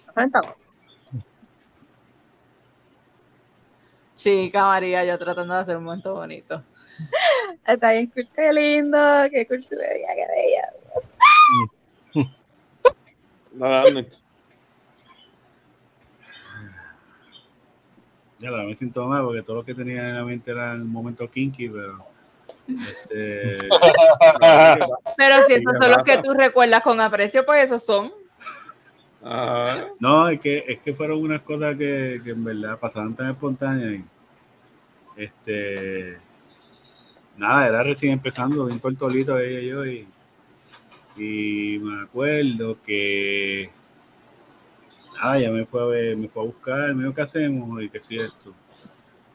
[0.09, 0.55] Enfrentamos.
[4.17, 6.65] chica María yo tratando de hacer un momento bonito
[7.65, 8.99] Está bien cool, qué lindo,
[9.31, 12.27] qué cursilería, qué bella.
[13.53, 13.85] Nada,
[18.39, 20.85] Ya la me siento mal porque todo lo que tenía en la mente era el
[20.85, 21.99] momento kinky, pero.
[22.69, 23.57] Este,
[25.17, 28.13] pero si esos son los que tú recuerdas con aprecio pues esos son
[29.23, 29.87] Ajá.
[29.99, 33.95] no, es que, es que fueron unas cosas que, que en verdad pasaban tan espontáneas.
[33.95, 34.05] Y,
[35.23, 36.19] este.
[37.37, 39.87] Nada, era recién empezando, bien cortolito ella y yo.
[39.87, 40.07] Y,
[41.17, 43.71] y me acuerdo que.
[45.21, 47.83] Nada, ya me fue a, ver- me fue a buscar, me dijo, ¿qué hacemos?
[47.83, 48.55] Y que sí, esto.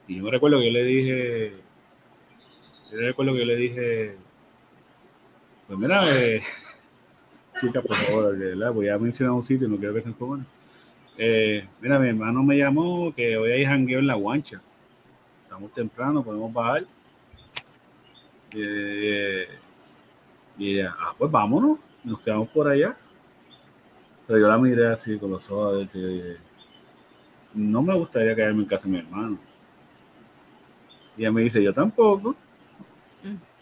[0.08, 1.54] Y yo me recuerdo que yo le dije.
[2.92, 4.16] Yo recuerdo que yo le dije,
[5.68, 6.42] Pues mira, eh,
[7.60, 8.36] chica, por favor,
[8.74, 10.46] voy a mencionar un sitio, no quiero que se enfoquen.
[11.18, 14.62] Eh, mira, mi hermano me llamó que hoy hay jangueo en la guancha.
[15.46, 16.86] Estamos temprano, podemos bajar.
[18.56, 19.48] Eh,
[20.58, 22.96] y ella, ah, pues vámonos, nos quedamos por allá.
[24.28, 26.38] Pero yo la miré así con los ojos, y dije,
[27.54, 29.38] no me gustaría quedarme en casa de mi hermano.
[31.18, 32.36] Y ella me dice, yo tampoco.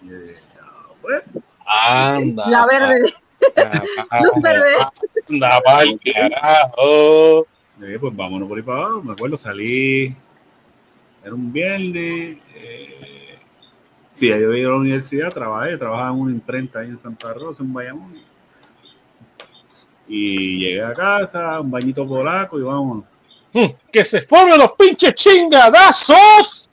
[0.02, 1.24] Y yo dije, "Ah, pues,
[1.66, 2.48] Anda.
[2.48, 3.02] La verde.
[3.02, 3.14] Luz
[4.44, 4.76] verde.
[5.30, 7.48] Anda, pa'l carajo.
[7.80, 9.02] Le dije, pues vámonos por ahí para abajo.
[9.02, 10.16] Me acuerdo, salí.
[11.24, 12.38] Era un viernes.
[12.56, 13.38] Eh,
[14.14, 17.34] sí, yo he ido a la universidad, trabajé, trabajaba en una imprenta ahí en Santa
[17.34, 18.14] Rosa, en Bayamón.
[20.14, 23.06] Y llegué a casa, un bañito polaco y vámonos.
[23.54, 26.70] Mm, Que se formen los pinches chingadazos.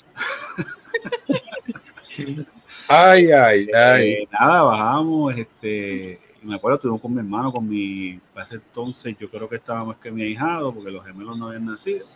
[2.89, 4.11] ay, ay, ay.
[4.11, 5.37] Eh, nada, bajamos.
[5.37, 8.19] Este, me acuerdo, estuvimos con mi hermano, con mi.
[8.35, 11.47] Para ese entonces, yo creo que estaba más que mi ahijado, porque los gemelos no
[11.47, 12.07] habían nacido.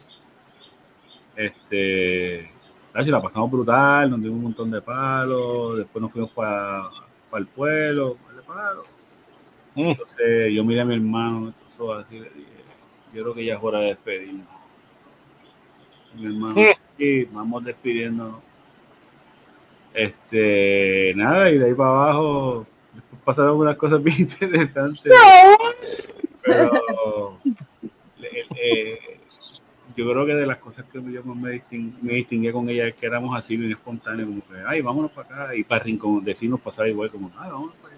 [1.37, 2.51] Este.
[2.95, 5.79] La pasamos brutal, nos dimos un montón de palos.
[5.79, 6.91] Después nos fuimos para
[7.37, 8.87] el pueblo, par de palos.
[9.75, 9.81] Mm.
[9.91, 11.53] Entonces, yo miré a mi hermano,
[11.99, 12.47] así, le dije,
[13.15, 14.47] yo creo que ya es hora de despedirnos.
[16.15, 16.67] Mi hermano, Mm.
[16.99, 18.41] sí, vamos despidiéndonos.
[19.95, 25.13] Este, nada, y de ahí para abajo después pasaron unas cosas bien interesantes.
[26.43, 27.39] Pero
[28.23, 28.99] eh, eh,
[29.97, 32.89] yo creo que de las cosas que yo más me, distin- me distinguí con ella
[32.89, 36.25] es que éramos así bien espontáneos, como que, ay, vámonos para acá, y para Rincón
[36.25, 37.92] decirnos pasar igual, como, ay, vámonos para.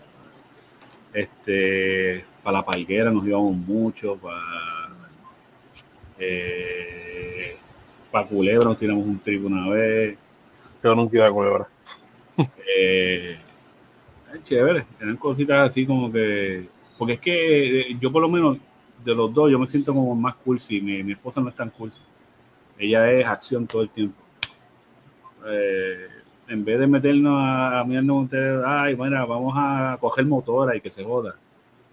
[1.14, 4.36] Este, para la palguera nos íbamos mucho, para,
[6.18, 7.56] eh,
[8.10, 10.18] para Culebra nos tiramos un trip una vez.
[10.82, 11.68] Yo nunca iba a culebra.
[12.76, 13.38] Eh,
[14.34, 16.66] es chévere, eran cositas así como que.
[16.98, 18.58] Porque es que eh, yo, por lo menos,
[19.04, 20.80] de los dos, yo me siento como más cursi.
[20.80, 22.00] Mi, mi esposa no es tan cursi.
[22.76, 24.20] Ella es acción todo el tiempo.
[25.46, 26.08] Eh,
[26.48, 30.76] en vez de meternos a, a mirarnos con ustedes, ay, bueno, vamos a coger motora
[30.76, 31.36] y que se joda.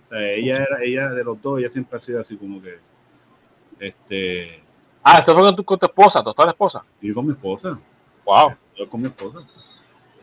[0.07, 2.79] O sea, ella, era, ella de los dos, ella siempre ha sido así como que.
[3.79, 4.61] Este.
[5.03, 6.83] Ah, esto fue con tu, con tu esposa, tu actual esposa.
[7.01, 7.79] Yo con mi esposa.
[8.25, 8.53] Wow.
[8.77, 9.39] Yo con mi esposa.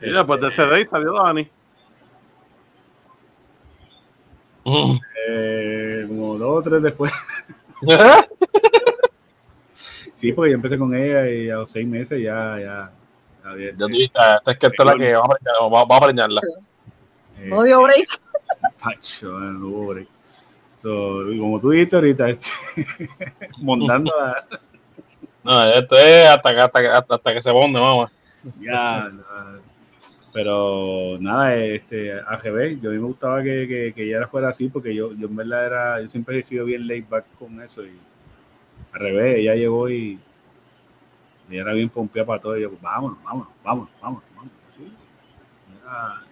[0.00, 1.48] Y después de ese day salió Dani.
[5.30, 7.12] Eh, como dos o tres después.
[10.18, 12.90] Sí, porque yo empecé con ella y a los seis meses ya, ya.
[13.48, 15.54] Ya había- Ya tú viste, esta es que esta es la que vamos a preñar,
[15.60, 16.40] vamos, vamos a preñarla.
[17.38, 18.08] eh, No dio break.
[18.82, 20.08] Pacho, no hubo break.
[20.82, 22.48] So, y como tú dijiste ahorita, este,
[23.58, 24.46] montando la.
[25.42, 28.10] No, esto es hasta que, hasta que, hasta, hasta que se ponde, mamá.
[28.60, 29.22] Ya, no.
[30.32, 34.68] pero nada, este, AGB, yo a mí me gustaba que, que, que ella fuera así
[34.68, 37.84] porque yo, yo en verdad era, yo siempre he sido bien laid back con eso
[37.84, 37.92] y
[38.92, 40.18] al revés, ella llegó y
[41.50, 44.52] ella era bien pompeada para todo y yo, pues, vámonos, vámonos, vámonos, vámonos, vámonos.
[44.70, 44.92] Así.
[45.82, 46.22] Era-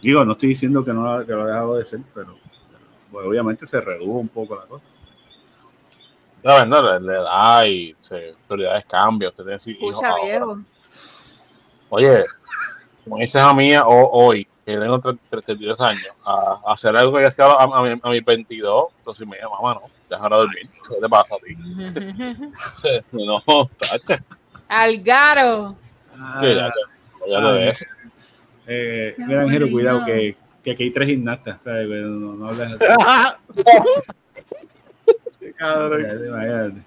[0.00, 2.36] digo, no estoy diciendo que no que lo ha dejado de ser, pero,
[2.70, 4.84] pero, pues, obviamente se redujo un poco la cosa.
[6.42, 9.30] La verdad, le, le da y se, prioridades cambian.
[9.30, 10.02] Usted tiene viejo.
[11.88, 12.24] Oye,
[13.04, 15.00] como dice a mía o- hoy, que tengo
[15.30, 19.26] 32 años, a, a hacer algo que hacía a, a, mi- a mis 22, entonces
[19.26, 19.82] me dijo, mamá, no,
[20.14, 20.70] deja de dormir.
[20.88, 21.56] ¿Qué te pasa a ti?
[23.12, 24.22] No, tacha.
[24.68, 25.76] Algaro.
[26.40, 26.72] Que ya, ya,
[27.28, 27.84] ya lo ves.
[28.66, 29.70] Eh, Qué mira, bonito.
[29.70, 31.86] cuidado, que, que aquí hay tres gimnastas, ¿sabes?
[31.88, 32.84] Pero No, no hables así.
[35.40, 36.84] Qué cabrón.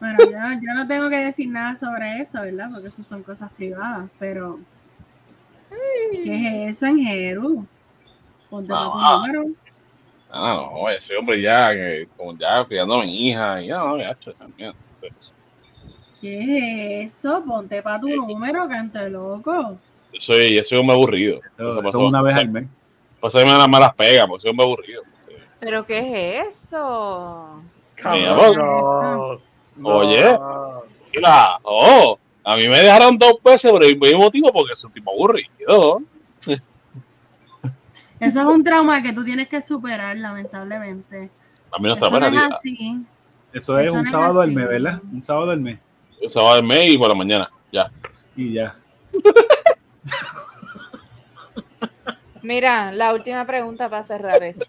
[0.00, 0.30] Bueno, yo,
[0.62, 2.68] yo no tengo que decir nada sobre eso, ¿verdad?
[2.72, 4.58] Porque eso son cosas privadas, pero
[6.12, 7.66] ¿qué es eso en Jeru?
[8.50, 9.22] Ponte Ah, tu ah.
[9.26, 9.54] número.
[10.32, 13.98] Ah, no, ese hombre ya, que, como ya cuidando a mi hija, y ya, no,
[13.98, 14.72] ya, también.
[15.00, 15.34] Pues,
[16.20, 17.42] ¿Qué es eso?
[17.44, 19.76] Ponte para tu número, canto loco.
[20.12, 21.40] Yo soy, yo soy un hombre aburrido.
[21.58, 22.68] Eso, pasó- una vez al mes.
[23.20, 25.02] Pasó me las malas pegas, porque soy un hombre aburrido.
[25.60, 27.62] ¿Pero qué es eso?
[27.96, 29.40] Cabrón, no.
[29.76, 29.88] No.
[29.88, 30.38] Oye.
[31.14, 34.92] Mira, oh, a mí me dejaron dos veces por el mismo motivo porque soy un
[34.94, 36.02] tipo aburrido.
[38.20, 41.30] Eso es un trauma que tú tienes que superar, lamentablemente.
[41.72, 43.02] A mí no Eso está no es así.
[43.52, 45.00] Eso es Eso un no sábado al mes, ¿verdad?
[45.10, 45.78] Un sábado al mes.
[46.20, 47.90] El sábado del mes y por la mañana, ya.
[48.36, 48.76] Y ya.
[52.42, 54.66] Mira, la última pregunta para cerrar esto.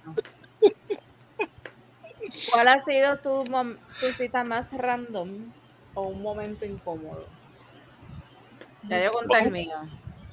[2.52, 5.30] ¿Cuál ha sido tu, tu cita más random
[5.94, 7.26] o un momento incómodo?
[8.84, 9.76] Ya yo conté el mío.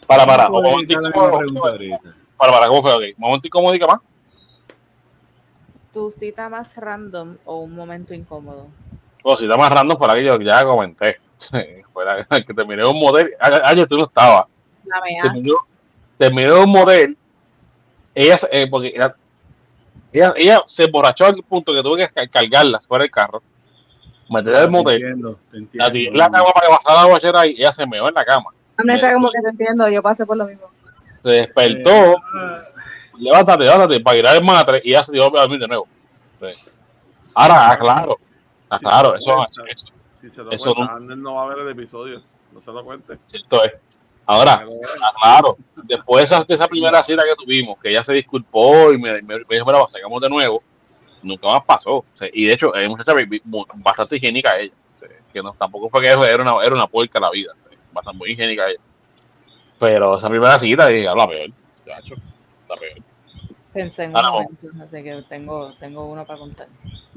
[0.06, 2.14] Para, para, Vamos un a la misma pregunta ahorita.
[2.38, 2.92] Para, para, ¿cómo fue?
[2.94, 3.98] Ok, momento incómodo y qué más.
[5.92, 8.68] ¿Tu cita más random o un momento incómodo?
[9.38, 11.18] Si está más random para que yo ya comenté.
[11.36, 11.56] Sí,
[11.92, 13.30] fue la que terminé un modelo.
[13.40, 14.46] Ayer tú no estabas.
[14.84, 15.00] La.
[15.22, 15.50] Terminé,
[16.16, 17.14] terminé un modelo.
[18.14, 19.14] Ella, se- eh, porque ella,
[20.12, 23.42] ella, ella se emborrachó al punto que tuve que ca- cargarla fuera del carro.
[24.30, 24.94] Meterla al Te motel.
[25.02, 25.84] entiendo, te entiendo.
[25.86, 28.14] La tiré en la cama para que pasara la guachera y ella se meó en
[28.14, 28.50] la cama.
[28.78, 30.66] Honesta, como que te entiendo, yo pasé por lo mismo.
[31.22, 31.90] Se despertó.
[31.90, 32.62] Eh,
[33.18, 35.86] levántate, levántate, para ir al matre y ya se dio a dormir de nuevo.
[36.40, 36.70] Sí.
[37.34, 38.18] Ahora, aclaro,
[38.68, 39.86] aclaro, eso, eso, eso,
[40.20, 42.22] Si se lo Eso cuenta, no- va a ver el episodio.
[42.52, 43.18] No se lo cuente.
[43.24, 43.74] cierto es.
[44.26, 44.64] Ahora,
[45.14, 48.98] aclaro, después de esa, de esa primera cita que tuvimos, que ella se disculpó y
[48.98, 50.62] me, me, me dijo, mira, sacamos de nuevo,
[51.22, 52.04] nunca más pasó.
[52.32, 53.12] Y de hecho, es muchacha
[53.76, 54.72] bastante higiénica ella.
[55.32, 57.52] Que no, tampoco fue que era una, era una puerca la vida,
[57.92, 58.80] bastante muy higiénica ella.
[59.78, 61.50] Pero esa primera cita, dije, "Ah, la peor,
[61.86, 62.14] chacho,
[62.68, 62.98] la peor.
[63.72, 66.66] Pensé en un momento, así que tengo, tengo uno para contar.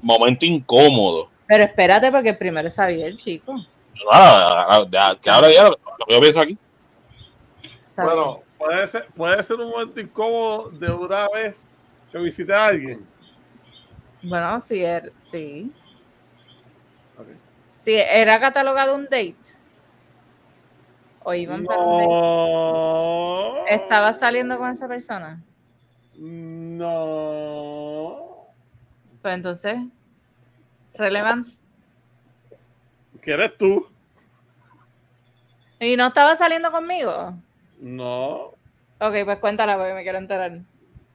[0.01, 1.29] Momento incómodo.
[1.47, 3.55] Pero espérate, porque primero es Xavier, chico.
[4.11, 6.57] Ah, ya, que ahora ya lo, lo que yo pienso aquí.
[7.95, 8.15] Xavier.
[8.15, 11.63] Bueno, puede ser, puede ser un momento incómodo de una vez
[12.11, 13.05] que visité a alguien.
[14.21, 15.71] Bueno, sí, er- sí.
[17.17, 17.27] Ok.
[17.83, 19.35] Sí, ¿era catalogado un date?
[21.23, 22.07] ¿O iban para un date?
[22.07, 23.65] No.
[23.67, 25.41] ¿Estabas saliendo con esa persona?
[26.17, 26.97] No.
[29.21, 29.77] Pues entonces,
[30.95, 31.57] relevance.
[33.21, 33.87] ¿Qué eres tú?
[35.79, 37.35] ¿Y no estaba saliendo conmigo?
[37.79, 38.53] No.
[38.99, 40.59] Ok, pues cuéntala porque me quiero enterar.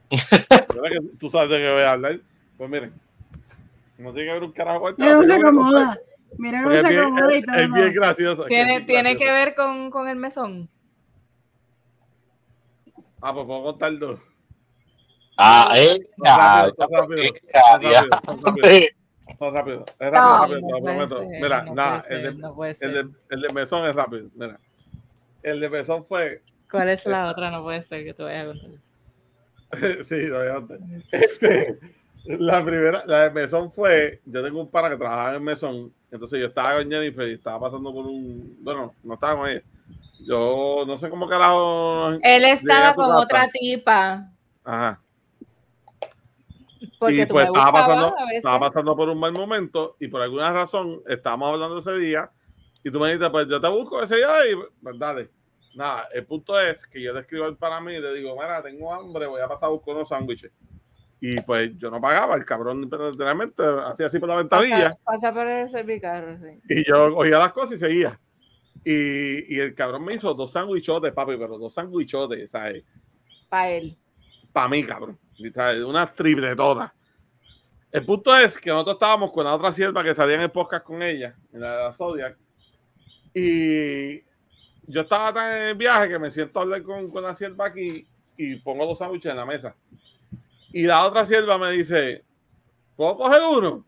[0.09, 2.19] ¿Verdad que tú sabes de qué voy a hablar?
[2.57, 2.93] Pues miren.
[3.97, 5.97] No tiene que ver un carajo cómo se acomoda.
[6.37, 7.55] Mira cómo se es bien, acomoda y es- todo.
[7.55, 8.45] es bien gracioso.
[8.45, 9.45] ¿Tiene, bien tiene que gracioso.
[9.45, 10.69] ver con, con el mesón?
[13.21, 14.19] Ah, pues puedo contar dos.
[15.37, 16.75] Ah, eh, ya, rápido,
[17.53, 18.09] ya, rápido,
[18.41, 18.67] rápido.
[19.39, 19.85] No, rápido.
[19.99, 21.19] Es rápido, No, lo prometo.
[21.19, 22.91] ser, Mira, no nada, el, de, no puede el, ser.
[22.91, 24.29] de, el de mesón es rápido.
[24.35, 24.59] Mira.
[25.43, 26.41] El de mesón fue.
[26.71, 27.51] ¿Cuál es la otra?
[27.51, 30.03] No puede ser que te vayas a contar eso.
[30.05, 30.79] sí, obviamente.
[31.11, 31.79] Este,
[32.27, 34.21] la primera, la de mesón fue.
[34.25, 35.93] Yo tengo un pana que trabajaba en mesón.
[36.11, 38.57] Entonces yo estaba con Jennifer y estaba pasando por un.
[38.61, 39.63] Bueno, no estaba con ella.
[40.25, 42.11] Yo no sé cómo carajo.
[42.21, 44.29] Él estaba con otra tipa.
[44.63, 45.01] Ajá.
[46.99, 51.01] Porque y pues estaba pasando, estaba pasando por un mal momento y por alguna razón
[51.07, 52.31] estábamos hablando ese día
[52.83, 55.29] y tú me dijiste, pues yo te busco ese día y pues dale.
[55.75, 58.63] Nada, el punto es que yo te escribo al para mí y te digo, mira,
[58.63, 60.51] tengo hambre, voy a pasar a buscar unos sándwiches.
[61.19, 65.33] Y pues yo no pagaba, el cabrón literalmente hacía así por la ventanilla Pasa, pasa
[65.33, 65.69] por el
[66.39, 66.59] sí.
[66.69, 68.19] y yo cogía las cosas y seguía.
[68.83, 72.83] Y, y el cabrón me hizo dos sándwichotes, papi, pero dos sándwichotes, ¿sabes?
[73.49, 73.97] Para él.
[74.53, 75.17] para mí, cabrón.
[75.53, 75.83] ¿sabes?
[75.83, 76.93] Una triple toda.
[77.91, 80.85] El punto es que nosotros estábamos con la otra sierva que salía en el podcast
[80.85, 82.37] con ella, en la de la Zodiac.
[83.33, 84.21] Y
[84.85, 87.67] yo estaba tan en el viaje que me siento a hablar con, con la sierva
[87.67, 89.75] aquí y pongo dos sándwiches en la mesa.
[90.73, 92.23] Y la otra sierva me dice,
[92.95, 93.85] ¿puedo coger uno?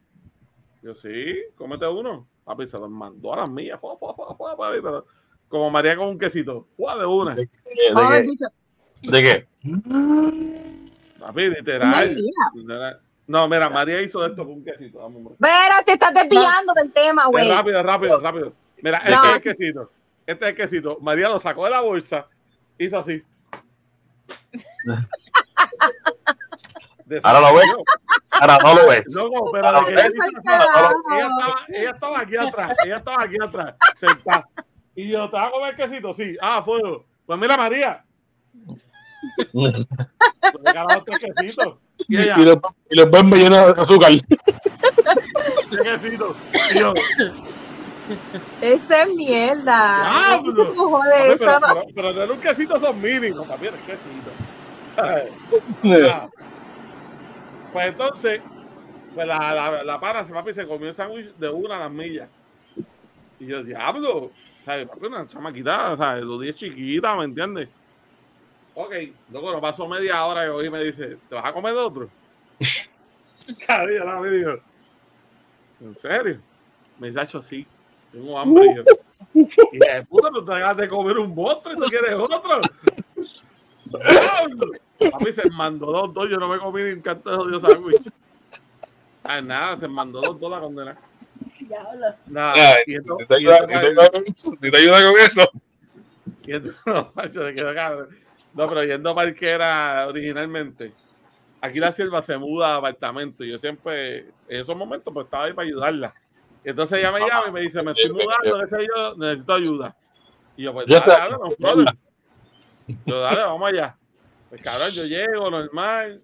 [0.82, 2.28] Yo, sí, cómete uno.
[2.46, 3.80] Papi, se los mandó a las mías.
[3.80, 5.06] Fue, fue, fue, papi, pero
[5.48, 6.68] como María con un quesito.
[6.78, 7.36] Fue de una.
[7.36, 8.42] ¿De, qué?
[9.02, 9.48] ¿De qué?
[11.20, 12.18] Papi, literal.
[13.28, 15.00] No, mira, María hizo esto con un quesito.
[15.40, 17.50] Pero te estás desviando del tema, Es güey.
[17.52, 18.54] rápido, rápido, rápido.
[18.82, 19.26] Mira, este No.
[19.26, 19.92] es el quesito.
[20.26, 20.98] Este es el quesito.
[21.02, 22.28] María lo sacó de la bolsa,
[22.78, 23.22] hizo así.
[27.24, 27.78] Ahora lo ves.
[28.32, 29.04] Ahora no lo ves.
[29.16, 30.16] No, no, pero de que ves.
[30.16, 30.96] ella, estaba,
[31.70, 34.48] ella estaba aquí atrás, ella estaba aquí atrás, sentada.
[34.96, 36.14] Y yo, ¿te vas a comer quesito?
[36.14, 36.36] Sí.
[36.42, 37.06] Ah, fuego.
[37.26, 38.04] Pues mira, María,
[39.52, 39.86] pues
[41.36, 41.80] quesito.
[42.08, 42.58] Y ella, Y los,
[42.90, 44.12] y los ven llenos de azúcar.
[45.84, 46.36] quesito.
[46.74, 46.94] Y yo,
[48.62, 50.40] Eso es mierda.
[50.44, 50.74] Pero, no-
[51.38, 54.32] pero, pero tener un quesito son mínimos, papi, el quesito.
[54.98, 56.28] Ah.
[57.72, 58.42] Pues entonces,
[59.14, 61.92] pues la, la, la pana, se papi, se comió el sándwich de una a las
[61.92, 62.30] millas.
[63.40, 64.32] Y yo, diablo,
[64.66, 64.88] ¿sabes?
[64.88, 66.24] Papi, una chamaquita, ¿sabes?
[66.24, 67.70] Los 10 chiquitas, ¿me entiendes?
[68.76, 68.94] Ok,
[69.32, 72.10] luego nos pasó media hora y hoy me dice, ¿te vas a comer de otro?
[73.48, 74.52] Día la me dijo,
[75.82, 76.40] ¿en serio?
[77.00, 77.66] Me dice, "Acho, sí,
[78.12, 78.66] tengo hambre.
[78.66, 78.84] Y yo,
[79.72, 82.62] y de puta, no te hagas de comer un monstruo y tú quieres otro.
[85.00, 85.18] ¡Diablo!
[85.18, 88.02] Papi se mandó los dos, yo no me comí ni un canto de jodido sándwich.
[89.24, 90.98] Ah, nada, se mandó los dos la condena.
[92.28, 94.52] Nada, Ay, y esto, ¿Ni te ayuda- te ayuda con eso?
[94.60, 95.50] ¿Ni te ayuda con eso?
[96.44, 98.10] y esto- no, macho, se quedó cabrón.
[98.54, 100.92] No, pero yendo para el que era originalmente.
[101.62, 105.46] Aquí la sierva se muda a apartamento y yo siempre, en esos momentos, pues estaba
[105.46, 106.14] ahí para ayudarla.
[106.64, 109.96] Entonces ella me llama y me dice, me estoy mudando, qué sé yo, necesito ayuda.
[110.58, 111.94] Y yo, pues Ya dale, dale, no.
[113.06, 113.96] Yo, dale, vamos allá.
[114.50, 116.22] Pues cabrón, yo llego, normal.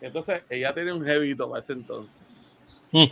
[0.00, 2.22] Entonces, ella tenía un jevito para ese entonces.
[2.92, 3.06] Mm.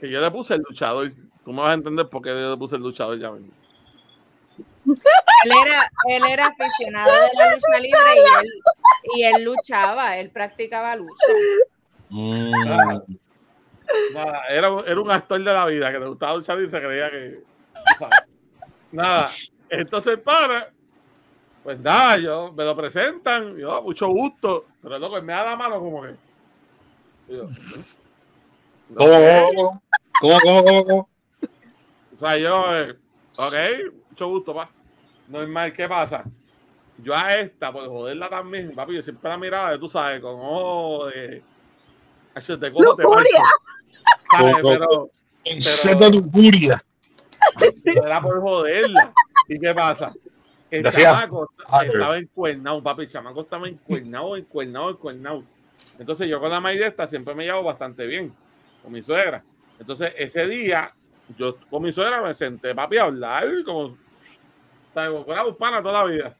[0.00, 1.12] Que yo le puse el luchador.
[1.44, 3.52] Tú me vas a entender por qué yo le puse el luchador ya mismo.
[4.86, 8.52] Él era, él era aficionado de la lucha libre y él,
[9.16, 11.26] y él luchaba, él practicaba lucha.
[12.10, 12.50] Mm.
[14.14, 16.80] Nada, era, un- era un actor de la vida que le gustaba luchar y se
[16.80, 17.40] creía que.
[17.74, 18.20] tú sabes.
[18.92, 19.32] Nada,
[19.68, 20.70] entonces para.
[21.62, 25.56] Pues nada, yo me lo presentan, yo, mucho gusto, pero loco, él me da la
[25.56, 26.14] mano como que.
[27.28, 27.46] yo,
[28.96, 29.22] ¿Cómo, ok.
[29.52, 29.82] cómo,
[30.20, 31.08] cómo, cómo, cómo, cómo?
[32.16, 32.96] O sea, yo, eh,
[33.36, 33.54] ok,
[34.10, 34.70] mucho gusto, pa.
[35.28, 36.24] Normal, ¿qué pasa?
[36.98, 41.06] Yo a esta, por joderla también, papi, yo siempre la miraba, tú sabes, con ojo
[41.06, 41.42] de.
[42.46, 43.04] Yo te cojo, te.
[44.30, 44.54] ¿Sabes?
[44.62, 45.10] Pero.
[45.44, 46.82] En sed de lujuria.
[47.84, 49.12] Pero era por joderla.
[49.48, 50.12] ¿Y qué pasa?
[50.70, 53.02] El chamaco estaba encuernado, papi.
[53.02, 55.42] El chamaco estaba encuernado, encuernado, encuernado.
[55.98, 58.32] Entonces yo con la maíz de esta siempre me llevo bastante bien
[58.82, 59.42] con mi suegra.
[59.78, 60.92] Entonces ese día,
[61.36, 63.96] yo con mi suegra me senté, papi, a hablar, como,
[64.94, 65.10] ¿sabes?
[65.10, 66.34] Como una hispana toda la vida.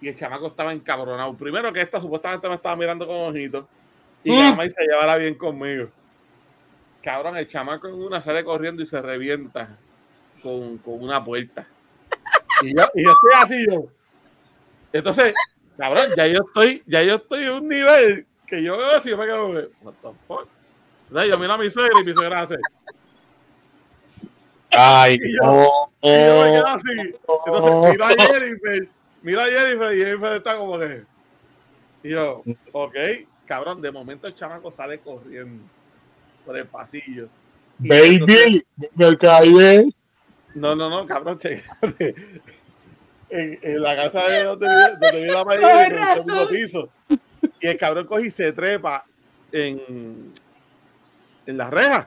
[0.00, 1.32] Y el chamaco estaba encabronado.
[1.34, 3.64] Primero que esta supuestamente me estaba mirando con ojitos.
[4.22, 4.38] Y Mm.
[4.38, 5.88] la maíz se llevara bien conmigo.
[7.02, 9.76] Cabrón, el chamaco en una sale corriendo y se revienta
[10.42, 11.66] con, con una puerta.
[12.68, 13.84] Y yo, y yo estoy así, yo.
[14.92, 15.34] Entonces,
[15.76, 19.16] cabrón, ya yo estoy, ya yo estoy en un nivel que yo veo así, yo
[19.16, 19.48] me quedo,
[19.82, 20.46] what the fuck.
[21.08, 22.56] Entonces, yo miro a mi suegra y mi suegra hace.
[24.70, 25.70] Ay, Y yo-.
[26.02, 27.14] Y yo me quedo así.
[27.46, 28.88] Entonces, miro a Jennifer,
[29.22, 31.02] miro a Jennifer y Jennifer está como que.
[32.02, 32.94] Y yo, ok,
[33.46, 35.62] cabrón, de momento el chamaco sale corriendo
[36.44, 37.28] por el pasillo.
[37.82, 39.94] Entonces- Baby, me caí.
[40.54, 42.14] No, no, no, cabrón, chécate.
[43.36, 46.88] En, en la casa de donde vive, donde vive la María, en el segundo piso.
[47.60, 49.04] Y el cabrón coge y se trepa
[49.50, 50.32] en,
[51.44, 52.06] en las rejas.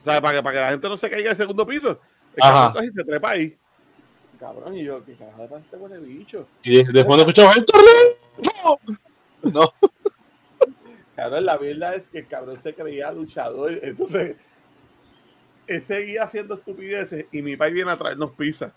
[0.00, 2.00] O sea, para que, para que la gente no se caiga del segundo piso.
[2.34, 2.52] El Ajá.
[2.52, 3.56] cabrón coge y se trepa ahí.
[4.40, 6.48] Cabrón, y yo, ¿qué carajo de este huele bicho?
[6.62, 8.80] Y después no escuchaba el torneo.
[9.42, 9.72] No.
[11.16, 13.78] Cabrón, la verdad es que el cabrón se creía luchador.
[13.82, 14.36] Entonces,
[15.66, 18.72] él seguía haciendo estupideces y mi país viene a traernos pizza.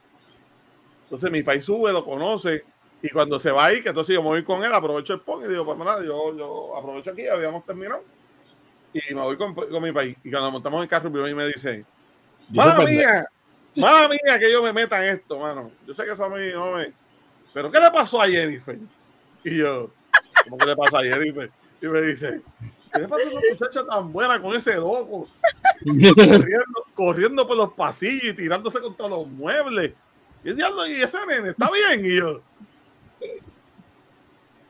[1.15, 2.63] Entonces, mi país sube, lo conoce.
[3.01, 5.45] Y cuando se va ahí, que entonces yo me voy con él, aprovecho el pon
[5.45, 8.03] y digo, pues nada, yo, yo aprovecho aquí, habíamos terminado.
[8.93, 10.17] Y me voy con, con mi país.
[10.23, 11.85] Y cuando montamos el carro, mi país me dice,
[12.49, 13.27] Mala mía,
[13.75, 15.71] mala mía que yo me meta en esto, mano.
[15.87, 16.93] Yo sé que eso a mí no me.
[17.53, 18.77] Pero ¿qué le pasó a Jennifer?
[19.43, 19.89] Y yo,
[20.43, 21.49] ¿cómo que le pasó a Jennifer?
[21.81, 22.41] Y me dice,
[22.93, 25.27] ¿qué le pasó a esa muchacha tan buena con ese loco?
[25.83, 29.93] Corriendo, corriendo por los pasillos y tirándose contra los muebles.
[30.45, 32.05] Y diablo, y ese nene está bien.
[32.05, 32.39] Y yo,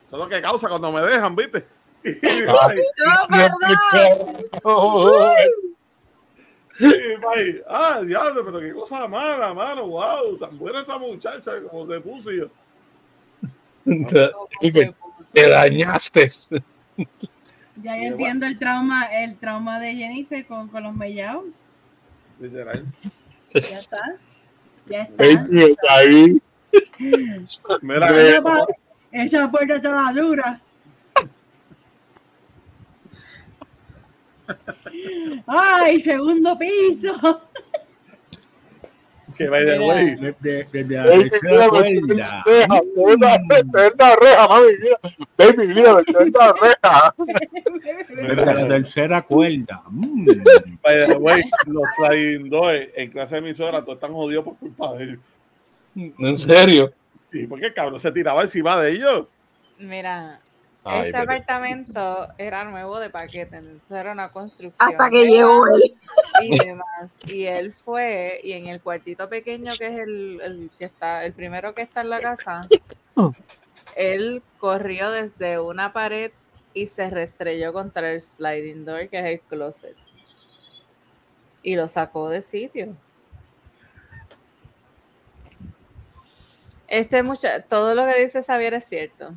[0.06, 1.64] eso es lo que causa cuando me dejan, ¿viste?
[6.78, 10.98] Y mi país, y ah, diablo, pero qué cosa mala, mano, wow, tan buena esa
[10.98, 12.48] muchacha como te puse y yo.
[14.60, 14.94] Te,
[15.32, 16.28] te dañaste.
[17.82, 21.44] Ya yo entiendo el trauma, el trauma de Jennifer con, con los mellados.
[22.40, 22.84] Literal.
[23.54, 24.18] Ya está.
[24.88, 25.46] Ya está.
[25.86, 26.40] Caí.
[27.82, 28.66] Mira, Esa,
[29.12, 30.60] esa puerta está la dura.
[35.46, 37.42] Ay, segundo piso.
[39.36, 41.04] Que by the way, me me la
[44.16, 44.98] reja, mami, mira.
[45.36, 47.14] Baby, mira, me la reja.
[48.08, 49.82] De la tercera cuerda.
[50.82, 54.94] By the way, los sliding doors en clase de emisora, todos están jodidos por culpa
[54.94, 55.18] de ellos.
[55.94, 56.92] En serio.
[57.32, 59.26] ¿Y por qué el cabrón se tiraba encima de ellos?
[59.78, 60.40] Mira,
[60.88, 64.88] Ay, ese pero- apartamento era nuevo de paquete, entonces era una construcción.
[64.90, 65.94] Hasta que llegó él.
[66.42, 67.10] y demás.
[67.26, 71.32] Y él fue, y en el cuartito pequeño que es el, el que está, el
[71.32, 72.68] primero que está en la casa,
[73.96, 76.30] él corrió desde una pared
[76.74, 79.96] y se restrelló contra el sliding door, que es el closet.
[81.62, 82.94] Y lo sacó de sitio.
[86.88, 89.32] Este muchacho, todo lo que dice Xavier es cierto.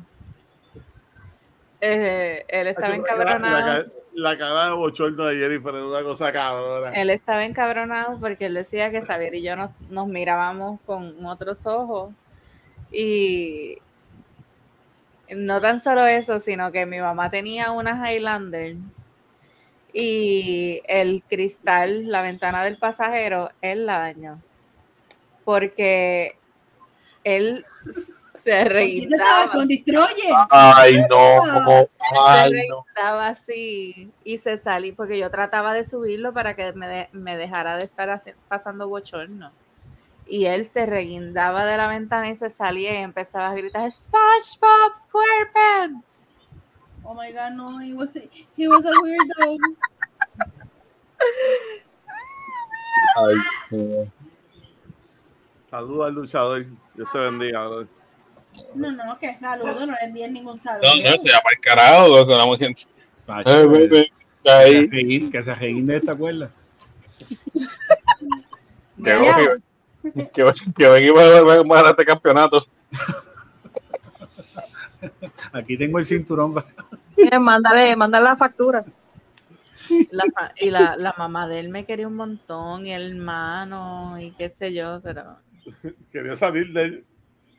[1.80, 3.84] Eh, él estaba La, la, encabronado.
[3.84, 6.92] ca- la cara de bochorno de Jennifer es una cosa cabrona.
[6.92, 11.64] Él estaba encabronado porque él decía que Xavier y yo nos, nos mirábamos con otros
[11.66, 12.12] ojos
[12.92, 13.78] y
[15.30, 18.76] no tan solo eso, sino que mi mamá tenía una Highlander
[19.92, 24.40] y el cristal, la ventana del pasajero, él la dañó.
[25.44, 26.36] Porque
[27.24, 27.64] él
[28.44, 29.50] se reguindaba.
[29.50, 30.34] con Destroyer.
[30.50, 31.42] Ay, no.
[31.42, 32.84] se Ay, no.
[32.84, 37.36] reguindaba así y se salí porque yo trataba de subirlo para que me, de- me
[37.36, 39.52] dejara de estar haci- pasando bochorno.
[40.26, 44.94] Y él se reguindaba de la ventana y se salía y empezaba a gritar SpongeBob
[44.94, 46.28] SquarePants.
[47.02, 48.20] Oh my god, no, he was a,
[48.56, 49.58] he was a weirdo.
[53.16, 53.34] Ay,
[53.70, 54.12] no.
[55.70, 56.66] Saludos al luchador.
[56.94, 57.86] Dios te bendiga, bro.
[58.74, 60.94] No, no, que saludo, no le envíen ningún saludo.
[60.94, 62.74] No, no, se llama el carajo, con la mujer.
[63.26, 64.12] Pacho, Ay, bebé,
[64.44, 65.30] que ahí.
[65.30, 66.50] que se reín de esta cuerda.
[69.02, 69.12] Que
[70.12, 72.66] que- que- que venimos a ganar este campeonato.
[75.52, 76.54] Aquí tengo el cinturón.
[77.16, 78.84] Mira, Mándale, mándale la factura.
[80.10, 80.24] La
[80.56, 84.50] y la, la mamá de él me quería un montón, y el hermano, y qué
[84.50, 85.36] sé yo, pero
[86.12, 87.04] Quería salir de él.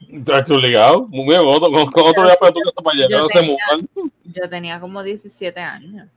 [0.10, 1.08] Estás obligado.
[1.10, 3.08] Muy bien, otro, con, con otro día para tu casa para allá.
[3.10, 4.12] Yo No se tenía- mudan.
[4.26, 6.10] yo tenía como 17 años.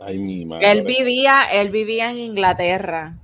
[0.00, 0.70] Ay, mi madre.
[0.70, 3.14] Él vivía, él vivía en Inglaterra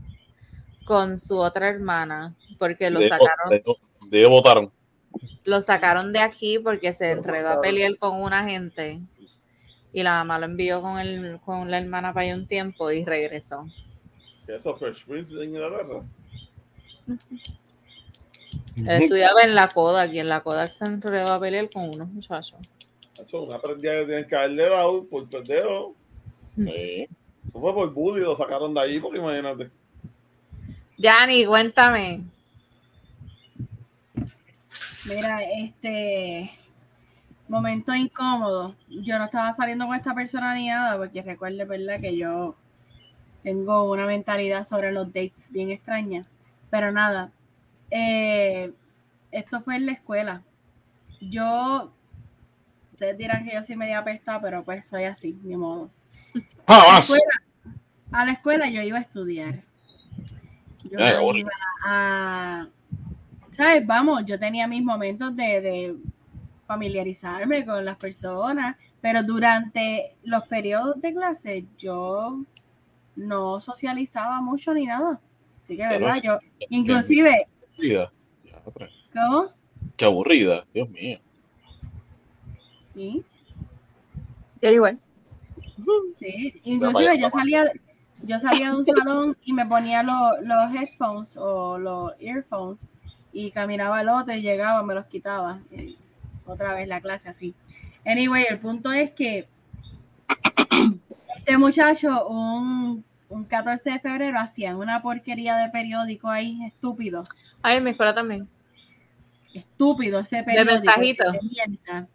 [0.85, 3.63] con su otra hermana, porque lo De- sacaron, de-
[4.09, 4.71] de ellos votaron.
[5.47, 9.01] lo sacaron de aquí porque se enredó a pelear con una gente.
[9.93, 13.05] Y la mamá lo envió con el, con la hermana para allá un tiempo y
[13.05, 13.67] regresó.
[14.47, 16.03] ¿Qué eso, Fresh Prince de Inglaterra?
[18.77, 22.09] Él estudiaba en la Kodak y en la Kodak se enredó a pelear con unos
[22.09, 22.59] muchachos.
[23.33, 25.95] Una prendida que tienen que haberle dado por pendejo.
[26.57, 27.09] Sí.
[27.47, 29.71] Eso fue por bully, lo sacaron de ahí, porque imagínate.
[30.99, 32.23] Yanni, cuéntame.
[35.07, 36.51] Mira, este
[37.49, 38.75] momento incómodo.
[38.89, 42.01] Yo no estaba saliendo con esta persona ni nada, porque recuerde, ¿verdad?
[42.01, 42.57] Que yo
[43.43, 46.27] tengo una mentalidad sobre los dates bien extraña.
[46.71, 47.31] Pero nada,
[47.91, 48.73] eh,
[49.31, 50.43] esto fue en la escuela.
[51.21, 51.93] Yo,
[52.93, 55.91] ustedes dirán que yo soy media apesta, pero pues soy así, ni modo.
[56.67, 57.43] A la escuela,
[58.13, 59.63] a la escuela yo iba a estudiar.
[60.91, 61.35] Yo bueno.
[61.35, 61.51] iba
[61.85, 62.69] a,
[63.51, 63.87] ¿sabes?
[63.87, 65.97] Vamos, yo tenía mis momentos de, de
[66.67, 72.41] familiarizarme con las personas, pero durante los periodos de clase yo
[73.17, 75.21] no socializaba mucho ni nada.
[75.63, 76.21] Así que, ¿verdad?
[76.23, 78.13] Yo, inclusive, Aburrida.
[79.13, 79.49] ¿cómo?
[79.97, 81.19] Qué aburrida, Dios mío.
[82.95, 83.25] Sí.
[84.63, 84.99] Yo igual.
[86.19, 87.71] Sí, inclusive yo salía,
[88.23, 92.89] yo salía de un salón y me ponía lo- los headphones o los earphones
[93.33, 95.61] y caminaba al otro y llegaba, me los quitaba.
[95.71, 95.97] Y
[96.47, 97.55] otra vez la clase así.
[98.07, 99.47] Anyway, el punto es que
[101.39, 107.23] este muchacho, un, un 14 de febrero, hacían una porquería de periódico ahí, estúpido.
[107.63, 108.49] Ay, en mi escuela también.
[109.53, 110.75] Estúpido ese periódico.
[110.75, 111.33] mensajitos?
[111.33, 112.09] de mierda.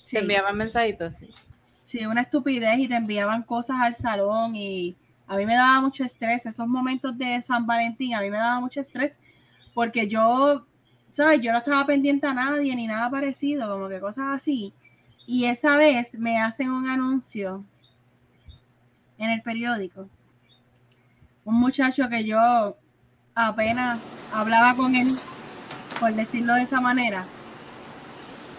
[0.00, 0.16] Sí.
[0.16, 1.14] Se enviaban mensajitos.
[1.16, 1.30] sí.
[1.88, 4.94] Sí, una estupidez y te enviaban cosas al salón y
[5.26, 6.44] a mí me daba mucho estrés.
[6.44, 9.16] Esos momentos de San Valentín a mí me daba mucho estrés
[9.72, 10.66] porque yo,
[11.12, 11.40] ¿sabes?
[11.40, 14.74] Yo no estaba pendiente a nadie ni nada parecido, como que cosas así.
[15.26, 17.64] Y esa vez me hacen un anuncio
[19.16, 20.10] en el periódico.
[21.48, 22.76] Un muchacho que yo
[23.34, 23.98] apenas
[24.34, 25.16] hablaba con él,
[25.98, 27.24] por decirlo de esa manera.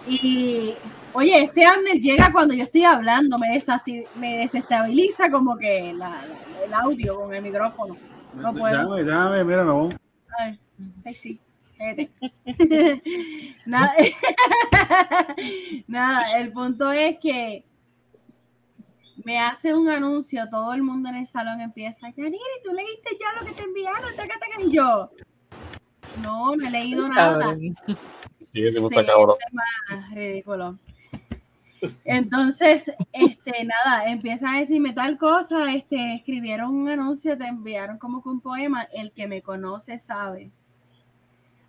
[0.08, 0.74] Y
[1.12, 3.48] Oye, este Amner llega cuando yo estoy hablando, me,
[4.16, 7.96] me desestabiliza como que la- la- el audio con el micrófono.
[8.34, 8.88] No puedo.
[8.96, 9.96] Dame, dame, mira, me voy.
[10.38, 11.40] Ay, sí.
[13.66, 13.92] Nada,
[15.88, 17.64] nada, el punto es que
[19.24, 23.40] me hace un anuncio, todo el mundo en el salón empieza, Yaniri, tú leíste ya
[23.40, 25.10] lo que te enviaron, taca, taca", y yo,
[26.22, 27.56] no, no he leído nada.
[28.52, 29.36] Sí, Sí, está cabrón.
[30.12, 30.76] Ridículo.
[32.04, 38.22] Entonces, este, nada, empieza a decirme tal cosa, este, escribieron un anuncio, te enviaron como
[38.22, 40.50] que un poema, el que me conoce sabe.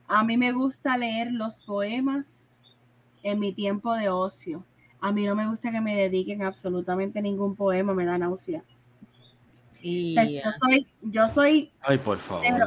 [0.07, 2.49] A mí me gusta leer los poemas
[3.23, 4.65] en mi tiempo de ocio.
[5.01, 8.63] A mí no me gusta que me dediquen absolutamente ningún poema, me da náusea.
[9.81, 12.43] Y O sea, yo soy, yo soy Ay, por favor.
[12.47, 12.65] cero,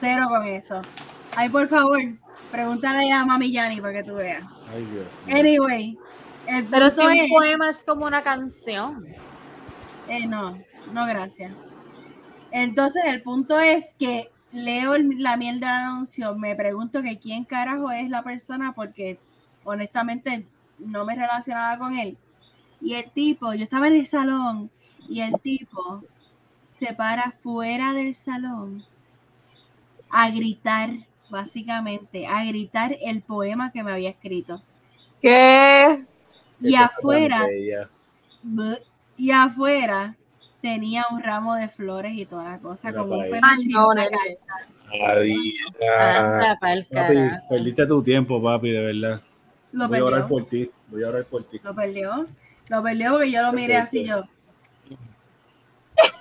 [0.00, 0.80] cero con eso.
[1.36, 2.00] Ay, por favor,
[2.50, 4.42] pregúntale a Mami Yani para que tú veas.
[4.74, 5.36] Ay, Dios mío.
[5.36, 5.98] Anyway,
[6.48, 9.04] el Pero si un es- poema es como una canción.
[10.08, 10.58] eh, no,
[10.92, 11.52] no, gracias.
[12.50, 17.44] Entonces, el punto es que leo el- la mierda del anuncio, me pregunto que quién
[17.44, 19.18] carajo es la persona porque
[19.64, 20.46] honestamente
[20.78, 22.16] no me relacionaba con él.
[22.80, 24.70] Y el tipo, yo estaba en el salón
[25.08, 26.02] y el tipo
[26.78, 28.84] se para fuera del salón
[30.10, 30.90] a gritar,
[31.28, 34.62] básicamente, a gritar el poema que me había escrito.
[35.20, 36.04] ¿Qué?
[36.60, 37.46] Y afuera,
[39.16, 40.16] y afuera
[40.60, 43.68] tenía un ramo de flores y toda la cosa, como un peluche
[46.88, 47.48] carajo.
[47.48, 49.20] perdiste tu tiempo, papi, de verdad.
[49.72, 50.70] Lo Voy a orar perdió, por ti.
[50.88, 51.60] Voy a orar por ti.
[51.62, 52.26] lo perdió,
[52.68, 54.24] lo perdió porque yo lo miré así yo.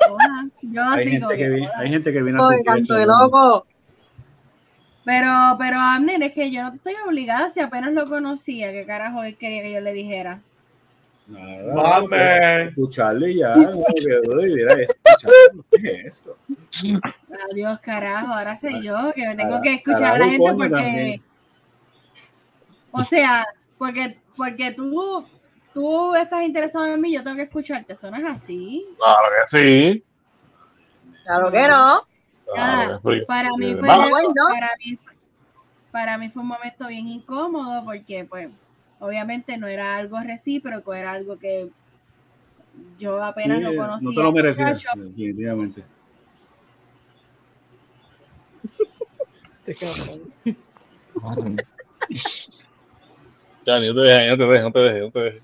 [0.09, 2.63] Hola, yo Hay así como gente, que que, vi- hay gente que viene a Oye,
[3.05, 3.23] ¿no?
[3.23, 3.65] loco.
[5.03, 9.23] Pero, pero Amner, es que yo no estoy obligada, si apenas lo conocía, ¿qué carajo
[9.23, 10.41] él quería que yo le dijera?
[11.27, 12.63] Nada.
[12.65, 13.53] Escucharle ya.
[13.55, 14.75] no, que, mira,
[15.71, 16.37] ¿Qué es esto?
[17.51, 21.21] Adiós, carajo, ahora sé yo que tengo que escuchar a la gente porque, también.
[22.91, 23.45] O sea,
[23.77, 25.25] porque, porque tú,
[25.73, 28.85] tú estás interesado en mí, yo tengo que escucharte, eso no es así.
[28.97, 30.03] Claro que sí.
[31.23, 32.01] Claro que no.
[32.53, 33.21] Claro sí.
[33.27, 34.47] Para mí fue, ¿no?
[34.49, 34.97] para mí,
[35.91, 38.49] para mí fue un momento bien incómodo porque, pues,
[38.99, 41.69] obviamente no era algo recíproco, era algo que
[42.99, 44.09] yo apenas Sí, lo no conocía.
[44.09, 44.99] te lo merecías, muchacho.
[45.03, 45.83] definitivamente.
[53.67, 55.43] Ya, ni no te dejes, no te dejes, no te dejes, no te dejes.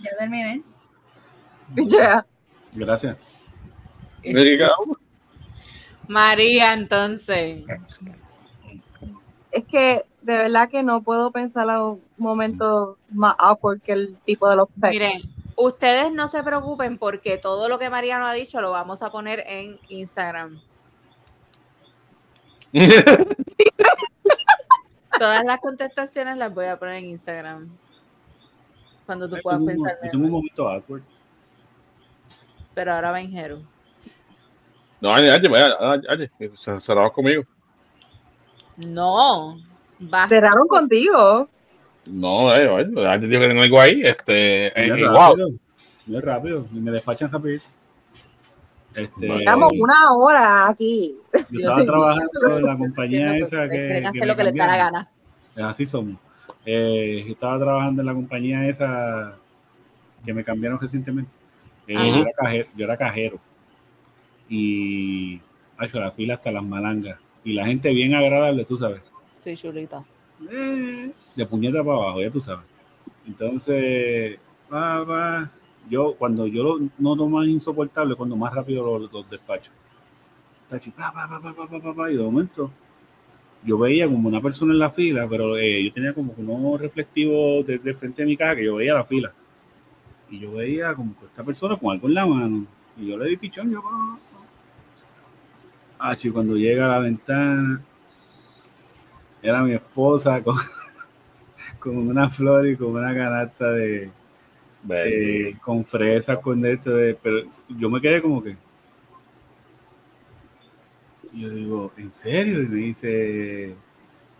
[0.00, 0.62] Ya terminé.
[1.76, 2.26] Pichea.
[2.72, 3.16] Gracias.
[6.08, 7.62] María, entonces.
[9.52, 14.16] Es que de verdad que no puedo pensar a un momento más awkward que el
[14.24, 14.92] tipo de los pecs.
[14.92, 15.22] Miren,
[15.54, 19.44] ustedes no se preocupen porque todo lo que Mariano ha dicho lo vamos a poner
[19.46, 20.60] en Instagram.
[25.22, 27.68] Todas las contestaciones las voy a poner en Instagram.
[29.06, 29.96] Cuando tú puedas pensar.
[30.02, 31.02] yo tengo un momento awkward.
[32.74, 33.60] Pero ahora va en Jero.
[35.00, 37.44] No, se cerraba conmigo.
[38.88, 39.60] No.
[40.12, 40.26] Va.
[40.28, 41.48] Cerraron contigo.
[42.10, 44.02] No, eh, Añe dijo que tengo algo ahí.
[44.02, 45.14] Este, eh, Muy eh, wow.
[45.14, 45.48] rápido.
[46.06, 46.66] Muy rápido.
[46.72, 47.60] Y me despachan rápido.
[48.96, 51.16] Este, Estamos una hora aquí.
[51.48, 54.54] yo estaba trabajando en la compañía Entiendo, esa pues, que, que hacer lo que les
[54.56, 55.11] da la gana.
[55.54, 56.16] Pues así somos.
[56.64, 59.36] Eh, estaba trabajando en la compañía esa
[60.24, 61.30] que me cambiaron recientemente.
[61.86, 63.40] Eh, yo, era cajero, yo,
[64.48, 65.40] Y
[65.76, 67.18] ay, yo la fila hasta las malangas.
[67.44, 69.02] Y la gente bien agradable, tú sabes.
[69.42, 70.04] Sí, chulita.
[70.50, 72.64] Eh, de puñeta para abajo, ya tú sabes.
[73.26, 74.38] Entonces,
[74.70, 75.50] bah,
[75.90, 79.70] yo cuando yo lo noto más insoportable, cuando más rápido los, los despacho.
[80.70, 82.70] Y de momento
[83.64, 86.80] yo veía como una persona en la fila, pero eh, yo tenía como que unos
[86.80, 89.32] reflectivos desde el frente de mi casa que yo veía la fila.
[90.30, 92.66] Y yo veía como que esta persona con algo en la mano.
[92.98, 93.82] Y yo le di pichón, yo.
[95.98, 97.80] Ah, chico, cuando llega a la ventana,
[99.42, 100.56] era mi esposa con,
[101.78, 104.10] con una flor y con una canasta de-
[105.60, 108.56] con fresas, con esto, de, pero yo me quedé como que.
[111.32, 112.62] Y yo digo, ¿en serio?
[112.62, 113.74] Y me dice,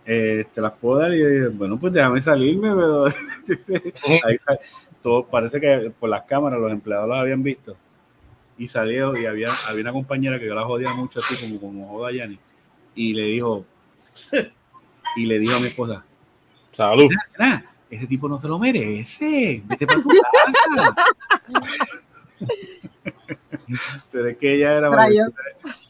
[0.05, 1.13] eh, ¿te las puedo dar?
[1.13, 3.05] Y yo digo, bueno, pues déjame salirme, pero
[4.25, 4.37] ahí
[5.01, 7.75] todo, parece que por las cámaras los empleados las habían visto.
[8.57, 11.87] Y salió y había, había una compañera que yo la jodía mucho así como, como
[11.89, 12.37] joda a Yanni.
[12.95, 13.65] Y le dijo,
[15.17, 16.05] y le dijo a mi esposa,
[16.73, 17.09] Salud.
[17.89, 19.61] Ese tipo no se lo merece.
[19.65, 20.95] Vete para tu casa.
[24.11, 25.41] Pero es que ella era mayorcita,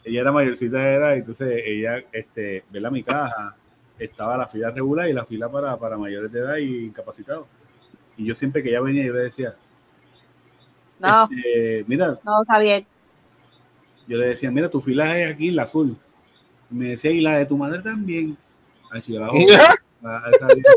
[0.04, 3.56] ella era mayorcita de edad, entonces ella, este, verla a mi caja,
[4.00, 7.48] estaba la fila regular y la fila para, para mayores de edad y incapacitados.
[8.18, 9.56] Y yo siempre que ella venía, yo le decía,
[11.00, 12.86] No, este, mira, no, Javier.
[14.08, 15.98] yo le decía, mira, tu fila es aquí, la azul.
[16.72, 18.38] Y me decía, y la de tu madre también.
[19.08, 19.76] Yo la jodía.
[20.04, 20.74] a esa vieja.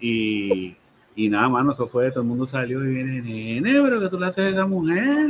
[0.00, 0.76] y,
[1.16, 4.18] y nada, mano, eso fue, todo el mundo salió y viene, nene, pero que tú
[4.18, 5.28] le haces a esa mujer.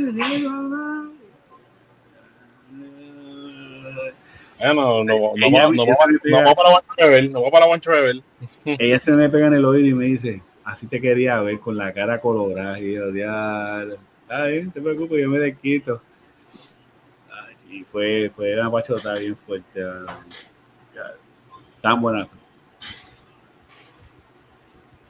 [4.59, 5.03] Bueno, no, no, no,
[5.35, 5.85] no, ella vamos-
[6.21, 8.23] se no vamos para Wancho Rebel, no vamos para Wancho Rebel.
[8.65, 11.75] Ella se me pega en el oído y me dice, así te quería ver con
[11.77, 12.79] la cara colorada.
[12.79, 16.01] Y está bien, no te preocupes, yo me desquito.
[17.31, 19.81] Ay, Y fue, fue una pachota bien fuerte.
[21.81, 22.27] Tan buena.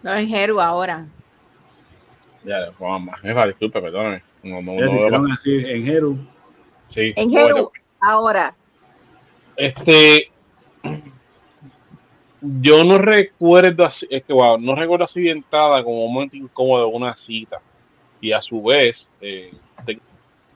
[0.03, 1.05] No en Jero ahora.
[2.43, 4.23] Ya, vamos, jefa, disculpe, perdóname.
[4.43, 6.17] No, no, no, hicieron así en Jeru.
[6.87, 7.13] sí.
[7.15, 8.55] En bueno, Jeru, ahora.
[9.55, 10.31] Este.
[12.41, 16.35] yo no recuerdo así, es que wow, no recuerdo así de entrada como un momento
[16.35, 17.59] incómodo de una cita.
[18.19, 19.53] Y a su vez, eh,
[19.85, 19.99] te-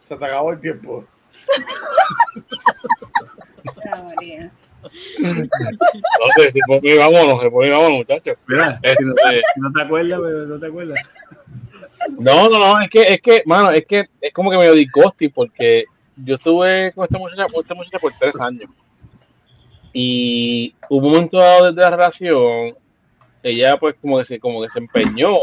[0.07, 1.05] Se te acabó el tiempo.
[6.37, 8.37] Sé, se pone, vámonos, se pone, vámonos, muchachos.
[8.47, 9.13] Mira, Este, si no,
[9.53, 10.99] si no te acuerdas, pero no te acuerdas.
[12.19, 15.31] No, no, no, es que, es que, mano, es que es como que medio disgusting
[15.31, 15.85] porque
[16.17, 18.69] yo estuve con esta muchacha, con esta muchacha por tres años.
[19.93, 22.75] Y hubo un momento dado desde la relación,
[23.41, 25.35] ella pues como que se, como que se empeñó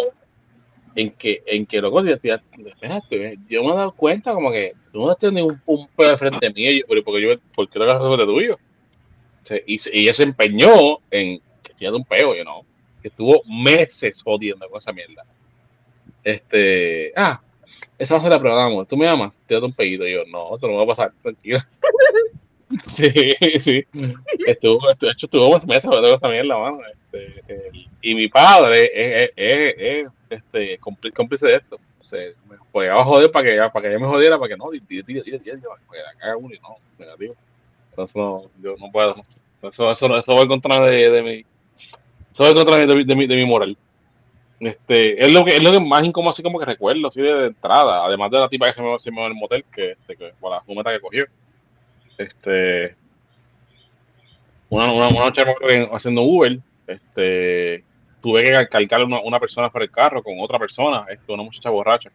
[0.94, 4.74] en que, en que loco, yo, estoy- espérate, yo me he dado cuenta como que
[4.92, 7.86] tú no tienes ningún un pedo de frente mío, yo, porque yo, ¿por qué lo
[7.86, 8.58] agarras sobre tuyo?
[9.66, 12.62] Y, se- y ella se empeñó en que tenía un peo, yo no,
[13.02, 15.24] que estuvo meses jodiendo con esa mierda.
[16.24, 17.40] Este, ah,
[17.98, 18.86] esa ser la prueba, amor.
[18.86, 20.06] Tú me amas, te doy un pedido.
[20.06, 21.66] Y yo, no, eso no va a pasar, tranquila.
[22.86, 23.10] sí,
[23.60, 23.84] sí.
[24.46, 26.80] Estuvo, estuvo, de hecho, estuvo meses jodiendo con esa mierda, mano.
[26.90, 30.78] Este, y mi padre es, es, es, es, este,
[31.12, 31.78] cómplice de esto.
[32.00, 32.56] O sea, me
[33.04, 34.70] joder para que, para que ella me jodiera, para que no,
[36.02, 37.34] la caga uno y no, negativo.
[37.92, 39.16] Entonces, no, yo no puedo.
[39.62, 41.44] Eso, eso, eso va en contra de, de mi.
[42.32, 43.76] Eso va en contra de, de mi, de mi moral.
[44.60, 47.46] Este, es lo que es lo que más incómodo así como que recuerdo así de,
[47.46, 48.96] entrada, además de la tipa que se me, va
[49.26, 51.26] en el motel que, este, que con la fumeta que cogió.
[52.16, 52.94] Este
[54.68, 55.42] una, una, una noche
[55.92, 57.84] haciendo Uber, este
[58.20, 61.68] tuve que cargar una, una persona para el carro con otra persona, este, una muchacha
[61.68, 62.10] borracha.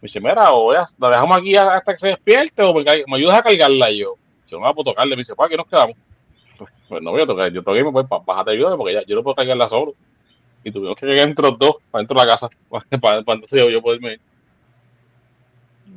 [0.00, 3.16] Me dice, mira, o ya, la dejamos aquí hasta que se despierte o me, me
[3.16, 4.14] ayudas a cargarla yo.
[4.50, 5.96] Yo no la puedo tocarle, me dice, ¿para qué nos quedamos?
[6.58, 8.94] Pues, pues no voy a tocar, yo toqué y me voy, "Pa- bájate ayuda porque
[8.94, 9.94] ya, yo no puedo cargarla solo
[10.64, 13.34] y tuvimos que llegar entre los dos para dentro de la casa para, para, para
[13.36, 14.20] entonces yo, yo poderme ir.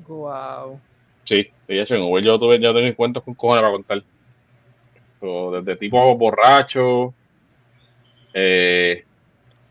[0.08, 0.80] Wow.
[1.26, 4.04] Sí, de hecho, en Uber yo tuve, yo tengo mis cuentos con cojones para contar.
[5.20, 7.14] So, desde tipo borracho,
[8.34, 9.04] eh,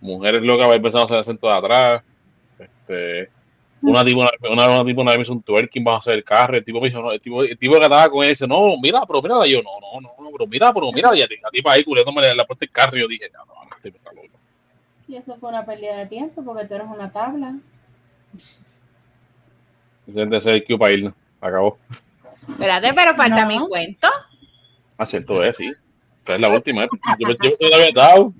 [0.00, 2.02] mujeres locas haber empezado a hacer acento de atrás,
[2.58, 3.30] este,
[3.82, 6.14] una tipo, una, una, una tipo una vez me hizo un twerking bajo a hacer
[6.14, 8.30] el carro, el tipo me dijo, no, el tipo, el tipo que estaba con él
[8.30, 11.20] dice, no, mira, pero mira, yo, no, no, no, no, pero mira, pero mira, y
[11.20, 13.98] la tipa ahí culiándome la puerta del carro, y yo dije, no, no, este tipo
[13.98, 14.38] está loco.
[15.08, 17.56] Y eso fue una pérdida de tiempo porque tú eres una tabla.
[20.06, 21.78] Ese es el Q para irnos, acabó.
[22.48, 23.46] Espérate, pero falta No.
[23.48, 24.08] mi cuento.
[24.98, 25.72] Ah, cierto es, sí.
[26.18, 26.88] Esta es la última, ¿eh?
[27.18, 28.32] yo, yo, yo te la había dado.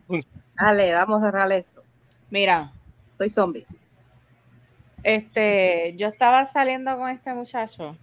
[0.55, 1.83] Dale, vamos a cerrar esto.
[2.31, 2.71] Mira,
[3.19, 3.67] Soy zombie.
[5.03, 7.97] Este, yo estaba saliendo con este muchacho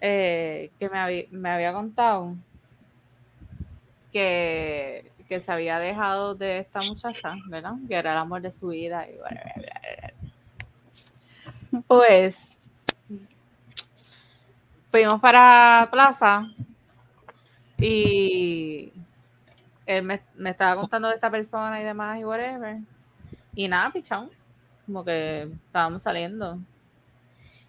[0.00, 0.90] eh, que
[1.30, 2.34] me había, contado
[4.12, 7.74] que, que se había dejado de esta muchacha, ¿verdad?
[7.88, 9.06] Que era el amor de su vida.
[9.08, 10.12] Y bla.
[11.86, 12.58] Pues
[14.90, 16.52] fuimos para plaza
[17.78, 18.92] y
[19.86, 22.78] él me estaba contando de esta persona y demás y whatever.
[23.54, 24.30] Y nada, pichón.
[24.92, 26.58] Como que estábamos saliendo.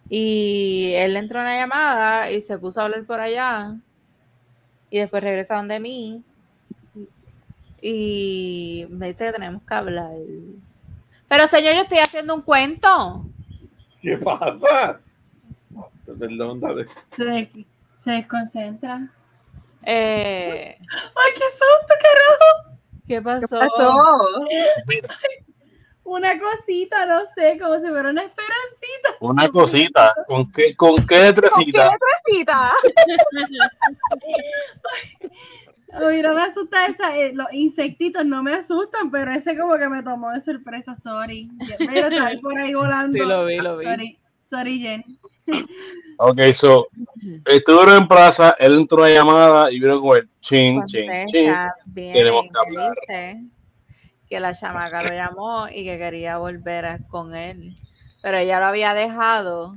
[0.09, 3.77] Y él entró una llamada y se puso a hablar por allá.
[4.89, 6.21] Y después regresaron de mí.
[7.81, 10.11] Y me dice que tenemos que hablar.
[11.29, 13.25] Pero señor, yo estoy haciendo un cuento.
[14.01, 14.99] ¿Qué pasa?
[16.19, 16.87] Perdón, dale.
[17.15, 17.49] Se, des-
[18.03, 19.07] se desconcentra.
[19.85, 22.77] Eh, ¡Ay, qué susto, qué rojo!
[23.07, 23.47] ¿Qué pasó?
[23.47, 24.45] ¿Qué pasó?
[26.05, 29.09] Una cosita, no sé, como si fuera una esperancita.
[29.21, 31.91] Una cosita, ¿con qué, con qué letrecita?
[32.25, 32.71] Cita.
[36.01, 39.87] Uy, no me asusta esa, eh, los insectitos no me asustan, pero ese como que
[39.87, 41.49] me tomó de sorpresa, sorry.
[41.77, 43.17] Pero está ahí por ahí volando.
[43.17, 43.85] Sí, lo vi, lo vi.
[43.85, 45.19] Sorry, sorry, Jenny.
[46.17, 46.87] Ok, so,
[47.45, 51.53] estuvieron en plaza, él entró a llamada y vieron con el chin, chin, chin.
[51.93, 52.93] Tenemos que hablar.
[53.07, 53.52] dice
[54.33, 57.75] que la chamaca lo llamó y que quería volver a- con él.
[58.23, 59.75] Pero ella lo había dejado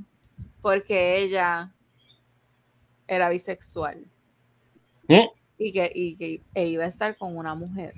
[0.63, 1.75] porque ella
[3.07, 4.07] era bisexual
[5.09, 5.29] ¿Mm?
[5.59, 7.93] y que, y que e iba a estar con una mujer.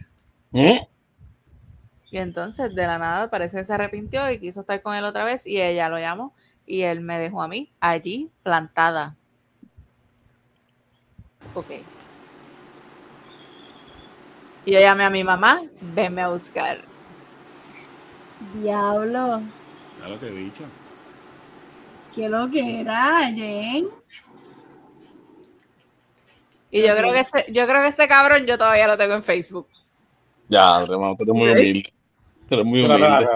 [0.51, 0.79] ¿Mm?
[2.11, 5.23] Y entonces de la nada parece que se arrepintió y quiso estar con él otra
[5.25, 6.35] vez y ella lo llamó
[6.67, 9.15] y él me dejó a mí allí plantada.
[11.55, 11.67] Ok.
[14.69, 16.77] Y yo llamé a mi mamá, venme a buscar.
[18.53, 19.41] Diablo,
[19.99, 20.63] Ya lo que he dicho.
[22.15, 23.89] qué lo que era, Jen.
[26.71, 29.23] Y yo creo que ese, yo creo que ese cabrón yo todavía lo tengo en
[29.23, 29.69] Facebook.
[30.51, 31.93] Ya, hermano, tú eres muy humilde.
[32.47, 33.27] Tú eres muy humilde.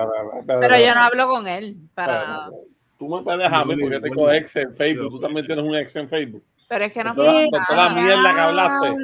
[0.46, 2.50] Pero yo no hablo con él para nada.
[2.98, 5.08] Tú me puedes dejar a mí porque tengo ex en Facebook.
[5.12, 6.44] Tú también tienes un ex en Facebook.
[6.68, 8.96] Pero es que no fue con toda la mierda que hablaste.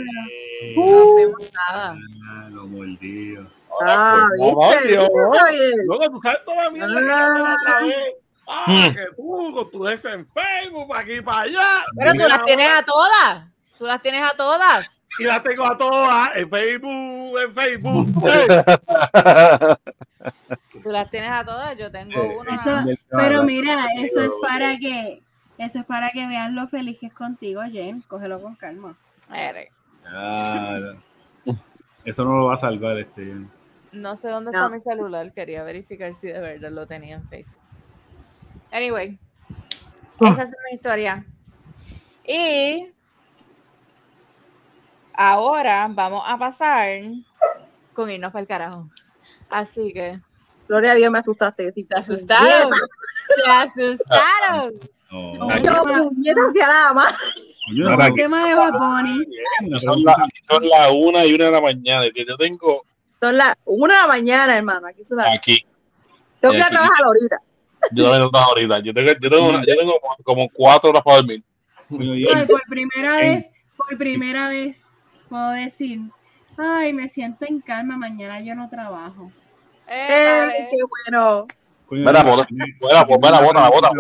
[0.61, 1.97] Eh, No vimos nada.
[2.28, 3.47] ah, lo mordido.
[3.81, 4.97] Ah, no, ¿viste?
[5.85, 7.28] Luego, tú sabes toda la mierda que Ah.
[7.28, 8.15] hiciste la otra vez.
[8.51, 8.95] Ah, Hmm.
[8.95, 11.85] que tú con tu ex en Facebook, para aquí y para allá.
[11.99, 13.45] Pero tú las tienes a todas.
[13.78, 14.91] Tú las tienes a todas.
[15.19, 18.09] Y las tengo a todas en Facebook, en Facebook.
[18.27, 18.47] Ey,
[20.83, 21.77] Tú las tienes a todas.
[21.78, 22.55] Yo tengo Eh, una.
[22.57, 22.99] Eso-.
[23.11, 25.20] Pero mira, eso es para que,
[25.59, 28.03] eso es para que vean lo feliz que es contigo, Jen.
[28.09, 28.97] Cógelo con calma.
[30.11, 30.95] Ah,
[32.05, 33.35] eso no lo va a salvar este.
[33.93, 34.59] No sé dónde No.
[34.59, 35.33] está mi celular.
[35.33, 37.59] Quería verificar si de verdad lo tenía en Facebook.
[38.70, 39.19] Anyway,
[40.20, 41.25] esa es mi historia.
[42.27, 42.91] Y
[45.15, 47.01] ahora vamos a pasar
[47.95, 48.89] con irnos para el carajo.
[49.51, 50.20] Así que,
[50.69, 51.73] Gloria a Dios, me asustaste.
[51.73, 52.70] ¿se asustaron?
[53.45, 54.75] ¿Se asustaron?
[55.11, 56.67] No, No, Ay, Yo, puñeta, hacia
[57.89, 59.27] Ahora tema de Bad Bunny.
[59.81, 62.07] son, las son las una y una de la mañana.
[62.15, 62.83] que yo tengo
[63.21, 64.87] Son las una de la mañana, hermano.
[64.87, 65.35] Aquí son las.
[65.35, 65.65] aquí.
[66.41, 67.37] Tengo que trabajar ahorita.
[67.93, 68.79] Yo no tengo nada ahorita.
[68.81, 71.43] Yo tengo, yo tengo, una- yo tengo como- cuatro horas para dormir.
[71.91, 74.85] Ay, por primera en- vez, por primera vez
[75.29, 76.01] puedo decir,
[76.57, 79.31] ay, me siento en calma, mañana yo no trabajo.
[79.89, 81.47] Eh, ¡Eh, qué bueno!
[81.91, 82.47] Mira, bota,
[82.79, 83.91] bota, bota, bota.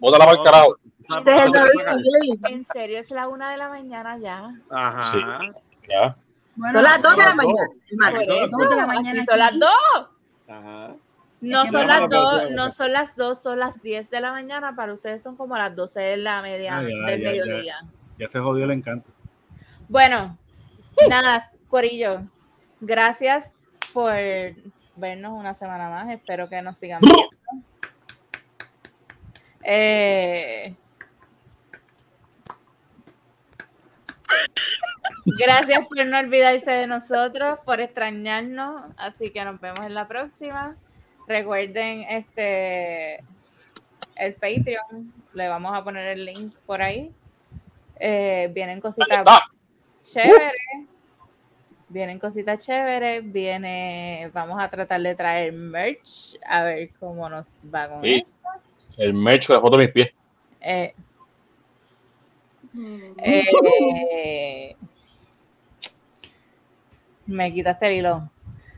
[0.00, 0.66] Bota
[1.08, 2.52] Este.
[2.52, 4.50] En serio, es la una de la mañana ya.
[4.70, 5.12] Ajá.
[5.12, 5.18] Sí.
[5.88, 6.16] Ya.
[6.56, 9.52] Bueno, Son las dos de la mañana, son las dos mañana son las.
[10.48, 10.94] Ajá.
[11.40, 14.74] No son las dos, no son las dos, son las 10 de la mañana.
[14.74, 17.30] Para ustedes son como las 12 de la media Ah, ya, del ya, ya.
[17.44, 17.74] mediodía.
[18.18, 19.10] Ya se jodió el encanto.
[19.88, 20.36] Bueno,
[21.08, 22.22] nada, Corillo.
[22.80, 23.50] Gracias
[23.92, 24.12] por
[24.96, 26.08] vernos una semana más.
[26.10, 27.28] Espero que nos sigan viendo.
[29.62, 30.74] Eh,
[35.24, 38.82] gracias por no olvidarse de nosotros, por extrañarnos.
[38.96, 40.76] Así que nos vemos en la próxima.
[41.28, 43.16] Recuerden este
[44.16, 45.12] el Patreon.
[45.34, 47.10] Le vamos a poner el link por ahí.
[47.98, 49.42] Eh, vienen cositas Ah,
[50.02, 50.52] chéveres.
[51.88, 53.30] Vienen cositas chéveres.
[53.30, 56.38] Viene, vamos a tratar de traer merch.
[56.46, 58.22] A ver cómo nos va con Sí.
[58.22, 58.32] eso.
[58.98, 60.10] el merch la foto de mis pies.
[60.60, 60.94] Eh,
[63.18, 64.76] eh,
[67.26, 68.30] me quitaste el hilo.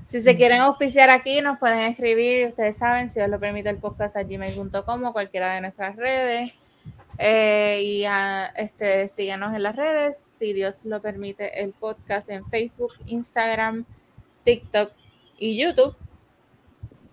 [0.07, 2.49] Si se quieren auspiciar aquí, nos pueden escribir.
[2.49, 6.59] Ustedes saben, si os lo permite el podcast a gmail.com o cualquiera de nuestras redes.
[7.19, 10.17] Eh, y ah, este, síganos en las redes.
[10.39, 13.85] Si Dios lo permite, el podcast en Facebook, Instagram,
[14.45, 14.93] TikTok
[15.37, 15.95] y YouTube.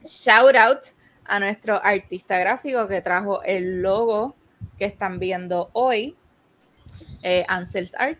[0.05, 0.79] Shout out
[1.25, 4.35] a nuestro artista gráfico que trajo el logo
[4.77, 6.15] que están viendo hoy,
[7.25, 8.19] eh, Ansels Art.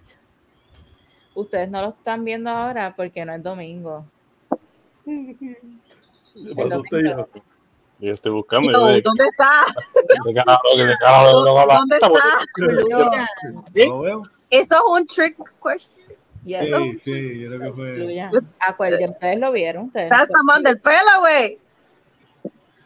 [1.35, 4.03] Ustedes no lo están viendo ahora porque no es domingo.
[5.06, 5.56] ¿Qué
[6.56, 7.30] pasó usted, hijo?
[8.00, 8.72] Yo estoy buscando.
[8.72, 9.66] No, ¿Dónde está?
[10.34, 10.59] carajo,
[11.00, 11.43] carajo.
[11.45, 12.09] ¿Dónde está?
[12.56, 13.27] Fluyan.
[13.75, 14.24] ¿No lo veo?
[14.50, 15.93] Esto es un trick question.
[16.43, 18.32] Yes, Sí, sí, yo creo que fue.
[18.59, 19.85] Acuérdense, ustedes lo vieron.
[19.85, 21.59] Ustedes Estás tomando el pelo, güey.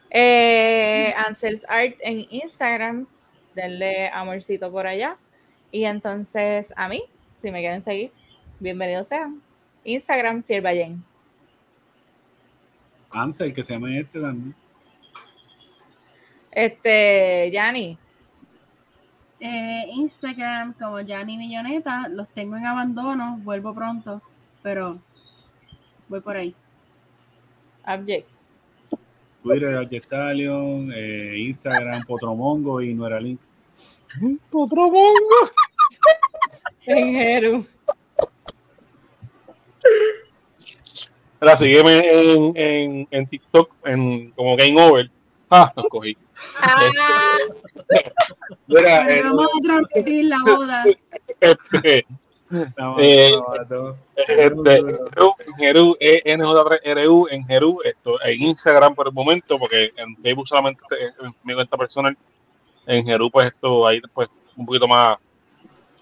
[0.10, 3.08] Eh, Ansels Art en Instagram.
[3.56, 5.18] Denle amorcito por allá.
[5.72, 7.04] Y entonces a mí,
[7.38, 8.12] si me quieren seguir,
[8.60, 9.42] bienvenidos sean.
[9.84, 11.00] Instagram, Sierva Jane.
[13.12, 14.56] Ansel, que se llama este también.
[16.52, 17.98] Este, Yanni.
[19.40, 24.22] Eh, Instagram como Yanni Milloneta, los tengo en abandono, vuelvo pronto,
[24.62, 25.00] pero
[26.10, 26.54] voy por ahí.
[27.88, 28.46] Objects.
[29.42, 33.40] Twitter, Algestallion, eh, Instagram, Potromongo y Nuera Link.
[34.52, 35.52] Otro mongo.
[36.86, 37.66] En Jeru.
[41.40, 45.10] Ahora sígueme en, en, en TikTok en, como Game Over.
[45.50, 46.18] Ah, los cogí.
[46.62, 46.78] Ah,
[48.68, 50.86] Mira, Pero eh, vamos a transmitir la boda.
[51.40, 52.06] este,
[52.52, 53.32] Estamos- Eh,
[53.62, 59.92] estamos- este, en Jeru, eh, NJ3RU, en Jeru, esto, en Instagram por el momento, porque
[59.96, 62.18] en Facebook solamente es mi cuenta personal.
[62.90, 65.18] En Jeru, pues esto ahí pues un poquito más,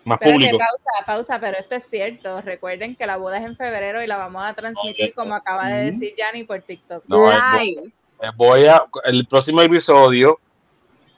[0.06, 0.58] más espérate, público.
[0.58, 2.42] pausa, pausa, pero esto es cierto.
[2.42, 5.92] Recuerden que la boda es en febrero y la vamos a transmitir, como acaba de
[5.92, 7.04] decir Yanni, por TikTok.
[7.08, 7.30] No.
[7.30, 10.40] Eh, voy a el próximo episodio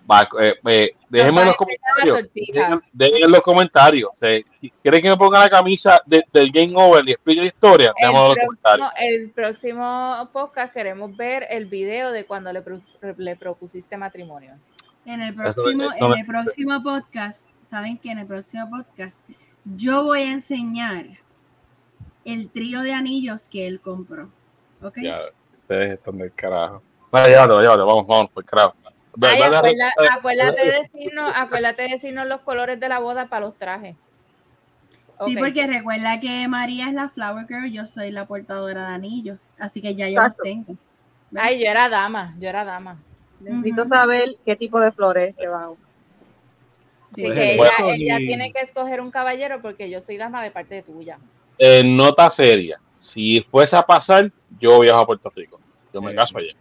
[0.09, 4.69] va, eh, eh, déjenme en los comentarios dejen, dejen en los comentarios o sea, si
[4.81, 8.11] quieren que me ponga la camisa de- del Game Over y explique la historia El
[8.11, 12.63] los comentarios próximo, el próximo podcast queremos ver el video de cuando le,
[13.17, 14.55] le propusiste matrimonio.
[15.09, 19.17] En el próximo, eso en el próximo podcast, saben que en el próximo podcast
[19.65, 21.07] yo voy a enseñar
[22.25, 24.29] el trío de anillos que él compró.
[24.83, 24.99] ¿Ok?
[25.01, 25.21] Ya,
[25.61, 26.83] ustedes están del carajo.
[27.09, 28.75] Vaya, llévatelo, llévatelo, vamos, vamos, por carajo.
[29.19, 29.41] Ay,
[30.11, 33.95] acuérdate, de decirnos, acuérdate de decirnos los colores de la boda para los trajes.
[35.25, 39.49] Sí, porque recuerda que María es la Flower Girl, yo soy la portadora de anillos,
[39.57, 40.75] así que ya yo los tengo.
[41.35, 42.99] Ay, yo era dama, yo era dama.
[43.39, 45.71] Necesito saber qué tipo de flores van.
[47.11, 47.31] Así Sí.
[47.31, 50.51] que ella, Bueno, ella y- tiene que escoger un caballero porque yo soy dama de
[50.51, 51.17] parte de tuya.
[51.57, 52.79] eh, nota seria.
[52.99, 55.59] Si fuese a pasar, yo viajo a Puerto Rico.
[55.93, 56.15] Yo me Eh.
[56.15, 56.53] caso allá.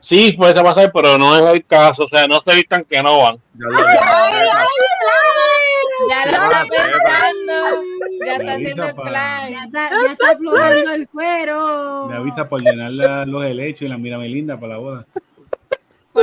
[0.00, 2.04] Sí, fuese a pasar, pero no es el caso.
[2.04, 3.36] O sea, no se vistan que no van.
[3.54, 4.64] Ya lo ya,
[6.08, 7.82] Ya lo está pensando,
[8.24, 9.50] ya está haciendo el plan.
[9.50, 12.06] Ya está, ya está el cuero.
[12.08, 15.06] Me avisa por llenar la- los helechos y la mira linda para la boda.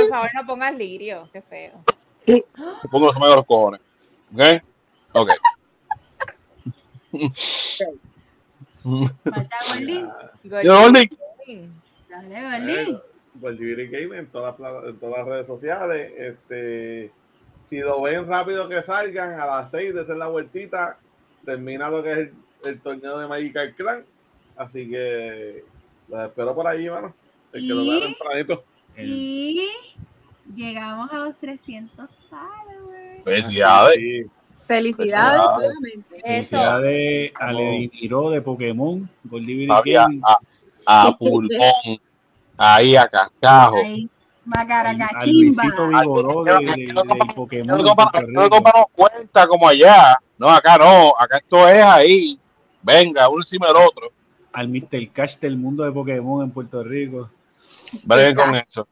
[0.00, 1.84] Por favor, no pongas lirio, qué feo.
[2.24, 3.80] Que se me dan los cojones.
[4.32, 4.62] ¿Ok?
[5.12, 5.30] Ok.
[9.24, 9.56] Falta.
[10.62, 11.10] Yo, Gordy,
[12.08, 13.00] Dale.
[13.40, 14.54] Pues Jury Game en todas,
[14.86, 16.12] en todas las redes sociales.
[16.16, 17.10] Este,
[17.68, 20.98] si lo ven rápido que salgan, a las 6 de hacer la vueltita,
[21.44, 22.34] termina lo que es el,
[22.64, 24.04] el torneo de Magical Clan.
[24.56, 25.64] Así que
[26.08, 27.14] los espero por ahí, mano.
[27.52, 28.02] El que lo vea ¿Y?
[28.02, 28.64] tempranito.
[28.96, 29.68] El- Y
[30.54, 33.24] llegamos a los 300 followers.
[33.24, 33.96] Felicidades.
[33.96, 34.24] Sí,
[34.66, 35.40] Felicidades,
[36.24, 37.32] Felicidades.
[37.32, 37.40] Eso.
[37.40, 40.38] A Lady Miro de Pokémon, Goldie a,
[40.86, 42.00] a Pulmón,
[42.56, 43.76] ahí a Cascajo.
[43.76, 44.08] Ahí,
[44.44, 45.20] Macaracachimba.
[45.20, 47.66] al Luisito Vigoró de, de, de Pokémon.
[47.66, 47.76] No
[48.42, 50.18] de tomamos cuenta como allá.
[50.38, 51.12] No, acá no.
[51.18, 52.40] Acá esto es ahí.
[52.82, 54.12] Venga, uno encima del otro.
[54.52, 55.10] Al Mr.
[55.12, 57.30] Cash del mundo de Pokémon en Puerto Rico.
[58.04, 58.88] Breguen con eso.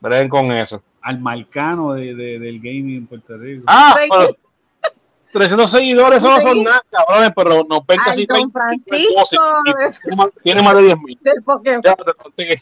[0.00, 0.82] Breguen con eso.
[1.02, 3.64] Al Marcano de, de- del gaming en Puerto Rico.
[3.66, 4.36] Ah, Ven pero
[5.32, 8.60] 300 seguidores, eso no son nada, cabrones, pero nos ven casi Ay, don 30.
[8.60, 9.72] Francisco y
[10.02, 11.18] tiene más- Tiene más de 10 mil.
[11.22, 11.82] del Pokémon.
[11.84, 11.96] Ya,
[12.36, 12.56] que,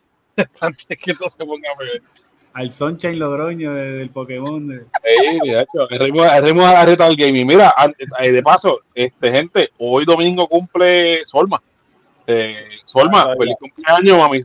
[0.60, 2.02] antes que esto se ponga a ver.
[2.54, 4.66] Al Sunshine Logroño de- del Pokémon.
[4.68, 7.46] de- Sí, de hecho, el ritmo, el ritmo de la reta del gaming.
[7.46, 7.74] Mira,
[8.20, 11.62] eh, de paso, este gente, hoy domingo cumple Solma.
[12.26, 14.42] Eh, Solma, Ah, feliz cumpleaños, mami,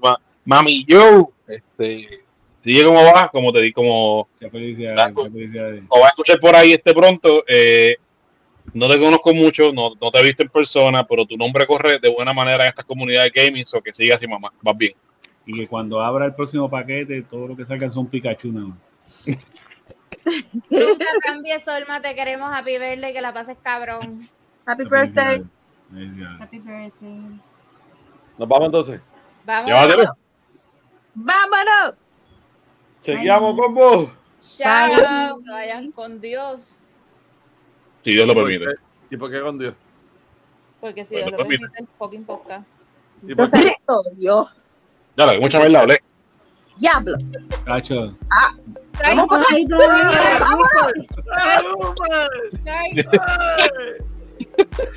[0.47, 1.25] mami Joe.
[1.45, 2.21] Este,
[2.63, 5.23] sigue como va, como te di, como, Qué felicidades, Blanco.
[5.25, 5.83] qué felicidades.
[5.87, 7.43] como vas a escuchar por ahí este pronto.
[7.47, 7.97] Eh,
[8.73, 11.99] no te conozco mucho, no, no te he visto en persona, pero tu nombre corre
[11.99, 14.93] de buena manera en estas comunidades gaming, so que sigas así, mamá, vas bien.
[15.45, 18.77] Y que cuando abra el próximo paquete, todo lo que salgan son Pikachu nada más.
[20.69, 24.19] Nunca cambies, Solma, te queremos happy birthday, que la pases cabrón.
[24.65, 25.43] Happy birthday.
[26.39, 27.39] Happy birthday.
[28.37, 29.01] Nos vamos entonces.
[29.45, 30.07] Vamos.
[31.19, 31.95] ¡Vámonos!
[33.01, 34.09] Chequeamos con vos.
[34.39, 36.93] Chao, vayan con Dios.
[38.03, 38.65] Si Dios lo permite.
[39.09, 39.73] ¿Y por qué con Dios?
[40.79, 41.61] Porque si Pues Dios no lo permite.
[41.63, 42.67] permite, el fucking podcast.
[43.27, 43.75] ¿Y por qué?
[44.15, 44.53] Dios,
[45.17, 46.03] Ya, la que mucha verdad hablé.
[46.77, 47.17] diablo.
[47.65, 49.45] Cacho, Ay, Vamos para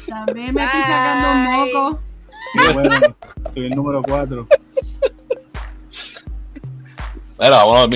[0.07, 1.99] También me estoy sacando un moco.
[2.75, 3.17] bueno.
[3.55, 4.45] Soy el número 4.
[7.41, 7.89] Mira, vamos a dormir.